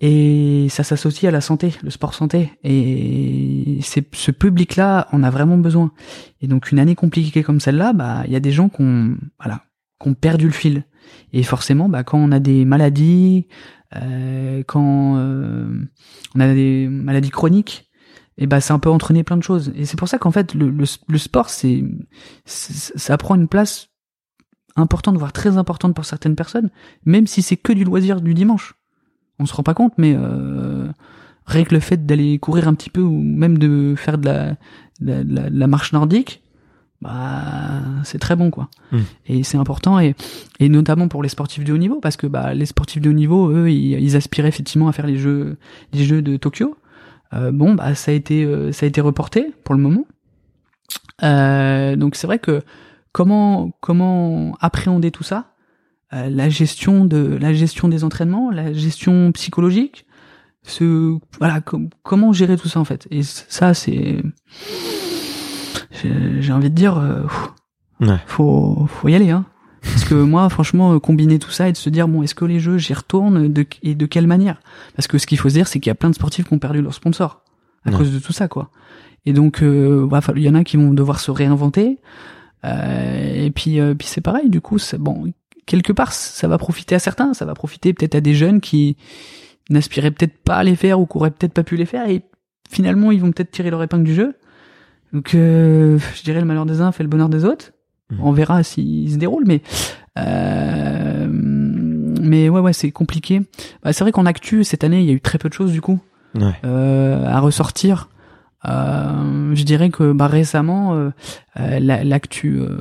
et 0.00 0.66
ça 0.70 0.82
s'associe 0.84 1.28
à 1.28 1.32
la 1.32 1.40
santé, 1.40 1.72
le 1.82 1.90
sport 1.90 2.14
santé, 2.14 2.50
et 2.64 3.78
c'est 3.82 4.06
ce 4.14 4.30
public-là 4.30 5.08
en 5.12 5.22
a 5.22 5.30
vraiment 5.30 5.56
besoin. 5.58 5.92
Et 6.40 6.46
donc 6.48 6.72
une 6.72 6.78
année 6.78 6.94
compliquée 6.94 7.42
comme 7.42 7.60
celle-là, 7.60 7.92
bah 7.92 8.22
il 8.26 8.32
y 8.32 8.36
a 8.36 8.40
des 8.40 8.52
gens 8.52 8.68
qui 8.68 8.82
ont 8.82 9.16
voilà, 9.38 9.64
qui 10.00 10.08
ont 10.08 10.14
perdu 10.14 10.46
le 10.46 10.52
fil. 10.52 10.84
Et 11.32 11.42
forcément, 11.42 11.88
bah, 11.88 12.02
quand 12.02 12.18
on 12.18 12.32
a 12.32 12.40
des 12.40 12.64
maladies, 12.64 13.46
euh, 13.94 14.62
quand 14.66 15.16
euh, 15.18 15.68
on 16.34 16.40
a 16.40 16.54
des 16.54 16.88
maladies 16.88 17.30
chroniques, 17.30 17.90
et 18.38 18.46
bah, 18.46 18.60
ça 18.60 18.78
peut 18.78 18.90
entraîner 18.90 19.22
plein 19.22 19.36
de 19.36 19.42
choses. 19.42 19.70
Et 19.76 19.84
c'est 19.84 19.98
pour 19.98 20.08
ça 20.08 20.18
qu'en 20.18 20.30
fait, 20.32 20.54
le, 20.54 20.70
le, 20.70 20.84
le 21.08 21.18
sport, 21.18 21.50
c'est- 21.50 21.84
ça 22.46 23.16
prend 23.18 23.34
une 23.34 23.48
place 23.48 23.90
importante, 24.76 25.18
voire 25.18 25.32
très 25.32 25.56
importante 25.58 25.94
pour 25.94 26.04
certaines 26.06 26.34
personnes, 26.36 26.70
même 27.04 27.26
si 27.26 27.42
c'est 27.42 27.56
que 27.56 27.72
du 27.72 27.84
loisir 27.84 28.20
du 28.20 28.32
dimanche. 28.34 28.74
On 29.38 29.46
se 29.46 29.54
rend 29.54 29.62
pas 29.62 29.74
compte, 29.74 29.92
mais 29.98 30.14
euh, 30.16 30.86
rien 31.46 31.64
que 31.64 31.74
le 31.74 31.80
fait 31.80 32.06
d'aller 32.06 32.38
courir 32.38 32.68
un 32.68 32.74
petit 32.74 32.90
peu 32.90 33.00
ou 33.00 33.20
même 33.20 33.58
de 33.58 33.94
faire 33.96 34.18
de 34.18 34.26
la, 34.26 34.50
de 35.00 35.12
la, 35.12 35.24
de 35.24 35.58
la- 35.58 35.66
marche 35.66 35.92
nordique, 35.92 36.42
bah, 37.02 37.82
c'est 38.04 38.18
très 38.18 38.36
bon, 38.36 38.50
quoi. 38.50 38.68
Mm. 38.92 38.98
Et 39.26 39.42
c'est 39.42 39.58
important, 39.58 39.98
et, 39.98 40.14
et 40.60 40.68
notamment 40.68 41.08
pour 41.08 41.22
les 41.22 41.28
sportifs 41.28 41.64
de 41.64 41.72
haut 41.72 41.78
niveau, 41.78 42.00
parce 42.00 42.16
que 42.16 42.26
bah, 42.26 42.54
les 42.54 42.66
sportifs 42.66 43.02
de 43.02 43.10
haut 43.10 43.14
niveau, 43.14 43.50
eux, 43.50 43.70
ils, 43.70 44.00
ils 44.00 44.16
aspiraient 44.16 44.48
effectivement 44.48 44.88
à 44.88 44.92
faire 44.92 45.06
les 45.06 45.16
jeux, 45.18 45.56
les 45.92 46.04
jeux 46.04 46.22
de 46.22 46.36
Tokyo. 46.36 46.76
Euh, 47.32 47.50
bon, 47.50 47.74
bah, 47.74 47.94
ça 47.94 48.12
a 48.12 48.14
été, 48.14 48.44
euh, 48.44 48.70
ça 48.72 48.86
a 48.86 48.88
été 48.88 49.00
reporté 49.00 49.52
pour 49.64 49.74
le 49.74 49.80
moment. 49.80 50.04
Euh, 51.22 51.96
donc 51.96 52.16
c'est 52.16 52.26
vrai 52.26 52.38
que 52.38 52.62
comment, 53.12 53.70
comment 53.80 54.56
appréhender 54.60 55.10
tout 55.10 55.22
ça, 55.22 55.46
Euh, 56.12 56.28
la 56.30 56.48
gestion 56.48 57.04
de, 57.04 57.36
la 57.40 57.52
gestion 57.52 57.88
des 57.88 58.04
entraînements, 58.04 58.50
la 58.50 58.72
gestion 58.72 59.32
psychologique, 59.32 60.06
ce, 60.62 61.16
voilà, 61.38 61.60
com- 61.60 61.88
comment 62.02 62.32
gérer 62.32 62.56
tout 62.56 62.68
ça 62.68 62.78
en 62.78 62.84
fait. 62.84 63.08
Et 63.10 63.22
ça, 63.22 63.74
c'est, 63.74 64.22
j'ai 66.40 66.52
envie 66.52 66.70
de 66.70 66.74
dire, 66.74 66.98
euh, 66.98 67.22
Ouais. 68.00 68.18
faut, 68.26 68.86
faut 68.88 69.08
y 69.08 69.14
aller, 69.14 69.30
hein. 69.30 69.44
Parce 69.82 70.04
que 70.04 70.14
moi, 70.14 70.48
franchement, 70.48 70.94
euh, 70.94 70.98
combiner 70.98 71.38
tout 71.38 71.50
ça 71.50 71.68
et 71.68 71.72
de 71.72 71.76
se 71.76 71.90
dire, 71.90 72.08
bon, 72.08 72.22
est-ce 72.22 72.34
que 72.34 72.44
les 72.44 72.58
jeux, 72.58 72.78
j'y 72.78 72.94
retourne 72.94 73.52
de, 73.52 73.66
et 73.82 73.94
de 73.94 74.06
quelle 74.06 74.26
manière? 74.26 74.60
Parce 74.96 75.06
que 75.06 75.18
ce 75.18 75.26
qu'il 75.26 75.38
faut 75.38 75.48
se 75.48 75.54
dire, 75.54 75.68
c'est 75.68 75.78
qu'il 75.78 75.90
y 75.90 75.92
a 75.92 75.94
plein 75.94 76.10
de 76.10 76.14
sportifs 76.14 76.46
qui 76.48 76.54
ont 76.54 76.58
perdu 76.58 76.80
leur 76.82 76.94
sponsor 76.94 77.42
à 77.84 77.90
Ouais. 77.90 77.96
cause 77.96 78.12
de 78.12 78.18
tout 78.18 78.32
ça, 78.32 78.48
quoi. 78.48 78.70
Et 79.26 79.32
donc, 79.32 79.62
euh, 79.62 80.04
voilà, 80.08 80.24
il 80.36 80.42
y 80.42 80.48
en 80.48 80.54
a 80.54 80.64
qui 80.64 80.76
vont 80.76 80.92
devoir 80.94 81.20
se 81.20 81.30
réinventer. 81.30 81.98
Euh, 82.64 83.44
et 83.44 83.50
puis, 83.50 83.78
euh, 83.78 83.94
puis 83.94 84.08
c'est 84.08 84.20
pareil. 84.22 84.48
Du 84.48 84.60
coup, 84.62 84.78
c'est 84.78 84.98
bon. 84.98 85.30
Quelque 85.66 85.92
part, 85.92 86.12
ça 86.12 86.46
va 86.48 86.58
profiter 86.58 86.94
à 86.94 86.98
certains. 86.98 87.34
Ça 87.34 87.44
va 87.44 87.54
profiter 87.54 87.92
peut-être 87.94 88.14
à 88.14 88.20
des 88.20 88.34
jeunes 88.34 88.60
qui 88.60 88.96
n'aspiraient 89.70 90.10
peut-être 90.10 90.36
pas 90.42 90.56
à 90.56 90.62
les 90.64 90.76
faire 90.76 91.00
ou 91.00 91.06
qui 91.06 91.16
auraient 91.16 91.30
peut-être 91.30 91.54
pas 91.54 91.62
pu 91.64 91.76
les 91.76 91.86
faire. 91.86 92.08
Et 92.08 92.22
finalement, 92.70 93.12
ils 93.12 93.20
vont 93.20 93.32
peut-être 93.32 93.50
tirer 93.50 93.70
leur 93.70 93.82
épingle 93.82 94.04
du 94.04 94.14
jeu. 94.14 94.34
Donc, 95.12 95.34
euh, 95.34 95.98
je 96.16 96.22
dirais 96.22 96.40
le 96.40 96.46
malheur 96.46 96.66
des 96.66 96.80
uns 96.80 96.92
fait 96.92 97.02
le 97.02 97.08
bonheur 97.08 97.28
des 97.28 97.44
autres. 97.44 97.72
Mhm. 98.10 98.18
On 98.22 98.32
verra 98.32 98.62
s'il 98.62 99.10
se 99.10 99.16
déroule, 99.16 99.44
mais 99.46 99.62
euh, 100.18 101.26
mais 101.30 102.48
ouais, 102.48 102.60
ouais, 102.60 102.72
c'est 102.72 102.90
compliqué. 102.90 103.42
Bah, 103.82 103.92
c'est 103.92 104.04
vrai 104.04 104.12
qu'en 104.12 104.26
actu 104.26 104.64
cette 104.64 104.84
année, 104.84 105.00
il 105.00 105.06
y 105.06 105.10
a 105.10 105.14
eu 105.14 105.20
très 105.20 105.38
peu 105.38 105.48
de 105.48 105.54
choses 105.54 105.72
du 105.72 105.80
coup 105.80 105.98
Ouais. 106.34 106.52
euh, 106.64 107.24
à 107.26 107.40
ressortir. 107.40 108.08
Euh, 108.66 109.54
je 109.54 109.62
dirais 109.64 109.90
que 109.90 110.12
bah, 110.12 110.26
récemment, 110.26 110.94
euh, 110.94 111.10
euh, 111.60 111.78
la- 111.80 112.02
l'actu, 112.04 112.58
euh, 112.60 112.78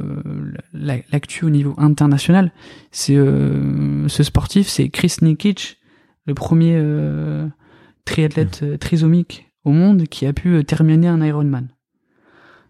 la- 0.73 0.97
l'actu 1.11 1.45
au 1.45 1.49
niveau 1.49 1.73
international, 1.77 2.51
c'est 2.91 3.15
euh, 3.17 4.07
ce 4.07 4.23
sportif, 4.23 4.67
c'est 4.67 4.89
Chris 4.89 5.15
Nikic, 5.21 5.77
le 6.25 6.34
premier 6.34 6.75
euh, 6.77 7.47
triathlète 8.05 8.61
euh, 8.63 8.77
trisomique 8.77 9.51
au 9.65 9.71
monde 9.71 10.03
qui 10.03 10.25
a 10.25 10.34
pu 10.34 10.63
terminer 10.63 11.07
un 11.07 11.21
Ironman. 11.21 11.67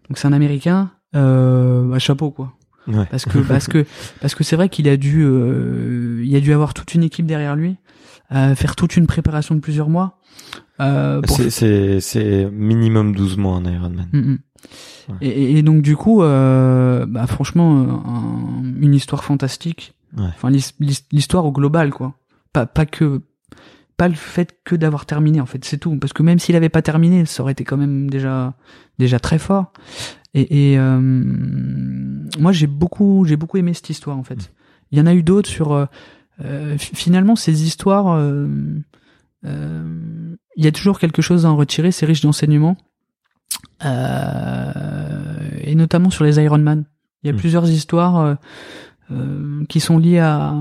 Donc 0.08 0.18
c'est 0.18 0.26
un 0.26 0.32
Américain, 0.32 0.90
euh, 1.14 1.88
bah, 1.88 1.98
chapeau 1.98 2.30
quoi. 2.30 2.54
Ouais. 2.86 3.06
Parce 3.10 3.24
que 3.24 3.38
parce 3.38 3.66
que 3.68 3.86
parce 4.20 4.34
que 4.34 4.44
c'est 4.44 4.56
vrai 4.56 4.68
qu'il 4.68 4.88
a 4.88 4.96
dû 4.96 5.22
euh, 5.24 6.22
il 6.24 6.34
a 6.36 6.40
dû 6.40 6.52
avoir 6.52 6.74
toute 6.74 6.94
une 6.94 7.02
équipe 7.02 7.26
derrière 7.26 7.56
lui, 7.56 7.76
euh, 8.32 8.54
faire 8.54 8.76
toute 8.76 8.96
une 8.96 9.06
préparation 9.06 9.54
de 9.54 9.60
plusieurs 9.60 9.88
mois. 9.88 10.18
Euh, 10.80 11.20
C'est- 11.28 12.50
minimum 12.50 13.14
12 13.14 13.36
mois 13.36 13.56
un 13.56 13.64
Ironman. 13.64 14.08
Mm, 14.12 14.18
mm. 14.18 14.38
Ouais. 15.10 15.16
Et, 15.20 15.58
et 15.58 15.62
donc 15.62 15.82
du 15.82 15.96
coup, 15.96 16.22
euh, 16.22 17.04
bah 17.06 17.26
franchement, 17.26 17.82
euh, 17.82 17.86
un- 18.08 18.62
une 18.80 18.94
histoire 18.94 19.22
fantastique. 19.22 19.94
Ouais. 20.16 20.24
Enfin 20.28 20.50
l'his- 20.50 20.74
l'his- 20.80 21.04
l'histoire 21.12 21.44
au 21.44 21.52
global, 21.52 21.90
quoi. 21.90 22.14
Pas 22.52 22.64
pas 22.66 22.86
que 22.86 23.20
pas 23.96 24.08
le 24.08 24.14
fait 24.14 24.56
que 24.64 24.74
d'avoir 24.74 25.06
terminé, 25.06 25.40
en 25.40 25.46
fait, 25.46 25.64
c'est 25.64 25.78
tout. 25.78 25.96
Parce 25.98 26.12
que 26.12 26.22
même 26.24 26.38
s'il 26.38 26.56
avait 26.56 26.68
pas 26.70 26.82
terminé, 26.82 27.24
ça 27.26 27.42
aurait 27.42 27.52
été 27.52 27.62
quand 27.64 27.76
même 27.76 28.08
déjà 28.10 28.54
déjà 28.98 29.20
très 29.20 29.38
fort. 29.38 29.72
Et, 30.32 30.72
et 30.72 30.78
euh, 30.78 30.98
moi, 32.38 32.52
j'ai 32.52 32.66
beaucoup 32.66 33.24
j'ai 33.26 33.36
beaucoup 33.36 33.58
aimé 33.58 33.74
cette 33.74 33.90
histoire, 33.90 34.16
en 34.18 34.24
fait. 34.24 34.52
Il 34.90 34.98
y 34.98 35.00
en 35.00 35.06
a 35.06 35.14
eu 35.14 35.22
d'autres 35.22 35.48
sur 35.50 35.72
euh, 35.72 36.76
fi- 36.78 36.94
finalement 36.96 37.36
ces 37.36 37.64
histoires. 37.64 38.08
euh, 38.16 38.48
il 39.44 40.64
y 40.64 40.66
a 40.66 40.72
toujours 40.72 40.98
quelque 40.98 41.22
chose 41.22 41.44
à 41.46 41.50
en 41.50 41.56
retirer. 41.56 41.90
C'est 41.92 42.06
riche 42.06 42.20
d'enseignements. 42.22 42.76
Euh, 43.84 44.72
et 45.62 45.74
notamment 45.74 46.10
sur 46.10 46.24
les 46.24 46.38
Ironman. 46.40 46.84
Il 47.22 47.26
y 47.28 47.30
a 47.30 47.32
Mm. 47.32 47.36
plusieurs 47.36 47.68
histoires 47.70 48.18
euh, 48.20 48.34
euh, 49.10 49.64
qui 49.68 49.80
sont 49.80 49.98
liées 49.98 50.18
à 50.20 50.54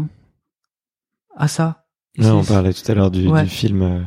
à 1.35 1.47
ça. 1.47 1.85
Ouais, 2.19 2.29
on 2.29 2.43
parlait 2.43 2.73
tout 2.73 2.89
à 2.91 2.93
l'heure 2.93 3.09
du, 3.09 3.27
Ouais. 3.27 3.43
du 3.43 3.49
film 3.49 3.81
euh, 3.81 3.99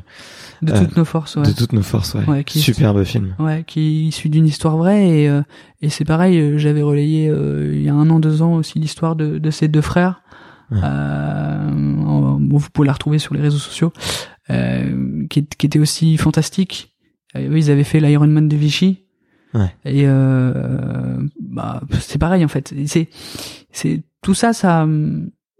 de 0.63 0.73
euh, 0.73 0.79
toutes 0.79 0.97
nos 0.97 1.05
forces. 1.05 1.35
Ouais. 1.37 1.43
de 1.43 1.53
toutes 1.53 1.73
nos 1.73 1.83
forces. 1.83 2.15
Ouais. 2.15 2.25
Ouais, 2.29 2.45
qui- 2.45 2.61
Superbe 2.61 3.03
film. 3.03 3.35
Ouais, 3.41 3.65
qui 3.67 3.81
est 3.81 4.09
issu 4.09 4.29
d'une 4.29 4.47
histoire 4.47 4.77
vraie 4.77 5.09
et 5.23 5.29
euh, 5.29 5.43
et 5.83 5.89
c'est 5.89 6.05
pareil. 6.05 6.39
euh, 6.39 6.57
J'avais 6.59 6.83
relayé 6.83 7.29
euh, 7.29 7.73
il 7.75 7.83
y 7.83 7.89
a 7.89 7.95
un 7.95 8.09
an, 8.11 8.21
deux 8.21 8.43
ans 8.43 8.55
aussi 8.55 8.79
l'histoire 8.79 9.17
de 9.17 9.39
de 9.39 9.51
ces 9.51 9.67
deux 9.69 9.81
frères. 9.81 10.23
Ouais. 10.71 10.79
Euh, 10.83 11.69
en- 12.07 12.39
bon, 12.41 12.59
vous 12.59 12.71
pouvez 12.73 12.87
la 12.87 12.93
retrouver 12.93 13.19
sur 13.19 13.35
les 13.35 13.41
réseaux 13.41 13.59
sociaux, 13.59 13.93
euh, 13.97 14.36
qui, 14.49 15.41
est- 15.41 15.55
qui 15.57 15.67
était 15.67 15.79
aussi 15.79 16.17
fantastique. 16.17 16.95
Euh, 17.35 17.49
eux, 17.51 17.59
ils 17.59 17.71
avaient 17.71 17.85
fait 17.85 18.01
l'Ironman 18.01 18.49
de 18.49 18.57
Vichy. 18.57 19.05
Ouais. 19.55 19.75
Et 19.85 20.03
euh, 20.07 21.19
bah 21.41 21.81
c'est 22.01 22.19
pareil 22.19 22.45
en 22.45 22.49
fait. 22.49 22.75
C'est 22.87 23.09
c'est 23.73 24.03
tout 24.23 24.35
ça, 24.35 24.53
ça 24.53 24.87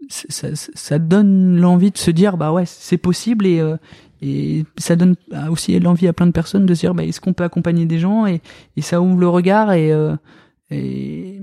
ça, 0.09 0.55
ça, 0.55 0.69
ça 0.73 0.99
donne 0.99 1.57
l'envie 1.59 1.91
de 1.91 1.97
se 1.97 2.11
dire 2.11 2.37
bah 2.37 2.51
ouais 2.53 2.65
c'est 2.65 2.97
possible 2.97 3.45
et 3.45 3.59
euh, 3.59 3.75
et 4.21 4.65
ça 4.77 4.95
donne 4.95 5.15
aussi 5.49 5.77
l'envie 5.79 6.07
à 6.07 6.13
plein 6.13 6.27
de 6.27 6.31
personnes 6.31 6.65
de 6.65 6.73
se 6.73 6.81
dire 6.81 6.93
bah 6.95 7.03
est-ce 7.05 7.19
qu'on 7.21 7.33
peut 7.33 7.43
accompagner 7.43 7.85
des 7.85 7.99
gens 7.99 8.25
et, 8.25 8.41
et 8.75 8.81
ça 8.81 9.01
ouvre 9.01 9.19
le 9.19 9.27
regard 9.29 9.71
et, 9.73 9.91
euh, 9.91 10.15
et 10.69 11.39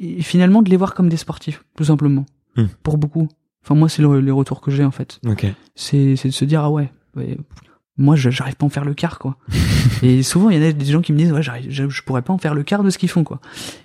et 0.00 0.22
finalement 0.22 0.62
de 0.62 0.70
les 0.70 0.76
voir 0.76 0.94
comme 0.94 1.08
des 1.08 1.16
sportifs 1.16 1.64
tout 1.76 1.84
simplement 1.84 2.24
Hmm. 2.54 2.66
pour 2.82 2.98
beaucoup 2.98 3.28
enfin 3.64 3.74
moi 3.74 3.88
c'est 3.88 4.02
le, 4.02 4.20
les 4.20 4.30
retours 4.30 4.60
que 4.60 4.70
j'ai 4.70 4.84
en 4.84 4.90
fait 4.90 5.20
Ok. 5.26 5.46
c'est 5.74 6.16
c'est 6.16 6.28
de 6.28 6.34
se 6.34 6.44
dire 6.44 6.62
ah 6.62 6.70
ouais, 6.70 6.90
ouais, 7.16 7.36
moi 7.98 8.16
j'arrive 8.16 8.56
pas 8.56 8.64
à 8.64 8.66
en 8.66 8.70
faire 8.70 8.84
le 8.84 8.94
quart 8.94 9.18
quoi 9.18 9.36
et 10.02 10.22
souvent 10.22 10.50
il 10.50 10.60
y 10.60 10.64
en 10.64 10.68
a 10.68 10.72
des 10.72 10.84
gens 10.86 11.00
qui 11.02 11.12
me 11.12 11.18
disent 11.18 11.32
ouais 11.32 11.42
j'arrive 11.42 11.66
je, 11.70 11.88
je 11.88 12.02
pourrais 12.02 12.22
pas 12.22 12.32
en 12.32 12.38
faire 12.38 12.54
le 12.54 12.62
quart 12.62 12.82
de 12.82 12.90
ce 12.90 12.98
qu'ils 12.98 13.08
font 13.10 13.22
quoi 13.24 13.40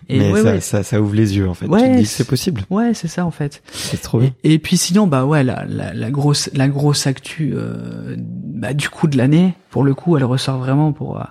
et 0.09 0.19
Mais 0.19 0.31
ouais, 0.31 0.41
ça, 0.41 0.51
ouais. 0.53 0.61
ça, 0.61 0.83
ça 0.83 1.01
ouvre 1.01 1.13
les 1.13 1.35
yeux 1.37 1.47
en 1.49 1.53
fait. 1.53 1.67
Ouais, 1.67 1.97
c'est- 1.99 2.05
c'est 2.05 2.27
possible. 2.27 2.61
ouais 2.69 2.93
c'est 2.93 3.07
ça 3.09 3.25
en 3.25 3.31
fait 3.31 3.61
C'est 3.71 4.01
trop 4.01 4.19
bien. 4.19 4.31
et, 4.43 4.53
et 4.53 4.59
puis 4.59 4.77
sinon, 4.77 5.05
bah 5.07 5.25
ouais, 5.25 5.43
la, 5.43 5.65
la, 5.65 5.93
la 5.93 6.11
grosse, 6.11 6.49
la 6.53 6.69
grosse 6.69 7.05
actu, 7.07 7.51
euh, 7.53 8.15
bah, 8.17 8.73
du 8.73 8.87
coup 8.89 9.07
de 9.07 9.17
l'année, 9.17 9.53
pour 9.69 9.83
le 9.83 9.93
coup, 9.93 10.15
elle 10.15 10.23
ressort 10.23 10.57
vraiment 10.59 10.93
pour 10.93 11.19
euh, 11.19 11.23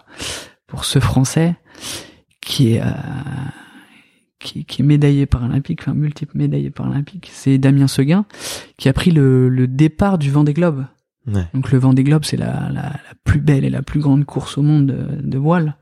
pour 0.67 0.85
ce 0.85 0.99
Français 1.01 1.55
qui 2.43 2.75
est 2.75 2.83
euh, 2.83 2.85
qui, 4.47 4.65
qui 4.65 4.83
est 4.83 4.85
médaillé 4.85 5.27
paralympique, 5.27 5.81
enfin 5.83 5.95
multiple 5.95 6.39
médaillé 6.39 6.71
paralympique. 6.71 7.29
C'est 7.33 7.59
Damien 7.59 7.89
Seguin 7.89 8.25
qui 8.79 8.89
a 8.89 8.93
pris 8.93 9.11
le, 9.11 9.49
le 9.49 9.67
départ 9.67 10.17
du 10.19 10.31
Vendée 10.31 10.55
Globe. 10.55 10.87
Ouais. 11.27 11.47
Donc 11.53 11.73
le 11.73 11.79
Vendée 11.79 12.05
Globe, 12.05 12.25
c'est 12.25 12.37
la, 12.37 12.69
la, 12.73 12.83
la 12.83 13.15
plus 13.25 13.41
belle 13.41 13.65
et 13.65 13.71
la 13.71 13.83
plus 13.83 14.01
grande 14.01 14.25
course 14.25 14.57
au 14.59 14.63
monde 14.63 14.87
de, 14.87 15.21
de 15.21 15.39
voile, 15.39 15.77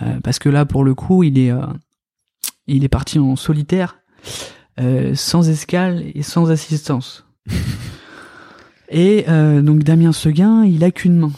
Euh, 0.00 0.20
parce 0.22 0.38
que 0.38 0.48
là, 0.48 0.64
pour 0.64 0.84
le 0.84 0.94
coup, 0.94 1.24
il 1.24 1.38
est 1.40 1.50
euh, 1.50 1.66
il 2.68 2.84
est 2.84 2.88
parti 2.88 3.18
en 3.18 3.34
solitaire, 3.34 3.98
euh, 4.78 5.16
sans 5.16 5.48
escale 5.48 6.04
et 6.14 6.22
sans 6.22 6.50
assistance. 6.52 7.26
et 8.90 9.24
donc 9.62 9.82
Damien 9.82 10.12
Seguin, 10.12 10.64
il 10.64 10.84
a 10.84 10.92
qu'une 10.92 11.18
main. 11.18 11.32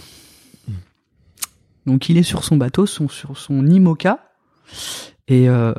Donc 1.87 2.11
il 2.11 2.19
est 2.19 2.23
sur 2.23 2.45
son 2.45 2.59
bateau, 2.59 2.85
son, 2.85 3.09
sur 3.09 3.39
son 3.39 3.67
IMOCA. 3.67 4.19
Et 5.31 5.49
euh, 5.49 5.73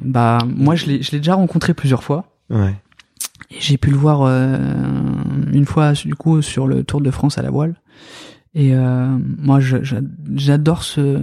bah 0.00 0.38
moi 0.46 0.76
je 0.76 0.86
l'ai 0.86 1.02
je 1.02 1.10
l'ai 1.10 1.18
déjà 1.18 1.34
rencontré 1.34 1.74
plusieurs 1.74 2.04
fois. 2.04 2.24
Ouais. 2.48 2.74
Et 3.50 3.60
j'ai 3.60 3.76
pu 3.76 3.90
le 3.90 3.96
voir 3.96 4.22
euh, 4.22 4.56
une 5.52 5.66
fois 5.66 5.92
du 5.92 6.14
coup 6.14 6.40
sur 6.40 6.68
le 6.68 6.84
Tour 6.84 7.00
de 7.00 7.10
France 7.10 7.36
à 7.36 7.42
la 7.42 7.50
voile. 7.50 7.74
Et 8.54 8.76
euh, 8.76 9.18
moi 9.38 9.58
j'adore 9.60 10.84
ce 10.84 11.20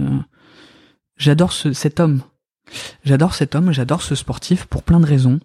j'adore 1.16 1.52
ce, 1.52 1.72
cet 1.72 2.00
homme. 2.00 2.22
J'adore 3.02 3.34
cet 3.34 3.54
homme, 3.54 3.72
j'adore 3.72 4.02
ce 4.02 4.14
sportif 4.14 4.66
pour 4.66 4.82
plein 4.82 5.00
de 5.00 5.06
raisons. 5.06 5.40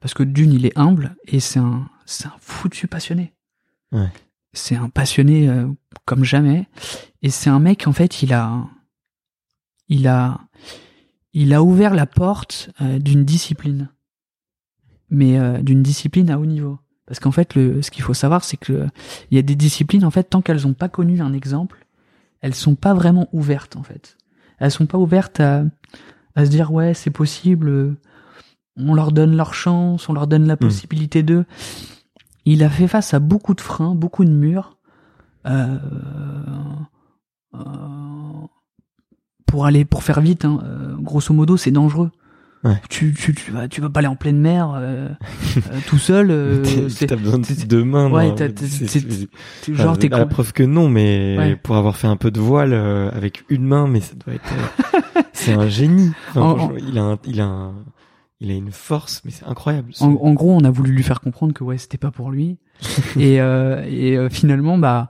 Parce 0.00 0.14
que 0.14 0.22
d'une 0.22 0.54
il 0.54 0.64
est 0.64 0.76
humble 0.78 1.14
et 1.26 1.40
c'est 1.40 1.58
un 1.58 1.90
c'est 2.06 2.26
un 2.26 2.36
foutu 2.40 2.86
passionné. 2.86 3.34
Ouais. 3.92 4.08
C'est 4.54 4.76
un 4.76 4.88
passionné 4.88 5.50
comme 6.06 6.24
jamais. 6.24 6.66
Et 7.20 7.28
c'est 7.28 7.50
un 7.50 7.60
mec 7.60 7.86
en 7.86 7.92
fait 7.92 8.22
il 8.22 8.32
a 8.32 8.64
il 9.88 10.08
a 10.08 10.40
il 11.32 11.54
a 11.54 11.62
ouvert 11.62 11.94
la 11.94 12.06
porte 12.06 12.70
euh, 12.80 12.98
d'une 12.98 13.24
discipline 13.24 13.90
mais 15.10 15.38
euh, 15.38 15.58
d'une 15.60 15.82
discipline 15.82 16.30
à 16.30 16.38
haut 16.38 16.46
niveau. 16.46 16.78
Parce 17.06 17.18
qu'en 17.18 17.32
fait, 17.32 17.56
le, 17.56 17.82
ce 17.82 17.90
qu'il 17.90 18.02
faut 18.02 18.14
savoir, 18.14 18.44
c'est 18.44 18.56
que 18.56 18.86
il 19.30 19.36
y 19.36 19.38
a 19.38 19.42
des 19.42 19.56
disciplines, 19.56 20.04
en 20.04 20.10
fait, 20.10 20.24
tant 20.24 20.40
qu'elles 20.40 20.62
n'ont 20.62 20.74
pas 20.74 20.88
connu 20.88 21.20
un 21.20 21.32
exemple, 21.32 21.84
elles 22.40 22.54
sont 22.54 22.76
pas 22.76 22.94
vraiment 22.94 23.28
ouvertes, 23.32 23.76
en 23.76 23.82
fait. 23.82 24.16
Elles 24.58 24.70
sont 24.70 24.86
pas 24.86 24.98
ouvertes 24.98 25.40
à, 25.40 25.64
à 26.36 26.44
se 26.44 26.50
dire 26.50 26.72
ouais, 26.72 26.94
c'est 26.94 27.10
possible. 27.10 27.96
On 28.76 28.94
leur 28.94 29.10
donne 29.10 29.36
leur 29.36 29.52
chance, 29.54 30.08
on 30.08 30.12
leur 30.12 30.28
donne 30.28 30.46
la 30.46 30.56
possibilité 30.56 31.22
d'eux. 31.22 31.44
Il 32.44 32.62
a 32.62 32.70
fait 32.70 32.88
face 32.88 33.12
à 33.12 33.18
beaucoup 33.18 33.54
de 33.54 33.60
freins, 33.60 33.94
beaucoup 33.94 34.24
de 34.24 34.30
murs. 34.30 34.78
Euh, 35.46 35.78
euh, 37.54 37.58
pour 39.50 39.66
aller, 39.66 39.84
pour 39.84 40.02
faire 40.02 40.20
vite, 40.20 40.44
hein, 40.44 40.60
euh, 40.64 40.94
grosso 40.98 41.34
modo, 41.34 41.56
c'est 41.56 41.70
dangereux. 41.72 42.10
Ouais. 42.62 42.76
Tu, 42.90 43.14
tu, 43.14 43.34
tu 43.34 43.50
vas, 43.52 43.68
tu 43.68 43.80
vas 43.80 43.88
pas 43.88 44.00
aller 44.00 44.06
en 44.08 44.16
pleine 44.16 44.38
mer 44.38 44.72
euh, 44.76 45.08
euh, 45.56 45.78
tout 45.86 45.96
seul. 45.98 46.30
euh, 46.30 46.62
T'es- 46.62 47.06
T'as 47.06 47.16
besoin 47.16 47.38
de 47.38 47.64
deux 47.66 47.84
mains. 47.84 48.10
Ouais, 48.10 48.34
c'est- 48.56 49.74
genre 49.74 49.96
t'es 49.98 50.12
à 50.12 50.18
la 50.18 50.26
preuve 50.26 50.52
que 50.52 50.62
non, 50.62 50.88
mais 50.90 51.36
Ouais. 51.38 51.56
pour 51.56 51.76
avoir 51.76 51.96
fait 51.96 52.06
un 52.06 52.16
peu 52.16 52.30
de 52.30 52.38
voile 52.38 52.72
euh, 52.74 53.10
avec 53.12 53.44
une 53.48 53.64
main, 53.64 53.86
mais 53.88 54.00
ça 54.00 54.12
doit 54.14 54.34
être. 54.34 54.44
c'est 55.32 55.54
un 55.54 55.68
génie. 55.68 56.12
Enfin, 56.30 56.42
En- 56.42 56.76
il 56.76 56.98
a, 56.98 57.02
un, 57.02 57.18
il 57.24 57.40
a, 57.40 57.46
un, 57.46 57.72
il 58.40 58.50
a 58.50 58.54
une 58.54 58.72
force, 58.72 59.22
mais 59.24 59.30
c'est 59.30 59.46
incroyable. 59.46 59.92
En, 60.00 60.08
en 60.12 60.32
gros, 60.34 60.52
on 60.54 60.62
a 60.64 60.70
voulu 60.70 60.92
lui 60.92 61.02
faire 61.02 61.20
comprendre 61.22 61.54
que 61.54 61.64
ouais, 61.64 61.78
c'était 61.78 61.98
pas 61.98 62.10
pour 62.10 62.30
lui. 62.30 62.58
et 63.18 63.40
euh, 63.40 63.82
et 63.88 64.18
euh, 64.18 64.28
finalement, 64.28 64.76
bah, 64.76 65.08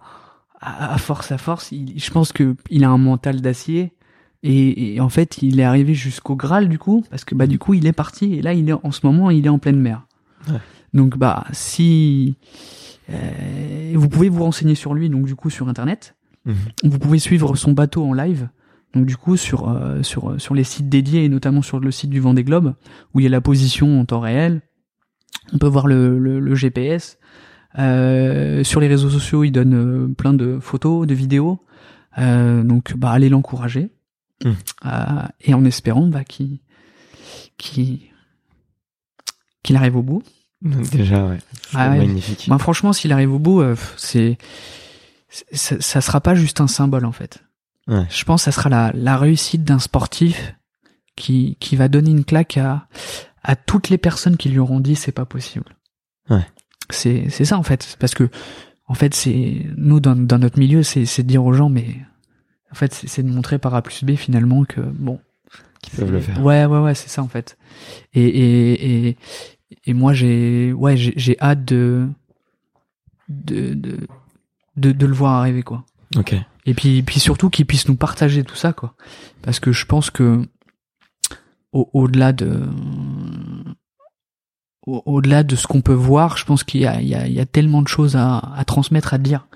à, 0.61 0.95
à 0.95 0.99
force, 0.99 1.33
à 1.33 1.39
force, 1.39 1.73
il, 1.73 1.95
je 1.99 2.11
pense 2.13 2.33
que 2.33 2.55
il 2.71 2.85
a 2.85 2.91
un 2.91 2.99
mental 2.99 3.41
d'acier. 3.41 3.93
Et, 4.43 4.95
et 4.95 5.01
en 5.01 5.09
fait, 5.09 5.43
il 5.43 5.61
est 5.61 5.65
arrivé 5.65 5.95
jusqu'au 5.95 6.35
Graal 6.35 6.69
du 6.69 6.79
coup, 6.79 7.05
parce 7.11 7.25
que 7.25 7.35
bah 7.35 7.47
du 7.47 7.59
coup, 7.59 7.75
il 7.75 7.87
est 7.87 7.93
parti. 7.93 8.35
Et 8.35 8.43
là, 8.43 8.55
il 8.55 8.69
est 8.69 8.73
en 8.73 8.91
ce 8.91 9.05
moment, 9.05 9.31
il 9.31 9.47
est 9.47 9.51
en 9.51 9.59
pleine 9.59 9.79
mer. 9.79 10.07
Ouais. 10.49 10.59
Donc 10.95 11.19
bah, 11.19 11.45
si 11.53 12.37
euh, 13.11 13.93
vous 13.95 14.09
pouvez 14.09 14.29
vous 14.29 14.43
renseigner 14.43 14.75
sur 14.75 14.95
lui, 14.95 15.11
donc 15.11 15.27
du 15.27 15.35
coup 15.35 15.51
sur 15.51 15.69
internet. 15.69 16.17
Mhm. 16.47 16.55
Vous 16.85 16.99
pouvez 16.99 17.19
suivre 17.19 17.55
son 17.57 17.73
bateau 17.73 18.05
en 18.05 18.15
live. 18.15 18.49
Donc 18.95 19.07
du 19.07 19.17
coup 19.17 19.37
sur 19.37 19.69
euh, 19.69 20.03
sur 20.03 20.41
sur 20.41 20.55
les 20.55 20.65
sites 20.65 20.89
dédiés 20.89 21.25
et 21.25 21.29
notamment 21.29 21.63
sur 21.63 21.79
le 21.79 21.91
site 21.93 22.11
du 22.11 22.19
Vendée 22.19 22.43
Globe 22.43 22.75
où 23.15 23.21
il 23.21 23.23
y 23.23 23.27
a 23.27 23.31
la 23.31 23.41
position 23.41 24.01
en 24.01 24.05
temps 24.05 24.21
réel. 24.21 24.63
On 25.53 25.59
peut 25.59 25.69
voir 25.69 25.87
le, 25.87 26.19
le, 26.19 26.41
le 26.41 26.55
GPS. 26.55 27.19
Euh, 27.79 28.65
sur 28.65 28.81
les 28.81 28.89
réseaux 28.89 29.11
sociaux, 29.11 29.45
il 29.45 29.53
donne 29.53 29.75
euh, 29.75 30.09
plein 30.09 30.33
de 30.33 30.59
photos, 30.61 31.07
de 31.07 31.15
vidéos. 31.15 31.61
Euh, 32.19 32.63
donc 32.63 32.97
bah 32.97 33.11
allez 33.11 33.29
l'encourager. 33.29 33.91
Euh, 34.47 35.23
et 35.41 35.55
en 35.55 35.65
espérant 35.65 36.07
bah, 36.07 36.25
qu'il 36.25 36.61
qu'il 37.59 38.01
qu'il 39.63 39.77
arrive 39.77 39.97
au 39.97 40.03
bout. 40.03 40.23
Déjà, 40.63 41.25
ouais. 41.27 41.39
Ah 41.75 41.91
ouais. 41.91 41.99
magnifique. 41.99 42.47
Moi, 42.49 42.59
franchement, 42.59 42.93
s'il 42.93 43.13
arrive 43.13 43.33
au 43.33 43.39
bout, 43.39 43.61
euh, 43.61 43.77
c'est 43.97 44.37
ça, 45.53 45.81
ça 45.81 46.01
sera 46.01 46.21
pas 46.21 46.35
juste 46.35 46.61
un 46.61 46.67
symbole 46.67 47.05
en 47.05 47.13
fait. 47.13 47.43
Ouais. 47.87 48.07
Je 48.11 48.25
pense 48.25 48.43
que 48.43 48.45
ça 48.45 48.53
sera 48.53 48.69
la, 48.69 48.91
la 48.95 49.17
réussite 49.17 49.65
d'un 49.65 49.79
sportif 49.79 50.55
qui 51.17 51.57
qui 51.61 51.77
va 51.77 51.89
donner 51.89 52.11
une 52.11 52.25
claque 52.25 52.57
à 52.57 52.89
à 53.43 53.57
toutes 53.57 53.89
les 53.89 53.99
personnes 53.99 54.37
qui 54.37 54.49
lui 54.49 54.59
auront 54.59 54.81
dit 54.81 54.97
c'est 54.97 55.13
pas 55.13 55.25
possible. 55.25 55.77
Ouais. 56.29 56.47
C'est 56.91 57.29
c'est 57.31 57.45
ça 57.45 57.59
en 57.59 57.63
fait, 57.63 57.97
parce 57.99 58.15
que 58.15 58.29
en 58.87 58.95
fait 58.95 59.15
c'est 59.15 59.67
nous 59.77 60.01
dans 60.01 60.17
dans 60.17 60.39
notre 60.39 60.59
milieu 60.59 60.83
c'est 60.83 61.07
c'est 61.07 61.23
de 61.23 61.29
dire 61.29 61.45
aux 61.45 61.53
gens 61.53 61.69
mais 61.69 62.01
en 62.71 62.75
fait 62.75 62.93
c'est 62.95 63.23
de 63.23 63.29
montrer 63.29 63.59
par 63.59 63.75
A 63.75 63.83
plus 63.83 64.05
B 64.05 64.15
finalement 64.17 64.65
que 64.65 64.81
bon 64.81 65.21
Qu'ils 65.83 65.99
peuvent 65.99 66.13
le 66.13 66.21
faire. 66.21 66.39
Ouais, 66.45 66.67
ouais, 66.67 66.79
ouais, 66.79 66.95
c'est 66.95 67.09
ça 67.09 67.23
en 67.23 67.29
fait. 67.29 67.57
Et 68.13 68.23
et 68.27 69.09
et, 69.09 69.17
et 69.87 69.95
moi 69.95 70.13
j'ai 70.13 70.73
ouais 70.75 70.97
j'ai 70.97 71.15
j'ai 71.17 71.41
hâte 71.41 71.65
de 71.65 72.07
de, 73.29 73.73
de 73.75 73.97
de 74.77 74.93
de 74.93 75.07
le 75.07 75.15
voir 75.15 75.35
arriver 75.35 75.63
quoi. 75.63 75.85
Ok. 76.17 76.35
Et 76.67 76.75
puis 76.75 77.03
puis 77.03 77.19
surtout 77.19 77.49
qu'il 77.51 77.65
puisse 77.67 77.89
nous 77.89 77.97
partager 77.97 78.45
tout 78.45 78.57
ça 78.57 78.73
quoi. 78.75 78.95
Parce 79.43 79.59
que 79.59 79.73
je 79.73 79.87
pense 79.87 80.11
que 80.11 80.43
au- 81.73 81.89
au-delà 81.95 82.33
de 82.33 82.63
au- 84.87 85.03
au-delà 85.07 85.43
de 85.43 85.57
ce 85.57 85.67
qu'on 85.67 85.81
peut 85.83 85.93
voir, 85.95 86.37
je 86.37 86.45
pense 86.45 86.65
qu'il 86.65 86.81
y 86.81 86.87
a 86.87 87.01
il 87.01 87.09
y 87.09 87.15
a 87.15 87.27
il 87.27 87.33
y 87.33 87.41
a 87.41 87.47
tellement 87.47 87.83
de 87.83 87.89
choses 87.89 88.17
à 88.17 88.39
à 88.39 88.65
transmettre 88.65 89.15
à 89.15 89.19
dire. 89.19 89.47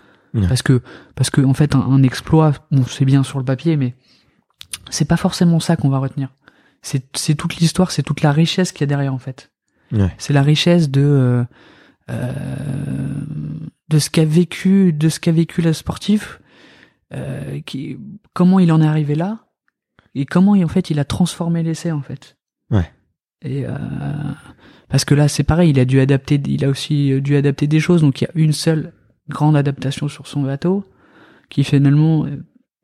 Parce 0.42 0.62
que 0.62 0.82
parce 1.14 1.30
que 1.30 1.40
en 1.40 1.54
fait 1.54 1.74
un, 1.74 1.80
un 1.80 2.02
exploit, 2.02 2.52
bon 2.70 2.84
c'est 2.84 3.04
bien 3.04 3.22
sur 3.22 3.38
le 3.38 3.44
papier 3.44 3.76
mais 3.76 3.94
c'est 4.90 5.04
pas 5.04 5.16
forcément 5.16 5.60
ça 5.60 5.76
qu'on 5.76 5.88
va 5.88 5.98
retenir. 5.98 6.34
C'est 6.82 7.04
c'est 7.16 7.34
toute 7.34 7.56
l'histoire, 7.56 7.90
c'est 7.90 8.02
toute 8.02 8.20
la 8.20 8.32
richesse 8.32 8.72
qu'il 8.72 8.80
y 8.80 8.84
a 8.84 8.86
derrière 8.86 9.14
en 9.14 9.18
fait. 9.18 9.52
Ouais. 9.92 10.12
C'est 10.18 10.32
la 10.32 10.42
richesse 10.42 10.90
de 10.90 11.02
euh, 11.02 11.44
euh, 12.10 12.32
de 13.88 13.98
ce 13.98 14.10
qu'a 14.10 14.24
vécu 14.24 14.92
de 14.92 15.08
ce 15.08 15.20
qu'a 15.20 15.32
vécu 15.32 15.62
le 15.62 15.72
sportif, 15.72 16.40
euh, 17.12 17.60
qui 17.60 17.96
comment 18.32 18.58
il 18.58 18.72
en 18.72 18.82
est 18.82 18.86
arrivé 18.86 19.14
là 19.14 19.46
et 20.14 20.26
comment 20.26 20.52
en 20.52 20.68
fait 20.68 20.90
il 20.90 20.98
a 20.98 21.04
transformé 21.04 21.62
l'essai 21.62 21.92
en 21.92 22.02
fait. 22.02 22.36
Ouais. 22.70 22.90
Et 23.42 23.66
euh, 23.66 23.76
parce 24.88 25.04
que 25.04 25.14
là 25.14 25.28
c'est 25.28 25.44
pareil, 25.44 25.70
il 25.70 25.78
a 25.78 25.84
dû 25.84 26.00
adapter, 26.00 26.40
il 26.46 26.64
a 26.64 26.68
aussi 26.68 27.20
dû 27.20 27.36
adapter 27.36 27.66
des 27.66 27.80
choses. 27.80 28.00
Donc 28.00 28.20
il 28.20 28.24
y 28.24 28.26
a 28.26 28.30
une 28.34 28.52
seule 28.52 28.92
grande 29.28 29.56
adaptation 29.56 30.08
sur 30.08 30.26
son 30.26 30.42
bateau 30.42 30.84
qui 31.48 31.64
finalement 31.64 32.26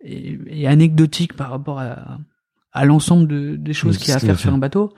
est, 0.03 0.39
est 0.49 0.67
anecdotique 0.67 1.35
par 1.35 1.51
rapport 1.51 1.79
à, 1.81 2.19
à 2.73 2.85
l'ensemble 2.85 3.27
de, 3.29 3.57
des 3.57 3.73
choses 3.73 3.99
qu'il 3.99 4.09
y 4.09 4.13
a 4.13 4.17
à 4.17 4.21
faire 4.21 4.39
sur 4.39 4.53
un 4.55 4.59
bateau. 4.59 4.93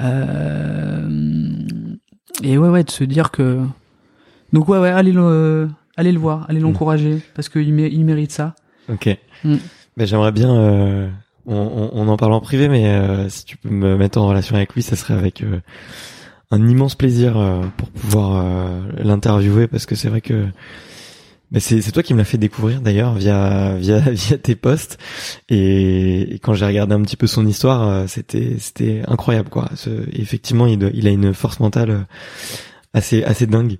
Euh, 0.00 1.08
et 2.42 2.58
ouais, 2.58 2.68
ouais, 2.68 2.84
de 2.84 2.90
se 2.90 3.04
dire 3.04 3.30
que. 3.30 3.60
Donc 4.52 4.68
ouais, 4.68 4.78
ouais, 4.78 4.90
allez 4.90 5.12
le, 5.12 5.68
allez 5.96 6.12
le 6.12 6.18
voir, 6.18 6.46
allez 6.48 6.60
l'encourager 6.60 7.20
parce 7.34 7.48
qu'il 7.48 7.72
mé- 7.74 7.90
il 7.92 8.04
mérite 8.04 8.32
ça. 8.32 8.54
Ok. 8.88 9.08
Mm. 9.44 9.56
Ben, 9.96 10.06
j'aimerais 10.06 10.32
bien, 10.32 10.54
euh, 10.54 11.10
on, 11.44 11.56
on, 11.56 11.90
on 11.92 12.08
en 12.08 12.16
parle 12.16 12.32
en 12.32 12.40
privé, 12.40 12.68
mais 12.68 12.86
euh, 12.86 13.28
si 13.28 13.44
tu 13.44 13.56
peux 13.56 13.68
me 13.68 13.96
mettre 13.96 14.18
en 14.18 14.26
relation 14.28 14.54
avec 14.56 14.74
lui, 14.74 14.82
ça 14.82 14.96
serait 14.96 15.14
avec 15.14 15.42
euh, 15.42 15.60
un 16.50 16.68
immense 16.68 16.94
plaisir 16.94 17.38
euh, 17.38 17.62
pour 17.76 17.88
pouvoir 17.90 18.42
euh, 18.42 18.80
l'interviewer, 18.98 19.66
parce 19.66 19.86
que 19.86 19.94
c'est 19.94 20.08
vrai 20.08 20.20
que 20.20 20.46
ben, 21.50 21.60
c'est 21.60 21.80
c'est 21.80 21.92
toi 21.92 22.02
qui 22.02 22.12
me 22.12 22.18
l'as 22.18 22.26
fait 22.26 22.36
découvrir 22.36 22.82
d'ailleurs 22.82 23.14
via 23.14 23.76
via 23.78 24.00
via 24.00 24.36
tes 24.36 24.54
posts 24.54 24.98
et, 25.48 26.38
quand 26.42 26.52
j'ai 26.52 26.66
regardé 26.66 26.94
un 26.94 27.02
petit 27.02 27.16
peu 27.16 27.26
son 27.26 27.46
histoire, 27.46 27.88
euh, 27.88 28.04
c'était 28.06 28.56
c'était 28.58 29.02
incroyable 29.08 29.48
quoi. 29.48 29.68
Effectivement, 30.12 30.66
il, 30.66 30.90
il 30.94 31.06
a 31.06 31.10
une 31.10 31.32
force 31.34 31.60
mentale 31.60 31.90
euh, 31.90 32.00
assez 32.94 33.22
assez 33.22 33.46
dingue. 33.46 33.78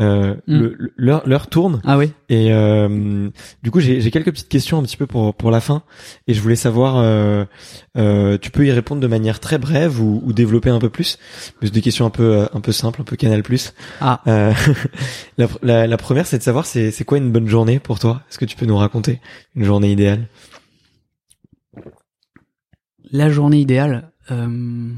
Euh, 0.00 0.34
Mm. 0.46 0.60
le- 0.96 1.20
L'heure 1.24 1.46
tourne. 1.46 1.80
Ah 1.84 1.96
oui. 1.96 2.12
Et 2.28 2.52
euh, 2.52 3.30
du 3.62 3.70
coup, 3.70 3.80
j'ai 3.80 4.00
j'ai 4.00 4.10
quelques 4.10 4.30
petites 4.32 4.48
questions 4.48 4.78
un 4.78 4.82
petit 4.82 4.96
peu 4.96 5.06
pour 5.06 5.34
pour 5.34 5.50
la 5.50 5.60
fin, 5.60 5.82
et 6.26 6.34
je 6.34 6.40
voulais 6.40 6.56
savoir, 6.56 6.96
euh, 6.98 7.44
euh, 7.96 8.36
tu 8.38 8.50
peux 8.50 8.66
y 8.66 8.72
répondre 8.72 9.00
de 9.00 9.06
manière 9.06 9.40
très 9.40 9.58
brève 9.58 10.00
ou, 10.00 10.20
ou 10.24 10.32
développer 10.32 10.70
un 10.70 10.78
peu 10.80 10.90
plus, 10.90 11.18
mais 11.60 11.68
c'est 11.68 11.74
des 11.74 11.80
questions 11.82 12.04
un 12.06 12.10
peu 12.10 12.22
euh, 12.36 12.46
un 12.52 12.60
peu 12.60 12.72
simples, 12.72 13.00
un 13.00 13.04
peu 13.04 13.16
Canal 13.16 13.42
Plus. 13.42 13.74
Ah. 14.00 14.20
Euh, 14.26 14.52
la, 15.38 15.48
la, 15.62 15.86
la 15.86 15.96
première, 15.96 16.26
c'est 16.26 16.38
de 16.38 16.42
savoir 16.42 16.66
c'est 16.66 16.90
c'est 16.90 17.04
quoi 17.04 17.18
une 17.18 17.30
bonne 17.32 17.48
journée 17.48 17.78
pour 17.78 17.98
toi? 17.98 18.22
Est-ce 18.30 18.38
que 18.38 18.44
tu 18.44 18.56
peux 18.56 18.66
nous 18.66 18.76
raconter 18.76 19.20
une 19.54 19.64
journée 19.64 19.92
idéale? 19.92 20.26
La 23.10 23.30
journée 23.30 23.60
idéale. 23.60 24.10
Euh... 24.30 24.90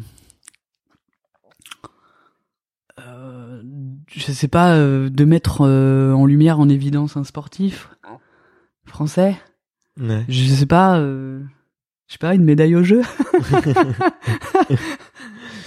je 4.15 4.33
sais 4.33 4.49
pas, 4.49 4.75
euh, 4.75 5.09
de 5.11 5.25
mettre 5.25 5.63
euh, 5.63 6.13
en 6.13 6.27
lumière, 6.27 6.61
en 6.61 6.69
évidence 6.69 7.17
un 7.17 7.25
sportif 7.25 7.89
français? 8.85 9.37
Ouais. 10.01 10.25
Je 10.29 10.45
sais 10.55 10.67
pas, 10.67 10.99
euh, 10.99 11.41
je 12.09 12.15
sais 12.15 12.19
pas, 12.19 12.35
une 12.35 12.45
médaille 12.45 12.75
au 12.75 12.83
jeu? 12.83 13.03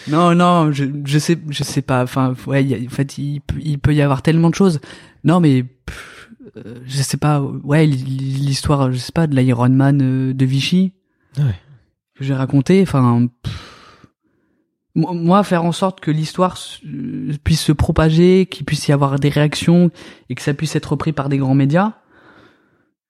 non, 0.07 0.35
non, 0.35 0.71
je, 0.71 0.85
je 1.05 1.19
sais, 1.19 1.37
je 1.49 1.63
sais 1.63 1.81
pas. 1.81 2.03
Enfin, 2.03 2.33
ouais, 2.47 2.63
il 2.63 2.69
y 2.69 2.75
a- 2.75 2.85
en 2.85 2.89
fait, 2.89 3.17
il, 3.17 3.41
peut- 3.41 3.59
il 3.63 3.79
peut 3.79 3.93
y 3.93 4.01
avoir 4.01 4.21
tellement 4.21 4.49
de 4.49 4.55
choses. 4.55 4.79
Non, 5.23 5.39
mais 5.39 5.63
pff, 5.63 6.29
euh, 6.57 6.79
je 6.85 7.01
sais 7.01 7.17
pas. 7.17 7.41
Ouais, 7.41 7.85
l'histoire, 7.85 8.91
je 8.91 8.97
sais 8.97 9.11
pas, 9.13 9.27
de 9.27 9.35
l'Ironman 9.35 10.01
euh, 10.01 10.33
de 10.33 10.45
Vichy 10.45 10.93
Ouais. 11.37 11.55
que 12.15 12.23
j'ai 12.23 12.33
raconté. 12.33 12.81
Enfin, 12.81 13.27
pff, 13.43 13.72
moi, 14.95 15.43
faire 15.43 15.63
en 15.65 15.71
sorte 15.71 15.99
que 16.01 16.11
l'histoire 16.11 16.57
se- 16.57 16.79
puisse 17.43 17.61
se 17.61 17.71
propager, 17.71 18.45
qu'il 18.45 18.65
puisse 18.65 18.87
y 18.87 18.91
avoir 18.91 19.17
des 19.19 19.29
réactions 19.29 19.89
et 20.29 20.35
que 20.35 20.41
ça 20.41 20.53
puisse 20.53 20.75
être 20.75 20.91
repris 20.91 21.13
par 21.13 21.29
des 21.29 21.37
grands 21.37 21.55
médias. 21.55 21.93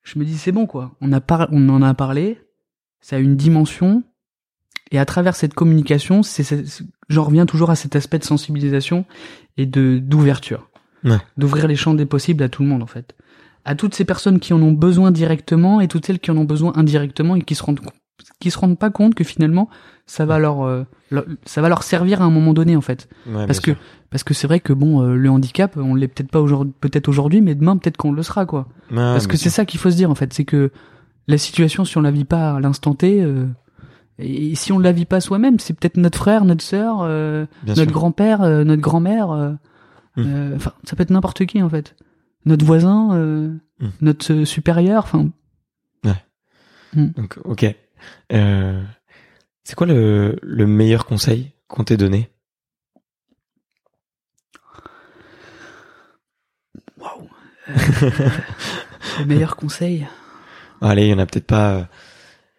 Je 0.02 0.18
me 0.18 0.24
dis 0.24 0.36
c'est 0.38 0.52
bon 0.52 0.66
quoi. 0.66 0.94
On 1.00 1.12
a 1.12 1.20
par- 1.20 1.48
on 1.52 1.68
en 1.68 1.82
a 1.82 1.94
parlé. 1.94 2.38
Ça 3.00 3.16
a 3.16 3.18
une 3.18 3.36
dimension. 3.36 4.02
Et 4.90 4.98
à 4.98 5.04
travers 5.04 5.34
cette 5.34 5.54
communication, 5.54 6.22
c'est, 6.22 6.42
c'est- 6.42 6.84
j'en 7.08 7.24
reviens 7.24 7.46
toujours 7.46 7.70
à 7.70 7.76
cet 7.76 7.96
aspect 7.96 8.18
de 8.18 8.24
sensibilisation 8.24 9.04
et 9.56 9.66
de 9.66 9.98
d'ouverture, 9.98 10.70
Ouais. 11.04 11.18
d'ouvrir 11.36 11.66
les 11.66 11.76
champs 11.76 11.94
des 11.94 12.06
possibles 12.06 12.42
à 12.44 12.48
tout 12.48 12.62
le 12.62 12.68
monde 12.68 12.82
en 12.82 12.86
fait, 12.86 13.14
à 13.64 13.74
toutes 13.74 13.94
ces 13.94 14.04
personnes 14.04 14.40
qui 14.40 14.52
en 14.52 14.62
ont 14.62 14.72
besoin 14.72 15.10
directement 15.10 15.80
et 15.80 15.88
toutes 15.88 16.06
celles 16.06 16.18
qui 16.20 16.30
en 16.30 16.36
ont 16.36 16.44
besoin 16.44 16.72
indirectement 16.76 17.34
et 17.36 17.42
qui 17.42 17.54
se 17.54 17.62
rendent 17.62 17.80
qui 18.40 18.50
se 18.50 18.58
rendent 18.58 18.78
pas 18.78 18.90
compte 18.90 19.14
que 19.14 19.24
finalement 19.24 19.68
ça 20.06 20.26
va 20.26 20.38
leur, 20.38 20.62
euh, 20.62 20.84
leur- 21.10 21.24
ça 21.44 21.62
va 21.62 21.68
leur 21.68 21.82
servir 21.82 22.20
à 22.22 22.24
un 22.24 22.30
moment 22.30 22.52
donné 22.52 22.76
en 22.76 22.80
fait. 22.80 23.08
Ouais, 23.26 23.46
Parce 23.46 23.60
que 23.60 23.72
parce 24.10 24.22
que 24.24 24.34
c'est 24.34 24.46
vrai 24.46 24.60
que 24.60 24.72
bon 24.72 25.02
euh, 25.02 25.14
le 25.16 25.30
handicap 25.30 25.76
on 25.76 25.94
l'est 25.94 26.08
peut-être 26.08 26.30
pas 26.30 26.40
aujourd'hui 26.40 26.72
peut-être 26.80 27.08
aujourd'hui 27.08 27.40
mais 27.40 27.54
demain 27.54 27.76
peut-être 27.76 27.96
qu'on 27.96 28.12
le 28.12 28.22
sera 28.22 28.44
quoi. 28.46 28.68
Ouais, 28.90 28.96
Parce 28.96 29.26
que 29.26 29.36
c'est 29.36 29.50
ça 29.50 29.64
qu'il 29.64 29.80
faut 29.80 29.90
se 29.90 29.96
dire 29.96 30.10
en 30.10 30.14
fait, 30.14 30.32
c'est 30.32 30.44
que 30.44 30.70
la 31.26 31.38
situation, 31.38 31.84
si 31.84 31.96
on 31.96 32.02
la 32.02 32.10
vit 32.10 32.24
pas 32.26 32.52
à 32.56 32.60
l'instant 32.60 32.94
T, 32.94 33.22
euh, 33.22 33.46
et 34.18 34.54
si 34.54 34.72
on 34.72 34.78
la 34.78 34.92
vit 34.92 35.06
pas 35.06 35.20
soi-même, 35.22 35.58
c'est 35.58 35.72
peut-être 35.74 35.96
notre 35.96 36.18
frère, 36.18 36.44
notre 36.44 36.62
sœur, 36.62 36.98
euh, 37.00 37.46
notre 37.66 37.90
grand-père, 37.92 38.42
euh, 38.42 38.62
notre 38.64 38.82
grand-mère, 38.82 39.30
euh, 39.30 39.52
Mm. 40.16 40.22
euh, 40.26 40.52
enfin 40.56 40.72
ça 40.84 40.94
peut 40.94 41.02
être 41.02 41.10
n'importe 41.10 41.44
qui 41.46 41.60
en 41.62 41.68
fait, 41.68 41.96
notre 42.46 42.64
voisin, 42.64 43.14
euh, 43.16 43.48
Mm. 43.80 43.86
notre 44.02 44.44
supérieur, 44.44 45.02
enfin 45.04 45.28
Donc, 46.94 47.38
ok. 47.44 47.74
Euh, 48.32 48.80
c'est 49.64 49.74
quoi 49.74 49.86
le, 49.86 50.38
le 50.42 50.66
meilleur 50.66 51.06
conseil 51.06 51.52
qu'on 51.68 51.84
t'ait 51.84 51.96
donné? 51.96 52.30
Waouh. 56.98 57.28
Euh, 57.68 57.72
le 59.20 59.24
meilleur 59.26 59.56
conseil? 59.56 60.06
Allez, 60.80 61.04
il 61.06 61.08
y 61.10 61.14
en 61.14 61.18
a 61.18 61.26
peut-être 61.26 61.46
pas. 61.46 61.74
euh, 61.74 61.84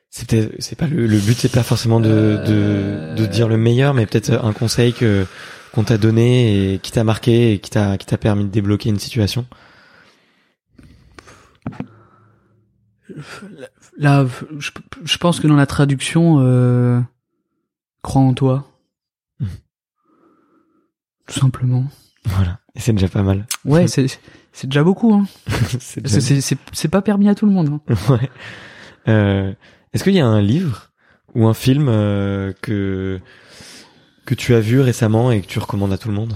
C'est 0.10 0.27
peut-être, 0.30 0.56
c'est 0.60 0.77
pas 0.77 0.88
le, 0.88 1.07
le 1.07 1.19
but, 1.19 1.38
c'est 1.38 1.52
pas 1.52 1.64
forcément 1.64 1.99
de, 1.99 2.41
de, 2.45 3.15
de 3.15 3.26
dire 3.26 3.48
le 3.48 3.57
meilleur, 3.57 3.94
mais 3.94 4.06
peut-être 4.06 4.34
un 4.44 4.53
conseil 4.53 4.94
que 4.94 5.26
qu'on 5.73 5.84
t'a 5.84 5.98
donné 5.98 6.73
et 6.76 6.80
qui 6.80 6.91
t'a 6.94 7.03
marqué 7.03 7.53
et 7.53 7.60
qui 7.60 7.69
t'a 7.69 7.98
qui 7.98 8.06
t'a 8.06 8.18
permis 8.18 8.45
de 8.45 8.49
débloquer 8.49 8.90
une 8.90 8.99
situation? 8.99 9.45
Là, 13.97 14.26
je, 14.59 14.72
je 15.03 15.17
pense 15.17 15.39
que 15.39 15.47
dans 15.47 15.55
la 15.55 15.65
traduction, 15.65 16.38
euh, 16.39 16.99
crois 18.01 18.22
en 18.22 18.34
toi, 18.34 18.69
tout 21.27 21.39
simplement. 21.39 21.85
Voilà, 22.26 22.59
et 22.76 22.80
c'est 22.80 22.93
déjà 22.93 23.07
pas 23.07 23.23
mal. 23.23 23.45
Ouais, 23.65 23.88
c'est 23.88 24.07
c'est 24.51 24.67
déjà 24.67 24.84
beaucoup. 24.84 25.13
Hein. 25.13 25.26
c'est 25.80 26.07
c'est 26.41 26.57
c'est 26.72 26.88
pas 26.88 27.01
permis 27.01 27.30
à 27.30 27.35
tout 27.35 27.45
le 27.45 27.51
monde. 27.51 27.69
hein. 27.89 27.95
ouais. 28.09 28.30
Euh, 29.07 29.53
Est-ce 29.93 30.03
qu'il 30.03 30.13
y 30.15 30.19
a 30.19 30.26
un 30.27 30.41
livre 30.41 30.91
ou 31.35 31.47
un 31.47 31.53
film 31.53 31.88
euh, 31.89 32.51
que 32.61 33.19
que 34.26 34.34
tu 34.34 34.55
as 34.55 34.59
vu 34.59 34.80
récemment 34.81 35.31
et 35.31 35.41
que 35.41 35.47
tu 35.47 35.59
recommandes 35.59 35.93
à 35.93 35.97
tout 35.97 36.07
le 36.09 36.15
monde? 36.15 36.35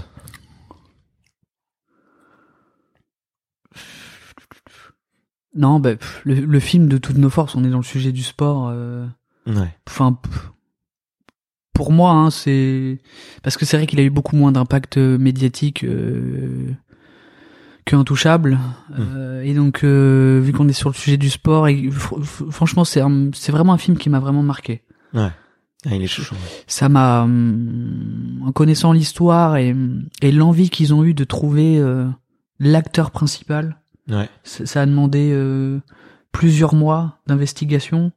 Non, 5.54 5.80
bah, 5.80 5.96
pff, 5.96 6.20
le, 6.24 6.34
le 6.34 6.60
film 6.60 6.88
de 6.88 6.96
toutes 6.98 7.18
nos 7.18 7.30
forces, 7.30 7.54
on 7.56 7.64
est 7.64 7.70
dans 7.70 7.78
le 7.78 7.82
sujet 7.84 8.12
du 8.12 8.22
sport. 8.22 8.68
euh, 8.72 9.06
Ouais. 9.46 9.74
Enfin, 9.88 10.18
pour 11.72 11.92
moi, 11.92 12.12
hein, 12.12 12.30
c'est 12.30 13.00
parce 13.42 13.56
que 13.56 13.64
c'est 13.64 13.76
vrai 13.76 13.86
qu'il 13.86 13.98
a 14.00 14.02
eu 14.02 14.10
beaucoup 14.10 14.36
moins 14.36 14.52
d'impact 14.52 14.98
euh, 14.98 15.16
médiatique 15.18 15.82
euh, 15.84 16.70
que 17.86 17.96
Intouchable. 17.96 18.58
Euh, 18.98 19.42
et 19.42 19.54
donc, 19.54 19.82
euh, 19.82 20.40
vu 20.42 20.52
qu'on 20.52 20.68
est 20.68 20.72
sur 20.74 20.90
le 20.90 20.94
sujet 20.94 21.16
du 21.16 21.30
sport, 21.30 21.68
et 21.68 21.74
fr- 21.88 22.20
fr- 22.22 22.50
franchement, 22.50 22.84
c'est 22.84 23.02
c'est 23.32 23.50
vraiment 23.50 23.72
un 23.72 23.78
film 23.78 23.96
qui 23.96 24.10
m'a 24.10 24.20
vraiment 24.20 24.42
marqué. 24.42 24.82
Ah, 25.86 25.94
il 25.96 26.02
est 26.02 26.06
chouchou. 26.06 26.34
Ça 26.66 26.90
m'a, 26.90 27.22
hum, 27.22 28.42
en 28.46 28.52
connaissant 28.52 28.92
l'histoire 28.92 29.56
et, 29.56 29.74
et 30.20 30.30
l'envie 30.30 30.68
qu'ils 30.68 30.92
ont 30.92 31.02
eu 31.04 31.14
de 31.14 31.24
trouver 31.24 31.78
euh, 31.78 32.06
l'acteur 32.58 33.10
principal, 33.10 33.79
Ouais. 34.10 34.28
ça, 34.44 34.82
a 34.82 34.86
demandé 34.86 35.30
euh, 35.32 35.80
plusieurs 36.32 36.74
mois 36.74 37.18
d'investigation. 37.26 38.12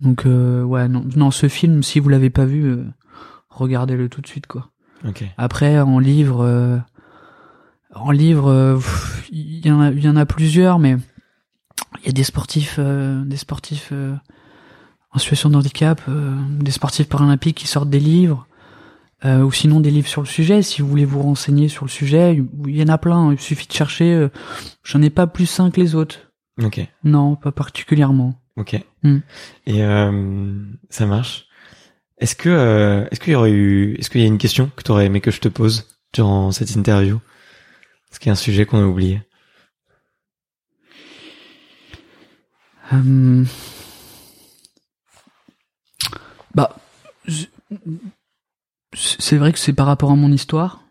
Donc 0.00 0.26
euh, 0.26 0.62
ouais, 0.62 0.88
non, 0.88 1.04
non, 1.16 1.30
ce 1.30 1.48
film, 1.48 1.82
si 1.82 2.00
vous 2.00 2.08
l'avez 2.08 2.30
pas 2.30 2.44
vu, 2.44 2.64
euh, 2.64 2.84
regardez-le 3.48 4.08
tout 4.08 4.20
de 4.20 4.26
suite 4.26 4.46
quoi. 4.46 4.70
Après, 5.36 5.78
en 5.80 5.98
livre, 5.98 6.82
en 7.94 8.10
livre, 8.10 8.80
il 9.30 9.66
y 9.66 9.70
en 9.70 9.78
a, 9.78 9.90
y 9.90 10.08
en 10.08 10.16
a 10.16 10.24
plusieurs, 10.24 10.78
mais 10.78 10.96
il 12.00 12.06
y 12.06 12.08
a 12.08 12.12
des 12.12 12.24
sportifs, 12.24 12.80
des 12.80 13.36
sportifs 13.36 13.92
en 15.12 15.18
situation 15.18 15.50
de 15.50 15.56
handicap, 15.56 16.00
des 16.08 16.70
sportifs 16.70 17.06
paralympiques 17.06 17.58
qui 17.58 17.66
sortent 17.66 17.90
des 17.90 18.00
livres, 18.00 18.46
euh, 19.24 19.40
ou 19.42 19.52
sinon 19.52 19.80
des 19.80 19.90
livres 19.90 20.08
sur 20.08 20.20
le 20.22 20.26
sujet. 20.26 20.62
Si 20.62 20.82
vous 20.82 20.88
voulez 20.88 21.04
vous 21.04 21.22
renseigner 21.22 21.68
sur 21.68 21.84
le 21.84 21.90
sujet, 21.90 22.36
il 22.66 22.76
y 22.76 22.82
en 22.82 22.88
a 22.88 22.98
plein. 22.98 23.32
Il 23.32 23.40
suffit 23.40 23.66
de 23.66 23.72
chercher. 23.72 24.12
euh, 24.12 24.28
J'en 24.84 25.00
ai 25.02 25.10
pas 25.10 25.26
plus 25.26 25.46
sain 25.46 25.70
que 25.70 25.80
les 25.80 25.94
autres. 25.94 26.18
Ok. 26.62 26.80
Non, 27.04 27.34
pas 27.36 27.52
particulièrement. 27.52 28.34
Ok. 28.56 28.76
Hmm. 29.02 29.18
Et 29.66 29.82
euh, 29.82 30.56
ça 30.90 31.06
marche. 31.06 31.46
Est-ce 32.18 32.36
que 32.36 32.48
euh, 32.48 33.06
est-ce 33.10 33.18
qu'il 33.20 33.32
y 33.32 33.36
aurait 33.36 33.50
eu 33.50 33.94
est-ce 33.96 34.08
qu'il 34.08 34.20
y 34.20 34.24
a 34.24 34.28
une 34.28 34.38
question 34.38 34.70
que 34.76 34.82
tu 34.82 34.90
aurais 34.92 35.06
aimé 35.06 35.20
que 35.20 35.32
je 35.32 35.40
te 35.40 35.48
pose 35.48 35.88
durant 36.12 36.52
cette 36.52 36.70
interview? 36.76 37.20
Est-ce 38.10 38.20
qu'il 38.20 38.28
y 38.28 38.30
a 38.30 38.34
un 38.34 38.36
sujet 38.36 38.66
qu'on 38.66 38.80
a 38.82 38.86
oublié? 38.86 39.20
Euh, 42.92 43.44
Bah, 46.54 46.76
je- 47.26 47.46
c'est 48.94 49.36
vrai 49.36 49.52
que 49.52 49.58
c'est 49.58 49.72
par 49.72 49.86
rapport 49.86 50.10
à 50.10 50.16
mon 50.16 50.32
histoire, 50.32 50.82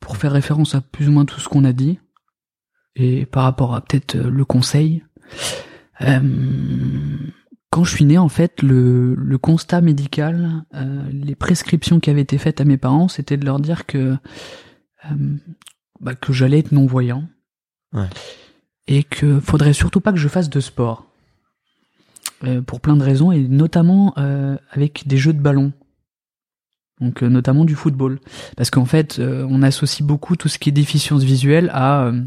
pour 0.00 0.16
faire 0.16 0.32
référence 0.32 0.74
à 0.74 0.80
plus 0.80 1.08
ou 1.08 1.12
moins 1.12 1.24
tout 1.24 1.40
ce 1.40 1.48
qu'on 1.48 1.64
a 1.64 1.72
dit, 1.72 1.98
et 2.94 3.26
par 3.26 3.44
rapport 3.44 3.74
à 3.74 3.80
peut-être 3.82 4.16
euh, 4.16 4.30
le 4.30 4.44
conseil. 4.44 5.04
Euh, 6.00 6.20
quand 7.70 7.84
je 7.84 7.94
suis 7.94 8.04
né, 8.04 8.16
en 8.18 8.28
fait, 8.28 8.62
le, 8.62 9.14
le 9.14 9.38
constat 9.38 9.80
médical, 9.80 10.64
euh, 10.74 11.02
les 11.10 11.34
prescriptions 11.34 12.00
qui 12.00 12.10
avaient 12.10 12.22
été 12.22 12.38
faites 12.38 12.60
à 12.60 12.64
mes 12.64 12.78
parents, 12.78 13.08
c'était 13.08 13.36
de 13.36 13.44
leur 13.44 13.60
dire 13.60 13.86
que 13.86 14.16
euh, 15.10 15.36
bah, 16.00 16.14
que 16.14 16.32
j'allais 16.32 16.60
être 16.60 16.72
non 16.72 16.86
voyant 16.86 17.24
Ouais. 17.92 18.08
et 18.88 19.04
que 19.04 19.40
faudrait 19.40 19.72
surtout 19.72 20.00
pas 20.00 20.12
que 20.12 20.18
je 20.18 20.28
fasse 20.28 20.50
de 20.50 20.60
sport. 20.60 21.06
Pour 22.66 22.80
plein 22.80 22.96
de 22.96 23.02
raisons 23.02 23.32
et 23.32 23.40
notamment 23.48 24.12
avec 24.70 25.06
des 25.06 25.16
jeux 25.16 25.32
de 25.32 25.40
ballon. 25.40 25.72
Donc 27.00 27.22
euh, 27.22 27.28
notamment 27.28 27.64
du 27.64 27.74
football 27.74 28.20
parce 28.56 28.70
qu'en 28.70 28.86
fait 28.86 29.18
euh, 29.18 29.46
on 29.50 29.62
associe 29.62 30.06
beaucoup 30.06 30.36
tout 30.36 30.48
ce 30.48 30.58
qui 30.58 30.70
est 30.70 30.72
déficience 30.72 31.22
visuelle 31.22 31.70
à 31.72 32.04
euh, 32.04 32.22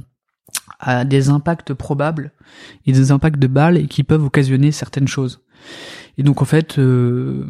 à 0.79 1.05
des 1.05 1.29
impacts 1.29 1.73
probables 1.73 2.31
et 2.85 2.91
des 2.91 3.11
impacts 3.11 3.39
de 3.39 3.47
balles 3.47 3.77
et 3.77 3.87
qui 3.87 4.03
peuvent 4.03 4.23
occasionner 4.23 4.71
certaines 4.71 5.07
choses. 5.07 5.41
Et 6.17 6.23
donc 6.23 6.41
en 6.41 6.45
fait 6.45 6.77
euh, 6.77 7.45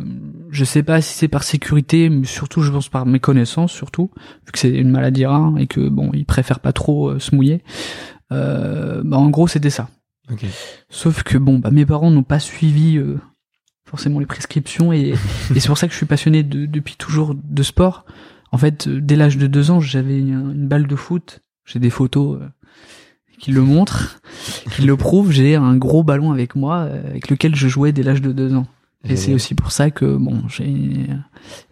je 0.50 0.64
sais 0.64 0.84
pas 0.84 1.02
si 1.02 1.14
c'est 1.14 1.28
par 1.28 1.44
sécurité 1.44 2.10
mais 2.10 2.26
surtout 2.26 2.62
je 2.62 2.72
pense 2.72 2.90
par 2.90 3.06
méconnaissance 3.06 3.72
surtout 3.72 4.12
vu 4.46 4.52
que 4.52 4.60
c'est 4.60 4.70
une 4.70 4.90
maladie 4.90 5.26
rare 5.26 5.58
et 5.58 5.68
que 5.68 5.90
bon 5.90 6.12
ils 6.14 6.26
préfèrent 6.26 6.60
pas 6.60 6.74
trop 6.74 7.10
euh, 7.10 7.20
se 7.20 7.36
mouiller. 7.36 7.64
Euh, 8.32 9.02
bah 9.04 9.18
en 9.18 9.30
gros 9.30 9.48
c'était 9.48 9.70
ça. 9.70 9.90
Ok. 10.32 10.46
Sauf 10.90 11.24
que 11.24 11.38
bon, 11.38 11.60
bah, 11.60 11.72
mes 11.72 11.86
parents 11.86 12.12
n'ont 12.12 12.24
pas 12.24 12.40
suivi 12.40 12.98
euh, 12.98 13.20
forcément 13.90 14.20
les 14.20 14.26
prescriptions 14.26 14.94
et, 14.94 15.14
et 15.56 15.60
c'est 15.60 15.68
pour 15.68 15.78
ça 15.78 15.88
que 15.88 15.94
je 15.94 15.98
suis 15.98 16.06
passionné 16.06 16.44
de- 16.44 16.66
depuis 16.66 16.96
toujours 16.96 17.36
de 17.36 17.64
sport. 17.64 18.06
En 18.52 18.58
fait, 18.58 18.88
euh, 18.88 19.00
dès 19.02 19.16
l'âge 19.16 19.38
de 19.38 19.48
deux 19.48 19.72
ans, 19.72 19.80
j'avais 19.80 20.18
une, 20.20 20.52
une 20.52 20.68
balle 20.68 20.88
de 20.88 20.96
foot. 20.96 21.42
J'ai 21.66 21.80
des 21.80 21.90
photos 21.90 22.40
euh, 22.42 22.48
qui 23.40 23.52
le 23.52 23.62
montrent, 23.62 24.20
qui 24.76 24.82
le 24.84 24.96
prouvent. 24.98 25.32
J'ai 25.32 25.56
un 25.56 25.76
gros 25.78 26.04
ballon 26.04 26.32
avec 26.32 26.56
moi 26.56 26.78
euh, 26.80 27.08
avec 27.10 27.30
lequel 27.30 27.56
je 27.56 27.68
jouais 27.68 27.92
dès 27.92 28.04
l'âge 28.04 28.22
de 28.22 28.32
deux 28.32 28.56
ans. 28.56 28.68
Et 29.06 29.16
c'est 29.16 29.34
aussi 29.34 29.56
pour 29.56 29.72
ça 29.72 29.92
que 29.92 30.18
bon, 30.18 30.42
j'ai, 30.50 31.06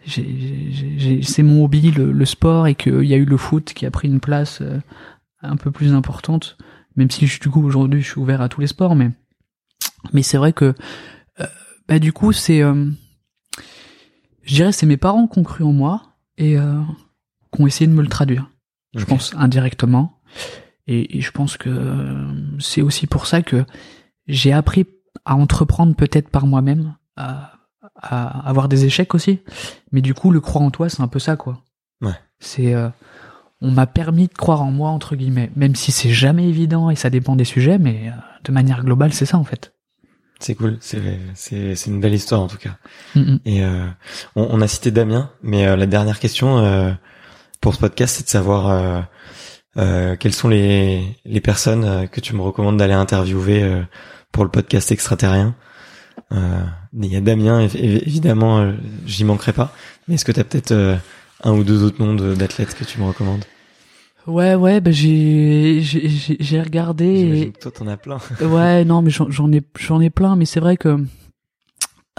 j'ai, 0.06 1.20
c'est 1.22 1.42
mon 1.42 1.64
hobby 1.64 1.90
le, 1.90 2.10
le 2.12 2.24
sport 2.24 2.66
et 2.66 2.74
qu'il 2.74 3.04
y 3.04 3.12
a 3.12 3.18
eu 3.18 3.24
le 3.26 3.36
foot 3.36 3.72
qui 3.74 3.84
a 3.86 3.90
pris 3.90 4.08
une 4.08 4.20
place 4.20 4.62
un 5.42 5.56
peu 5.56 5.70
plus 5.70 5.92
importante. 5.92 6.56
Même 6.96 7.10
si 7.10 7.26
je- 7.26 7.38
du 7.40 7.50
coup 7.50 7.62
aujourd'hui 7.62 8.00
je 8.02 8.10
suis 8.12 8.18
ouvert 8.20 8.40
à 8.40 8.48
tous 8.48 8.60
les 8.60 8.66
sports, 8.66 8.96
mais 8.96 9.10
mais 10.12 10.22
c'est 10.22 10.38
vrai 10.38 10.52
que 10.52 10.74
bah 11.88 11.98
du 11.98 12.12
coup 12.12 12.32
c'est, 12.32 12.62
euh, 12.62 12.90
je 14.42 14.54
dirais 14.54 14.72
c'est 14.72 14.86
mes 14.86 14.96
parents 14.96 15.26
qui 15.26 15.38
ont 15.38 15.42
cru 15.44 15.64
en 15.64 15.72
moi 15.72 16.14
et 16.36 16.58
euh, 16.58 16.80
qui 17.52 17.62
ont 17.62 17.66
essayé 17.66 17.86
de 17.86 17.94
me 17.94 18.02
le 18.02 18.08
traduire. 18.08 18.50
Je 18.94 19.04
pense 19.04 19.34
indirectement. 19.36 20.20
Et, 20.86 21.18
et 21.18 21.20
je 21.20 21.30
pense 21.30 21.56
que 21.56 21.68
euh, 21.68 22.58
c'est 22.58 22.80
aussi 22.80 23.06
pour 23.06 23.26
ça 23.26 23.42
que 23.42 23.64
j'ai 24.26 24.52
appris 24.52 24.86
à 25.24 25.36
entreprendre 25.36 25.94
peut-être 25.94 26.30
par 26.30 26.46
moi-même, 26.46 26.96
à, 27.16 27.52
à 27.94 28.48
avoir 28.48 28.68
des 28.68 28.86
échecs 28.86 29.14
aussi. 29.14 29.40
Mais 29.92 30.00
du 30.00 30.14
coup, 30.14 30.30
le 30.30 30.40
croire 30.40 30.64
en 30.64 30.70
toi, 30.70 30.88
c'est 30.88 31.02
un 31.02 31.08
peu 31.08 31.18
ça, 31.18 31.36
quoi. 31.36 31.62
Ouais. 32.00 32.14
C'est, 32.38 32.74
euh, 32.74 32.88
on 33.60 33.70
m'a 33.70 33.86
permis 33.86 34.28
de 34.28 34.34
croire 34.34 34.62
en 34.62 34.70
moi 34.70 34.90
entre 34.90 35.16
guillemets, 35.16 35.50
même 35.56 35.74
si 35.74 35.92
c'est 35.92 36.12
jamais 36.12 36.48
évident 36.48 36.90
et 36.90 36.96
ça 36.96 37.10
dépend 37.10 37.36
des 37.36 37.44
sujets, 37.44 37.78
mais 37.78 38.08
euh, 38.08 38.12
de 38.44 38.52
manière 38.52 38.84
globale, 38.84 39.12
c'est 39.12 39.26
ça 39.26 39.36
en 39.36 39.44
fait. 39.44 39.74
C'est 40.40 40.54
cool. 40.54 40.76
C'est 40.80 41.00
c'est 41.34 41.74
c'est 41.74 41.90
une 41.90 42.00
belle 42.00 42.14
histoire 42.14 42.40
en 42.40 42.46
tout 42.46 42.58
cas. 42.58 42.76
Mm, 43.14 43.20
mm. 43.20 43.40
Et 43.44 43.64
euh, 43.64 43.86
on, 44.36 44.46
on 44.50 44.60
a 44.60 44.68
cité 44.68 44.90
Damien, 44.90 45.30
mais 45.42 45.66
euh, 45.66 45.76
la 45.76 45.86
dernière 45.86 46.20
question 46.20 46.58
euh, 46.58 46.92
pour 47.60 47.74
ce 47.74 47.80
podcast, 47.80 48.16
c'est 48.16 48.24
de 48.24 48.28
savoir 48.28 48.68
euh, 48.68 49.00
euh, 49.78 50.16
quelles 50.16 50.34
sont 50.34 50.48
les 50.48 51.16
les 51.24 51.40
personnes 51.40 52.08
que 52.08 52.20
tu 52.20 52.34
me 52.36 52.42
recommandes 52.42 52.76
d'aller 52.76 52.94
interviewer 52.94 53.62
euh, 53.62 53.82
pour 54.32 54.44
le 54.44 54.50
podcast 54.50 54.92
extraterrien. 54.92 55.54
Euh, 56.32 56.62
il 56.94 57.06
y 57.12 57.16
a 57.16 57.20
Damien, 57.20 57.60
év- 57.66 57.76
év- 57.76 58.02
évidemment, 58.06 58.72
j'y 59.06 59.24
manquerai 59.24 59.52
pas. 59.52 59.72
Mais 60.06 60.14
est-ce 60.14 60.24
que 60.24 60.32
tu 60.32 60.40
as 60.40 60.44
peut-être 60.44 60.72
euh, 60.72 60.96
un 61.42 61.52
ou 61.52 61.64
deux 61.64 61.82
autres 61.82 62.02
noms 62.04 62.14
d'athlètes 62.34 62.74
que 62.76 62.84
tu 62.84 63.00
me 63.00 63.06
recommandes? 63.06 63.44
Ouais, 64.28 64.54
ouais, 64.54 64.80
bah 64.80 64.90
j'ai 64.90 65.80
j'ai 65.80 66.60
regardé. 66.60 67.06
et- 67.42 67.52
que 67.52 67.58
toi 67.58 67.70
t'en 67.72 67.86
as 67.88 67.96
plein. 67.96 68.18
Ouais, 68.40 68.84
non, 68.84 69.02
mais 69.02 69.10
j'en 69.10 69.50
ai, 69.52 69.62
j'en 69.78 70.00
ai 70.00 70.10
plein, 70.10 70.36
mais 70.36 70.44
c'est 70.44 70.60
vrai 70.60 70.76
que 70.76 70.98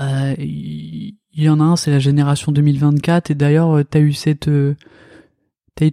euh, 0.02 0.36
il 0.40 1.16
y 1.36 1.50
en 1.50 1.60
a 1.60 1.64
un, 1.64 1.76
c'est 1.76 1.92
la 1.92 2.00
génération 2.00 2.52
2024, 2.52 3.32
et 3.32 3.36
d'ailleurs, 3.36 3.78
euh, 3.78 3.84
t'as 3.84 4.00
eu 4.00 4.14
cette, 4.14 4.48
euh, 4.48 4.76
t'as 5.76 5.86
eu, 5.88 5.92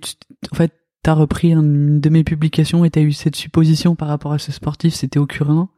en 0.52 0.56
fait, 0.56 0.72
t'as 1.02 1.12
repris 1.14 1.52
une 1.52 2.00
de 2.00 2.08
mes 2.08 2.24
publications 2.24 2.84
et 2.84 2.90
t'as 2.90 3.00
eu 3.02 3.12
cette 3.12 3.36
supposition 3.36 3.94
par 3.94 4.08
rapport 4.08 4.32
à 4.32 4.38
ce 4.38 4.52
sportif, 4.52 4.94
c'était 4.94 5.18
Ocurin. 5.18 5.68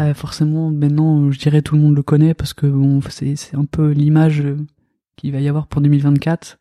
Euh, 0.00 0.14
forcément, 0.14 0.70
maintenant, 0.70 1.30
je 1.30 1.38
dirais 1.38 1.62
tout 1.62 1.74
le 1.76 1.80
monde 1.80 1.94
le 1.96 2.02
connaît 2.02 2.34
parce 2.34 2.52
que 2.54 2.66
bon, 2.66 3.00
c'est 3.08 3.36
c'est 3.36 3.56
un 3.56 3.64
peu 3.64 3.90
l'image 3.90 4.40
euh, 4.40 4.56
qu'il 5.16 5.32
va 5.32 5.40
y 5.40 5.48
avoir 5.48 5.66
pour 5.68 5.80
2024, 5.80 6.58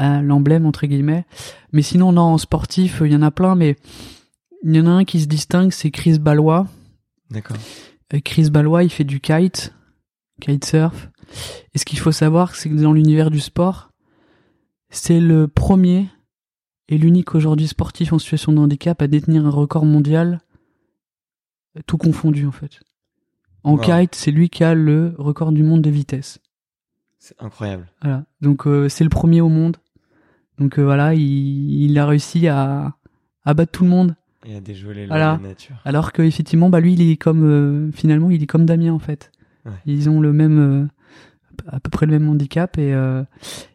euh, 0.00 0.20
l'emblème 0.20 0.66
entre 0.66 0.86
guillemets. 0.86 1.24
Mais 1.72 1.82
sinon, 1.82 2.12
non, 2.12 2.22
en 2.22 2.38
sportif, 2.38 3.02
il 3.04 3.12
y 3.12 3.16
en 3.16 3.22
a 3.22 3.30
plein, 3.30 3.54
mais 3.54 3.76
il 4.64 4.74
y 4.76 4.80
en 4.80 4.86
a 4.86 4.90
un 4.90 5.04
qui 5.04 5.20
se 5.20 5.26
distingue, 5.26 5.72
c'est 5.72 5.90
Chris 5.90 6.18
Ballois. 6.18 6.66
D'accord. 7.30 7.56
Euh, 8.14 8.20
Chris 8.24 8.50
Ballois, 8.50 8.84
il 8.84 8.90
fait 8.90 9.04
du 9.04 9.20
kite, 9.20 9.74
kitesurf. 10.40 11.08
Et 11.74 11.78
ce 11.78 11.84
qu'il 11.84 11.98
faut 11.98 12.12
savoir, 12.12 12.54
c'est 12.54 12.68
que 12.68 12.74
dans 12.74 12.92
l'univers 12.92 13.30
du 13.30 13.40
sport, 13.40 13.90
c'est 14.90 15.20
le 15.20 15.48
premier 15.48 16.08
et 16.88 16.98
l'unique 16.98 17.34
aujourd'hui 17.34 17.68
sportif 17.68 18.12
en 18.12 18.18
situation 18.18 18.52
de 18.52 18.58
handicap 18.58 19.00
à 19.00 19.06
détenir 19.06 19.46
un 19.46 19.50
record 19.50 19.86
mondial, 19.86 20.40
euh, 21.76 21.80
tout 21.86 21.96
confondu 21.96 22.46
en 22.46 22.52
fait. 22.52 22.80
En 23.64 23.76
Wow. 23.76 23.80
kite, 23.80 24.14
c'est 24.14 24.30
lui 24.32 24.50
qui 24.50 24.64
a 24.64 24.74
le 24.74 25.14
record 25.16 25.52
du 25.52 25.62
monde 25.62 25.80
de 25.82 25.90
vitesse. 25.90 26.38
C'est 27.18 27.40
incroyable. 27.40 27.88
Voilà. 28.02 28.24
Donc 28.40 28.66
euh, 28.66 28.88
c'est 28.88 29.04
le 29.04 29.10
premier 29.10 29.40
au 29.40 29.48
monde. 29.48 29.76
Donc 30.62 30.78
euh, 30.78 30.84
voilà, 30.84 31.14
il, 31.14 31.82
il 31.82 31.98
a 31.98 32.06
réussi 32.06 32.46
à, 32.48 32.94
à 33.44 33.54
battre 33.54 33.72
tout 33.72 33.84
le 33.84 33.90
monde. 33.90 34.14
Et 34.46 34.56
à 34.56 34.60
déjouer 34.60 34.94
les 34.94 35.06
lois 35.06 35.16
Voilà. 35.16 35.36
de 35.36 35.42
la 35.42 35.48
nature. 35.50 35.76
Alors 35.84 36.12
que 36.12 36.22
effectivement, 36.22 36.70
bah 36.70 36.80
lui, 36.80 36.94
il 36.94 37.10
est 37.10 37.16
comme 37.16 37.44
euh, 37.44 37.90
finalement, 37.92 38.30
il 38.30 38.42
est 38.42 38.46
comme 38.46 38.64
Damien 38.66 38.92
en 38.92 38.98
fait. 38.98 39.30
Ouais. 39.66 39.72
Ils 39.86 40.08
ont 40.10 40.20
le 40.20 40.32
même, 40.32 40.58
euh, 40.58 40.86
à 41.68 41.80
peu 41.80 41.90
près 41.90 42.06
le 42.06 42.12
même 42.12 42.28
handicap 42.28 42.78
et 42.78 42.94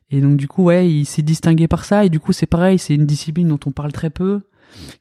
et 0.09 0.21
donc 0.21 0.37
du 0.37 0.47
coup, 0.47 0.63
ouais, 0.63 0.89
il 0.89 1.05
s'est 1.05 1.21
distingué 1.21 1.67
par 1.67 1.83
ça 1.83 2.05
et 2.05 2.09
du 2.09 2.19
coup, 2.21 2.31
c'est 2.31 2.45
pareil, 2.45 2.79
c'est 2.79 2.95
une 2.95 3.05
discipline 3.05 3.49
dont 3.49 3.59
on 3.65 3.71
parle 3.71 3.91
très 3.91 4.09
peu, 4.09 4.41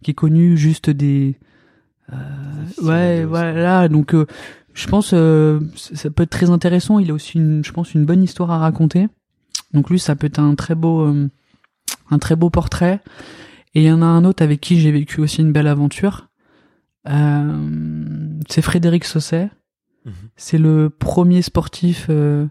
qui 0.02 0.10
est 0.10 0.14
connue 0.14 0.56
juste 0.56 0.90
des, 0.90 1.36
ouais, 2.82 3.24
voilà. 3.24 3.88
Donc 3.88 4.14
je 4.74 4.86
pense 4.88 5.10
ça 5.10 6.10
peut 6.10 6.22
être 6.24 6.30
très 6.30 6.50
intéressant. 6.50 6.98
Il 6.98 7.10
a 7.10 7.14
aussi, 7.14 7.38
une, 7.38 7.64
je 7.64 7.72
pense, 7.72 7.94
une 7.94 8.04
bonne 8.04 8.22
histoire 8.22 8.50
à 8.50 8.58
raconter. 8.58 9.08
Donc 9.72 9.90
lui, 9.90 9.98
ça 9.98 10.16
peut 10.16 10.26
être 10.26 10.38
un 10.40 10.54
très 10.54 10.74
beau, 10.74 11.12
un 12.11 12.19
très 12.19 12.37
beau 12.37 12.51
portrait. 12.51 13.01
Et 13.74 13.83
il 13.83 13.87
y 13.87 13.93
en 13.93 14.03
a 14.03 14.07
un 14.07 14.24
autre 14.24 14.43
avec 14.43 14.61
qui 14.61 14.81
j'ai 14.81 14.91
vécu 14.91 15.20
aussi 15.20 15.41
une 15.41 15.53
belle 15.53 15.66
aventure. 15.66 16.28
Euh, 17.09 18.33
c'est 18.49 18.62
Frédéric 18.62 19.05
Sausset. 19.05 19.51
Mhm. 20.05 20.12
C'est 20.37 20.59
le 20.59 20.91
premier 20.91 21.43
sportif 21.43 22.07
euh, 22.09 22.47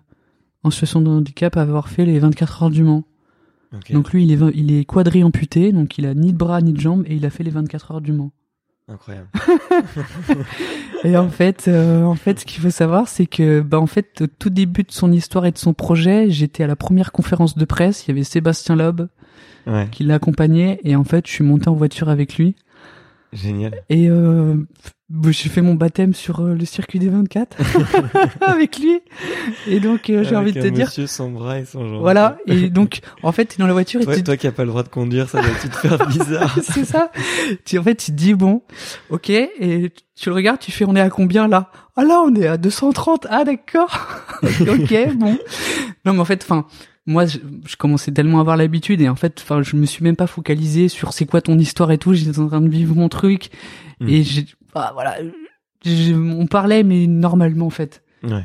en 0.64 0.70
situation 0.70 1.02
de 1.02 1.10
handicap 1.10 1.58
à 1.58 1.62
avoir 1.62 1.90
fait 1.90 2.06
les 2.06 2.20
24 2.20 2.64
heures 2.64 2.70
du 2.70 2.84
Mans. 2.84 3.04
Donc 3.90 4.14
lui, 4.14 4.24
il 4.24 4.32
est, 4.32 4.52
il 4.54 4.74
est 4.74 4.86
quadri 4.86 5.24
amputé, 5.24 5.74
donc 5.74 5.98
il 5.98 6.06
a 6.06 6.14
ni 6.14 6.32
de 6.32 6.38
bras 6.38 6.62
ni 6.62 6.72
de 6.72 6.80
jambes, 6.80 7.04
et 7.08 7.16
il 7.16 7.26
a 7.26 7.30
fait 7.30 7.44
les 7.44 7.52
24 7.52 7.92
heures 7.92 8.02
du 8.02 8.14
Mans. 8.14 8.32
Incroyable. 8.88 9.28
Et 11.04 11.18
en 11.18 11.30
fait, 11.30 11.68
euh, 11.68 12.04
en 12.04 12.14
fait, 12.16 12.40
ce 12.40 12.46
qu'il 12.46 12.62
faut 12.62 12.70
savoir, 12.70 13.08
c'est 13.08 13.26
que, 13.26 13.62
bah, 13.62 13.80
en 13.80 13.88
fait, 13.88 14.22
au 14.22 14.28
tout 14.28 14.52
début 14.52 14.84
de 14.84 14.92
son 14.92 15.12
histoire 15.12 15.46
et 15.48 15.52
de 15.52 15.58
son 15.58 15.74
projet, 15.74 16.30
j'étais 16.30 16.64
à 16.64 16.68
la 16.68 16.76
première 16.76 17.12
conférence 17.12 17.58
de 17.58 17.66
presse. 17.66 18.06
Il 18.06 18.10
y 18.10 18.12
avait 18.12 18.24
Sébastien 18.24 18.76
Loeb 18.76 19.08
Ouais, 19.68 19.88
qui 19.92 20.04
l'accompagnait, 20.04 20.80
et 20.84 20.96
en 20.96 21.04
fait, 21.04 21.26
je 21.28 21.32
suis 21.32 21.44
monté 21.44 21.68
en 21.70 21.74
voiture 21.74 22.10
avec 22.10 22.38
lui. 22.38 22.56
génial. 23.34 23.74
Et 23.90 24.10
euh, 24.10 24.56
j'ai 25.30 25.50
fait 25.50 25.62
mon 25.62 25.74
baptême 25.74 26.14
sur 26.14 26.40
euh, 26.40 26.54
le 26.56 26.66
circuit 26.66 27.00
des 27.00 27.10
24 27.10 27.58
avec 28.42 28.80
lui. 28.80 29.00
Et 29.68 29.80
donc, 29.80 30.10
euh, 30.10 30.24
j'ai 30.24 30.36
envie 30.36 30.52
de 30.54 30.62
te 30.62 30.68
dire, 30.68 30.86
Monsieur 30.88 31.08
sans 31.08 31.30
bras 31.30 31.60
et 31.60 31.66
sans 31.66 31.88
jambes. 31.88 32.00
voilà. 32.02 32.38
Et 32.48 32.70
donc, 32.70 33.00
en 33.24 33.32
fait, 33.32 33.46
t'es 33.46 33.56
dans 33.58 33.68
la 33.68 33.74
voiture 33.74 34.02
et 34.02 34.06
Toi, 34.06 34.16
tu 34.16 34.24
toi 34.24 34.38
qui 34.38 34.48
as 34.48 34.52
pas 34.52 34.64
le 34.64 34.70
droit 34.70 34.84
de 34.84 34.90
conduire, 34.90 35.30
ça 35.30 35.42
doit 35.42 35.50
te 35.50 35.76
faire 35.76 36.08
bizarre. 36.08 36.58
c'est 36.64 36.86
ça. 36.86 37.12
Tu, 37.66 37.78
en 37.80 37.84
fait, 37.84 37.96
tu 37.96 38.12
te 38.12 38.16
dis 38.16 38.34
bon, 38.34 38.62
ok, 39.10 39.30
et 39.30 39.92
tu 40.16 40.30
le 40.30 40.36
regardes, 40.36 40.60
tu 40.60 40.72
fais, 40.72 40.86
on 40.86 40.96
est 40.96 41.02
à 41.02 41.10
combien 41.10 41.48
là? 41.48 41.72
Ah 41.98 42.04
là, 42.04 42.22
on 42.26 42.34
est 42.36 42.48
à 42.48 42.58
230. 42.58 43.28
Ah 43.30 43.44
d'accord. 43.44 43.98
ok, 44.44 45.14
bon. 45.16 45.38
Non, 46.06 46.14
mais 46.14 46.20
en 46.20 46.26
fait, 46.26 46.44
enfin, 46.44 46.66
moi, 47.06 47.26
je, 47.26 47.38
je 47.68 47.76
commençais 47.76 48.12
tellement 48.12 48.40
à 48.40 48.42
avoir 48.42 48.58
l'habitude 48.58 49.00
et 49.02 49.10
en 49.10 49.16
fait, 49.16 49.40
enfin, 49.42 49.62
je 49.62 49.76
me 49.76 49.86
suis 49.86 50.04
même 50.04 50.16
pas 50.16 50.28
focalisé 50.28 50.88
sur 50.90 51.14
c'est 51.14 51.26
quoi 51.26 51.42
ton 51.42 51.58
histoire 51.60 51.92
et 51.92 51.98
tout. 51.98 52.14
J'étais 52.14 52.40
en 52.40 52.48
train 52.48 52.62
de 52.62 52.70
vivre 52.70 52.96
mon 52.96 53.10
truc 53.10 53.50
Mm. 54.02 54.10
et 54.10 54.24
j'ai, 54.24 54.46
ah, 54.74 54.92
voilà, 54.94 55.16
on 56.14 56.48
parlait 56.48 56.84
mais 56.84 57.08
normalement 57.08 57.68
en 57.68 57.70
fait. 57.70 58.04
Ouais. 58.24 58.42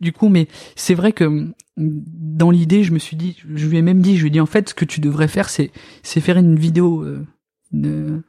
Du 0.00 0.12
coup, 0.12 0.28
mais 0.28 0.46
c'est 0.76 0.94
vrai 0.94 1.12
que 1.12 1.48
dans 1.76 2.50
l'idée, 2.50 2.84
je 2.84 2.92
me 2.92 2.98
suis 2.98 3.16
dit, 3.16 3.36
je 3.54 3.66
lui 3.66 3.76
ai 3.78 3.82
même 3.82 4.00
dit, 4.00 4.16
je 4.16 4.22
lui 4.22 4.28
ai 4.28 4.30
dit 4.30 4.40
en 4.40 4.46
fait, 4.46 4.68
ce 4.68 4.74
que 4.74 4.84
tu 4.84 5.00
devrais 5.00 5.26
faire, 5.28 5.48
c'est, 5.48 5.70
c'est 6.02 6.20
faire 6.20 6.36
une 6.38 6.56
vidéo, 6.56 7.02
euh, 7.02 7.26
une, 7.72 8.22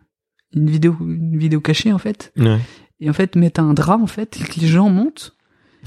une 0.55 0.69
vidéo, 0.69 0.95
une 1.01 1.37
vidéo 1.37 1.61
cachée 1.61 1.93
en 1.93 1.97
fait, 1.99 2.33
Ouais. 2.37 2.57
et 2.99 3.09
en 3.09 3.13
fait 3.13 3.35
mettre 3.35 3.61
un 3.61 3.73
drap 3.73 3.97
en 4.01 4.07
fait, 4.07 4.39
et 4.41 4.43
que 4.43 4.59
les 4.59 4.67
gens 4.67 4.89
montent. 4.89 5.35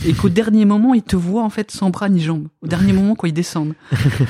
Et 0.07 0.13
qu'au 0.13 0.29
dernier 0.29 0.65
moment, 0.65 0.93
ils 0.93 1.03
te 1.03 1.17
voient 1.17 1.45
en 1.45 1.51
fait 1.51 1.71
sans 1.71 1.91
bras 1.91 2.09
ni 2.09 2.21
jambes. 2.21 2.49
Au 2.63 2.67
dernier 2.67 2.93
moment, 2.99 3.15
quand 3.15 3.27
ils 3.27 3.33
descendent, 3.33 3.75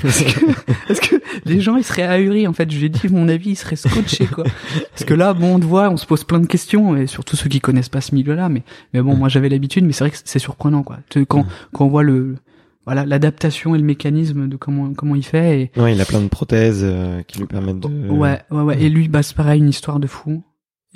parce 0.03 0.23
que, 0.23 0.41
parce 0.89 1.01
que 1.01 1.17
les 1.47 1.61
gens 1.61 1.77
ils 1.77 1.85
seraient 1.85 2.03
ahuris 2.03 2.47
en 2.47 2.53
fait. 2.53 2.71
Je 2.71 2.79
lui 2.79 2.87
ai 2.87 2.89
dit 2.91 3.09
mon 3.11 3.29
avis, 3.29 3.51
ils 3.51 3.57
seraient 3.57 3.77
scotchés 3.77 4.27
quoi. 4.27 4.45
Parce 4.93 5.05
que 5.05 5.15
là, 5.15 5.33
bon, 5.35 5.57
on 5.57 5.59
te 5.61 5.65
voit, 5.65 5.91
on 5.91 5.97
se 5.97 6.07
pose 6.07 6.25
plein 6.25 6.41
de 6.41 6.47
questions 6.47 6.97
et 6.97 7.07
surtout 7.07 7.37
ceux 7.37 7.49
qui 7.49 7.61
connaissent 7.61 7.89
pas 7.89 8.01
ce 8.03 8.15
milieu-là. 8.15 8.49
Mais 8.49 8.63
mais 8.93 9.01
bon, 9.01 9.17
moi 9.17 9.29
j'avais 9.29 9.49
l'habitude, 9.49 9.85
mais 9.85 9.93
c'est 9.93 10.05
vrai 10.05 10.11
que 10.11 10.19
c'est 10.25 10.39
surprenant 10.39 10.83
quoi. 10.83 10.99
Quand 11.29 11.47
quand 11.73 11.85
on 11.87 11.89
voit 11.89 12.03
le 12.03 12.37
voilà 12.87 13.07
l'adaptation 13.07 13.75
et 13.75 13.79
le 13.79 13.85
mécanisme 13.85 14.47
de 14.47 14.57
comment 14.57 14.93
comment 14.93 15.15
il 15.15 15.25
fait 15.25 15.71
et 15.75 15.81
Ouais, 15.81 15.95
il 15.95 16.01
a 16.01 16.05
plein 16.05 16.21
de 16.21 16.29
prothèses 16.29 16.83
euh, 16.85 17.23
qui 17.23 17.39
lui 17.39 17.47
permettent 17.47 17.81
de. 17.81 17.89
ouais 18.11 18.43
ouais 18.51 18.61
ouais 18.63 18.83
et 18.83 18.91
lui 18.91 19.09
bah 19.09 19.23
c'est 19.23 19.35
pareil 19.35 19.61
une 19.61 19.71
histoire 19.71 19.99
de 20.01 20.07
fou 20.07 20.43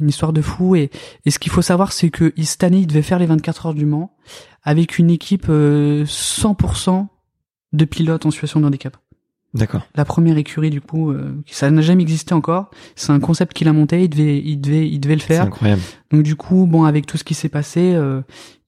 une 0.01 0.09
histoire 0.09 0.33
de 0.33 0.41
fou. 0.43 0.77
Et 0.77 0.91
et 1.25 1.31
ce 1.31 1.39
qu'il 1.39 1.53
faut 1.53 1.63
savoir 1.63 1.93
c'est 1.93 2.11
que 2.11 2.33
cette 2.43 2.65
année 2.65 2.79
il 2.79 2.87
devait 2.87 3.03
faire 3.03 3.19
les 3.19 3.27
24 3.27 3.67
heures 3.67 3.75
du 3.75 3.87
Mans 3.87 4.15
avec 4.63 4.99
une 4.99 5.11
équipe 5.11 5.47
euh, 5.49 6.05
100% 6.05 7.07
de 7.73 7.85
pilotes 7.85 8.27
en 8.27 8.31
situation 8.31 8.61
de 8.61 8.67
handicap. 8.67 8.97
D'accord. 9.55 9.81
la 9.95 10.05
première 10.05 10.37
écurie 10.37 10.69
du 10.69 10.83
coup 10.83 11.11
euh, 11.11 11.35
ça 11.47 11.71
n'a 11.71 11.81
jamais 11.81 12.03
existé 12.03 12.35
encore. 12.35 12.71
C'est 12.97 13.13
un 13.13 13.19
concept 13.21 13.55
qu'il 13.55 13.67
a 13.69 13.73
monté. 13.73 14.03
Il 14.05 14.11
devait 14.11 14.39
il 14.45 14.59
devait 14.61 14.87
il 14.89 15.01
devait 15.01 15.15
le 15.15 15.21
C'est 15.21 15.27
faire. 15.29 15.45
incroyable. 15.45 15.81
donc 16.13 16.23
du 16.23 16.37
coup, 16.37 16.67
bon, 16.67 16.85
avec 16.85 17.07
tout 17.07 17.17
ce 17.17 17.25
qui 17.25 17.33
s'est 17.35 17.49
passé, 17.49 17.95
euh, 17.95 18.21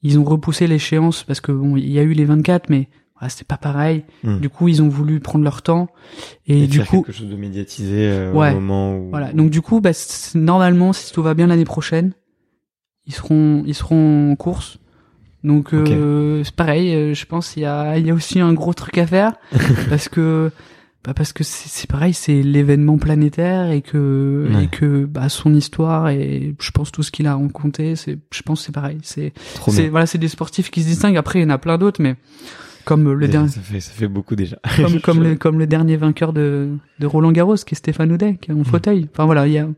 ils 0.02 0.18
ont 0.18 0.24
repoussé 0.24 0.66
l'échéance 0.66 1.22
parce 1.24 1.40
que 1.42 1.52
bon, 1.52 1.76
il 1.76 1.90
y 1.90 1.98
a 1.98 2.02
eu 2.02 2.14
les 2.14 2.24
24, 2.24 2.70
mais 2.70 2.88
voilà, 3.20 3.28
c'était 3.30 3.44
pas 3.44 3.58
pareil. 3.58 4.04
Hmm. 4.24 4.38
Du 4.38 4.48
coup, 4.48 4.66
ils 4.68 4.82
ont 4.82 4.88
voulu 4.88 5.20
prendre 5.20 5.44
leur 5.44 5.62
temps 5.62 5.88
et, 6.46 6.64
Et, 6.64 6.66
du 6.66 6.78
faire 6.78 6.86
coup, 6.88 7.02
quelque 7.02 7.16
chose 7.16 7.28
de 7.28 7.36
médiatisé 7.36 8.08
euh, 8.10 8.32
Ouais. 8.32 8.50
au 8.50 8.54
moment 8.54 8.96
où. 8.96 9.10
voilà. 9.10 9.32
Donc 9.32 9.50
du 9.50 9.60
coup, 9.60 9.80
bah, 9.80 9.90
normalement, 10.34 10.92
si 10.92 11.12
tout 11.12 11.22
va 11.22 11.34
bien 11.34 11.46
l'année 11.46 11.64
prochaine, 11.64 12.12
ils 13.06 13.12
seront, 13.14 13.62
ils 13.66 13.74
seront 13.74 14.32
en 14.32 14.36
course. 14.36 14.78
Donc 15.44 15.72
euh, 15.72 16.42
c'est 16.44 16.54
pareil. 16.54 16.94
euh, 16.94 17.14
je 17.14 17.24
pense 17.24 17.56
il 17.56 17.60
y 17.60 17.64
a, 17.64 17.96
il 17.98 18.06
y 18.06 18.10
a 18.10 18.14
aussi 18.14 18.40
un 18.40 18.52
gros 18.52 18.74
truc 18.74 18.98
à 18.98 19.06
faire 19.06 19.32
parce 19.88 20.08
que. 20.08 20.50
Bah 21.02 21.14
parce 21.14 21.32
que 21.32 21.42
c'est 21.44 21.88
pareil, 21.88 22.12
c'est 22.12 22.42
l'événement 22.42 22.98
planétaire 22.98 23.70
et 23.70 23.80
que 23.80 24.50
Ouais. 24.54 24.64
et 24.64 24.66
que 24.66 25.06
bah 25.06 25.30
son 25.30 25.54
histoire 25.54 26.10
et 26.10 26.54
je 26.60 26.70
pense 26.72 26.92
tout 26.92 27.02
ce 27.02 27.10
qu'il 27.10 27.26
a 27.26 27.36
raconté, 27.36 27.96
c'est 27.96 28.18
je 28.30 28.42
pense 28.42 28.62
c'est 28.66 28.72
pareil, 28.72 28.98
c'est 29.02 29.32
voilà, 29.88 30.04
c'est 30.04 30.18
des 30.18 30.28
sportifs 30.28 30.70
qui 30.70 30.82
se 30.82 30.88
distinguent. 30.88 31.16
Après, 31.16 31.38
il 31.38 31.42
y 31.42 31.46
en 31.46 31.48
a 31.48 31.56
plein 31.56 31.78
d'autres, 31.78 32.02
mais 32.02 32.16
comme 32.84 33.12
le 33.12 33.28
dernier, 33.28 33.48
Ça 33.48 33.60
fait, 33.60 33.80
ça 33.80 33.92
fait 33.92 34.08
beaucoup 34.08 34.36
déjà. 34.36 34.58
comme 34.76 35.00
comme 35.00 35.22
le 35.22 35.34
comme 35.36 35.58
le 35.58 35.66
dernier 35.66 35.96
vainqueur 35.96 36.32
de 36.32 36.68
de 36.98 37.06
Roland 37.06 37.32
Garros, 37.32 37.56
qui 37.56 37.74
est 37.74 37.78
Stéphane 37.78 38.12
Houdet, 38.12 38.36
qui 38.40 38.50
est 38.50 38.54
en 38.54 38.64
fauteuil. 38.64 39.08
Enfin 39.12 39.26
voilà, 39.26 39.46
il 39.46 39.52
y 39.52 39.58
a 39.58 39.68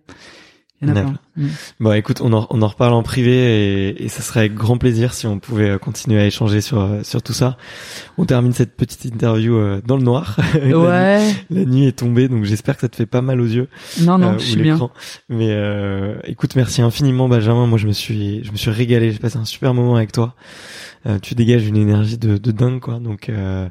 il 0.82 0.88
y 0.88 0.90
en 0.90 0.92
a 0.92 0.94
D'accord. 0.96 1.12
plein. 1.12 1.44
Mm. 1.44 1.48
Bon, 1.80 1.92
écoute, 1.92 2.20
on 2.20 2.32
en, 2.32 2.46
on 2.50 2.60
en 2.60 2.66
reparle 2.68 2.92
en 2.92 3.02
privé 3.02 3.88
et, 3.88 4.04
et 4.04 4.08
ça 4.08 4.20
serait 4.20 4.40
avec 4.40 4.54
grand 4.54 4.76
plaisir 4.76 5.14
si 5.14 5.26
on 5.26 5.38
pouvait 5.38 5.70
euh, 5.70 5.78
continuer 5.78 6.20
à 6.20 6.26
échanger 6.26 6.60
sur, 6.60 6.80
euh, 6.80 7.02
sur 7.04 7.22
tout 7.22 7.32
ça. 7.32 7.56
On 8.18 8.24
termine 8.26 8.52
cette 8.52 8.76
petite 8.76 9.04
interview 9.04 9.56
euh, 9.56 9.80
dans 9.86 9.96
le 9.96 10.02
noir. 10.02 10.36
La 10.54 10.60
nuit- 10.66 10.74
Ouais, 10.74 11.32
La, 11.50 11.64
nuit 11.64 11.86
est 11.86 11.92
tombée, 11.98 12.28
donc 12.28 12.44
j'espère 12.44 12.74
que 12.74 12.80
ça 12.82 12.88
te 12.88 12.96
fait 12.96 13.06
pas 13.06 13.22
mal 13.22 13.40
aux 13.40 13.46
yeux. 13.46 13.68
non 14.00 14.18
non, 14.18 14.32
euh, 14.34 14.38
je 14.38 14.44
suis 14.44 14.60
bien. 14.60 14.78
Mais 15.28 15.48
euh, 15.50 16.16
écoute, 16.24 16.56
merci 16.56 16.82
infiniment, 16.82 17.28
Benjamin. 17.28 17.66
Moi, 17.66 17.78
je 17.78 17.86
me 17.86 17.92
suis, 17.92 18.44
je 18.44 18.50
me 18.52 18.56
suis 18.56 18.70
régalé. 18.70 19.12
J'ai 19.12 19.18
passé 19.18 19.38
un 19.38 19.44
super 19.44 19.72
moment 19.74 19.96
avec 19.96 20.12
toi. 20.12 20.34
Euh, 21.06 21.18
tu 21.20 21.34
dégages 21.34 21.66
une 21.66 21.76
énergie 21.76 22.18
de, 22.18 22.36
de 22.36 22.50
dingue, 22.50 22.80
quoi. 22.80 22.98
Donc, 22.98 23.28
euh, 23.28 23.68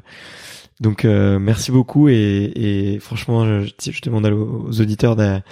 donc, 0.82 1.04
euh, 1.04 1.38
merci 1.38 1.70
beaucoup. 1.70 2.08
Et, 2.08 2.52
et 2.54 2.98
franchement, 3.00 3.46
je, 3.64 3.70
je 3.90 4.00
demande 4.02 4.26
aux 4.26 4.80
auditeurs 4.80 5.16
d'a- 5.16 5.42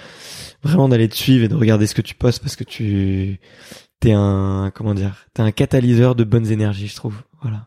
vraiment 0.63 0.87
d'aller 0.89 1.09
te 1.09 1.15
suivre 1.15 1.43
et 1.45 1.47
de 1.47 1.55
regarder 1.55 1.87
ce 1.87 1.95
que 1.95 2.01
tu 2.01 2.13
postes 2.15 2.41
parce 2.43 2.55
que 2.55 2.63
tu 2.63 3.39
t'es 3.99 4.11
un, 4.13 4.71
comment 4.75 4.93
dire, 4.93 5.25
t'es 5.33 5.41
un 5.41 5.51
catalyseur 5.51 6.15
de 6.15 6.23
bonnes 6.23 6.51
énergies, 6.51 6.87
je 6.87 6.95
trouve. 6.95 7.15
Voilà. 7.41 7.65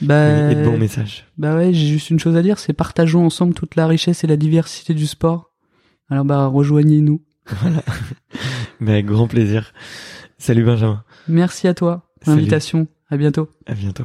Bah, 0.00 0.50
Et 0.50 0.54
de 0.56 0.64
bons 0.64 0.76
messages. 0.76 1.24
bah 1.38 1.54
ouais, 1.56 1.72
j'ai 1.72 1.86
juste 1.86 2.10
une 2.10 2.18
chose 2.18 2.36
à 2.36 2.42
dire, 2.42 2.58
c'est 2.58 2.72
partageons 2.72 3.24
ensemble 3.24 3.54
toute 3.54 3.76
la 3.76 3.86
richesse 3.86 4.24
et 4.24 4.26
la 4.26 4.36
diversité 4.36 4.92
du 4.92 5.06
sport. 5.06 5.52
Alors 6.10 6.24
bah 6.24 6.46
rejoignez-nous. 6.46 7.22
Mais 8.80 8.92
avec 8.92 9.06
grand 9.06 9.28
plaisir. 9.28 9.72
Salut 10.36 10.64
Benjamin. 10.64 11.04
Merci 11.28 11.68
à 11.68 11.74
toi 11.74 12.10
l'invitation. 12.26 12.88
À 13.08 13.16
bientôt. 13.16 13.48
À 13.66 13.74
bientôt. 13.74 14.04